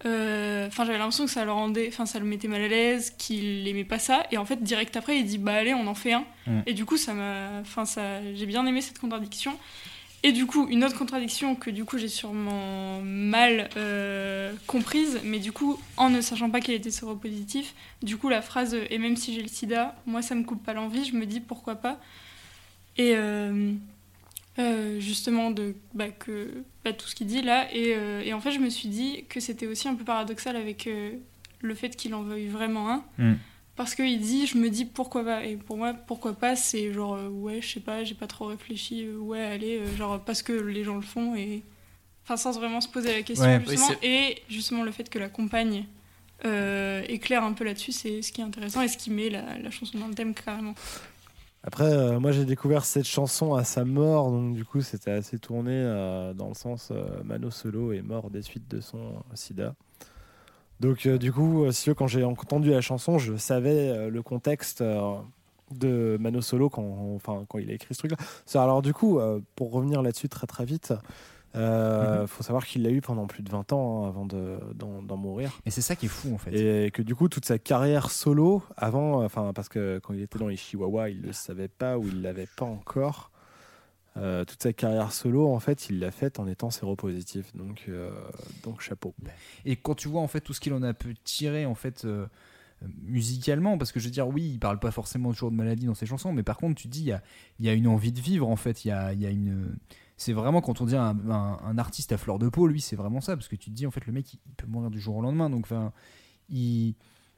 euh, 0.05 0.65
Enfin, 0.67 0.85
j'avais 0.85 0.97
l'impression 0.97 1.25
que 1.25 1.31
ça 1.31 1.43
le 1.43 1.51
rendait. 1.51 1.89
Enfin, 1.89 2.05
ça 2.05 2.19
le 2.19 2.25
mettait 2.25 2.47
mal 2.47 2.61
à 2.61 2.69
l'aise, 2.69 3.13
qu'il 3.17 3.67
aimait 3.67 3.83
pas 3.83 3.99
ça, 3.99 4.25
et 4.31 4.37
en 4.37 4.45
fait, 4.45 4.63
direct 4.63 4.95
après, 4.95 5.17
il 5.19 5.25
dit 5.25 5.37
Bah, 5.39 5.55
allez, 5.55 5.73
on 5.73 5.87
en 5.87 5.93
fait 5.93 6.13
un. 6.13 6.23
Mm. 6.45 6.61
Et 6.67 6.73
du 6.73 6.85
coup, 6.85 6.95
ça 6.95 7.13
m'a. 7.13 7.59
Enfin, 7.59 7.83
ça... 7.83 8.21
j'ai 8.33 8.45
bien 8.45 8.65
aimé 8.65 8.79
cette 8.79 8.99
contradiction. 8.99 9.57
Et 10.23 10.31
du 10.31 10.45
coup, 10.45 10.67
une 10.69 10.83
autre 10.83 10.97
contradiction 10.97 11.55
que 11.55 11.69
du 11.69 11.85
coup 11.85 11.97
j'ai 11.97 12.07
sûrement 12.07 13.01
mal 13.01 13.69
euh, 13.77 14.51
comprise, 14.65 15.19
mais 15.23 15.39
du 15.39 15.51
coup, 15.51 15.79
en 15.95 16.09
ne 16.09 16.21
sachant 16.21 16.49
pas 16.49 16.59
qu'il 16.59 16.73
était 16.73 16.91
séropositif, 16.91 17.75
du 18.01 18.17
coup 18.17 18.27
la 18.27 18.41
phrase 18.41 18.73
euh, 18.73 18.85
Et 18.89 18.97
même 18.97 19.15
si 19.15 19.33
j'ai 19.33 19.41
le 19.41 19.47
sida, 19.47 19.95
moi 20.05 20.21
ça 20.21 20.33
me 20.33 20.43
coupe 20.43 20.63
pas 20.63 20.73
l'envie, 20.73 21.05
je 21.05 21.15
me 21.15 21.25
dis 21.25 21.39
pourquoi 21.39 21.75
pas. 21.75 21.99
Et 22.97 23.15
euh, 23.15 23.73
justement, 24.99 25.51
de, 25.51 25.75
bah, 25.93 26.05
bah, 26.83 26.93
tout 26.93 27.07
ce 27.07 27.13
qu'il 27.13 27.27
dit 27.27 27.43
là, 27.43 27.67
et, 27.71 28.33
en 28.33 28.41
fait 28.41 28.51
je 28.51 28.59
me 28.59 28.69
suis 28.69 28.89
dit 28.89 29.23
que 29.29 29.39
c'était 29.39 29.67
aussi 29.67 29.87
un 29.87 29.93
peu 29.93 30.03
paradoxal 30.03 30.55
avec 30.55 30.89
le 31.61 31.75
fait 31.75 31.95
qu'il 31.95 32.15
en 32.15 32.23
veuille 32.23 32.47
vraiment 32.47 32.89
un. 32.89 33.03
Mm. 33.19 33.35
Parce 33.77 33.93
qu'il 33.93 34.19
dit, 34.19 34.47
je 34.47 34.57
me 34.57 34.69
dis 34.69 34.85
pourquoi 34.85 35.23
pas. 35.23 35.45
Et 35.45 35.55
pour 35.55 35.77
moi, 35.77 35.93
pourquoi 35.93 36.33
pas, 36.33 36.55
c'est 36.55 36.91
genre, 36.91 37.13
euh, 37.13 37.29
ouais, 37.29 37.61
je 37.61 37.67
sais 37.75 37.79
pas, 37.79 38.03
j'ai 38.03 38.15
pas 38.15 38.25
trop 38.25 38.47
réfléchi, 38.47 39.05
euh, 39.05 39.17
ouais, 39.19 39.39
allez, 39.39 39.77
euh, 39.77 39.95
genre, 39.95 40.19
parce 40.19 40.41
que 40.41 40.51
les 40.51 40.83
gens 40.83 40.95
le 40.95 41.01
font, 41.03 41.35
et. 41.35 41.63
Enfin, 42.23 42.35
sans 42.35 42.59
vraiment 42.59 42.81
se 42.81 42.89
poser 42.89 43.13
la 43.13 43.21
question, 43.21 43.45
Ouais. 43.45 43.61
justement. 43.65 43.87
Oui, 44.01 44.07
et 44.09 44.41
justement, 44.49 44.83
le 44.83 44.91
fait 44.91 45.09
que 45.09 45.19
la 45.19 45.29
compagne 45.29 45.85
éclaire 47.07 47.43
un 47.43 47.53
peu 47.53 47.63
là-dessus, 47.63 47.91
c'est 47.93 48.21
ce 48.21 48.31
qui 48.31 48.41
est 48.41 48.43
intéressant 48.43 48.81
et 48.81 48.87
ce 48.87 48.97
qui 48.97 49.09
met 49.11 49.29
la, 49.29 49.57
la 49.57 49.71
chanson 49.71 49.97
dans 49.97 50.07
le 50.07 50.13
thème 50.13 50.33
carrément. 50.33 50.75
Après, 51.63 52.19
moi 52.19 52.31
j'ai 52.31 52.45
découvert 52.45 52.85
cette 52.85 53.07
chanson 53.07 53.55
à 53.55 53.63
sa 53.63 53.83
mort, 53.85 54.29
donc 54.29 54.53
du 54.53 54.63
coup 54.63 54.81
c'était 54.81 55.11
assez 55.11 55.39
tourné 55.39 55.81
dans 56.35 56.47
le 56.49 56.53
sens 56.53 56.91
Mano 57.23 57.49
Solo 57.49 57.91
est 57.91 58.01
mort 58.03 58.29
des 58.29 58.41
suites 58.43 58.69
de 58.69 58.81
son 58.81 59.23
sida. 59.33 59.73
Donc 60.79 61.05
euh, 61.05 61.17
du 61.17 61.31
coup, 61.33 61.65
euh, 61.65 61.71
si 61.71 61.93
quand 61.95 62.07
j'ai 62.07 62.23
entendu 62.23 62.69
la 62.69 62.81
chanson, 62.81 63.17
je 63.17 63.35
savais 63.37 63.89
euh, 63.89 64.09
le 64.09 64.21
contexte 64.21 64.83
de 65.71 66.17
Mano 66.19 66.41
Solo 66.41 66.69
quand, 66.69 67.13
enfin, 67.15 67.45
quand 67.49 67.57
il 67.57 67.69
a 67.69 67.73
écrit 67.73 67.93
ce 67.93 67.99
truc-là. 67.99 68.17
Alors 68.61 68.81
du 68.81 68.93
coup, 68.93 69.19
pour 69.55 69.71
revenir 69.71 70.01
là-dessus 70.01 70.29
très 70.29 70.47
très 70.47 70.63
vite, 70.65 70.93
il 71.55 72.27
faut 72.27 72.43
savoir 72.43 72.65
qu'il 72.65 72.83
l'a 72.83 72.89
eu 72.91 73.01
pendant 73.01 73.25
plus 73.27 73.43
de 73.43 73.49
20 73.49 73.73
ans 73.73 74.05
hein, 74.05 74.07
avant 74.07 74.25
de- 74.25 74.59
d'en 74.75 75.17
mourir. 75.17 75.51
Et 75.65 75.71
c'est 75.71 75.81
ça 75.81 75.95
qui 75.95 76.05
est 76.05 76.09
fou 76.09 76.33
en 76.33 76.37
fait. 76.37 76.51
Et 76.85 76.91
que 76.91 77.01
du 77.01 77.15
coup, 77.15 77.27
toute 77.27 77.45
sa 77.45 77.57
carrière 77.59 78.11
solo, 78.11 78.61
avant, 78.77 79.23
enfin, 79.25 79.51
parce 79.53 79.67
que 79.67 79.99
quand 80.03 80.13
il 80.13 80.21
était 80.21 80.39
dans 80.39 80.47
les 80.47 80.55
Chihuahuas, 80.55 81.09
il 81.09 81.21
le 81.21 81.33
savait 81.33 81.67
pas 81.67 81.97
ou 81.97 82.07
il 82.07 82.21
l'avait 82.21 82.47
pas 82.55 82.65
encore. 82.65 83.31
Euh, 84.17 84.45
toute 84.45 84.61
sa 84.63 84.73
carrière 84.73 85.11
solo, 85.11 85.47
en 85.53 85.59
fait, 85.59 85.89
il 85.89 85.99
l'a 85.99 86.11
faite 86.11 86.39
en 86.39 86.47
étant 86.47 86.69
séropositif. 86.69 87.55
Donc, 87.55 87.85
euh, 87.87 88.11
donc 88.63 88.81
chapeau. 88.81 89.13
Et 89.65 89.75
quand 89.75 89.95
tu 89.95 90.07
vois 90.07 90.21
en 90.21 90.27
fait 90.27 90.41
tout 90.41 90.53
ce 90.53 90.59
qu'il 90.59 90.73
en 90.73 90.83
a 90.83 90.93
pu 90.93 91.15
tirer 91.15 91.65
en 91.65 91.75
fait 91.75 92.05
euh, 92.05 92.25
musicalement, 93.03 93.77
parce 93.77 93.91
que 93.91 93.99
je 93.99 94.05
veux 94.05 94.11
dire, 94.11 94.27
oui, 94.27 94.51
il 94.53 94.59
parle 94.59 94.79
pas 94.79 94.91
forcément 94.91 95.31
toujours 95.31 95.51
de 95.51 95.55
maladie 95.55 95.85
dans 95.85 95.95
ses 95.95 96.05
chansons, 96.05 96.33
mais 96.33 96.43
par 96.43 96.57
contre, 96.57 96.81
tu 96.81 96.87
dis, 96.87 97.11
il 97.59 97.65
y 97.65 97.69
a, 97.69 97.73
une 97.73 97.87
envie 97.87 98.11
de 98.11 98.19
vivre 98.19 98.47
en 98.47 98.55
fait. 98.55 98.85
Il 98.85 98.89
y 98.89 98.91
a, 98.91 99.11
une. 99.11 99.77
C'est 100.15 100.33
vraiment 100.33 100.61
quand 100.61 100.81
on 100.81 100.85
dit 100.85 100.95
un 100.95 101.77
artiste 101.77 102.11
à 102.11 102.17
fleur 102.17 102.39
de 102.39 102.49
peau, 102.49 102.67
lui, 102.67 102.81
c'est 102.81 102.95
vraiment 102.95 103.21
ça, 103.21 103.35
parce 103.35 103.47
que 103.47 103.55
tu 103.55 103.69
te 103.69 103.75
dis, 103.75 103.85
en 103.85 103.91
fait, 103.91 104.05
le 104.07 104.13
mec, 104.13 104.33
il, 104.33 104.39
il 104.47 104.53
peut 104.53 104.67
mourir 104.67 104.89
du 104.89 104.99
jour 104.99 105.17
au 105.17 105.21
lendemain. 105.21 105.49
Donc, 105.49 105.65
enfin, 105.65 105.91
il. 106.49 106.95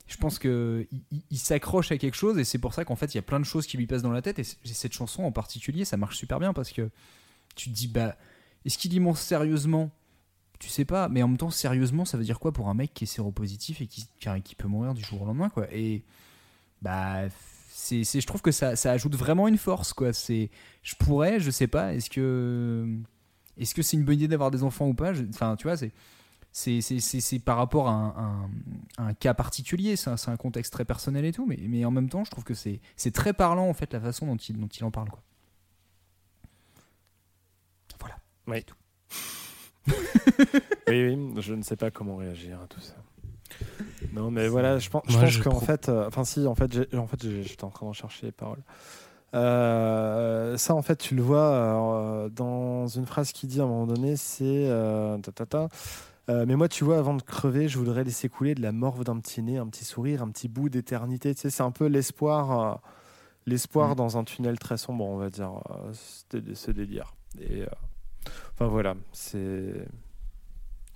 Je 0.10 0.18
pense 0.18 0.39
que 0.39 0.88
il, 1.30 1.38
s'accroche 1.38 1.91
à 1.91 1.97
quelque 1.97 2.18
chose 2.18 2.38
et 2.39 2.43
c'est 2.43 2.57
pour 2.57 2.74
ça 2.74 2.84
qu'en 2.84 2.95
fait 2.95 3.14
il 3.14 3.18
y 3.18 3.20
a 3.20 3.22
plein 3.22 3.39
de 3.39 3.45
choses 3.45 3.68
qui 3.68 3.78
lui 3.78 3.86
passent 3.88 4.01
dans 4.01 4.12
la 4.12 4.24
tête. 4.24 4.39
Et 4.39 4.43
cette 4.43 4.93
chanson 4.93 5.24
en 5.24 5.32
particulier 5.32 5.86
ça 5.86 5.97
marche 5.97 6.18
super 6.18 6.39
bien 6.39 6.51
parce 6.51 6.72
que 6.72 6.89
tu 7.55 7.70
te 7.70 7.76
dis 7.76 7.88
bah 7.88 8.18
est-ce 8.66 8.78
qu'il 8.78 8.93
y 8.93 8.99
pense 8.99 9.22
sérieusement? 9.22 9.91
Tu 10.60 10.68
sais 10.68 10.84
pas, 10.84 11.07
mais 11.07 11.24
en 11.24 11.30
même 11.30 11.38
temps, 11.38 11.51
sérieusement, 11.51 12.03
ça 12.03 12.18
veut 12.18 12.26
dire 12.26 12.39
quoi 12.39 12.51
pour 12.51 12.68
un 12.68 12.74
mec 12.74 12.93
qui 12.93 13.05
est 13.05 13.07
séropositif 13.07 13.80
et 13.80 13.88
qui, 13.88 14.05
qui, 14.43 14.55
peut 14.55 14.68
mourir 14.68 14.93
du 14.93 15.01
jour 15.01 15.22
au 15.22 15.26
lendemain, 15.26 15.49
quoi? 15.49 15.68
Et 15.72 16.03
bah, 16.82 17.30
je 17.30 18.26
trouve 18.26 18.41
que 18.41 18.51
ça, 18.51 18.76
ça 18.76 18.91
ajoute 18.91 19.16
vraiment 19.16 19.47
une 19.47 19.57
force, 19.57 19.93
quoi. 19.93 20.12
Je 20.12 20.95
pourrais, 20.99 21.39
je 21.39 21.49
sais 21.49 21.68
pas, 21.68 21.93
est-ce 21.93 22.10
que, 22.10 22.93
est-ce 23.57 23.74
que 23.74 23.82
c'est 23.82 23.95
une 23.95 24.03
bonne 24.03 24.16
idée 24.16 24.28
d'avoir 24.28 24.51
des 24.51 24.64
enfants 24.64 24.88
ou 24.88 24.93
pas? 24.93 25.14
Enfin, 25.30 25.55
tu 25.55 25.64
vois, 25.64 25.78
c'est, 25.78 25.93
c'est, 26.51 26.81
c'est, 26.81 26.99
c'est, 26.99 27.19
c'est 27.21 27.39
par 27.39 27.57
rapport 27.57 27.87
à 27.87 27.91
un, 27.91 28.07
un- 28.17 28.49
un 28.97 29.13
cas 29.13 29.33
particulier, 29.33 29.95
c'est 29.95 30.09
un, 30.09 30.37
contexte 30.37 30.73
très 30.73 30.85
personnel 30.85 31.25
et 31.25 31.31
tout, 31.31 31.45
mais, 31.45 31.57
mais 31.67 31.85
en 31.85 31.91
même 31.91 32.09
temps, 32.09 32.23
je 32.23 32.31
trouve 32.31 32.43
que 32.43 32.53
c'est, 32.53 32.81
c'est 32.95 33.11
très 33.11 33.33
parlant 33.33 33.67
en 33.69 33.73
fait 33.73 33.93
la 33.93 33.99
façon 33.99 34.25
dont 34.27 34.35
il, 34.37 34.57
dont 34.59 34.67
il 34.67 34.83
en 34.83 34.91
parle, 34.91 35.09
quoi. 35.09 35.21
Voilà. 37.99 38.17
Oui. 38.47 38.65
oui, 40.87 41.15
oui, 41.15 41.41
je 41.41 41.53
ne 41.53 41.61
sais 41.61 41.75
pas 41.75 41.91
comment 41.91 42.15
réagir 42.17 42.59
à 42.61 42.67
tout 42.67 42.81
ça. 42.81 42.95
Non, 44.13 44.31
mais 44.31 44.47
voilà, 44.47 44.79
je 44.79 44.89
pense, 44.89 45.03
je 45.07 45.13
Moi, 45.13 45.23
pense 45.25 45.37
qu'en 45.39 45.59
fait, 45.59 45.89
euh, 45.89 46.07
enfin 46.07 46.23
si, 46.23 46.45
en 46.47 46.55
fait, 46.55 46.93
en 46.95 47.07
fait, 47.07 47.27
j'étais 47.43 47.63
en 47.63 47.69
train 47.69 47.87
de 47.89 47.93
chercher 47.95 48.27
les 48.27 48.31
paroles. 48.31 48.61
Euh, 49.35 50.57
ça, 50.57 50.73
en 50.73 50.81
fait, 50.81 50.95
tu 50.97 51.15
le 51.15 51.21
vois 51.21 51.51
euh, 51.51 52.29
dans 52.29 52.87
une 52.87 53.05
phrase 53.05 53.31
qui 53.31 53.47
dit 53.47 53.59
à 53.59 53.63
un 53.63 53.67
moment 53.67 53.85
donné, 53.87 54.15
c'est 54.15 54.43
euh, 54.45 55.17
ta, 55.19 55.31
ta, 55.31 55.45
ta, 55.45 55.69
euh, 56.30 56.45
mais 56.47 56.55
moi, 56.55 56.69
tu 56.69 56.84
vois, 56.84 56.97
avant 56.99 57.15
de 57.15 57.21
crever, 57.23 57.67
je 57.67 57.77
voudrais 57.77 58.03
laisser 58.03 58.30
couler 58.30 58.55
de 58.55 58.61
la 58.61 58.71
morve 58.71 59.03
d'un 59.03 59.19
petit 59.19 59.41
nez, 59.41 59.57
un 59.57 59.67
petit 59.67 59.84
sourire, 59.86 60.21
un 60.21 60.30
petit 60.30 60.47
bout 60.47 60.69
d'éternité. 60.69 61.34
Tu 61.36 61.41
sais, 61.41 61.49
c'est 61.49 61.63
un 61.63 61.71
peu 61.71 61.88
l'espoir, 61.88 62.59
euh, 62.59 62.75
l'espoir 63.47 63.91
Mm. 63.91 63.95
dans 63.95 64.17
un 64.17 64.23
tunnel 64.23 64.59
très 64.59 64.77
sombre, 64.77 65.05
on 65.05 65.17
va 65.17 65.30
dire, 65.30 65.51
euh, 65.71 65.91
ce 66.53 66.71
délire. 66.71 67.13
Et 67.39 67.63
euh, 67.63 67.67
enfin 68.53 68.67
voilà, 68.67 68.95
c'est 69.11 69.86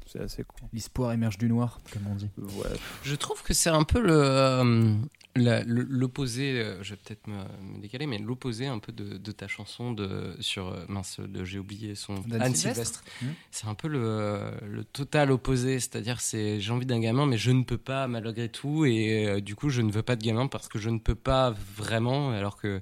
c'est 0.06 0.20
assez 0.20 0.44
con. 0.44 0.68
L'espoir 0.74 1.12
émerge 1.14 1.38
du 1.38 1.48
noir, 1.50 1.80
comme 1.92 2.04
on 2.12 2.16
dit. 2.16 2.30
Ouais. 2.38 2.70
Je 3.04 3.16
trouve 3.16 3.42
que 3.42 3.54
c'est 3.54 3.70
un 3.70 3.84
peu 3.84 4.04
euh, 4.06 4.64
le- 4.64 4.96
l'opposé, 5.36 6.60
euh, 6.62 6.82
je 6.84 6.92
vais 6.92 7.00
peut-être 7.04 7.26
me, 7.28 7.38
me 7.76 7.82
décaler, 7.82 8.06
mais 8.06 8.20
l'opposé 8.20 8.68
un 8.68 8.80
peu 8.80 8.92
de, 8.92 9.18
de 9.18 9.32
ta 9.32 9.48
chanson 9.48 9.92
de, 9.92 10.36
sur, 10.40 10.68
euh, 10.68 10.86
mince, 10.88 11.20
de, 11.20 11.44
j'ai 11.44 11.60
oublié 11.60 11.96
son, 11.96 12.16
Anne 12.32 12.54
Sylvestre 12.56 12.56
Sylvestre. 12.56 13.04
Mhm. 13.22 13.34
C'est 13.52 13.68
un 13.68 13.74
peu 13.74 13.88
le, 13.88 14.40
le 14.70 14.84
total 14.84 15.32
opposé, 15.32 15.80
c'est-à-dire 15.80 16.22
c'est 16.22 16.60
j'ai 16.60 16.72
envie 16.72 16.86
d'un 16.86 17.00
gamin, 17.00 17.26
mais 17.26 17.38
je 17.38 17.52
ne 17.52 17.64
peux 17.64 17.78
pas 17.78 18.08
malgré 18.08 18.48
tout, 18.50 18.86
et 18.86 19.28
euh, 19.28 19.42
du 19.42 19.56
coup 19.56 19.70
je 19.70 19.82
ne 19.82 19.92
veux 19.92 20.04
pas 20.04 20.16
de 20.16 20.24
gamin 20.24 20.48
parce 20.48 20.68
que 20.68 20.78
je 20.80 20.90
ne 20.90 21.00
peux 21.00 21.16
pas 21.16 21.54
vraiment, 21.76 22.32
alors 22.32 22.58
que 22.58 22.80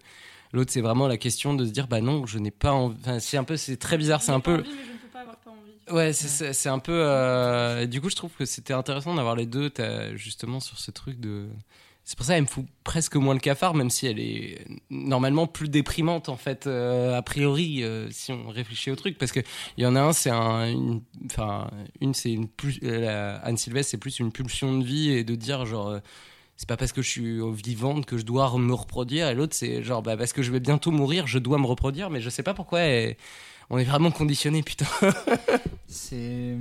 l'autre 0.51 0.71
c'est 0.73 0.81
vraiment 0.81 1.07
la 1.07 1.17
question 1.17 1.53
de 1.53 1.65
se 1.65 1.71
dire 1.71 1.87
bah 1.87 2.01
non, 2.01 2.25
je 2.25 2.37
n'ai 2.37 2.51
pas 2.51 2.71
envie, 2.73 2.97
enfin, 3.01 3.19
c'est 3.19 3.37
un 3.37 3.43
peu, 3.45 3.55
c'est 3.57 3.77
très 3.77 3.97
bizarre, 3.97 4.21
c'est 4.21 4.33
un 4.33 4.41
peu... 4.41 4.55
envie, 4.55 4.63
mais 4.63 4.85
je 4.85 4.91
ne 4.91 4.97
peux 4.97 5.07
pas 5.13 5.21
avoir 5.21 5.37
pas 5.37 5.51
envie. 5.51 5.95
Ouais, 5.97 6.11
c'est- 6.13 6.27
c'est 6.27 6.53
c'est 6.53 6.69
un 6.69 6.79
peu. 6.79 6.91
euh, 6.93 7.85
Du 7.85 8.01
coup, 8.01 8.09
je 8.09 8.15
trouve 8.15 8.31
que 8.37 8.45
c'était 8.45 8.73
intéressant 8.73 9.15
d'avoir 9.15 9.35
les 9.35 9.45
deux, 9.45 9.69
t'as 9.69 10.13
justement 10.15 10.59
sur 10.59 10.77
ce 10.77 10.91
truc 10.91 11.19
de. 11.19 11.47
C'est 12.11 12.17
pour 12.17 12.25
ça 12.25 12.33
qu'elle 12.33 12.43
me 12.43 12.47
fout 12.47 12.65
presque 12.83 13.15
moins 13.15 13.33
le 13.33 13.39
cafard, 13.39 13.73
même 13.73 13.89
si 13.89 14.05
elle 14.05 14.19
est 14.19 14.65
normalement 14.89 15.47
plus 15.47 15.69
déprimante 15.69 16.27
en 16.27 16.35
fait, 16.35 16.67
euh, 16.67 17.17
a 17.17 17.21
priori, 17.21 17.85
euh, 17.85 18.09
si 18.11 18.33
on 18.33 18.49
réfléchit 18.49 18.91
au 18.91 18.97
truc, 18.97 19.17
parce 19.17 19.31
que 19.31 19.39
il 19.77 19.85
y 19.85 19.87
en 19.87 19.95
a 19.95 20.01
un, 20.01 20.11
c'est 20.11 20.29
un, 20.29 20.69
une, 20.69 21.03
enfin, 21.27 21.71
une, 22.01 22.13
c'est 22.13 22.33
une 22.33 22.49
plus, 22.49 22.81
euh, 22.83 23.39
Anne 23.43 23.55
Sylvestre, 23.55 23.91
c'est 23.91 23.97
plus 23.97 24.19
une 24.19 24.33
pulsion 24.33 24.77
de 24.77 24.83
vie 24.83 25.09
et 25.09 25.23
de 25.23 25.35
dire 25.35 25.65
genre. 25.65 26.01
c'est 26.57 26.67
pas 26.67 26.75
parce 26.75 26.91
que 26.91 27.01
je 27.01 27.09
suis 27.09 27.39
vivante 27.53 28.05
que 28.05 28.17
je 28.17 28.23
dois 28.23 28.57
me 28.57 28.73
reproduire, 28.73 29.29
et 29.29 29.33
l'autre 29.33 29.55
c'est 29.55 29.81
genre 29.81 30.01
bah, 30.01 30.17
parce 30.17 30.33
que 30.33 30.41
je 30.41 30.51
vais 30.51 30.59
bientôt 30.59 30.91
mourir, 30.91 31.27
je 31.27 31.39
dois 31.39 31.59
me 31.59 31.65
reproduire, 31.65 32.09
mais 32.09 32.19
je 32.19 32.29
sais 32.29 32.43
pas 32.43 32.53
pourquoi. 32.53 32.81
on 33.69 33.77
est 33.77 33.85
vraiment 33.85 34.11
conditionné, 34.11 34.63
putain. 34.63 34.87
C'est. 35.87 36.57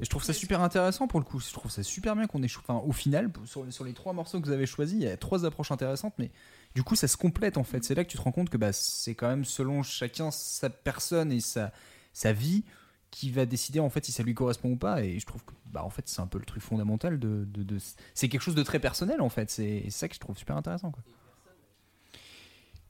Et 0.00 0.04
Je 0.04 0.10
trouve 0.10 0.22
ça 0.24 0.32
super 0.32 0.60
intéressant 0.62 1.06
pour 1.08 1.20
le 1.20 1.24
coup. 1.24 1.40
Je 1.40 1.52
trouve 1.52 1.70
ça 1.70 1.82
super 1.82 2.14
bien 2.16 2.26
qu'on 2.26 2.42
ait. 2.42 2.48
Enfin, 2.58 2.82
au 2.86 2.92
final, 2.92 3.30
sur, 3.44 3.70
sur 3.72 3.84
les 3.84 3.92
trois 3.94 4.12
morceaux 4.12 4.40
que 4.40 4.46
vous 4.46 4.52
avez 4.52 4.66
choisis, 4.66 4.96
il 4.96 5.02
y 5.04 5.08
a 5.08 5.16
trois 5.16 5.44
approches 5.44 5.70
intéressantes, 5.70 6.14
mais 6.18 6.30
du 6.74 6.82
coup, 6.82 6.96
ça 6.96 7.08
se 7.08 7.16
complète 7.16 7.56
en 7.56 7.64
fait. 7.64 7.84
C'est 7.84 7.94
là 7.94 8.04
que 8.04 8.10
tu 8.10 8.16
te 8.16 8.22
rends 8.22 8.32
compte 8.32 8.50
que 8.50 8.56
bah, 8.56 8.72
c'est 8.72 9.14
quand 9.14 9.28
même 9.28 9.44
selon 9.44 9.82
chacun 9.82 10.30
sa 10.30 10.70
personne 10.70 11.32
et 11.32 11.40
sa, 11.40 11.72
sa 12.12 12.32
vie 12.32 12.64
qui 13.10 13.30
va 13.30 13.46
décider 13.46 13.80
en 13.80 13.88
fait 13.88 14.04
si 14.04 14.12
ça 14.12 14.22
lui 14.22 14.34
correspond 14.34 14.72
ou 14.72 14.76
pas. 14.76 15.02
Et 15.02 15.18
je 15.18 15.26
trouve 15.26 15.42
que 15.44 15.52
bah, 15.72 15.82
en 15.84 15.90
fait, 15.90 16.08
c'est 16.08 16.20
un 16.20 16.26
peu 16.26 16.38
le 16.38 16.44
truc 16.44 16.62
fondamental 16.62 17.18
de. 17.18 17.44
de- 17.46 17.62
de- 17.62 17.78
C'est 18.14 18.28
quelque 18.28 18.42
chose 18.42 18.54
de 18.54 18.62
très 18.62 18.78
personnel 18.80 19.20
en 19.22 19.28
fait. 19.30 19.50
C'est 19.50 19.82
c'est 19.84 19.90
ça 19.90 20.08
que 20.08 20.14
je 20.14 20.20
trouve 20.20 20.36
super 20.36 20.56
intéressant. 20.56 20.90
Quoi. 20.90 21.02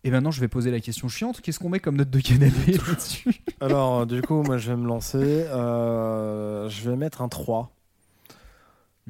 Et 0.08 0.10
maintenant, 0.10 0.30
je 0.30 0.40
vais 0.40 0.48
poser 0.48 0.70
la 0.70 0.80
question 0.80 1.06
chiante. 1.08 1.42
Qu'est-ce 1.42 1.58
qu'on 1.58 1.68
met 1.68 1.80
comme 1.80 1.96
note 1.96 2.08
de 2.08 2.20
canapé 2.20 2.72
là-dessus? 2.88 3.42
Alors, 3.60 4.06
du 4.06 4.22
coup, 4.22 4.42
moi, 4.42 4.56
je 4.56 4.70
vais 4.70 4.76
me 4.78 4.86
lancer. 4.86 5.18
Euh, 5.18 6.66
je 6.70 6.88
vais 6.88 6.96
mettre 6.96 7.20
un 7.20 7.28
3. 7.28 7.70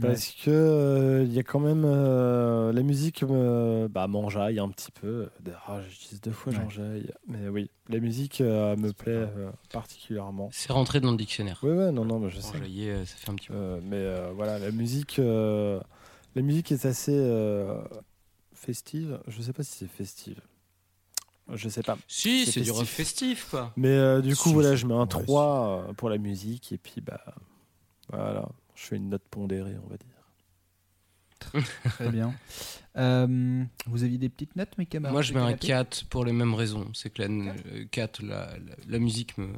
Parce 0.00 0.32
que 0.32 0.50
euh, 0.50 1.22
il 1.24 1.32
y 1.32 1.38
a 1.38 1.44
quand 1.44 1.60
même 1.60 1.84
euh, 1.84 2.72
la 2.72 2.82
musique 2.82 3.22
me 3.22 3.86
bah, 3.88 4.08
m'enjaille 4.08 4.58
un 4.58 4.68
petit 4.70 4.90
peu. 4.90 5.28
Ah, 5.68 5.80
j'utilise 5.88 6.20
deux 6.20 6.32
fois 6.32 6.52
Ouais. 6.52 6.58
j'enjaille. 6.60 7.12
Mais 7.28 7.48
oui, 7.48 7.70
la 7.88 8.00
musique 8.00 8.40
euh, 8.40 8.74
me 8.74 8.92
plaît 8.92 9.12
euh, 9.12 9.50
particulièrement. 9.72 10.48
C'est 10.52 10.72
rentré 10.72 10.98
dans 11.00 11.12
le 11.12 11.16
dictionnaire. 11.16 11.60
Oui, 11.62 11.70
ouais, 11.70 11.92
non, 11.92 12.04
non, 12.04 12.18
mais 12.18 12.30
je 12.30 12.40
sais. 12.40 12.56
Euh, 12.56 13.04
ça 13.04 13.14
fait 13.16 13.30
un 13.30 13.36
petit 13.36 13.48
peu. 13.48 13.54
Euh, 13.54 13.80
mais 13.84 13.96
euh, 13.98 14.32
voilà, 14.34 14.58
la 14.58 14.72
musique, 14.72 15.20
euh, 15.20 15.78
la 16.34 16.42
musique 16.42 16.72
est 16.72 16.86
assez 16.86 17.14
euh, 17.16 17.80
festive. 18.52 19.20
Je 19.28 19.42
sais 19.42 19.52
pas 19.52 19.62
si 19.62 19.72
c'est 19.78 19.88
festive. 19.88 20.40
Je 21.54 21.68
sais 21.68 21.82
pas. 21.82 21.96
Si, 22.08 22.44
c'est 22.46 22.60
du 22.60 22.70
rock 22.70 22.84
festif. 22.86 23.48
quoi. 23.50 23.72
Mais 23.76 23.88
euh, 23.88 24.20
du 24.20 24.36
coup, 24.36 24.48
Si, 24.48 24.54
voilà, 24.54 24.76
je 24.76 24.86
mets 24.86 24.94
un 24.94 25.00
Ouais, 25.02 25.06
3 25.08 25.84
euh, 25.88 25.92
pour 25.94 26.10
la 26.10 26.18
musique 26.18 26.72
et 26.72 26.78
puis 26.78 27.00
bah 27.00 27.20
voilà, 28.10 28.48
je 28.74 28.82
fais 28.84 28.96
une 28.96 29.08
note 29.08 29.22
pondérée, 29.30 29.76
on 29.84 29.88
va 29.88 29.96
dire. 29.96 31.64
Très 31.84 32.10
bien. 32.10 32.34
Euh, 32.96 33.64
vous 33.86 34.02
aviez 34.02 34.18
des 34.18 34.28
petites 34.28 34.56
notes, 34.56 34.76
mes 34.76 34.86
camarades 34.86 35.12
Moi, 35.14 35.22
je 35.22 35.32
mets 35.32 35.40
un 35.40 35.46
canapé 35.46 35.66
4 35.68 36.04
pour 36.06 36.24
les 36.24 36.32
mêmes 36.32 36.54
raisons. 36.54 36.90
C'est 36.94 37.10
que 37.10 37.22
la 37.22 37.28
euh, 37.28 37.84
4, 37.90 38.22
la, 38.22 38.46
la, 38.58 38.74
la 38.86 38.98
musique 38.98 39.38
me 39.38 39.48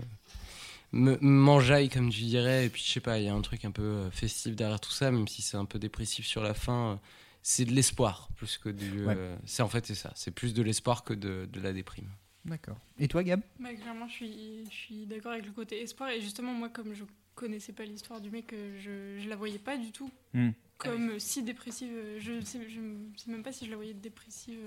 me- 0.92 1.18
m'enjaille, 1.20 1.88
comme 1.88 2.10
tu 2.10 2.20
dirais. 2.22 2.66
Et 2.66 2.68
puis, 2.68 2.82
je 2.86 2.92
sais 2.92 3.00
pas, 3.00 3.18
il 3.18 3.24
y 3.24 3.28
a 3.28 3.34
un 3.34 3.40
truc 3.40 3.64
un 3.64 3.70
peu 3.70 4.08
festif 4.10 4.54
derrière 4.56 4.80
tout 4.80 4.90
ça, 4.92 5.10
même 5.10 5.26
si 5.28 5.40
c'est 5.42 5.56
un 5.56 5.64
peu 5.64 5.78
dépressif 5.78 6.26
sur 6.26 6.42
la 6.42 6.52
fin. 6.54 7.00
C'est 7.42 7.64
de 7.64 7.72
l'espoir 7.72 8.28
plus 8.36 8.58
que 8.58 8.68
du. 8.68 9.04
Ouais. 9.06 9.14
euh, 9.16 9.36
c'est 9.46 9.62
en 9.62 9.68
fait 9.68 9.86
c'est 9.86 9.94
ça. 9.94 10.12
C'est 10.14 10.30
plus 10.30 10.52
de 10.54 10.62
l'espoir 10.62 11.04
que 11.04 11.14
de, 11.14 11.46
de 11.50 11.60
la 11.60 11.72
déprime. 11.72 12.08
D'accord. 12.44 12.78
Et 12.98 13.06
toi, 13.08 13.22
Gab? 13.22 13.40
Bah, 13.58 13.72
clairement, 13.74 14.08
je 14.08 14.12
suis, 14.14 14.64
je 14.70 14.74
suis 14.74 15.06
d'accord 15.06 15.32
avec 15.32 15.44
le 15.46 15.52
côté 15.52 15.80
espoir. 15.82 16.10
Et 16.10 16.20
justement, 16.22 16.52
moi, 16.52 16.68
comme 16.70 16.94
je 16.94 17.04
connaissais 17.34 17.72
pas 17.72 17.84
l'histoire 17.84 18.20
du 18.20 18.30
mec, 18.30 18.52
euh, 18.52 18.78
je, 18.78 19.22
je 19.22 19.28
la 19.28 19.36
voyais 19.36 19.58
pas 19.58 19.76
du 19.76 19.92
tout 19.92 20.10
Hmm. 20.32 20.50
comme 20.78 21.10
euh, 21.10 21.18
si 21.18 21.42
dépressive. 21.42 21.90
euh, 21.92 22.18
Je 22.20 22.40
sais, 22.44 22.60
je 22.68 22.78
sais 23.16 23.30
même 23.30 23.42
pas 23.42 23.52
si 23.52 23.66
je 23.66 23.70
la 23.70 23.76
voyais 23.76 23.94
dépressive. 23.94 24.60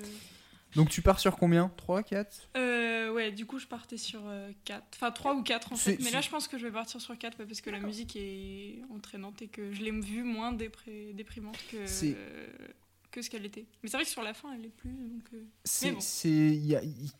Euh. 0.73 0.79
Donc 0.79 0.89
tu 0.89 1.01
pars 1.01 1.19
sur 1.19 1.37
combien? 1.37 1.71
3, 1.77 2.03
4 2.03 2.49
Euh, 2.57 3.11
ouais, 3.11 3.31
du 3.31 3.45
coup, 3.45 3.59
je 3.59 3.67
partais 3.67 3.97
sur 3.97 4.21
4. 4.65 4.83
Enfin, 4.95 5.11
3 5.11 5.35
ou 5.35 5.43
4 5.43 5.73
en 5.73 5.75
fait. 5.75 5.97
Mais 6.01 6.11
là, 6.11 6.21
je 6.21 6.29
pense 6.29 6.47
que 6.47 6.57
je 6.57 6.65
vais 6.65 6.71
partir 6.71 6.99
sur 7.01 7.17
4 7.17 7.43
parce 7.45 7.61
que 7.61 7.69
la 7.69 7.79
musique 7.79 8.15
est 8.15 8.81
entraînante 8.93 9.41
et 9.41 9.47
que 9.47 9.71
je 9.71 9.81
l'ai 9.81 9.91
vue 9.91 10.23
moins 10.23 10.51
déprimante 10.53 11.57
que, 11.71 11.77
euh, 11.77 12.57
que 13.11 13.21
ce 13.21 13.29
qu'elle 13.29 13.45
était. 13.45 13.65
Mais 13.83 13.89
c'est 13.89 13.97
vrai 13.97 14.03
que 14.03 14.09
sur 14.09 14.23
la 14.23 14.33
fin, 14.33 14.49
elle 14.53 14.65
est 14.65 14.69
plus. 14.69 14.89
Euh, 15.33 15.39
C'est. 15.63 15.91
bon. 15.91 15.99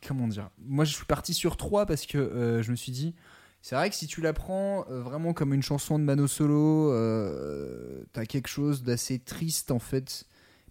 comment 0.06 0.28
dire? 0.28 0.50
Moi, 0.58 0.86
je 0.86 0.94
suis 0.94 1.06
parti 1.06 1.34
sur 1.34 1.56
3 1.58 1.86
parce 1.86 2.06
que 2.06 2.18
euh, 2.18 2.64
je 2.64 2.72
me 2.72 2.76
suis 2.76 2.92
dit. 2.92 3.14
C'est 3.62 3.76
vrai 3.76 3.90
que 3.90 3.96
si 3.96 4.08
tu 4.08 4.20
la 4.20 4.34
prends 4.34 4.86
euh, 4.90 5.02
vraiment 5.02 5.32
comme 5.32 5.54
une 5.54 5.64
chanson 5.64 5.98
de 5.98 6.04
Mano 6.04 6.28
Solo, 6.28 6.92
euh, 6.92 8.04
t'as 8.12 8.26
quelque 8.26 8.50
chose 8.50 8.84
d'assez 8.84 9.20
triste 9.20 9.72
en 9.72 9.80
fait. 9.80 10.26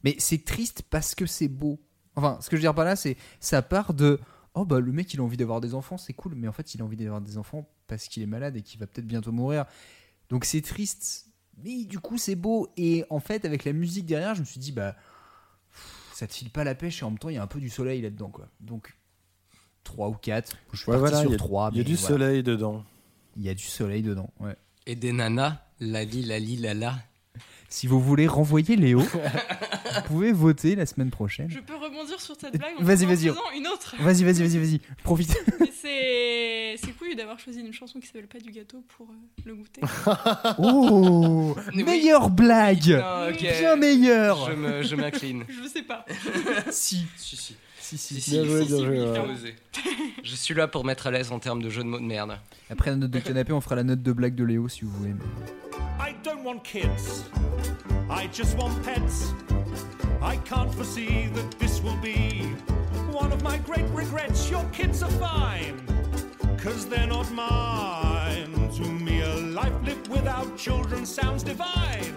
Mais 0.04 0.14
c'est 0.18 0.44
triste 0.44 0.82
parce 0.90 1.14
que 1.14 1.24
c'est 1.24 1.48
beau. 1.48 1.80
Enfin, 2.16 2.38
ce 2.40 2.50
que 2.50 2.56
je 2.56 2.60
veux 2.60 2.64
dire 2.64 2.74
par 2.74 2.84
là, 2.84 2.96
c'est 2.96 3.16
ça 3.40 3.62
part 3.62 3.94
de 3.94 4.20
oh 4.54 4.64
bah 4.66 4.80
le 4.80 4.92
mec 4.92 5.12
il 5.14 5.20
a 5.20 5.22
envie 5.22 5.36
d'avoir 5.38 5.60
des 5.60 5.74
enfants, 5.74 5.96
c'est 5.96 6.12
cool, 6.12 6.34
mais 6.34 6.46
en 6.48 6.52
fait 6.52 6.74
il 6.74 6.82
a 6.82 6.84
envie 6.84 6.96
d'avoir 6.96 7.20
des 7.22 7.38
enfants 7.38 7.66
parce 7.86 8.06
qu'il 8.08 8.22
est 8.22 8.26
malade 8.26 8.56
et 8.56 8.62
qu'il 8.62 8.78
va 8.80 8.86
peut-être 8.86 9.06
bientôt 9.06 9.32
mourir. 9.32 9.64
Donc 10.28 10.44
c'est 10.44 10.60
triste, 10.60 11.26
mais 11.62 11.84
du 11.84 11.98
coup 12.00 12.18
c'est 12.18 12.34
beau. 12.34 12.68
Et 12.76 13.04
en 13.10 13.18
fait 13.20 13.44
avec 13.46 13.64
la 13.64 13.72
musique 13.72 14.04
derrière, 14.06 14.34
je 14.34 14.40
me 14.40 14.44
suis 14.44 14.60
dit 14.60 14.72
bah 14.72 14.94
ça 16.14 16.26
te 16.26 16.34
file 16.34 16.50
pas 16.50 16.64
la 16.64 16.74
pêche 16.74 17.00
et 17.00 17.04
en 17.04 17.10
même 17.10 17.18
temps 17.18 17.30
il 17.30 17.34
y 17.36 17.38
a 17.38 17.42
un 17.42 17.46
peu 17.46 17.60
du 17.60 17.70
soleil 17.70 18.02
là-dedans 18.02 18.28
quoi. 18.28 18.46
Donc 18.60 18.94
3 19.84 20.08
ou 20.10 20.14
4, 20.14 20.54
je 20.72 20.78
suis 20.78 20.90
Ouais, 20.90 20.98
parti 20.98 21.10
voilà, 21.14 21.22
il 21.22 21.26
y 21.26 21.28
sur 21.30 21.32
a- 21.34 21.36
3. 21.38 21.70
Il 21.72 21.78
y 21.78 21.80
a 21.80 21.84
du 21.84 21.96
soleil 21.96 22.42
dedans. 22.42 22.84
Il 23.36 23.42
y 23.42 23.48
a 23.48 23.54
du 23.54 23.64
soleil 23.64 24.02
dedans, 24.02 24.30
ouais. 24.40 24.54
Et 24.86 24.94
des 24.96 25.12
nanas, 25.12 25.62
la 25.80 26.04
li 26.04 26.22
la 26.22 26.38
li 26.38 26.56
la 26.56 26.74
la. 26.74 26.94
Si 27.70 27.86
vous 27.86 28.00
voulez 28.00 28.26
renvoyer 28.28 28.76
Léo, 28.76 29.02
vous 29.94 30.02
pouvez 30.06 30.32
voter 30.32 30.74
la 30.76 30.86
semaine 30.86 31.10
prochaine. 31.10 31.50
Je 31.50 31.60
peux 31.60 31.74
rebondir 31.76 32.20
sur 32.20 32.34
cette 32.38 32.56
blague 32.56 32.74
en 32.78 32.82
Vas-y, 32.82 33.04
en 33.04 33.08
vas-y. 33.08 33.28
faisant 33.28 33.50
une 33.56 33.66
autre. 33.68 33.94
Vas-y, 34.00 34.24
vas-y, 34.24 34.42
vas-y, 34.46 34.58
vas-y, 34.58 34.80
profite. 35.02 35.36
Mais 35.60 35.66
c'est 35.72 36.76
c'est 36.82 36.92
cool 36.96 37.14
d'avoir 37.16 37.38
choisi 37.38 37.60
une 37.60 37.72
chanson 37.72 38.00
qui 38.00 38.06
s'appelle 38.06 38.26
Pas 38.26 38.38
du 38.38 38.50
gâteau 38.50 38.82
pour 38.96 39.06
euh, 39.08 39.14
le 39.44 39.54
goûter. 39.54 39.80
Oh 40.58 41.54
Oui. 41.74 41.82
Meilleure 41.84 42.30
blague 42.30 43.00
Ah. 43.02 43.28
Bien 43.38 43.76
meilleure 43.76 44.50
Je 44.50 44.56
me- 44.56 44.82
je 44.82 44.96
m'incline. 44.96 45.44
Je 45.48 45.68
sais 45.68 45.82
pas. 45.82 46.04
Si, 46.70 47.04
Si, 47.16 47.36
si. 47.36 47.56
si, 47.78 47.98
si. 47.98 48.14
Si, 48.14 48.20
si, 48.22 48.30
Bien 48.30 48.44
joué, 48.44 48.62
si, 48.62 48.68
bien 48.68 48.76
si, 48.78 48.84
joué, 48.84 49.00
ouais. 49.00 49.54
Je 50.24 50.34
suis 50.34 50.54
là 50.54 50.66
pour 50.66 50.84
mettre 50.84 51.08
à 51.08 51.10
l'aise 51.10 51.30
en 51.30 51.38
termes 51.38 51.62
de 51.62 51.68
jeu 51.68 51.82
de 51.82 51.88
mots 51.88 51.98
de 51.98 52.04
merde. 52.04 52.38
Après 52.70 52.90
la 52.90 52.96
note 52.96 53.10
de 53.10 53.18
canapé, 53.18 53.52
on 53.52 53.60
fera 53.60 53.74
la 53.76 53.82
note 53.84 54.02
de 54.02 54.12
blague 54.12 54.34
de 54.34 54.44
Léo 54.44 54.66
si 54.68 54.82
vous 54.84 54.90
voulez. 54.92 55.10
I 56.00 56.14
don't 56.24 56.42
want 56.44 56.60
kids. 56.64 57.24
I 58.10 58.28
just 58.32 58.56
want 58.58 58.70
pets. 58.82 59.34
I 60.22 60.36
can't 60.44 60.72
foresee 60.72 61.26
that 61.26 61.58
this 61.58 61.82
will 61.82 61.96
be 61.96 62.42
one 63.10 63.32
of 63.32 63.42
my 63.42 63.58
great 63.58 63.84
regrets. 63.90 64.48
Your 64.48 64.64
kids 64.72 65.02
are 65.02 65.10
fine, 65.10 65.84
cause 66.58 66.88
they're 66.88 67.08
not 67.08 67.30
mine. 67.32 68.70
To 68.76 68.82
me, 68.82 69.20
a 69.20 69.34
life 69.34 69.74
lived 69.82 70.06
without 70.08 70.56
children 70.56 71.04
sounds 71.04 71.42
divine. 71.42 72.14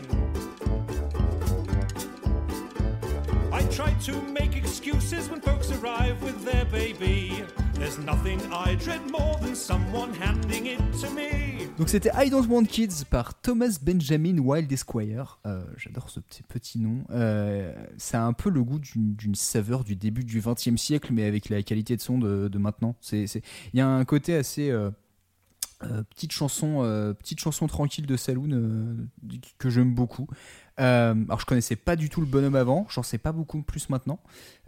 I 3.52 3.64
try 3.72 3.92
to 4.04 4.22
make 4.22 4.56
excuses 4.56 5.28
when 5.28 5.42
folks 5.42 5.72
arrive 5.72 6.22
with 6.22 6.46
their 6.46 6.66
baby. 6.66 7.44
There's 7.78 8.00
nothing 8.00 8.40
I 8.52 8.76
dread 8.76 9.02
more 9.12 9.36
than 9.42 9.54
someone 9.54 10.14
handing 10.14 10.66
it 10.66 10.80
to 11.02 11.10
me. 11.14 11.68
Donc 11.78 11.90
c'était 11.90 12.10
I 12.16 12.30
Don't 12.30 12.48
Want 12.48 12.64
Kids 12.66 13.04
par 13.10 13.40
Thomas 13.42 13.78
Benjamin 13.82 14.38
Wild 14.38 14.72
Esquire. 14.72 15.40
Euh, 15.46 15.62
J'adore 15.76 16.10
ce 16.10 16.22
petit, 16.22 16.42
petit 16.44 16.80
nom. 16.80 17.04
Euh, 17.10 17.74
ça 17.98 18.24
a 18.24 18.26
un 18.26 18.32
peu 18.32 18.50
le 18.50 18.64
goût 18.64 18.80
d'une 18.80 19.36
saveur 19.36 19.84
du 19.84 19.98
début 19.98 20.24
du 20.24 20.40
XXe 20.40 20.78
siècle, 20.78 21.12
mais 21.12 21.26
avec 21.26 21.50
la 21.50 21.62
qualité 21.64 21.98
de 21.98 22.02
son 22.02 22.18
de, 22.18 22.58
maintenant. 22.58 22.96
Il 23.12 23.28
y 23.74 23.82
a 23.82 23.88
un 23.88 24.06
côté 24.06 24.36
assez 24.36 24.72
euh, 24.72 24.90
euh, 25.84 26.04
petite 26.04 26.32
chanson, 26.32 27.14
petite 27.20 27.42
chanson 27.42 27.68
tranquille 27.68 28.06
de 28.06 28.16
saloon 28.16 29.08
que 29.58 29.70
j'aime 29.70 29.94
beaucoup. 29.94 30.28
Euh, 30.80 31.14
alors 31.28 31.40
je 31.40 31.46
connaissais 31.46 31.76
pas 31.76 31.96
du 31.96 32.10
tout 32.10 32.20
le 32.20 32.28
bonhomme 32.28 32.56
avant, 32.56 32.86
j'en 32.90 33.04
sais 33.04 33.18
pas 33.18 33.32
beaucoup 33.32 33.62
plus 33.62 33.90
maintenant. 33.90 34.20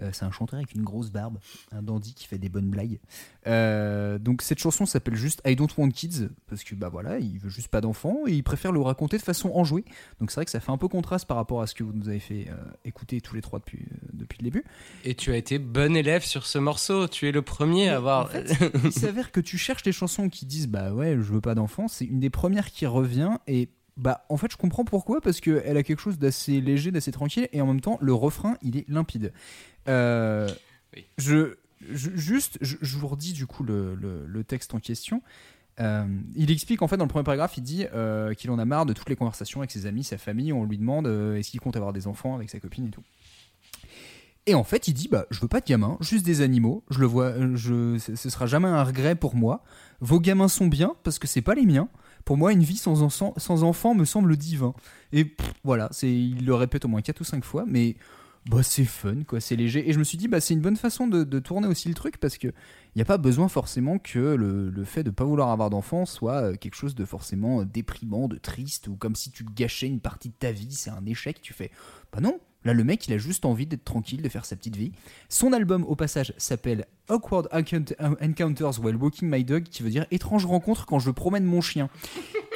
Euh, 0.01 0.09
c'est 0.13 0.25
un 0.25 0.31
chanteur 0.31 0.57
avec 0.57 0.73
une 0.73 0.83
grosse 0.83 1.09
barbe, 1.09 1.37
un 1.71 1.81
dandy 1.81 2.13
qui 2.13 2.27
fait 2.27 2.37
des 2.37 2.49
bonnes 2.49 2.69
blagues. 2.69 2.99
Euh, 3.45 4.17
donc 4.19 4.41
cette 4.41 4.59
chanson 4.59 4.85
s'appelle 4.85 5.15
juste 5.15 5.41
I 5.45 5.55
Don't 5.55 5.69
Want 5.77 5.89
Kids 5.89 6.29
parce 6.49 6.63
que 6.63 6.75
bah 6.75 6.89
voilà, 6.89 7.19
il 7.19 7.39
veut 7.39 7.49
juste 7.49 7.67
pas 7.67 7.81
d'enfants 7.81 8.21
et 8.25 8.33
il 8.33 8.43
préfère 8.43 8.71
le 8.71 8.81
raconter 8.81 9.17
de 9.17 9.23
façon 9.23 9.51
enjouée. 9.53 9.85
Donc 10.19 10.31
c'est 10.31 10.35
vrai 10.35 10.45
que 10.45 10.51
ça 10.51 10.59
fait 10.59 10.71
un 10.71 10.77
peu 10.77 10.87
contraste 10.87 11.25
par 11.25 11.37
rapport 11.37 11.61
à 11.61 11.67
ce 11.67 11.75
que 11.75 11.83
vous 11.83 11.93
nous 11.93 12.09
avez 12.09 12.19
fait 12.19 12.47
écouter 12.85 13.21
tous 13.21 13.35
les 13.35 13.41
trois 13.41 13.59
depuis 13.59 13.85
depuis 14.13 14.37
le 14.39 14.43
début. 14.45 14.63
Et 15.03 15.15
tu 15.15 15.31
as 15.31 15.37
été 15.37 15.59
bon 15.59 15.95
élève 15.95 16.23
sur 16.23 16.45
ce 16.45 16.57
morceau. 16.57 17.07
Tu 17.07 17.27
es 17.27 17.31
le 17.31 17.41
premier 17.41 17.89
à 17.89 17.97
avoir. 17.97 18.25
En 18.25 18.29
fait, 18.29 18.53
il 18.83 18.91
s'avère 18.91 19.31
que 19.31 19.39
tu 19.39 19.57
cherches 19.57 19.83
des 19.83 19.91
chansons 19.91 20.29
qui 20.29 20.45
disent 20.45 20.67
bah 20.67 20.93
ouais, 20.93 21.13
je 21.13 21.33
veux 21.33 21.41
pas 21.41 21.55
d'enfants, 21.55 21.87
c'est 21.87 22.05
une 22.05 22.19
des 22.19 22.29
premières 22.29 22.71
qui 22.71 22.85
revient 22.85 23.37
et 23.47 23.69
bah 23.97 24.25
en 24.29 24.37
fait 24.37 24.51
je 24.51 24.57
comprends 24.57 24.85
pourquoi 24.85 25.19
parce 25.21 25.39
que 25.41 25.61
elle 25.65 25.75
a 25.77 25.83
quelque 25.83 25.99
chose 26.01 26.17
d'assez 26.19 26.61
léger, 26.61 26.91
d'assez 26.91 27.11
tranquille 27.11 27.49
et 27.51 27.61
en 27.61 27.67
même 27.67 27.81
temps 27.81 27.97
le 28.01 28.13
refrain 28.13 28.55
il 28.61 28.77
est 28.77 28.87
limpide. 28.87 29.33
Euh, 29.87 30.47
Oui. 30.95 31.05
je, 31.17 31.55
je- 31.91 32.11
juste 32.15 32.57
je, 32.61 32.77
je 32.81 32.97
vous 32.97 33.07
redis 33.07 33.33
du 33.33 33.45
coup 33.47 33.63
le, 33.63 33.95
le- 33.95 34.25
le 34.25 34.43
texte 34.43 34.73
en 34.73 34.79
question. 34.79 35.21
Euh, 35.79 36.05
il 36.35 36.49
explique 36.49 36.81
en 36.81 36.87
fait 36.87 36.97
dans 36.97 37.05
le 37.05 37.09
premier 37.09 37.23
paragraphe, 37.23 37.57
il 37.57 37.61
dit 37.63 37.85
euh, 37.93 38.33
qu'il 38.33 38.49
en 38.51 38.57
a 38.57 38.65
marre 38.65 38.85
de 38.87 38.93
toutes 38.93 39.09
les 39.09 39.15
conversations 39.15 39.59
avec 39.61 39.69
ses 39.71 39.85
amis, 39.85 40.03
sa 40.03 40.17
famille. 40.17 40.51
On 40.53 40.63
lui 40.65 40.77
demande 40.77 41.07
est-ce 41.37 41.51
qu'il 41.51 41.59
compte 41.59 41.75
avoir 41.75 41.93
des 41.93 42.07
enfants 42.07 42.35
avec 42.35 42.49
sa 42.49 42.59
copine 42.59 42.87
et 42.87 42.89
tout. 42.89 43.03
Et 44.47 44.55
en 44.55 44.63
fait, 44.63 44.87
il 44.87 44.93
dit 44.93 45.07
bah 45.09 45.25
je 45.29 45.39
veux 45.41 45.47
pas 45.47 45.59
de 45.59 45.65
gamins, 45.65 45.97
juste 45.99 46.25
des 46.25 46.41
animaux. 46.41 46.83
Je 46.89 46.99
le 46.99 47.05
vois, 47.05 47.33
je, 47.55 47.97
ce 47.99 48.15
ce 48.15 48.29
sera 48.29 48.45
jamais 48.47 48.67
un 48.67 48.83
regret 48.83 49.15
pour 49.15 49.35
moi. 49.35 49.63
Vos 49.99 50.19
gamins 50.19 50.47
sont 50.47 50.67
bien 50.67 50.95
parce 51.03 51.19
que 51.19 51.27
c'est 51.27 51.41
pas 51.41 51.53
les 51.53 51.65
miens. 51.65 51.89
Pour 52.27 52.35
moi, 52.35 52.51
une 52.51 52.61
vie 52.61 52.75
sans, 52.75 53.03
enfant- 53.03 53.33
sans 53.37 53.63
enfant 53.63 53.95
me 53.95 54.03
semble 54.03 54.35
divin. 54.35 54.73
Et 55.13 55.33
voilà, 55.63 55.87
c'est, 55.93 56.11
il 56.11 56.45
le 56.45 56.55
répète 56.55 56.83
au 56.83 56.89
moins 56.89 57.01
4 57.01 57.21
ou 57.21 57.23
5 57.23 57.41
fois, 57.45 57.63
mais 57.65 57.95
bah, 58.49 58.63
c'est 58.63 58.83
fun, 58.83 59.23
quoi, 59.25 59.39
c'est 59.39 59.55
léger. 59.55 59.89
Et 59.89 59.93
je 59.93 59.99
me 59.99 60.03
suis 60.03 60.17
dit, 60.17 60.27
bah, 60.27 60.41
c'est 60.41 60.53
une 60.53 60.59
bonne 60.59 60.75
façon 60.75 61.07
de, 61.07 61.39
tourner 61.39 61.69
aussi 61.69 61.87
le 61.87 61.93
truc 61.93 62.17
parce 62.17 62.37
que 62.37 62.47
il 62.49 62.97
n'y 62.97 63.01
a 63.01 63.05
pas 63.05 63.17
besoin 63.17 63.47
forcément 63.47 63.97
que 63.97 64.19
le, 64.19 64.69
le 64.69 64.83
fait 64.83 65.05
de 65.05 65.09
pas 65.09 65.23
vouloir 65.23 65.51
avoir 65.51 65.69
d'enfant 65.69 66.05
soit 66.05 66.41
euh, 66.41 66.55
quelque 66.55 66.75
chose 66.75 66.95
de 66.95 67.05
forcément 67.05 67.61
euh, 67.61 67.63
déprimant, 67.63 68.27
de 68.27 68.35
triste, 68.35 68.89
ou 68.89 68.97
comme 68.97 69.15
si 69.15 69.31
tu 69.31 69.45
gâchais 69.45 69.87
une 69.87 70.01
partie 70.01 70.27
de 70.27 70.35
ta 70.37 70.51
vie, 70.51 70.73
c'est 70.73 70.89
un 70.89 71.05
échec. 71.05 71.41
Tu 71.41 71.53
fais, 71.53 71.71
bah 72.11 72.19
non, 72.19 72.41
là 72.67 72.73
le 72.73 72.83
mec 72.83 73.07
il 73.07 73.13
a 73.13 73.17
juste 73.17 73.45
envie 73.45 73.65
d'être 73.65 73.83
tranquille, 73.83 74.21
de 74.21 74.29
faire 74.29 74.45
sa 74.45 74.55
petite 74.55 74.75
vie. 74.75 74.91
Son 75.29 75.53
album 75.53 75.83
au 75.87 75.95
passage 75.95 76.33
s'appelle 76.37 76.85
Awkward 77.09 77.47
Encount- 77.51 77.95
Encounters 78.21 78.79
While 78.83 78.97
Walking 78.97 79.29
My 79.29 79.43
Dog, 79.43 79.63
qui 79.63 79.81
veut 79.81 79.89
dire 79.89 80.05
étrange 80.11 80.45
rencontre 80.45 80.85
quand 80.85 80.99
je 80.99 81.09
promène 81.09 81.45
mon 81.45 81.61
chien. 81.61 81.89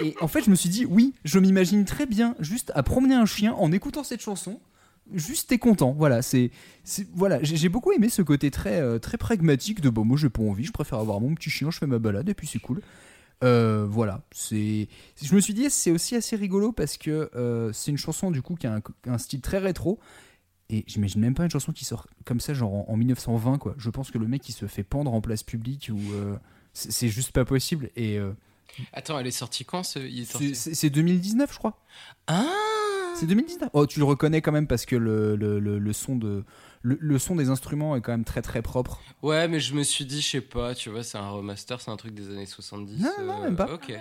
Et 0.03 0.16
en 0.22 0.28
fait, 0.28 0.43
je 0.43 0.49
me 0.49 0.55
suis 0.55 0.70
dit, 0.70 0.86
oui, 0.86 1.14
je 1.24 1.39
m'imagine 1.39 1.86
très 1.86 2.05
bien 2.05 2.36
juste 2.39 2.72
à 2.76 2.84
promener 2.84 3.16
un 3.16 3.26
chien 3.26 3.53
en 3.53 3.72
écoutant 3.72 4.03
cette 4.03 4.22
chanson. 4.22 4.59
Juste 5.14 5.49
t'es 5.49 5.57
content, 5.57 5.91
voilà. 5.91 6.22
C'est, 6.22 6.51
voilà. 7.14 7.41
J'ai 7.43 7.57
j'ai 7.57 7.70
beaucoup 7.70 7.91
aimé 7.91 8.07
ce 8.09 8.22
côté 8.22 8.49
très, 8.51 8.80
euh, 8.80 8.97
très 8.99 9.18
pragmatique 9.18 9.82
de 9.82 9.89
bon, 9.89 10.05
moi 10.05 10.18
j'ai 10.18 10.30
pas 10.30 10.41
envie, 10.43 10.64
je 10.64 10.72
préfère 10.72 10.99
avoir 10.99 11.20
mon 11.20 11.34
petit 11.36 11.49
chien, 11.49 11.70
je 11.72 11.78
fais 11.80 11.88
ma 11.88 11.99
balade 11.99 12.30
et 12.30 12.34
puis 12.34 12.47
c'est 12.47 12.59
cool. 12.59 12.82
Euh, 13.43 13.85
voilà, 13.89 14.23
c'est. 14.31 14.87
Je 15.21 15.33
me 15.35 15.39
suis 15.39 15.53
dit 15.53 15.69
c'est 15.69 15.91
aussi 15.91 16.15
assez 16.15 16.35
rigolo 16.35 16.71
parce 16.71 16.97
que 16.97 17.29
euh, 17.35 17.71
c'est 17.73 17.91
une 17.91 17.97
chanson 17.97 18.29
du 18.31 18.41
coup 18.41 18.55
qui 18.55 18.67
a 18.67 18.75
un, 18.75 18.81
un 19.07 19.17
style 19.17 19.41
très 19.41 19.57
rétro 19.57 19.99
et 20.69 20.83
j'imagine 20.87 21.21
même 21.21 21.33
pas 21.33 21.43
une 21.43 21.49
chanson 21.51 21.71
qui 21.71 21.83
sort 21.85 22.07
comme 22.23 22.39
ça 22.39 22.53
genre 22.53 22.73
en, 22.73 22.85
en 22.87 22.95
1920 22.97 23.57
quoi. 23.57 23.73
Je 23.77 23.89
pense 23.89 24.11
que 24.11 24.17
le 24.17 24.27
mec 24.27 24.41
qui 24.41 24.51
se 24.51 24.67
fait 24.67 24.83
pendre 24.83 25.13
en 25.13 25.21
place 25.21 25.43
publique 25.43 25.89
ou 25.91 25.99
euh, 26.13 26.35
c'est 26.73 27.09
juste 27.09 27.31
pas 27.31 27.43
possible 27.45 27.89
et 27.95 28.17
euh, 28.19 28.31
Attends, 28.93 29.19
elle 29.19 29.27
est 29.27 29.31
sortie 29.31 29.65
quand 29.65 29.83
ce... 29.83 29.99
il 29.99 30.21
est 30.21 30.25
c'est- 30.25 30.31
sorti... 30.31 30.55
c'est 30.55 30.73
c'est 30.75 30.89
2019 30.89 31.51
je 31.51 31.57
crois. 31.57 31.77
Ah 32.27 32.45
C'est 33.15 33.25
2019. 33.25 33.69
Oh, 33.73 33.85
tu 33.85 33.99
le 33.99 34.05
reconnais 34.05 34.41
quand 34.41 34.51
même 34.53 34.67
parce 34.67 34.85
que 34.85 34.95
le, 34.95 35.35
le, 35.35 35.59
le, 35.59 35.77
le 35.79 35.93
son 35.93 36.15
de 36.15 36.45
le, 36.84 36.97
le 36.99 37.19
son 37.19 37.36
des 37.36 37.49
instruments 37.49 37.95
est 37.95 38.01
quand 38.01 38.11
même 38.11 38.23
très 38.23 38.41
très 38.41 38.61
propre. 38.61 39.01
Ouais, 39.21 39.47
mais 39.47 39.59
je 39.59 39.73
me 39.75 39.84
suis 39.84 40.05
dit, 40.05 40.19
je 40.21 40.27
sais 40.27 40.41
pas, 40.41 40.73
tu 40.73 40.89
vois, 40.89 41.03
c'est 41.03 41.17
un 41.17 41.29
remaster, 41.29 41.79
c'est 41.79 41.91
un 41.91 41.97
truc 41.97 42.13
des 42.13 42.29
années 42.29 42.45
70. 42.47 42.99
Non, 43.01 43.09
non, 43.23 43.39
euh, 43.39 43.43
même 43.45 43.55
pas. 43.55 43.71
Ok. 43.71 43.93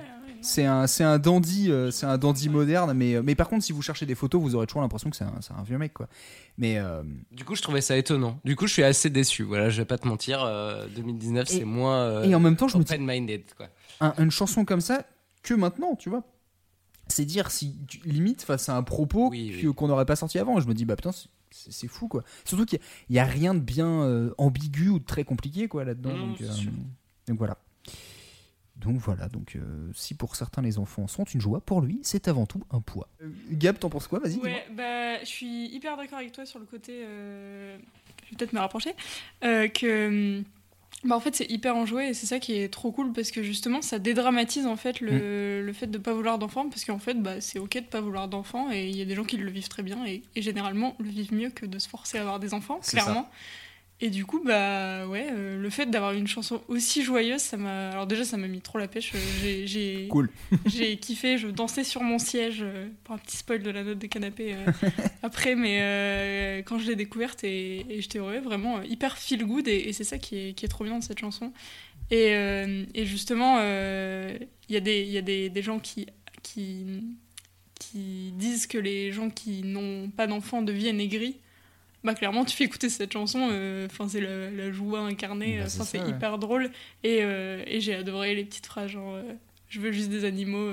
C'est 0.43 0.65
un 0.65 0.87
c'est 0.87 1.05
un 1.05 1.19
dandy 1.19 1.71
euh, 1.71 1.91
c'est 1.91 2.07
un 2.07 2.17
dandy 2.17 2.49
moderne 2.49 2.95
mais 2.95 3.21
mais 3.23 3.35
par 3.35 3.47
contre 3.51 3.63
si 3.63 3.73
vous 3.73 3.83
cherchez 3.83 4.07
des 4.07 4.15
photos 4.15 4.41
vous 4.41 4.55
aurez 4.55 4.67
toujours 4.67 4.81
l'impression 4.81 5.11
que 5.11 5.17
c'est 5.17 5.25
un, 5.25 5.35
c'est 5.43 5.53
un 5.53 5.63
vieux 5.63 5.77
mec 5.77 5.93
quoi. 5.93 6.09
Mais 6.57 6.79
euh, 6.79 7.03
Du 7.31 7.45
coup, 7.45 7.55
je 7.55 7.61
trouvais 7.61 7.83
ça 7.83 7.95
étonnant. 7.99 8.41
Du 8.43 8.57
coup, 8.57 8.67
je 8.67 8.73
suis 8.73 8.83
assez 8.83 9.11
déçu. 9.11 9.43
Voilà, 9.43 9.69
je 9.69 9.77
vais 9.83 9.85
pas 9.85 9.99
te 9.99 10.09
mentir. 10.09 10.43
euh, 10.43 10.87
2019, 10.97 11.51
Et- 11.51 11.59
c'est 11.59 11.65
moins 11.67 11.99
euh, 11.99 12.23
et 12.25 12.35
en 12.35 12.41
même 12.41 12.57
temps 12.57 12.69
je 12.69 12.79
me 12.79 12.83
dis 12.85 12.91
open-minded, 12.95 13.43
quoi. 13.55 13.67
un- 14.01 14.15
une 14.17 14.31
chanson 14.31 14.65
comme 14.65 14.81
ça 14.81 15.05
que 15.43 15.53
maintenant, 15.53 15.95
tu 15.95 16.09
vois. 16.09 16.23
C'est 17.09 17.27
dire 17.27 17.51
si 17.51 17.77
tu- 17.87 17.99
limite 18.07 18.41
face 18.43 18.71
à 18.71 18.77
un 18.77 18.83
propos 18.83 19.29
Oui, 19.31 19.59
que- 19.61 19.67
oui. 19.67 19.75
qu'on 19.75 19.89
n'aurait 19.89 20.07
pas 20.07 20.17
sorti 20.17 20.39
avant. 20.39 20.59
Je 20.61 20.67
me 20.69 20.73
dis 20.73 20.87
bah 20.87 20.97
putain 20.97 21.11
c'est- 21.51 21.89
fou 21.89 22.09
quoi. 22.09 22.23
Surtout 22.45 22.65
qu'il 22.65 22.81
y, 23.11 23.19
a 23.19 23.25
rien 23.25 23.55
de 23.55 23.61
bien 23.61 24.03
euh, 24.03 24.35
ambigu 24.39 24.89
ou 24.89 24.99
de 24.99 25.05
très 25.05 25.25
compliqué 25.25 25.69
quoi 25.69 25.85
là-dedans. 25.85 26.17
Donc, 26.17 26.41
euh, 26.41 26.49
donc 27.27 27.39
voilà. 27.39 27.59
Donc 28.77 28.97
voilà, 28.97 29.29
donc 29.29 29.57
euh, 29.57 29.91
si 29.95 30.15
pour 30.15 30.37
certains 30.37 30.63
les 30.63 30.79
enfants 30.79 31.07
sont 31.07 31.25
une 31.25 31.41
joie, 31.41 31.61
pour 31.61 31.83
lui 31.83 32.01
c'est 32.03 32.29
avant 32.29 32.47
tout 32.47 32.63
un 32.71 32.81
poids. 32.81 33.09
Gab, 33.51 33.79
t'en 33.79 33.91
penses 33.91 34.07
quoi? 34.09 34.21
Vas-y. 34.21 34.39
Ouais, 34.39 34.67
bah, 34.75 35.21
je 35.21 35.27
suis 35.27 35.67
hyper 35.67 35.97
d'accord 35.99 36.19
avec 36.19 36.33
toi 36.33 36.47
sur 36.47 36.59
le 36.59 36.65
côté. 36.65 37.03
je 37.03 38.31
vais 38.31 38.37
peut-être 38.39 38.53
me 38.55 38.61
rapprocher. 38.61 38.95
que. 39.43 40.43
Bah, 41.03 41.17
en 41.17 41.21
fait, 41.21 41.35
c'est 41.35 41.51
hyper 41.51 41.77
enjoué 41.77 42.09
et 42.09 42.15
c'est 42.15 42.27
ça 42.27 42.39
qui 42.39 42.55
est 42.61 42.69
trop 42.69 42.93
cool 42.93 43.13
parce 43.13 43.31
que 43.31 43.43
justement, 43.43 43.81
ça 43.81 43.99
dédramatise 43.99 44.67
en 44.67 44.77
fait 44.77 45.01
le, 45.01 45.63
le 45.63 45.73
fait 45.73 45.87
de 45.87 45.97
pas 45.97 46.13
vouloir 46.13 46.39
d'enfant 46.39 46.69
parce 46.69 46.85
qu'en 46.85 46.99
fait, 46.99 47.15
bah, 47.15 47.41
c'est 47.41 47.59
ok 47.59 47.75
de 47.77 47.81
pas 47.81 48.03
vouloir 48.03 48.29
d'enfant 48.29 48.71
et 48.71 48.89
il 48.89 48.97
y 48.97 49.01
a 49.03 49.07
des 49.07 49.15
gens 49.15 49.25
qui 49.25 49.39
le 49.39 49.51
vivent 49.51 49.69
très 49.69 49.83
bien 49.83 50.05
et, 50.05 50.23
et 50.37 50.43
généralement 50.43 50.97
le 50.99 51.09
vivent 51.09 51.33
mieux 51.33 51.49
que 51.51 51.65
de 51.65 51.79
se 51.79 51.89
forcer 51.89 52.19
à 52.19 52.21
avoir 52.21 52.39
des 52.39 52.53
enfants, 52.53 52.81
ça. 52.83 53.31
Et 54.03 54.09
du 54.09 54.25
coup, 54.25 54.43
bah 54.43 55.07
ouais, 55.09 55.29
euh, 55.31 55.61
le 55.61 55.69
fait 55.71 55.85
d'avoir 55.87 56.13
une 56.15 56.27
chanson 56.27 56.63
aussi 56.69 57.03
joyeuse, 57.03 57.41
ça 57.43 57.59
m'a. 57.59 57.91
Alors 57.91 58.07
déjà, 58.07 58.25
ça 58.25 58.39
m'a 58.39 58.47
mis 58.49 58.63
trop 58.63 58.79
la 58.79 58.89
pêche. 58.89 59.13
euh, 59.15 59.19
J'ai, 59.43 59.67
j'ai, 59.67 60.09
Cool. 60.09 60.31
j'ai 60.67 60.97
kiffé, 60.97 61.37
je 61.37 61.49
dansais 61.49 61.85
sur 61.85 62.03
mon 62.03 62.19
siège 62.19 62.61
euh, 62.63 62.89
pour 63.05 63.15
un 63.15 63.19
petit 63.19 63.37
spoil 63.37 63.63
de 63.63 63.71
la 63.71 63.85
note 63.85 63.99
de 63.99 64.07
canapé 64.07 64.55
euh, 64.55 64.73
après, 65.23 65.55
mais 65.55 66.63
quand 66.67 66.79
je 66.79 66.87
l'ai 66.89 66.97
découverte 66.97 67.45
et, 67.45 67.85
et 67.91 68.01
j'étais 68.01 68.19
heureux, 68.19 68.39
vraiment 68.41 68.81
hyper 68.83 69.19
feel 69.19 69.45
good 69.45 69.69
et, 69.69 69.89
et 69.89 69.93
c'est 69.93 70.05
ça 70.05 70.17
qui 70.19 70.37
est, 70.49 70.53
qui 70.55 70.65
est 70.65 70.69
trop 70.69 70.85
bien 70.85 70.95
dans 70.95 71.01
cette 71.03 71.19
chanson. 71.21 71.53
Et, 72.11 72.33
et 72.95 73.07
justement, 73.07 73.59
il 73.61 74.75
y 74.75 74.77
a 74.77 74.81
des, 74.81 75.03
il 75.03 75.11
y 75.13 75.19
a 75.19 75.23
des, 75.23 75.49
des 75.51 75.63
gens 75.63 75.79
qui, 75.79 76.07
qui, 76.43 76.87
qui 77.79 78.33
disent 78.33 78.67
que 78.67 78.79
les 78.79 79.13
gens 79.13 79.31
qui 79.31 79.63
n'ont 79.63 80.09
pas 80.09 80.27
d'enfants 80.27 80.63
deviennent 80.63 81.01
aigris. 81.01 81.37
Bah 82.03 82.15
clairement 82.15 82.45
tu 82.47 82.57
fais 82.57 82.65
écouter 82.65 82.89
cette 82.89 83.13
chanson, 83.13 83.49
euh, 83.51 83.87
enfin 83.91 84.09
c'est 84.09 84.21
la, 84.23 84.51
la 84.51 84.73
joie 84.73 85.01
incarnée, 85.01 85.59
Bah, 85.59 85.65
euh, 85.65 85.69
c'est 85.69 86.01
ouais. 86.01 86.09
hyper 86.11 86.39
drôle 86.39 86.71
et, 87.05 87.19
euh, 87.23 87.63
et 87.67 87.81
j'ai 87.81 87.95
adoré 87.95 88.35
les 88.35 88.45
petites 88.45 88.67
phrases 88.67 88.91
genre 88.93 89.15
euh, 89.17 89.23
je 89.69 89.81
veux 89.81 89.93
juste 89.93 90.09
des 90.09 90.25
animaux, 90.25 90.73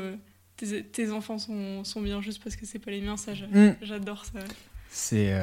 tes, 0.56 0.84
tes 0.84 1.12
enfants 1.12 1.38
sont, 1.38 1.84
sont 1.84 2.02
bien 2.02 2.22
juste 2.22 2.42
parce 2.44 2.56
que 2.56 2.66
c'est 2.66 2.80
pas 2.80 2.92
les 2.92 3.02
miens, 3.02 3.18
ça 3.18 3.34
Mm. 3.34 3.76
j'adore 3.82 4.24
ça. 4.26 4.40
C'est 4.90 5.38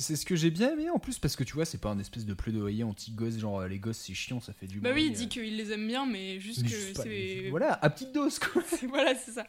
c'est 0.00 0.16
ce 0.16 0.26
que 0.26 0.34
j'ai 0.34 0.50
bien 0.50 0.72
aimé 0.72 0.90
en 0.90 0.98
plus 0.98 1.18
parce 1.20 1.36
que 1.36 1.44
tu 1.44 1.54
vois 1.54 1.64
c'est 1.64 1.80
pas 1.80 1.90
un 1.90 1.98
espèce 2.00 2.26
de 2.26 2.34
plaidoyer 2.34 2.82
anti-gosse 2.82 3.38
genre 3.38 3.60
euh, 3.60 3.68
les 3.68 3.78
gosses 3.78 3.98
c'est 3.98 4.14
chiant 4.14 4.40
ça 4.40 4.52
fait 4.52 4.66
du 4.66 4.80
Bah 4.80 4.90
oui, 4.92 5.06
il 5.06 5.12
dit 5.12 5.28
qu'il 5.28 5.56
les 5.56 5.70
aime 5.72 5.86
bien 5.86 6.04
mais 6.06 6.40
juste 6.40 6.62
mais 6.64 6.68
que 6.68 7.02
c'est... 7.02 7.48
Voilà, 7.50 7.78
à 7.80 7.88
petite 7.88 8.12
dose 8.12 8.40
quoi. 8.40 8.62
voilà, 8.88 9.14
c'est 9.14 9.30
ça. 9.30 9.46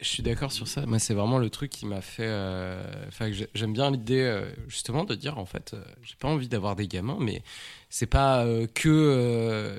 Je 0.00 0.08
suis 0.08 0.22
d'accord 0.22 0.52
sur 0.52 0.66
ça. 0.68 0.84
Moi, 0.86 0.98
c'est 0.98 1.14
vraiment 1.14 1.38
le 1.38 1.48
truc 1.50 1.70
qui 1.70 1.86
m'a 1.86 2.00
fait. 2.00 2.26
euh, 2.26 2.82
Enfin, 3.08 3.30
j'aime 3.54 3.72
bien 3.72 3.90
l'idée 3.90 4.20
euh, 4.22 4.44
justement 4.68 5.04
de 5.04 5.14
dire 5.14 5.38
en 5.38 5.46
fait, 5.46 5.72
euh, 5.74 5.82
j'ai 6.02 6.16
pas 6.16 6.28
envie 6.28 6.48
d'avoir 6.48 6.74
des 6.76 6.88
gamins, 6.88 7.16
mais 7.20 7.42
c'est 7.90 8.06
pas 8.06 8.44
que. 8.74 9.78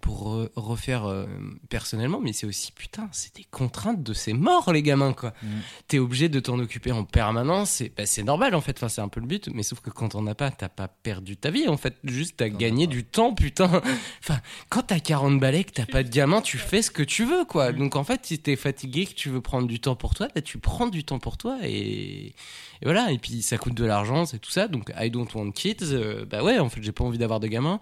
Pour 0.00 0.28
re- 0.28 0.50
refaire 0.56 1.06
euh, 1.06 1.26
personnellement, 1.68 2.20
mais 2.20 2.32
c'est 2.32 2.46
aussi, 2.46 2.72
putain, 2.72 3.08
c'est 3.12 3.34
des 3.36 3.44
contraintes 3.44 4.02
de 4.02 4.12
ces 4.12 4.32
morts, 4.32 4.72
les 4.72 4.82
gamins, 4.82 5.12
quoi. 5.12 5.32
Mm. 5.42 5.46
T'es 5.88 5.98
obligé 5.98 6.28
de 6.28 6.40
t'en 6.40 6.58
occuper 6.58 6.92
en 6.92 7.04
permanence, 7.04 7.70
c'est 7.70 7.92
bah, 7.96 8.06
c'est 8.06 8.22
normal, 8.22 8.54
en 8.54 8.60
fait, 8.60 8.76
enfin, 8.76 8.88
c'est 8.88 9.00
un 9.00 9.08
peu 9.08 9.20
le 9.20 9.26
but, 9.26 9.48
mais 9.52 9.62
sauf 9.62 9.80
que 9.80 9.90
quand 9.90 10.10
t'en 10.10 10.26
as 10.26 10.34
pas, 10.34 10.50
t'as 10.50 10.68
pas 10.68 10.88
perdu 10.88 11.36
ta 11.36 11.50
vie, 11.50 11.68
en 11.68 11.76
fait, 11.76 11.96
juste 12.04 12.36
t'as 12.38 12.48
gagné 12.48 12.86
du 12.86 13.04
temps, 13.04 13.34
putain. 13.34 13.70
Enfin, 14.22 14.40
quand 14.68 14.82
t'as 14.82 15.00
40 15.00 15.40
balais, 15.40 15.64
que 15.64 15.72
t'as 15.72 15.86
pas 15.86 16.02
de 16.02 16.08
gamin, 16.08 16.40
tu 16.42 16.58
fais 16.58 16.82
ce 16.82 16.90
que 16.90 17.02
tu 17.02 17.24
veux, 17.24 17.44
quoi. 17.44 17.72
Donc, 17.72 17.96
en 17.96 18.04
fait, 18.04 18.20
si 18.24 18.38
t'es 18.38 18.56
fatigué, 18.56 19.06
que 19.06 19.14
tu 19.14 19.30
veux 19.30 19.40
prendre 19.40 19.66
du 19.66 19.80
temps 19.80 19.96
pour 19.96 20.14
toi, 20.14 20.28
bah, 20.34 20.42
tu 20.42 20.58
prends 20.58 20.86
du 20.88 21.04
temps 21.04 21.18
pour 21.18 21.36
toi, 21.36 21.58
et, 21.62 22.26
et 22.26 22.34
voilà, 22.82 23.10
et 23.12 23.18
puis 23.18 23.42
ça 23.42 23.58
coûte 23.58 23.74
de 23.74 23.84
l'argent, 23.84 24.26
c'est 24.26 24.38
tout 24.38 24.50
ça, 24.50 24.68
donc 24.68 24.92
I 24.98 25.10
don't 25.10 25.28
want 25.34 25.50
kids, 25.52 25.76
euh, 25.82 26.24
bah 26.24 26.42
ouais, 26.42 26.58
en 26.58 26.68
fait, 26.68 26.82
j'ai 26.82 26.92
pas 26.92 27.04
envie 27.04 27.18
d'avoir 27.18 27.40
de 27.40 27.46
gamins 27.46 27.80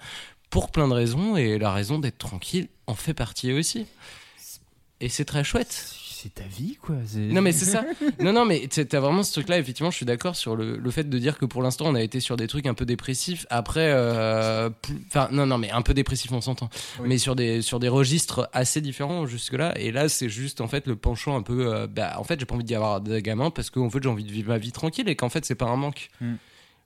pour 0.50 0.70
plein 0.70 0.88
de 0.88 0.94
raisons 0.94 1.36
et 1.36 1.58
la 1.58 1.72
raison 1.72 1.98
d'être 1.98 2.18
tranquille 2.18 2.68
en 2.86 2.94
fait 2.94 3.14
partie 3.14 3.52
aussi. 3.52 3.86
Et 5.00 5.08
c'est 5.08 5.24
très 5.24 5.44
chouette. 5.44 5.94
C'est 6.20 6.34
ta 6.34 6.42
vie, 6.42 6.76
quoi. 6.82 6.96
Non 7.14 7.40
mais 7.40 7.52
c'est 7.52 7.64
ça. 7.64 7.84
Non 8.20 8.32
non 8.32 8.44
mais 8.44 8.66
t'as 8.66 8.98
vraiment 8.98 9.22
ce 9.22 9.30
truc 9.32 9.48
là 9.48 9.56
effectivement 9.56 9.92
je 9.92 9.96
suis 9.96 10.06
d'accord 10.06 10.34
sur 10.34 10.56
le, 10.56 10.76
le 10.76 10.90
fait 10.90 11.08
de 11.08 11.18
dire 11.18 11.38
que 11.38 11.44
pour 11.44 11.62
l'instant 11.62 11.84
on 11.86 11.94
a 11.94 12.02
été 12.02 12.18
sur 12.18 12.36
des 12.36 12.48
trucs 12.48 12.66
un 12.66 12.74
peu 12.74 12.84
dépressifs 12.84 13.46
après 13.50 13.92
euh, 13.92 14.68
enfin 15.06 15.28
non 15.30 15.46
non 15.46 15.58
mais 15.58 15.70
un 15.70 15.82
peu 15.82 15.94
dépressif 15.94 16.32
on 16.32 16.40
s'entend 16.40 16.68
Oui. 16.98 17.06
mais 17.08 17.18
sur 17.18 17.36
des 17.36 17.62
sur 17.62 17.78
des 17.78 17.86
registres 17.88 18.48
assez 18.52 18.80
différents 18.80 19.26
jusque 19.26 19.52
là 19.52 19.78
et 19.78 19.92
là 19.92 20.08
c'est 20.08 20.28
juste 20.28 20.60
en 20.60 20.66
fait 20.66 20.88
le 20.88 20.96
penchant 20.96 21.36
un 21.36 21.42
peu 21.42 21.72
euh, 21.72 21.86
bah 21.86 22.14
en 22.18 22.24
fait 22.24 22.40
j'ai 22.40 22.46
pas 22.46 22.56
envie 22.56 22.64
d'y 22.64 22.74
avoir 22.74 23.00
de 23.00 23.20
gamin 23.20 23.50
parce 23.52 23.70
qu'en 23.70 23.88
fait 23.88 24.02
j'ai 24.02 24.08
envie 24.08 24.24
de 24.24 24.32
vivre 24.32 24.48
ma 24.48 24.58
vie 24.58 24.72
tranquille 24.72 25.08
et 25.08 25.14
qu'en 25.14 25.28
fait 25.28 25.44
c'est 25.44 25.54
pas 25.54 25.66
un 25.66 25.76
manque. 25.76 26.08
Mm. 26.20 26.34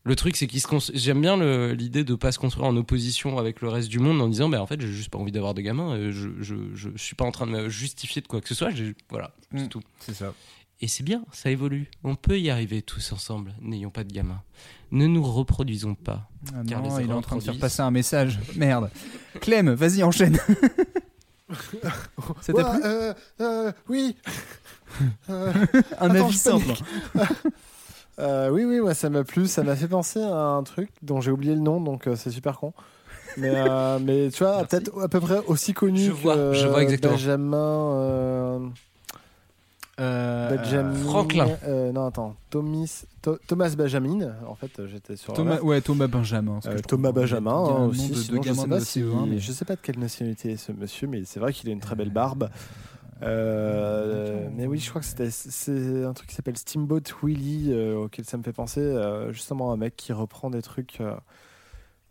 Le 0.05 0.16
truc, 0.16 0.36
c'est 0.36 0.48
qu'il 0.48 0.61
se 0.61 0.66
cons- 0.66 0.90
j'aime 0.94 1.20
bien 1.20 1.36
l'idée 1.74 2.03
de 2.03 2.14
pas 2.16 2.32
se 2.32 2.38
construire 2.40 2.66
en 2.66 2.76
opposition 2.76 3.38
avec 3.38 3.61
le 3.61 3.68
reste 3.68 3.88
du 3.88 4.00
monde 4.00 4.20
en 4.20 4.28
disant, 4.28 4.48
bah 4.48 4.61
en 4.61 4.66
fait, 4.66 4.80
j'ai 4.80 4.88
juste 4.92 5.11
pas 5.11 5.18
envie 5.18 5.30
d'avoir 5.32 5.55
de 5.55 5.61
gamin. 5.61 5.92
euh, 5.94 6.11
Je, 6.11 6.28
je, 6.40 6.55
je 6.74 6.88
suis 6.96 7.14
pas 7.14 7.24
en 7.24 7.30
train 7.30 7.46
de 7.46 7.53
me 7.53 7.68
justifier 7.68 8.20
de 8.20 8.26
quoi 8.26 8.40
que 8.40 8.48
ce 8.48 8.55
soit. 8.55 8.70
Voilà, 9.11 9.32
c'est 9.55 9.64
Mm. 9.64 9.68
tout. 9.68 9.82
C'est 10.00 10.14
ça. 10.14 10.34
Et 10.80 10.88
c'est 10.88 11.05
bien, 11.05 11.24
ça 11.30 11.48
évolue. 11.53 11.88
On 12.03 12.16
peut 12.16 12.40
y 12.40 12.50
arriver 12.50 12.82
tous 12.82 13.12
ensemble. 13.12 13.55
N'ayons 13.61 13.90
pas 13.90 14.03
de 14.03 14.12
gamin. 14.12 14.42
Ne 14.90 15.07
nous 15.07 15.22
reproduisons 15.22 15.94
pas. 15.94 16.28
Ah 16.53 16.62
Car 16.66 16.82
non, 16.82 16.96
les 16.98 17.05
il 17.05 17.11
est 17.11 17.14
en 17.14 17.22
train 17.22 17.36
de 17.36 17.42
faire 17.42 17.57
passer 17.59 17.82
un 17.82 17.92
message. 17.92 18.40
Merde. 18.57 18.90
Clem, 19.40 19.70
vas-y, 19.70 20.03
enchaîne. 20.03 20.36
Ça 22.40 22.53
t'a 22.53 22.72
Ouais, 22.72 22.80
plu 22.80 22.80
euh, 22.84 23.14
euh, 23.40 23.72
Oui. 23.88 24.16
Euh, 25.30 25.53
Un 26.00 26.11
attends, 26.11 26.24
avis 26.26 26.32
je 26.32 26.38
simple. 26.38 26.72
Euh, 28.18 28.50
oui, 28.50 28.64
oui, 28.64 28.78
ouais, 28.80 28.94
ça 28.94 29.08
m'a 29.10 29.24
plu. 29.24 29.46
Ça 29.46 29.62
m'a 29.62 29.74
fait 29.76 29.88
penser 29.88 30.20
à 30.22 30.36
un 30.36 30.62
truc 30.62 30.90
dont 31.02 31.20
j'ai 31.20 31.30
oublié 31.30 31.54
le 31.54 31.60
nom, 31.60 31.80
donc 31.80 32.06
euh, 32.06 32.14
c'est 32.16 32.30
super 32.30 32.58
con. 32.58 32.72
Mais, 33.38 33.52
euh, 33.54 33.98
mais 34.02 34.28
tu 34.30 34.44
vois, 34.44 34.62
peut-être 34.64 34.90
à 35.02 35.08
peu 35.08 35.18
près 35.20 35.38
aussi 35.46 35.72
connu 35.72 35.98
Je 36.00 36.10
que 36.10 36.16
vois, 36.16 36.52
je 36.52 36.66
vois 36.68 36.82
exactement. 36.82 37.14
Benjamin. 37.14 38.72
Benjamin. 39.98 40.94
Franklin. 41.04 41.48
non, 41.94 42.06
attends. 42.06 42.34
Thomas, 42.50 43.04
Tho- 43.22 43.38
Thomas 43.46 43.74
Benjamin. 43.76 44.32
En 44.46 44.54
fait, 44.54 44.70
j'étais 44.86 45.16
sur. 45.16 45.32
Thomas, 45.32 45.60
ouais, 45.60 45.80
Thomas 45.80 46.08
Benjamin. 46.08 46.60
que 46.60 46.80
Thomas 46.82 47.12
Benjamin 47.12 47.52
hein, 47.52 47.86
aussi. 47.86 48.08
de- 48.08 48.14
de 48.14 48.20
sinon, 48.20 48.42
je, 48.42 48.52
sais 48.52 48.64
de 48.64 48.68
pas 48.68 48.80
si- 48.80 49.00
CE1, 49.00 49.26
mais- 49.28 49.38
je 49.38 49.52
sais 49.52 49.64
pas 49.64 49.76
de 49.76 49.80
quelle 49.80 49.98
nationalité 49.98 50.52
est 50.52 50.56
ce 50.56 50.72
monsieur, 50.72 51.06
mais 51.06 51.22
c'est 51.24 51.40
vrai 51.40 51.52
qu'il 51.52 51.68
a 51.68 51.72
une 51.72 51.80
très 51.80 51.94
belle 51.94 52.10
barbe. 52.10 52.48
Euh, 53.22 54.48
mais 54.54 54.66
oui, 54.66 54.78
je 54.78 54.88
crois 54.90 55.00
que 55.00 55.06
c'était 55.06 55.30
c'est 55.30 56.04
un 56.04 56.12
truc 56.12 56.28
qui 56.28 56.34
s'appelle 56.34 56.56
Steamboat 56.56 57.02
Willie 57.22 57.72
euh, 57.72 57.96
auquel 58.04 58.24
ça 58.24 58.36
me 58.36 58.42
fait 58.42 58.52
penser 58.52 58.80
euh, 58.80 59.32
justement 59.32 59.72
un 59.72 59.76
mec 59.76 59.96
qui 59.96 60.12
reprend 60.12 60.50
des 60.50 60.62
trucs, 60.62 61.00
euh, 61.00 61.14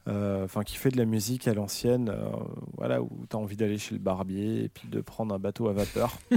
euh, 0.07 0.45
enfin 0.45 0.63
qui 0.63 0.77
fait 0.77 0.89
de 0.89 0.97
la 0.97 1.05
musique 1.05 1.47
à 1.47 1.53
l'ancienne, 1.53 2.09
euh, 2.09 2.29
voilà 2.77 3.01
où 3.01 3.09
tu 3.29 3.35
as 3.35 3.39
envie 3.39 3.55
d'aller 3.57 3.77
chez 3.77 3.93
le 3.93 3.99
barbier 4.01 4.63
et 4.63 4.69
puis 4.69 4.87
de 4.89 5.01
prendre 5.01 5.33
un 5.35 5.39
bateau 5.39 5.67
à 5.67 5.73
vapeur, 5.73 6.17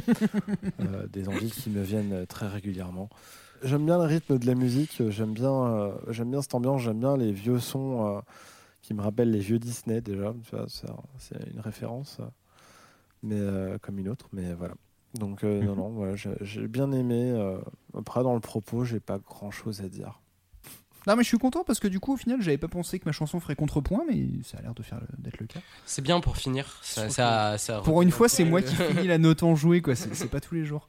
Euh, 0.81 1.07
des 1.09 1.29
envies 1.29 1.51
qui 1.51 1.71
me 1.71 1.83
viennent 1.83 2.27
très 2.27 2.47
régulièrement. 2.49 3.09
J'aime 3.63 3.87
bien 3.87 3.97
le 3.97 4.05
rythme 4.05 4.39
de 4.39 4.47
la 4.47 4.55
musique, 4.55 5.03
j'aime 5.09 5.33
bien, 5.33 5.53
euh, 5.53 5.93
j'aime 6.11 6.31
bien 6.31 6.43
cette 6.43 6.55
ambiance, 6.55 6.83
j'aime 6.83 6.99
bien 7.01 7.17
les 7.17 7.33
vieux 7.33 7.59
sons 7.61 8.07
euh, 8.17 8.21
qui 8.83 8.93
me 8.93 9.01
rappellent 9.01 9.31
les 9.31 9.39
vieux 9.39 9.59
Disney 9.59 10.01
déjà. 10.03 10.35
tu 10.45 10.55
vois, 10.57 10.67
C'est 10.69 10.91
un- 10.91 10.97
c'est 11.19 11.37
une 11.55 11.61
référence, 11.61 12.19
euh, 12.21 12.25
mais 13.25 13.37
euh, 13.39 13.79
comme 13.83 13.99
une 13.99 14.09
autre, 14.09 14.29
mais 14.33 14.53
voilà. 14.55 14.75
Donc 15.15 15.45
euh, 15.45 15.63
non, 15.63 15.75
non, 15.77 15.89
voilà, 15.91 16.15
j'ai 16.17 16.69
bien 16.69 16.93
aimé. 16.93 17.31
euh, 17.33 17.59
après, 17.97 18.23
dans 18.23 18.35
le 18.35 18.41
propos, 18.41 18.85
j'ai 18.85 19.01
pas 19.01 19.19
grand 19.19 19.51
chose 19.51 19.81
à 19.81 19.89
dire. 19.89 20.21
Non, 21.07 21.17
mais 21.17 21.23
je 21.23 21.29
suis 21.29 21.39
content 21.39 21.65
parce 21.65 21.81
que 21.81 21.87
du 21.89 22.01
coup, 22.01 22.15
au 22.15 22.17
final, 22.17 22.41
j'avais 22.41 22.57
pas 22.59 22.67
pensé 22.69 22.99
que 22.99 23.05
ma 23.05 23.13
chanson 23.13 23.39
ferait 23.39 23.57
contrepoint, 23.57 24.05
mais 24.09 24.27
ça 24.43 24.57
a 24.59 24.63
l'air 24.63 24.75
de 24.75 24.83
faire 24.83 25.01
d'être 25.19 25.39
le 25.39 25.47
cas. 25.47 25.61
C'est 25.85 26.01
bien 26.01 26.19
pour 26.21 26.37
finir. 26.39 26.79
Ça, 26.83 27.11
ça, 27.11 27.59
ça 27.59 27.81
Pour 27.83 28.01
une 28.01 28.11
fois, 28.11 28.29
c'est 28.29 28.45
moi 28.45 28.63
qui 28.63 28.75
finis 28.75 29.07
la 29.07 29.19
note 29.19 29.43
en 29.43 29.55
jouet, 29.55 29.83
quoi. 29.83 29.95
C'est 29.95 30.31
pas 30.31 30.41
tous 30.41 30.55
les 30.55 30.65
jours. 30.65 30.89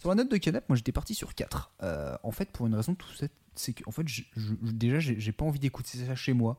Sur 0.00 0.10
la 0.10 0.16
note 0.16 0.30
de 0.30 0.36
Canap, 0.36 0.68
moi 0.68 0.76
j'étais 0.76 0.92
parti 0.92 1.14
sur 1.14 1.34
4. 1.34 1.72
Euh, 1.82 2.14
en 2.22 2.30
fait, 2.30 2.50
pour 2.50 2.66
une 2.66 2.74
raison 2.74 2.94
tout 2.94 3.08
cette, 3.16 3.32
c'est 3.54 3.72
que 3.72 3.82
en 3.86 3.90
fait, 3.90 4.06
je- 4.06 4.24
je- 4.36 4.52
déjà, 4.70 4.98
j'ai 4.98 5.18
j'ai 5.18 5.32
pas 5.32 5.46
envie 5.46 5.58
d'écouter 5.60 5.96
ça 5.96 6.14
chez 6.14 6.34
moi. 6.34 6.58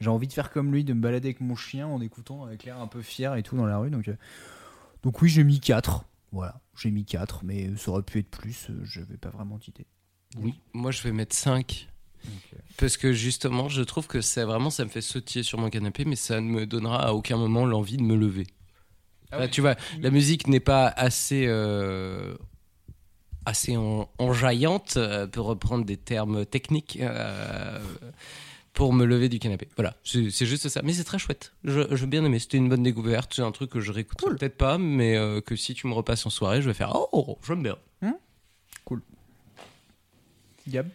J'ai 0.00 0.08
envie 0.08 0.26
de 0.26 0.32
faire 0.32 0.50
comme 0.50 0.72
lui, 0.72 0.82
de 0.82 0.94
me 0.94 1.00
balader 1.00 1.28
avec 1.28 1.40
mon 1.42 1.56
chien 1.56 1.86
en 1.86 2.00
écoutant 2.00 2.44
avec 2.44 2.64
l'air 2.64 2.78
un 2.80 2.86
peu 2.86 3.02
fier 3.02 3.34
et 3.36 3.42
tout 3.42 3.56
dans 3.56 3.66
la 3.66 3.76
rue. 3.76 3.90
Donc, 3.90 4.08
euh, 4.08 4.16
donc 5.06 5.22
oui, 5.22 5.28
j'ai 5.28 5.44
mis 5.44 5.60
4. 5.60 6.04
Voilà, 6.32 6.60
j'ai 6.76 6.90
mis 6.90 7.04
4, 7.04 7.44
mais 7.44 7.70
ça 7.76 7.92
aurait 7.92 8.02
pu 8.02 8.18
être 8.18 8.28
plus, 8.28 8.66
euh, 8.70 8.80
je 8.82 9.00
vais 9.02 9.16
pas 9.16 9.30
vraiment 9.30 9.56
d'idée. 9.56 9.86
Oui, 10.36 10.60
moi 10.72 10.90
je 10.90 11.00
vais 11.02 11.12
mettre 11.12 11.36
5. 11.36 11.88
Parce 12.76 12.96
que 12.96 13.12
justement, 13.12 13.68
je 13.68 13.82
trouve 13.82 14.08
que 14.08 14.20
c'est 14.20 14.42
vraiment, 14.42 14.68
ça 14.68 14.84
me 14.84 14.90
fait 14.90 15.00
sautiller 15.00 15.44
sur 15.44 15.60
mon 15.60 15.70
canapé, 15.70 16.04
mais 16.04 16.16
ça 16.16 16.40
ne 16.40 16.50
me 16.50 16.66
donnera 16.66 17.06
à 17.06 17.12
aucun 17.12 17.36
moment 17.36 17.64
l'envie 17.66 17.98
de 17.98 18.02
me 18.02 18.16
lever. 18.16 18.48
Ah 19.30 19.38
Là, 19.38 19.44
oui. 19.44 19.50
Tu 19.52 19.60
vois, 19.60 19.76
la 20.00 20.10
musique 20.10 20.48
n'est 20.48 20.58
pas 20.58 20.88
assez, 20.88 21.44
euh, 21.46 22.36
assez 23.44 23.76
en- 23.76 24.10
enjaillante, 24.18 24.96
euh, 24.96 25.28
pour 25.28 25.46
reprendre 25.46 25.84
des 25.84 25.96
termes 25.96 26.44
techniques, 26.44 26.98
euh, 27.00 27.80
pour 28.76 28.92
me 28.92 29.06
lever 29.06 29.28
du 29.30 29.38
canapé. 29.38 29.68
Voilà, 29.74 29.96
c'est 30.04 30.44
juste 30.44 30.68
ça. 30.68 30.82
Mais 30.84 30.92
c'est 30.92 31.02
très 31.02 31.18
chouette. 31.18 31.54
Je, 31.64 31.96
je 31.96 32.06
bien 32.06 32.22
aimé. 32.24 32.38
C'était 32.38 32.58
une 32.58 32.68
bonne 32.68 32.82
découverte. 32.82 33.32
C'est 33.34 33.42
un 33.42 33.50
truc 33.50 33.70
que 33.70 33.80
je 33.80 33.90
réécouterai 33.90 34.36
peut-être 34.36 34.58
pas, 34.58 34.76
mais 34.76 35.16
euh, 35.16 35.40
que 35.40 35.56
si 35.56 35.72
tu 35.72 35.86
me 35.86 35.94
repasses 35.94 36.26
en 36.26 36.30
soirée, 36.30 36.60
je 36.60 36.68
vais 36.68 36.74
faire 36.74 36.92
Oh, 37.12 37.38
j'aime 37.44 37.62
bien. 37.62 37.78
Gab? 40.68 40.88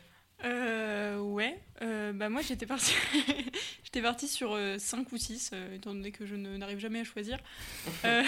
Euh, 0.44 1.20
ouais, 1.20 1.58
euh, 1.82 2.12
bah 2.12 2.28
moi 2.28 2.42
j'étais 2.42 2.66
partie, 2.66 2.94
j'étais 3.84 4.02
partie 4.02 4.28
sur 4.28 4.58
5 4.78 5.10
ou 5.12 5.18
6, 5.18 5.52
étant 5.74 5.94
donné 5.94 6.12
que 6.12 6.26
je 6.26 6.36
n'arrive 6.36 6.80
jamais 6.80 7.00
à 7.00 7.04
choisir. 7.04 7.38
Euh, 8.06 8.24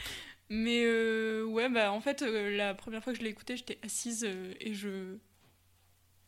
mais 0.50 0.84
euh, 0.84 1.44
ouais, 1.44 1.68
bah 1.68 1.90
en 1.92 2.00
fait, 2.00 2.22
euh, 2.22 2.56
la 2.56 2.74
première 2.74 3.02
fois 3.02 3.12
que 3.12 3.18
je 3.18 3.24
l'ai 3.24 3.30
écouté, 3.30 3.56
j'étais 3.56 3.78
assise 3.82 4.24
euh, 4.24 4.54
et 4.60 4.72
je. 4.74 5.16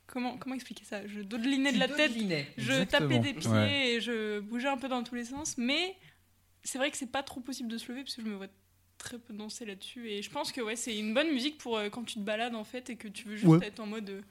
Comment, 0.07 0.39
comment 0.39 0.55
expliquer 0.55 0.85
ça? 0.85 1.07
Je 1.07 1.21
dodelinais 1.21 1.73
de 1.73 1.79
la 1.79 1.89
tête, 1.89 2.13
je 2.57 2.85
tapais 2.85 3.19
des 3.19 3.35
pieds 3.35 3.51
Ouais. 3.51 3.95
et 3.97 4.01
je 4.01 4.41
bougeais 4.41 4.69
un 4.69 4.79
peu 4.79 4.89
dans 4.89 5.03
tous 5.03 5.15
les 5.17 5.25
sens, 5.25 5.59
mais 5.59 5.97
c'est 6.65 6.79
vrai 6.79 6.91
que 6.91 6.97
c'est 6.97 7.11
pas 7.11 7.23
trop 7.23 7.41
possible 7.41 7.69
de 7.69 7.77
se 7.79 7.91
lever 7.91 8.03
parce 8.05 8.15
que 8.17 8.23
je 8.23 8.27
me 8.29 8.35
vois 8.37 8.47
très 8.99 9.19
peu 9.19 9.35
danser 9.35 9.65
là-dessus 9.67 10.09
et 10.09 10.23
je 10.23 10.31
pense 10.31 10.53
que 10.53 10.61
ouais 10.61 10.75
c'est 10.75 10.97
une 10.99 11.13
bonne 11.13 11.31
musique 11.33 11.59
pour 11.59 11.77
euh, 11.77 11.91
quand 11.91 12.03
tu 12.05 12.15
te 12.15 12.21
balades 12.21 12.55
en 12.55 12.65
fait 12.65 12.89
et 12.91 12.97
que 12.97 13.09
tu 13.09 13.29
veux 13.29 13.37
juste 13.37 13.47
Ouais. 13.47 13.67
être 13.67 13.79
en 13.79 13.87
mode 13.87 14.09
euh, 14.09 14.23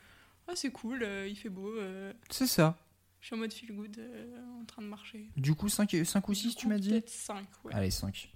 ah 0.48 0.54
c'est 0.56 0.72
cool 0.72 1.04
euh, 1.04 1.28
il 1.30 1.36
fait 1.36 1.50
beau 1.50 1.72
euh, 1.78 2.12
C'est 2.32 2.48
ça. 2.48 2.76
je 3.22 3.28
suis 3.28 3.36
en 3.36 3.38
mode 3.38 3.54
feel 3.54 3.72
good 3.74 3.96
euh, 4.00 4.42
en 4.60 4.66
train 4.66 4.82
de 4.82 4.88
marcher 4.88 5.30
Du 5.38 5.54
coup, 5.54 5.70
5, 5.70 5.94
ou 6.28 6.34
6, 6.34 6.56
tu 6.56 6.68
m'as 6.68 6.78
dit? 6.80 6.90
peut-être 6.90 7.10
5 7.10 7.46
ouais. 7.66 7.74
Allez, 7.76 7.92
5. 7.92 8.34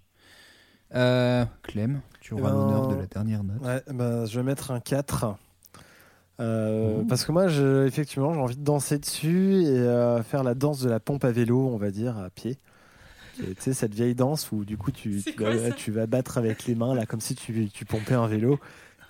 Euh, 0.95 1.45
Clem, 1.63 2.01
tu 2.21 2.33
auras 2.33 2.41
Eh 2.49 2.51
ben, 2.51 2.57
l'honneur 2.59 2.87
de 2.87 2.95
la 2.95 3.05
dernière 3.07 3.43
note. 3.43 3.61
Ouais, 3.61 3.81
bah, 3.93 4.25
je 4.25 4.39
vais 4.39 4.43
mettre 4.43 4.71
un 4.71 4.79
4. 4.79 5.35
Euh, 6.39 7.01
Mmh. 7.01 7.07
Parce 7.07 7.25
que 7.25 7.31
moi, 7.31 7.47
je, 7.47 7.85
effectivement, 7.85 8.33
j'ai 8.33 8.39
envie 8.39 8.55
de 8.57 8.63
danser 8.63 8.97
dessus 8.99 9.61
et 9.63 9.67
euh, 9.67 10.23
faire 10.23 10.43
la 10.43 10.53
danse 10.55 10.79
de 10.81 10.89
la 10.89 10.99
pompe 10.99 11.23
à 11.25 11.31
vélo, 11.31 11.69
on 11.73 11.77
va 11.77 11.91
dire, 11.91 12.17
à 12.17 12.29
pied. 12.29 12.57
Tu 13.37 13.45
sais, 13.59 13.73
cette 13.73 13.93
vieille 13.93 14.15
danse 14.15 14.51
où 14.51 14.65
du 14.65 14.75
coup 14.77 14.91
tu, 14.91 15.21
vas, 15.37 15.57
ça? 15.69 15.71
tu 15.71 15.91
vas 15.91 16.07
battre 16.07 16.37
avec 16.37 16.65
les 16.65 16.75
mains, 16.75 16.93
là, 16.93 17.05
comme 17.05 17.21
si 17.21 17.35
tu, 17.35 17.69
tu 17.73 17.85
pompais 17.85 18.13
un 18.15 18.27
vélo. 18.27 18.59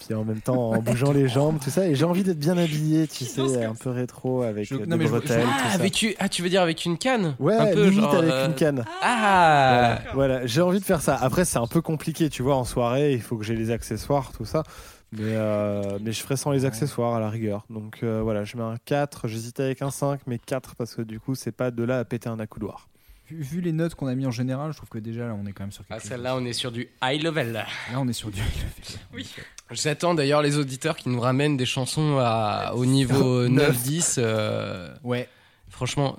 Puis 0.06 0.14
en 0.14 0.24
même 0.24 0.40
temps, 0.40 0.70
en 0.72 0.82
bougeant 0.82 1.12
les 1.12 1.28
jambes, 1.28 1.60
tout 1.62 1.70
ça. 1.72 1.86
Et 1.88 1.94
j'ai 1.96 2.06
envie 2.06 2.24
d'être 2.24 2.40
bien 2.40 2.58
habillé, 2.58 3.06
tu 3.08 3.26
sais, 3.26 3.66
un 3.66 3.74
peu 3.76 3.90
rétro 3.90 4.44
avec 4.44 4.66
Je- 4.70 4.76
euh, 4.76 4.86
non, 4.86 4.86
des 4.86 4.96
mais 4.98 5.06
je- 5.06 5.10
je- 5.10 5.18
bretelles, 5.18 5.44
tout 5.44 5.50
Ah, 5.66 5.70
ça. 5.70 5.76
avec 5.76 5.94
tu... 5.94 6.16
ah, 6.20 6.30
tu 6.30 6.42
veux 6.42 6.50
dire 6.50 6.62
avec 6.62 6.86
une 6.86 6.98
canne? 6.98 7.36
Ouais, 7.40 7.56
un 7.56 7.66
peu, 7.74 7.84
limite 7.90 8.00
genre, 8.02 8.16
avec 8.16 8.32
euh, 8.32 8.46
une 8.48 8.56
canne. 8.56 8.86
Ah 9.02 9.98
d'accord. 9.98 10.12
Voilà, 10.16 10.46
j'ai 10.46 10.62
envie 10.62 10.80
de 10.80 10.86
faire 10.86 11.02
ça. 11.02 11.16
Après, 11.16 11.44
c'est 11.44 11.58
un 11.58 11.68
peu 11.68 11.82
compliqué, 11.82 12.30
tu 12.30 12.44
vois, 12.44 12.56
en 12.56 12.64
soirée, 12.66 13.14
il 13.14 13.22
faut 13.22 13.36
que 13.36 13.44
j'ai 13.44 13.56
les 13.56 13.72
accessoires, 13.72 14.32
tout 14.32 14.46
ça. 14.46 14.64
Mais, 15.12 15.22
euh, 15.24 15.98
mais 16.02 16.12
je 16.12 16.22
ferai 16.22 16.38
sans 16.38 16.52
les 16.52 16.66
accessoires 16.66 17.16
à 17.16 17.20
la 17.20 17.30
rigueur. 17.30 17.66
Donc 17.70 18.00
euh, 18.04 18.22
voilà, 18.22 18.44
je 18.46 18.56
mets 18.58 18.64
un 18.64 18.78
4. 18.86 19.28
J'hésitais 19.28 19.64
avec 19.64 19.82
un 19.82 19.90
5, 19.92 20.22
mais 20.28 20.38
4 20.38 20.76
parce 20.76 20.94
que 20.96 21.02
du 21.02 21.20
coup, 21.20 21.34
c'est 21.36 21.52
pas 21.52 21.72
de 21.72 21.84
là 21.84 22.00
à 22.00 22.06
péter 22.06 22.30
un 22.30 22.40
accoudoir. 22.40 22.88
Vu, 23.28 23.42
vu 23.42 23.62
les 23.62 23.72
notes 23.72 23.96
qu'on 23.96 24.08
a 24.08 24.14
mis 24.16 24.26
en 24.28 24.32
général, 24.32 24.72
je 24.72 24.78
trouve 24.78 24.90
que 24.90 24.98
déjà 25.00 25.28
là, 25.28 25.36
on 25.40 25.46
est 25.48 25.52
quand 25.52 25.64
même 25.64 25.72
sur 25.72 25.84
quelque 25.86 25.98
Ah, 25.98 26.00
chose. 26.00 26.10
celle-là, 26.10 26.36
on 26.36 26.46
est 26.46 26.54
sur 26.54 26.72
du 26.72 26.90
high 27.04 27.22
level. 27.24 27.54
Là, 27.54 27.66
on 27.98 28.08
est 28.08 28.14
sur 28.14 28.30
du. 28.32 28.42
Oui. 29.14 29.28
J'attends 29.72 30.14
d'ailleurs 30.16 30.42
les 30.42 30.58
auditeurs 30.58 30.96
qui 30.96 31.10
nous 31.10 31.20
ramènent 31.20 31.58
des 31.58 31.66
chansons 31.68 32.18
à, 32.20 32.74
au 32.76 32.86
niveau 32.86 33.48
Neuf. 33.48 33.78
9-10. 33.86 34.16
euh, 34.20 34.94
Ouais. 35.04 35.28
franchement, 35.70 36.18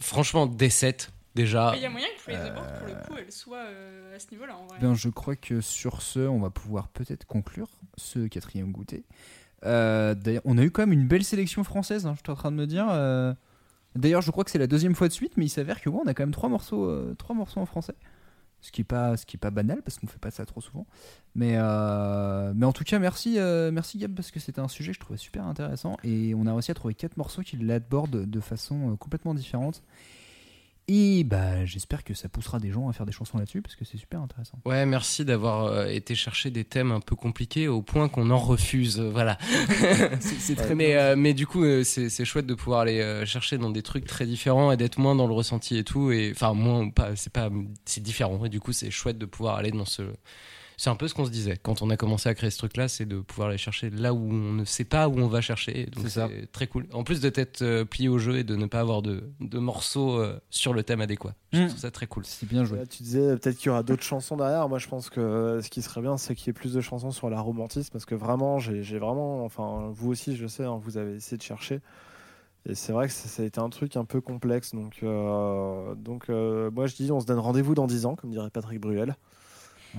franchement, 0.00 0.46
D7. 0.46 1.08
Déjà, 1.34 1.70
Mais 1.70 1.78
il 1.78 1.82
y 1.82 1.86
a 1.86 1.90
moyen 1.90 2.08
que 2.16 2.54
Board, 2.54 2.78
pour 2.78 2.86
le 2.88 2.94
coup, 2.94 3.14
elle 3.18 3.30
soit 3.30 3.58
euh, 3.58 4.16
à 4.16 4.18
ce 4.18 4.26
niveau-là 4.32 4.56
en 4.56 4.66
vrai. 4.66 4.78
Ben, 4.80 4.94
je 4.94 5.08
crois 5.08 5.36
que 5.36 5.60
sur 5.60 6.02
ce, 6.02 6.20
on 6.20 6.40
va 6.40 6.50
pouvoir 6.50 6.88
peut-être 6.88 7.24
conclure 7.24 7.68
ce 7.96 8.26
quatrième 8.26 8.72
goûter. 8.72 9.04
Euh, 9.64 10.14
D'ailleurs, 10.14 10.42
on 10.44 10.58
a 10.58 10.62
eu 10.62 10.70
quand 10.70 10.82
même 10.82 10.92
une 10.92 11.06
belle 11.06 11.22
sélection 11.24 11.62
française, 11.62 12.06
hein, 12.06 12.14
je 12.16 12.20
suis 12.24 12.32
en 12.32 12.34
train 12.34 12.50
de 12.50 12.56
me 12.56 12.66
dire. 12.66 12.88
euh. 12.90 13.32
D'ailleurs, 13.94 14.22
je 14.22 14.30
crois 14.30 14.44
que 14.44 14.50
c'est 14.50 14.58
la 14.58 14.66
deuxième 14.68 14.94
fois 14.94 15.08
de 15.08 15.12
suite, 15.12 15.36
mais 15.36 15.46
il 15.46 15.50
s'avère 15.50 15.80
que 15.80 15.88
ouais, 15.88 16.00
on 16.04 16.06
a 16.08 16.14
quand 16.14 16.22
même 16.22 16.30
trois 16.32 16.48
morceaux, 16.48 16.84
euh, 16.86 17.14
trois 17.18 17.34
morceaux 17.36 17.60
en 17.60 17.66
français. 17.66 17.94
Ce 18.62 18.70
qui 18.72 18.82
est 18.82 18.84
pas, 18.84 19.16
ce 19.16 19.24
qui 19.24 19.36
est 19.36 19.40
pas 19.40 19.50
banal 19.50 19.80
parce 19.82 19.98
qu'on 19.98 20.06
fait 20.06 20.18
pas 20.18 20.30
ça 20.30 20.44
trop 20.44 20.60
souvent. 20.60 20.86
Mais, 21.34 21.54
euh, 21.56 22.52
mais 22.54 22.66
en 22.66 22.72
tout 22.72 22.84
cas, 22.84 22.98
merci, 22.98 23.38
euh, 23.38 23.70
merci 23.72 23.96
Gab 23.98 24.14
parce 24.14 24.30
que 24.30 24.38
c'était 24.38 24.60
un 24.60 24.68
sujet 24.68 24.90
que 24.92 24.96
je 24.96 25.00
trouvais 25.00 25.16
super 25.18 25.46
intéressant 25.46 25.96
et 26.04 26.34
on 26.34 26.46
a 26.46 26.52
réussi 26.52 26.70
à 26.70 26.74
trouver 26.74 26.94
quatre 26.94 27.16
morceaux 27.16 27.40
qui 27.42 27.56
l'abordent 27.56 28.28
de 28.28 28.40
façon 28.40 28.92
euh, 28.92 28.96
complètement 28.96 29.32
différente. 29.34 29.82
Et 30.92 31.22
bah, 31.22 31.64
j'espère 31.66 32.02
que 32.02 32.14
ça 32.14 32.28
poussera 32.28 32.58
des 32.58 32.72
gens 32.72 32.88
à 32.88 32.92
faire 32.92 33.06
des 33.06 33.12
chansons 33.12 33.38
là-dessus 33.38 33.62
parce 33.62 33.76
que 33.76 33.84
c'est 33.84 33.96
super 33.96 34.20
intéressant. 34.22 34.58
Ouais, 34.64 34.84
merci 34.86 35.24
d'avoir 35.24 35.66
euh, 35.66 35.86
été 35.86 36.16
chercher 36.16 36.50
des 36.50 36.64
thèmes 36.64 36.90
un 36.90 36.98
peu 36.98 37.14
compliqués 37.14 37.68
au 37.68 37.80
point 37.80 38.08
qu'on 38.08 38.28
en 38.30 38.38
refuse. 38.38 38.98
euh, 38.98 39.08
voilà. 39.08 39.38
c'est 40.20 40.56
très 40.56 40.74
mais, 40.74 40.96
euh, 40.96 41.14
mais 41.16 41.32
du 41.32 41.46
coup, 41.46 41.62
c'est 41.84 42.24
chouette 42.24 42.46
de 42.46 42.54
pouvoir 42.54 42.80
aller 42.80 43.24
chercher 43.24 43.56
dans 43.56 43.70
des 43.70 43.82
trucs 43.82 44.04
très 44.04 44.26
différents 44.26 44.72
et 44.72 44.76
d'être 44.76 44.98
moins 44.98 45.14
dans 45.14 45.28
le 45.28 45.32
ressenti 45.32 45.76
et 45.76 45.84
tout. 45.84 46.10
Et 46.10 46.32
enfin, 46.34 46.54
moins 46.54 46.90
pas, 46.90 47.14
c'est 47.14 47.32
pas, 47.32 47.50
c'est 47.84 48.02
différent. 48.02 48.44
Et 48.44 48.48
du 48.48 48.58
coup, 48.58 48.72
c'est 48.72 48.90
chouette 48.90 49.16
de 49.16 49.26
pouvoir 49.26 49.58
aller 49.58 49.70
dans 49.70 49.84
ce. 49.84 50.02
C'est 50.82 50.88
un 50.88 50.96
peu 50.96 51.08
ce 51.08 51.14
qu'on 51.14 51.26
se 51.26 51.30
disait 51.30 51.58
quand 51.62 51.82
on 51.82 51.90
a 51.90 51.98
commencé 51.98 52.30
à 52.30 52.34
créer 52.34 52.48
ce 52.48 52.56
truc-là, 52.56 52.88
c'est 52.88 53.04
de 53.04 53.20
pouvoir 53.20 53.48
aller 53.48 53.58
chercher 53.58 53.90
là 53.90 54.14
où 54.14 54.30
on 54.30 54.52
ne 54.54 54.64
sait 54.64 54.84
pas 54.84 55.08
où 55.10 55.18
on 55.18 55.26
va 55.28 55.42
chercher. 55.42 55.84
Donc 55.92 56.04
C'est 56.04 56.08
ça. 56.10 56.28
c'est 56.30 56.50
très 56.50 56.66
cool. 56.68 56.86
En 56.94 57.04
plus 57.04 57.20
de 57.20 57.28
t'être 57.28 57.60
euh, 57.60 57.84
plié 57.84 58.08
au 58.08 58.16
jeu 58.18 58.38
et 58.38 58.44
de 58.44 58.56
ne 58.56 58.64
pas 58.64 58.80
avoir 58.80 59.02
de, 59.02 59.24
de 59.40 59.58
morceaux 59.58 60.18
euh, 60.18 60.40
sur 60.48 60.72
le 60.72 60.82
thème 60.82 61.02
adéquat. 61.02 61.34
Je 61.52 61.60
Mm. 61.64 61.66
trouve 61.68 61.80
ça 61.80 61.90
très 61.90 62.06
cool. 62.06 62.24
C'est 62.24 62.48
bien 62.48 62.64
joué. 62.64 62.78
Là, 62.78 62.86
tu 62.86 63.02
disais 63.02 63.36
peut-être 63.36 63.58
qu'il 63.58 63.66
y 63.66 63.68
aura 63.68 63.82
d'autres 63.82 64.02
chansons 64.04 64.38
derrière. 64.38 64.70
Moi, 64.70 64.78
je 64.78 64.88
pense 64.88 65.10
que 65.10 65.20
euh, 65.20 65.60
ce 65.60 65.68
qui 65.68 65.82
serait 65.82 66.00
bien, 66.00 66.16
c'est 66.16 66.34
qu'il 66.34 66.46
y 66.46 66.50
ait 66.50 66.54
plus 66.54 66.72
de 66.72 66.80
chansons 66.80 67.10
sur 67.10 67.28
la 67.28 67.42
romantisme 67.42 67.90
parce 67.92 68.06
que 68.06 68.14
vraiment, 68.14 68.58
j'ai 68.58 68.82
j'ai 68.82 68.98
vraiment, 68.98 69.44
enfin, 69.44 69.90
vous 69.92 70.10
aussi, 70.10 70.34
je 70.34 70.46
sais, 70.46 70.64
hein, 70.64 70.80
vous 70.82 70.96
avez 70.96 71.16
essayé 71.16 71.36
de 71.36 71.42
chercher. 71.42 71.80
Et 72.64 72.74
c'est 72.74 72.92
vrai 72.92 73.06
que 73.06 73.12
ça, 73.12 73.28
ça 73.28 73.42
a 73.42 73.44
été 73.46 73.60
un 73.60 73.68
truc 73.68 73.96
un 73.96 74.06
peu 74.06 74.22
complexe. 74.22 74.74
Donc, 74.74 75.00
euh, 75.02 75.94
donc 75.94 76.30
euh, 76.30 76.70
moi, 76.70 76.86
je 76.86 76.94
dis, 76.94 77.12
on 77.12 77.20
se 77.20 77.26
donne 77.26 77.38
rendez-vous 77.38 77.74
dans 77.74 77.86
10 77.86 78.06
ans, 78.06 78.16
comme 78.16 78.30
dirait 78.30 78.48
Patrick 78.48 78.80
Bruel. 78.80 79.14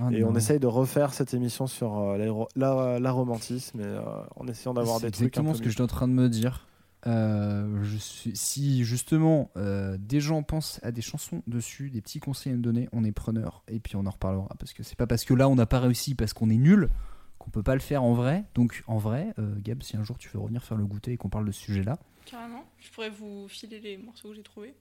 Ah 0.00 0.08
et 0.10 0.20
non. 0.20 0.30
on 0.30 0.34
essaye 0.36 0.58
de 0.58 0.66
refaire 0.66 1.12
cette 1.12 1.34
émission 1.34 1.66
sur 1.66 1.98
euh, 1.98 2.44
la, 2.56 2.98
la 2.98 3.12
romantisme 3.12 3.80
et, 3.80 3.84
euh, 3.84 4.00
en 4.36 4.46
essayant 4.46 4.74
d'avoir 4.74 4.98
C'est 4.98 5.06
des 5.06 5.12
trucs 5.12 5.22
un 5.22 5.26
exactement 5.26 5.52
peu 5.52 5.58
ce 5.58 5.62
que 5.62 5.70
j'étais 5.70 5.82
en 5.82 5.86
train 5.86 6.08
de 6.08 6.14
me 6.14 6.28
dire. 6.28 6.66
Euh, 7.06 7.82
je 7.82 7.96
suis, 7.96 8.36
si 8.36 8.84
justement 8.84 9.50
euh, 9.56 9.96
des 9.98 10.20
gens 10.20 10.44
pensent 10.44 10.78
à 10.84 10.92
des 10.92 11.02
chansons 11.02 11.42
dessus, 11.48 11.90
des 11.90 12.00
petits 12.00 12.20
conseils 12.20 12.52
à 12.52 12.56
me 12.56 12.62
donner, 12.62 12.88
on 12.92 13.02
est 13.02 13.12
preneur 13.12 13.64
et 13.66 13.80
puis 13.80 13.96
on 13.96 14.06
en 14.06 14.10
reparlera 14.10 14.54
parce 14.58 14.72
que 14.72 14.84
c'est 14.84 14.96
pas 14.96 15.08
parce 15.08 15.24
que 15.24 15.34
là 15.34 15.48
on 15.48 15.56
n'a 15.56 15.66
pas 15.66 15.80
réussi 15.80 16.14
parce 16.14 16.32
qu'on 16.32 16.48
est 16.48 16.58
nul 16.58 16.90
qu'on 17.38 17.50
peut 17.50 17.64
pas 17.64 17.74
le 17.74 17.80
faire 17.80 18.04
en 18.04 18.14
vrai. 18.14 18.44
Donc 18.54 18.84
en 18.86 18.98
vrai, 18.98 19.34
euh, 19.40 19.56
Gab, 19.58 19.82
si 19.82 19.96
un 19.96 20.04
jour 20.04 20.16
tu 20.16 20.28
veux 20.28 20.38
revenir 20.38 20.62
faire 20.62 20.76
le 20.76 20.86
goûter 20.86 21.12
et 21.12 21.16
qu'on 21.16 21.28
parle 21.28 21.46
de 21.46 21.52
ce 21.52 21.60
sujet-là, 21.60 21.98
Carrément. 22.24 22.64
Je 22.78 22.88
pourrais 22.92 23.10
vous 23.10 23.48
filer 23.48 23.80
les 23.80 23.96
morceaux 23.96 24.28
que 24.28 24.36
j'ai 24.36 24.44
trouvés. 24.44 24.76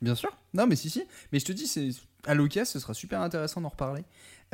Bien 0.00 0.14
sûr. 0.14 0.30
Non, 0.54 0.66
mais 0.66 0.76
si, 0.76 0.90
si. 0.90 1.04
Mais 1.32 1.38
je 1.38 1.44
te 1.44 1.52
dis, 1.52 1.66
c'est 1.66 1.90
à 2.26 2.34
l'occasion, 2.34 2.64
ce 2.72 2.78
sera 2.78 2.94
super 2.94 3.20
intéressant 3.20 3.60
d'en 3.60 3.68
reparler. 3.68 4.04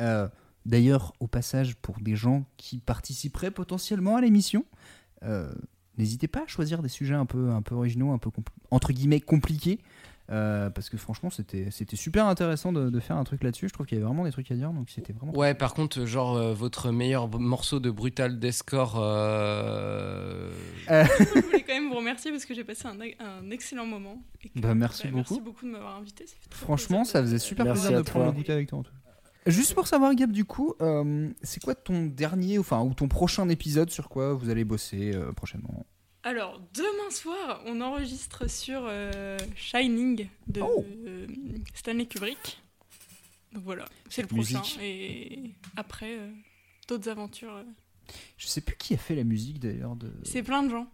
Euh, 0.01 0.27
D'ailleurs, 0.65 1.13
au 1.19 1.27
passage, 1.27 1.75
pour 1.75 1.99
des 1.99 2.15
gens 2.15 2.43
qui 2.57 2.79
participeraient 2.79 3.51
potentiellement 3.51 4.15
à 4.15 4.21
l'émission, 4.21 4.65
euh, 5.23 5.53
n'hésitez 5.97 6.27
pas 6.27 6.43
à 6.43 6.47
choisir 6.47 6.81
des 6.81 6.89
sujets 6.89 7.13
un 7.13 7.27
peu, 7.27 7.51
un 7.51 7.61
peu 7.61 7.75
originaux, 7.75 8.11
un 8.11 8.17
peu 8.17 8.31
entre 8.71 8.91
guillemets 8.91 9.21
compliqués. 9.21 9.79
Euh, 10.31 10.69
parce 10.71 10.89
que 10.89 10.97
franchement, 10.97 11.29
c'était 11.29 11.69
c'était 11.71 11.95
super 11.95 12.25
intéressant 12.25 12.73
de, 12.73 12.89
de 12.89 12.99
faire 12.99 13.17
un 13.17 13.23
truc 13.23 13.43
là-dessus. 13.43 13.67
Je 13.69 13.73
trouve 13.73 13.85
qu'il 13.85 13.97
y 13.97 14.01
avait 14.01 14.07
vraiment 14.07 14.23
des 14.25 14.31
trucs 14.31 14.49
à 14.51 14.55
dire, 14.55 14.71
donc 14.71 14.89
c'était 14.89 15.13
vraiment. 15.13 15.33
Ouais, 15.37 15.53
par 15.53 15.73
contre, 15.73 16.05
genre 16.05 16.35
euh, 16.35 16.53
votre 16.53 16.91
meilleur 16.91 17.29
b- 17.29 17.37
morceau 17.39 17.79
de 17.79 17.91
Brutal 17.91 18.39
Deathcore. 18.39 18.95
Euh... 18.99 20.51
je 20.89 21.41
voulais 21.41 21.61
quand 21.63 21.73
même 21.73 21.89
vous 21.89 21.95
remercier 21.97 22.31
parce 22.31 22.45
que 22.45 22.53
j'ai 22.53 22.63
passé 22.63 22.87
un, 22.87 22.97
un 23.23 23.51
excellent 23.51 23.85
moment. 23.85 24.21
et 24.43 24.49
que- 24.49 24.59
Bah, 24.59 24.73
merci 24.75 25.03
bah, 25.03 25.09
beaucoup. 25.13 25.33
Merci 25.35 25.41
beaucoup 25.41 25.65
de 25.65 25.71
m'avoir 25.71 25.95
invité. 25.97 26.25
ça 26.27 26.35
fait 26.39 26.49
très 26.49 26.59
Franchement, 26.65 27.03
ça 27.03 27.21
faisait 27.21 27.39
super 27.39 27.65
Merci 27.65 27.81
plaisir 27.87 27.97
de 27.99 28.03
prendre 28.09 28.25
le 28.25 28.31
goûter 28.31 28.53
avec 28.53 28.67
toi. 28.69 28.79
en 28.79 28.83
tout 28.83 28.91
cas. 28.91 29.51
Juste 29.51 29.75
pour 29.75 29.85
savoir, 29.87 30.15
Gab, 30.15 30.31
du 30.31 30.43
coup, 30.43 30.73
euh, 30.81 31.29
c'est 31.43 31.61
quoi 31.61 31.75
ton 31.75 32.07
dernier, 32.07 32.57
enfin, 32.57 32.81
ou 32.81 32.95
ton 32.95 33.07
prochain 33.07 33.47
épisode 33.49 33.91
sur 33.91 34.09
quoi 34.09 34.33
vous 34.33 34.49
allez 34.49 34.63
bosser 34.65 35.11
euh, 35.13 35.31
prochainement? 35.33 35.85
Alors, 36.27 36.59
demain 36.73 37.11
soir, 37.11 37.61
on 37.67 37.81
enregistre 37.81 38.49
sur 38.49 38.81
euh, 38.87 39.37
Shining 39.55 40.27
de 40.47 40.61
Oh. 40.61 40.83
euh, 41.05 41.27
Stanley 41.75 42.07
Kubrick. 42.07 42.59
Donc 43.51 43.63
voilà, 43.63 43.85
c'est 44.09 44.27
le 44.27 44.35
Musique. 44.35 44.57
prochain. 44.57 44.81
Et 44.81 45.51
après, 45.77 46.17
euh, 46.17 46.31
d'autres 46.87 47.09
aventures. 47.09 47.63
Je 48.37 48.47
sais 48.47 48.61
plus 48.61 48.75
qui 48.75 48.95
a 48.95 48.97
fait 48.97 49.13
la 49.13 49.23
musique 49.23 49.59
d'ailleurs 49.59 49.95
de. 49.95 50.11
C'est 50.23 50.41
plein 50.41 50.63
de 50.63 50.69
gens. 50.71 50.87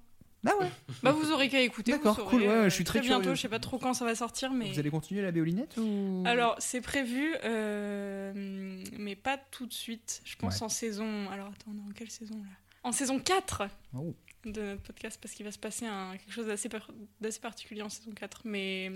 Ah 0.46 0.52
ouais. 0.60 0.70
Bah, 1.04 1.14
vous 1.14 1.32
aurez 1.32 1.48
qu'à 1.48 1.62
écouter. 1.62 1.94
D'accord, 1.94 2.26
cool, 2.26 2.42
ouais, 2.42 2.64
je 2.66 2.76
suis 2.76 2.84
très 2.84 3.00
bientôt. 3.00 3.22
curieux. 3.22 3.36
Je 3.36 3.42
sais 3.42 3.48
pas 3.50 3.60
trop 3.60 3.78
quand 3.78 3.94
ça 3.94 4.04
va 4.04 4.16
sortir, 4.16 4.52
mais. 4.52 4.70
Vous 4.74 4.80
allez 4.80 4.90
continuer 4.92 5.22
la 5.22 5.32
béolinette 5.32 5.78
ou 5.78 6.24
Alors, 6.28 6.56
c'est 6.60 6.82
prévu, 6.82 7.32
mais 7.46 9.16
pas 9.16 9.38
tout 9.38 9.66
de 9.66 9.74
suite. 9.74 10.22
Je 10.26 10.36
pense 10.36 10.58
Ouais. 10.58 10.64
en 10.64 10.70
saison. 10.70 11.30
Alors, 11.32 11.48
attends, 11.48 11.72
on 11.74 11.78
est 11.78 11.90
en 11.90 11.94
quelle 11.94 12.12
saison 12.12 12.36
là? 12.36 12.50
En 12.84 12.92
saison 12.92 13.18
4 13.20 13.64
Oh. 13.96 14.14
De 14.46 14.62
notre 14.62 14.82
podcast, 14.82 15.20
parce 15.22 15.34
qu'il 15.34 15.46
va 15.46 15.52
se 15.52 15.60
passer 15.60 15.86
un, 15.86 16.18
quelque 16.18 16.32
chose 16.34 16.48
d'assez 16.48 16.68
par- 16.70 16.90
d'assez 17.20 17.40
particulier 17.40 17.82
en 17.82 17.90
saison 17.90 18.12
4. 18.12 18.42
Mais 18.46 18.92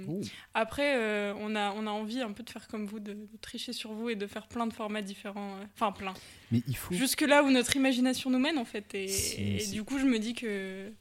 après, 0.54 0.96
euh, 0.98 1.34
on, 1.40 1.56
a, 1.56 1.72
on 1.74 1.86
a 1.88 1.92
envie 1.92 2.22
un 2.22 2.32
peu 2.32 2.44
de 2.44 2.50
faire 2.50 2.68
comme 2.68 2.86
vous, 2.86 3.00
de, 3.00 3.14
de 3.14 3.28
tricher 3.42 3.74
sur 3.74 3.92
vous 3.94 4.10
et 4.10 4.16
de 4.16 4.26
faire 4.28 4.48
plein 4.48 4.66
de 4.68 4.74
formats 4.74 5.02
différents. 5.02 5.56
euh, 5.58 5.66
Enfin, 5.76 5.92
plein. 5.92 6.14
Mais 6.52 6.62
il 6.68 6.76
faut. 6.76 6.94
Jusque 6.94 7.22
là 7.22 7.44
où 7.44 7.52
notre 7.52 7.76
imagination 7.76 8.30
nous 8.30 8.40
mène, 8.40 8.58
en 8.58 8.66
fait. 8.66 8.94
Et, 8.96 9.66
du 9.72 9.84
coup, 9.84 10.00
je 10.00 10.06
me 10.06 10.20
dis 10.20 10.34
que 10.34 10.92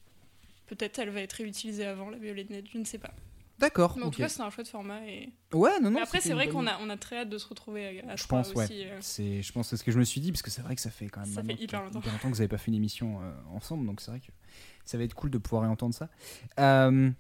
peut-être 0.67 0.99
elle 0.99 1.11
va 1.11 1.21
être 1.21 1.35
réutilisée 1.35 1.85
avant 1.87 2.11
la 2.11 2.19
violette 2.19 2.49
je 2.73 2.79
ne 2.79 2.85
sais 2.85 2.99
pas. 2.99 3.15
D'accord. 3.59 3.95
Mais 3.97 4.03
en 4.05 4.11
tout 4.11 4.19
cas, 4.21 4.29
c'est 4.29 4.43
un 4.43 4.51
chouette 4.51 4.69
format. 4.69 5.07
Et... 5.07 5.33
Ouais, 5.53 5.79
non, 5.81 5.91
non. 5.91 5.97
Mais 5.99 6.01
après, 6.03 6.21
c'est 6.21 6.33
vrai 6.35 6.49
qu'on 6.49 6.67
a, 6.67 6.77
on 6.81 6.91
a 6.91 6.97
très 6.97 7.19
hâte 7.19 7.29
de 7.29 7.39
se 7.39 7.47
retrouver 7.49 8.01
à, 8.01 8.13
à 8.13 8.17
Je 8.17 8.27
pense, 8.27 8.53
ouais. 8.55 8.65
aussi. 8.65 8.85
euh. 8.85 8.99
C'est, 9.01 9.43
je 9.43 9.53
pense 9.53 9.67
que 9.67 9.71
c'est 9.71 9.77
ce 9.81 9.85
que 9.85 9.93
je 9.93 9.99
me 9.99 10.05
suis 10.05 10.21
dit 10.21 10.33
parce 10.33 10.43
que 10.43 10.51
c'est 10.51 10.63
vrai 10.63 10.75
que 10.75 10.81
ça 10.81 10.91
fait 10.91 11.09
quand 11.09 11.21
même 11.21 11.31
Ça 11.31 11.43
fait 11.43 11.55
hyper 11.55 11.83
longtemps. 11.85 12.01
que 12.01 12.07
vous 12.27 12.31
n'avez 12.31 12.49
pas 12.49 12.59
fait 12.59 12.69
une 12.73 12.77
émission 12.77 13.21
euh, 13.23 13.33
ensemble, 13.55 13.87
donc 13.87 14.01
c'est 14.01 14.11
vrai 14.11 14.21
que 14.21 14.31
ça 14.85 14.99
va 14.99 15.05
être 15.05 15.15
cool 15.15 15.31
de 15.31 15.39
pouvoir 15.39 15.63
réentendre 15.63 15.95
ça. 15.95 16.09
Euh, 16.59 17.11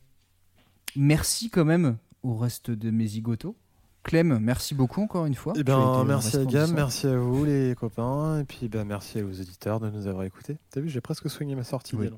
merci 0.96 1.50
quand 1.50 1.64
même 1.64 1.96
au 2.22 2.36
reste 2.36 2.70
de 2.70 2.90
mes 2.90 3.06
zigotos. 3.06 3.56
Clem, 4.02 4.38
merci 4.38 4.74
beaucoup 4.74 5.00
encore 5.00 5.24
une 5.24 5.34
fois. 5.34 5.54
Eh 5.56 5.62
ben, 5.64 6.04
merci 6.04 6.36
à 6.36 6.44
Gam, 6.44 6.70
merci 6.74 7.06
à 7.06 7.16
vous 7.16 7.44
les 7.46 7.74
copains, 7.74 8.40
et 8.40 8.44
puis 8.44 8.68
ben, 8.68 8.84
merci 8.84 9.22
aux 9.22 9.40
auditeurs 9.40 9.80
de 9.80 9.88
nous 9.88 10.06
avoir 10.06 10.24
écoutés. 10.24 10.58
T'as 10.70 10.80
vu, 10.80 10.90
j'ai 10.90 11.00
presque 11.00 11.30
soigné 11.30 11.54
ma 11.54 11.64
sortie. 11.64 11.96
Oui. 11.96 12.10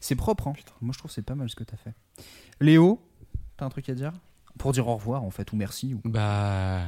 C'est 0.00 0.16
propre, 0.16 0.48
hein. 0.48 0.54
Moi 0.80 0.92
je 0.92 0.98
trouve 0.98 1.10
que 1.10 1.14
c'est 1.14 1.22
pas 1.22 1.34
mal 1.34 1.48
ce 1.48 1.56
que 1.56 1.64
t'as 1.64 1.76
fait. 1.76 1.94
Léo, 2.60 3.00
t'as 3.56 3.66
un 3.66 3.68
truc 3.68 3.88
à 3.88 3.94
dire? 3.94 4.12
Pour 4.58 4.72
dire 4.72 4.88
au 4.88 4.96
revoir 4.96 5.22
en 5.24 5.30
fait, 5.30 5.52
ou 5.52 5.56
merci. 5.56 5.94
Ou... 5.94 6.00
Bah, 6.04 6.84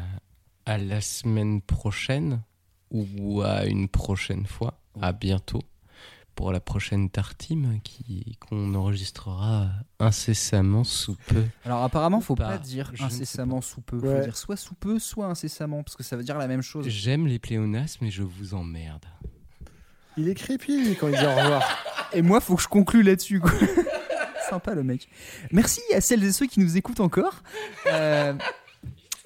à 0.66 0.78
la 0.78 1.00
semaine 1.00 1.60
prochaine 1.60 2.42
ou 2.90 3.42
à 3.42 3.66
une 3.66 3.88
prochaine 3.88 4.46
fois. 4.46 4.80
À 5.00 5.12
bientôt 5.12 5.62
pour 6.38 6.52
la 6.52 6.60
prochaine 6.60 7.10
Tartime 7.10 7.80
qui 7.82 8.38
qu'on 8.38 8.72
enregistrera 8.76 9.70
incessamment 9.98 10.84
sous 10.84 11.16
peu. 11.26 11.44
Alors 11.64 11.82
apparemment, 11.82 12.20
faut 12.20 12.36
Pas, 12.36 12.50
pas, 12.50 12.58
dire 12.58 12.92
incessamment 13.00 13.60
sous 13.60 13.80
peu. 13.80 13.98
Ouais. 13.98 14.18
Faut 14.18 14.22
dire 14.22 14.36
soit 14.36 14.56
sous 14.56 14.74
peu, 14.74 15.00
soit 15.00 15.26
incessamment, 15.26 15.82
parce 15.82 15.96
que 15.96 16.04
ça 16.04 16.16
veut 16.16 16.22
dire 16.22 16.38
la 16.38 16.46
même 16.46 16.62
chose. 16.62 16.86
J'aime 16.86 17.26
les 17.26 17.40
pléonasmes 17.40 18.04
mais 18.04 18.12
je 18.12 18.22
vous 18.22 18.54
emmerde. 18.54 19.04
Il 20.18 20.28
est 20.28 20.34
creepy 20.34 20.84
lui, 20.84 20.96
quand 20.96 21.08
il 21.08 21.16
dit 21.16 21.24
au 21.24 21.30
revoir. 21.30 21.62
Et 22.12 22.22
moi, 22.22 22.40
faut 22.40 22.56
que 22.56 22.62
je 22.62 22.68
conclue 22.68 23.02
là-dessus. 23.02 23.40
Sympa 24.50 24.74
le 24.74 24.82
mec. 24.82 25.08
Merci 25.52 25.80
à 25.94 26.00
celles 26.00 26.24
et 26.24 26.32
ceux 26.32 26.46
qui 26.46 26.58
nous 26.58 26.76
écoutent 26.76 27.00
encore. 27.00 27.42
Euh, 27.86 28.32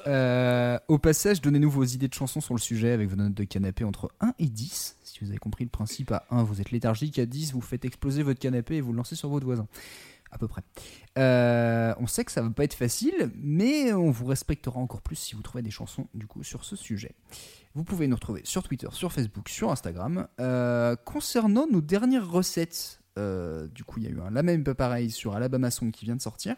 euh, 0.06 0.78
au 0.88 0.98
passage, 0.98 1.40
donnez-nous 1.40 1.70
vos 1.70 1.84
idées 1.84 2.08
de 2.08 2.14
chansons 2.14 2.40
sur 2.40 2.54
le 2.54 2.60
sujet 2.60 2.90
avec 2.90 3.08
vos 3.08 3.16
notes 3.16 3.34
de 3.34 3.44
canapé 3.44 3.84
entre 3.84 4.10
1 4.20 4.34
et 4.38 4.46
10. 4.46 4.96
Si 5.04 5.20
vous 5.20 5.30
avez 5.30 5.38
compris 5.38 5.64
le 5.64 5.70
principe, 5.70 6.10
à 6.10 6.26
1, 6.30 6.42
vous 6.42 6.60
êtes 6.60 6.72
léthargique, 6.72 7.18
à 7.20 7.26
10, 7.26 7.52
vous 7.52 7.60
faites 7.60 7.84
exploser 7.84 8.24
votre 8.24 8.40
canapé 8.40 8.76
et 8.76 8.80
vous 8.80 8.90
le 8.92 8.98
lancez 8.98 9.14
sur 9.14 9.28
votre 9.28 9.46
voisin. 9.46 9.68
À 10.32 10.38
peu 10.38 10.48
près. 10.48 10.62
Euh, 11.18 11.94
on 11.98 12.06
sait 12.06 12.24
que 12.24 12.32
ça 12.32 12.40
va 12.40 12.50
pas 12.50 12.64
être 12.64 12.74
facile, 12.74 13.30
mais 13.36 13.92
on 13.92 14.10
vous 14.10 14.24
respectera 14.24 14.80
encore 14.80 15.02
plus 15.02 15.16
si 15.16 15.34
vous 15.34 15.42
trouvez 15.42 15.62
des 15.62 15.70
chansons 15.70 16.08
du 16.14 16.26
coup 16.26 16.42
sur 16.42 16.64
ce 16.64 16.74
sujet. 16.74 17.14
Vous 17.74 17.84
pouvez 17.84 18.08
nous 18.08 18.16
retrouver 18.16 18.40
sur 18.44 18.62
Twitter, 18.62 18.88
sur 18.92 19.12
Facebook, 19.12 19.48
sur 19.50 19.70
Instagram. 19.70 20.26
Euh, 20.40 20.96
concernant 20.96 21.66
nos 21.70 21.82
dernières 21.82 22.28
recettes, 22.28 23.00
euh, 23.18 23.68
du 23.68 23.84
coup, 23.84 24.00
il 24.00 24.04
y 24.04 24.08
a 24.08 24.10
eu 24.10 24.20
un 24.20 24.30
La 24.30 24.42
même 24.42 24.64
pas 24.64 24.74
pareil 24.74 25.10
sur 25.10 25.34
Alabama 25.36 25.70
Song 25.70 25.90
qui 25.90 26.06
vient 26.06 26.16
de 26.16 26.22
sortir. 26.22 26.56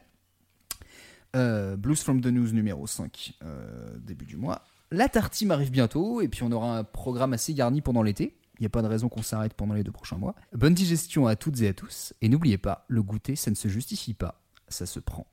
Blues 1.34 2.01
from 2.01 2.20
the 2.20 2.26
News 2.26 2.52
numéro 2.52 2.86
5, 2.86 3.34
euh, 3.42 3.98
début 3.98 4.24
du 4.24 4.36
mois. 4.36 4.62
La 4.92 5.09
Tartime 5.09 5.51
arrive 5.51 5.72
bientôt, 5.72 6.20
et 6.20 6.28
puis 6.28 6.44
on 6.44 6.52
aura 6.52 6.78
un 6.78 6.84
programme 6.84 7.32
assez 7.32 7.55
garni 7.55 7.80
pendant 7.80 8.02
l'été. 8.02 8.36
Il 8.59 8.62
n'y 8.62 8.66
a 8.66 8.70
pas 8.70 8.82
de 8.82 8.89
raison 8.89 9.09
qu'on 9.09 9.22
s'arrête 9.22 9.55
pendant 9.55 9.74
les 9.74 9.82
deux 9.82 9.93
prochains 9.93 10.16
mois. 10.16 10.35
Bonne 10.52 10.74
digestion 10.74 11.26
à 11.26 11.36
toutes 11.36 11.60
et 11.60 11.68
à 11.68 11.74
tous, 11.74 12.14
et 12.20 12.28
n'oubliez 12.28 12.59
pas, 12.59 12.85
le 12.89 13.02
goûter, 13.02 13.36
ça 13.36 13.51
ne 13.51 13.56
se 13.56 13.68
justifie 13.68 14.14
pas, 14.14 14.40
ça 14.68 14.86
se 14.86 15.01
prend. 15.01 15.26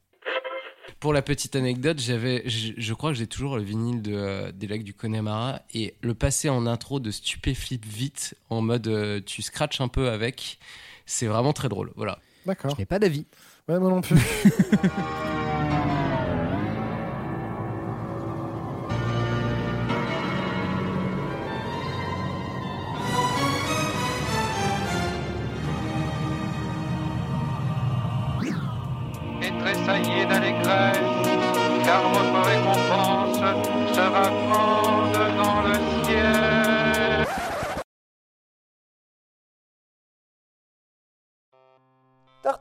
Pour 0.99 1.13
la 1.13 1.21
petite 1.21 1.55
anecdote, 1.55 1.99
j'avais, 1.99 2.43
je, 2.47 2.73
je 2.77 2.93
crois 2.93 3.11
que 3.11 3.17
j'ai 3.17 3.27
toujours 3.27 3.57
le 3.57 3.63
vinyle 3.63 4.01
de, 4.01 4.13
euh, 4.13 4.51
des 4.51 4.67
lacs 4.67 4.83
du 4.83 4.93
Connemara 4.93 5.61
et 5.73 5.95
le 6.01 6.13
passer 6.13 6.49
en 6.49 6.67
intro 6.67 6.99
de 6.99 7.09
Stupéflip 7.11 7.85
vite 7.85 8.35
en 8.49 8.61
mode 8.61 8.87
euh, 8.87 9.21
tu 9.25 9.41
scratches 9.41 9.81
un 9.81 9.87
peu 9.87 10.09
avec, 10.09 10.59
c'est 11.05 11.27
vraiment 11.27 11.53
très 11.53 11.69
drôle. 11.69 11.91
Voilà. 11.95 12.19
D'accord. 12.45 12.71
Je 12.75 12.77
n'ai 12.77 12.85
pas 12.85 12.99
d'avis. 12.99 13.25
Ouais, 13.67 13.79
moi 13.79 13.89
non 13.89 14.01
plus. 14.01 14.15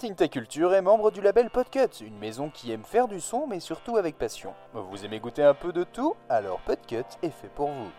Tartine 0.00 0.16
Ta 0.16 0.28
Culture 0.28 0.72
est 0.72 0.80
membre 0.80 1.10
du 1.10 1.20
label 1.20 1.50
Podcut, 1.50 2.00
une 2.00 2.16
maison 2.16 2.48
qui 2.48 2.72
aime 2.72 2.84
faire 2.84 3.06
du 3.06 3.20
son 3.20 3.46
mais 3.46 3.60
surtout 3.60 3.98
avec 3.98 4.16
passion. 4.16 4.54
Vous 4.72 5.04
aimez 5.04 5.20
goûter 5.20 5.42
un 5.42 5.52
peu 5.52 5.74
de 5.74 5.84
tout? 5.84 6.16
Alors 6.30 6.58
Podcut 6.60 7.04
est 7.22 7.28
fait 7.28 7.50
pour 7.54 7.68
vous. 7.68 7.90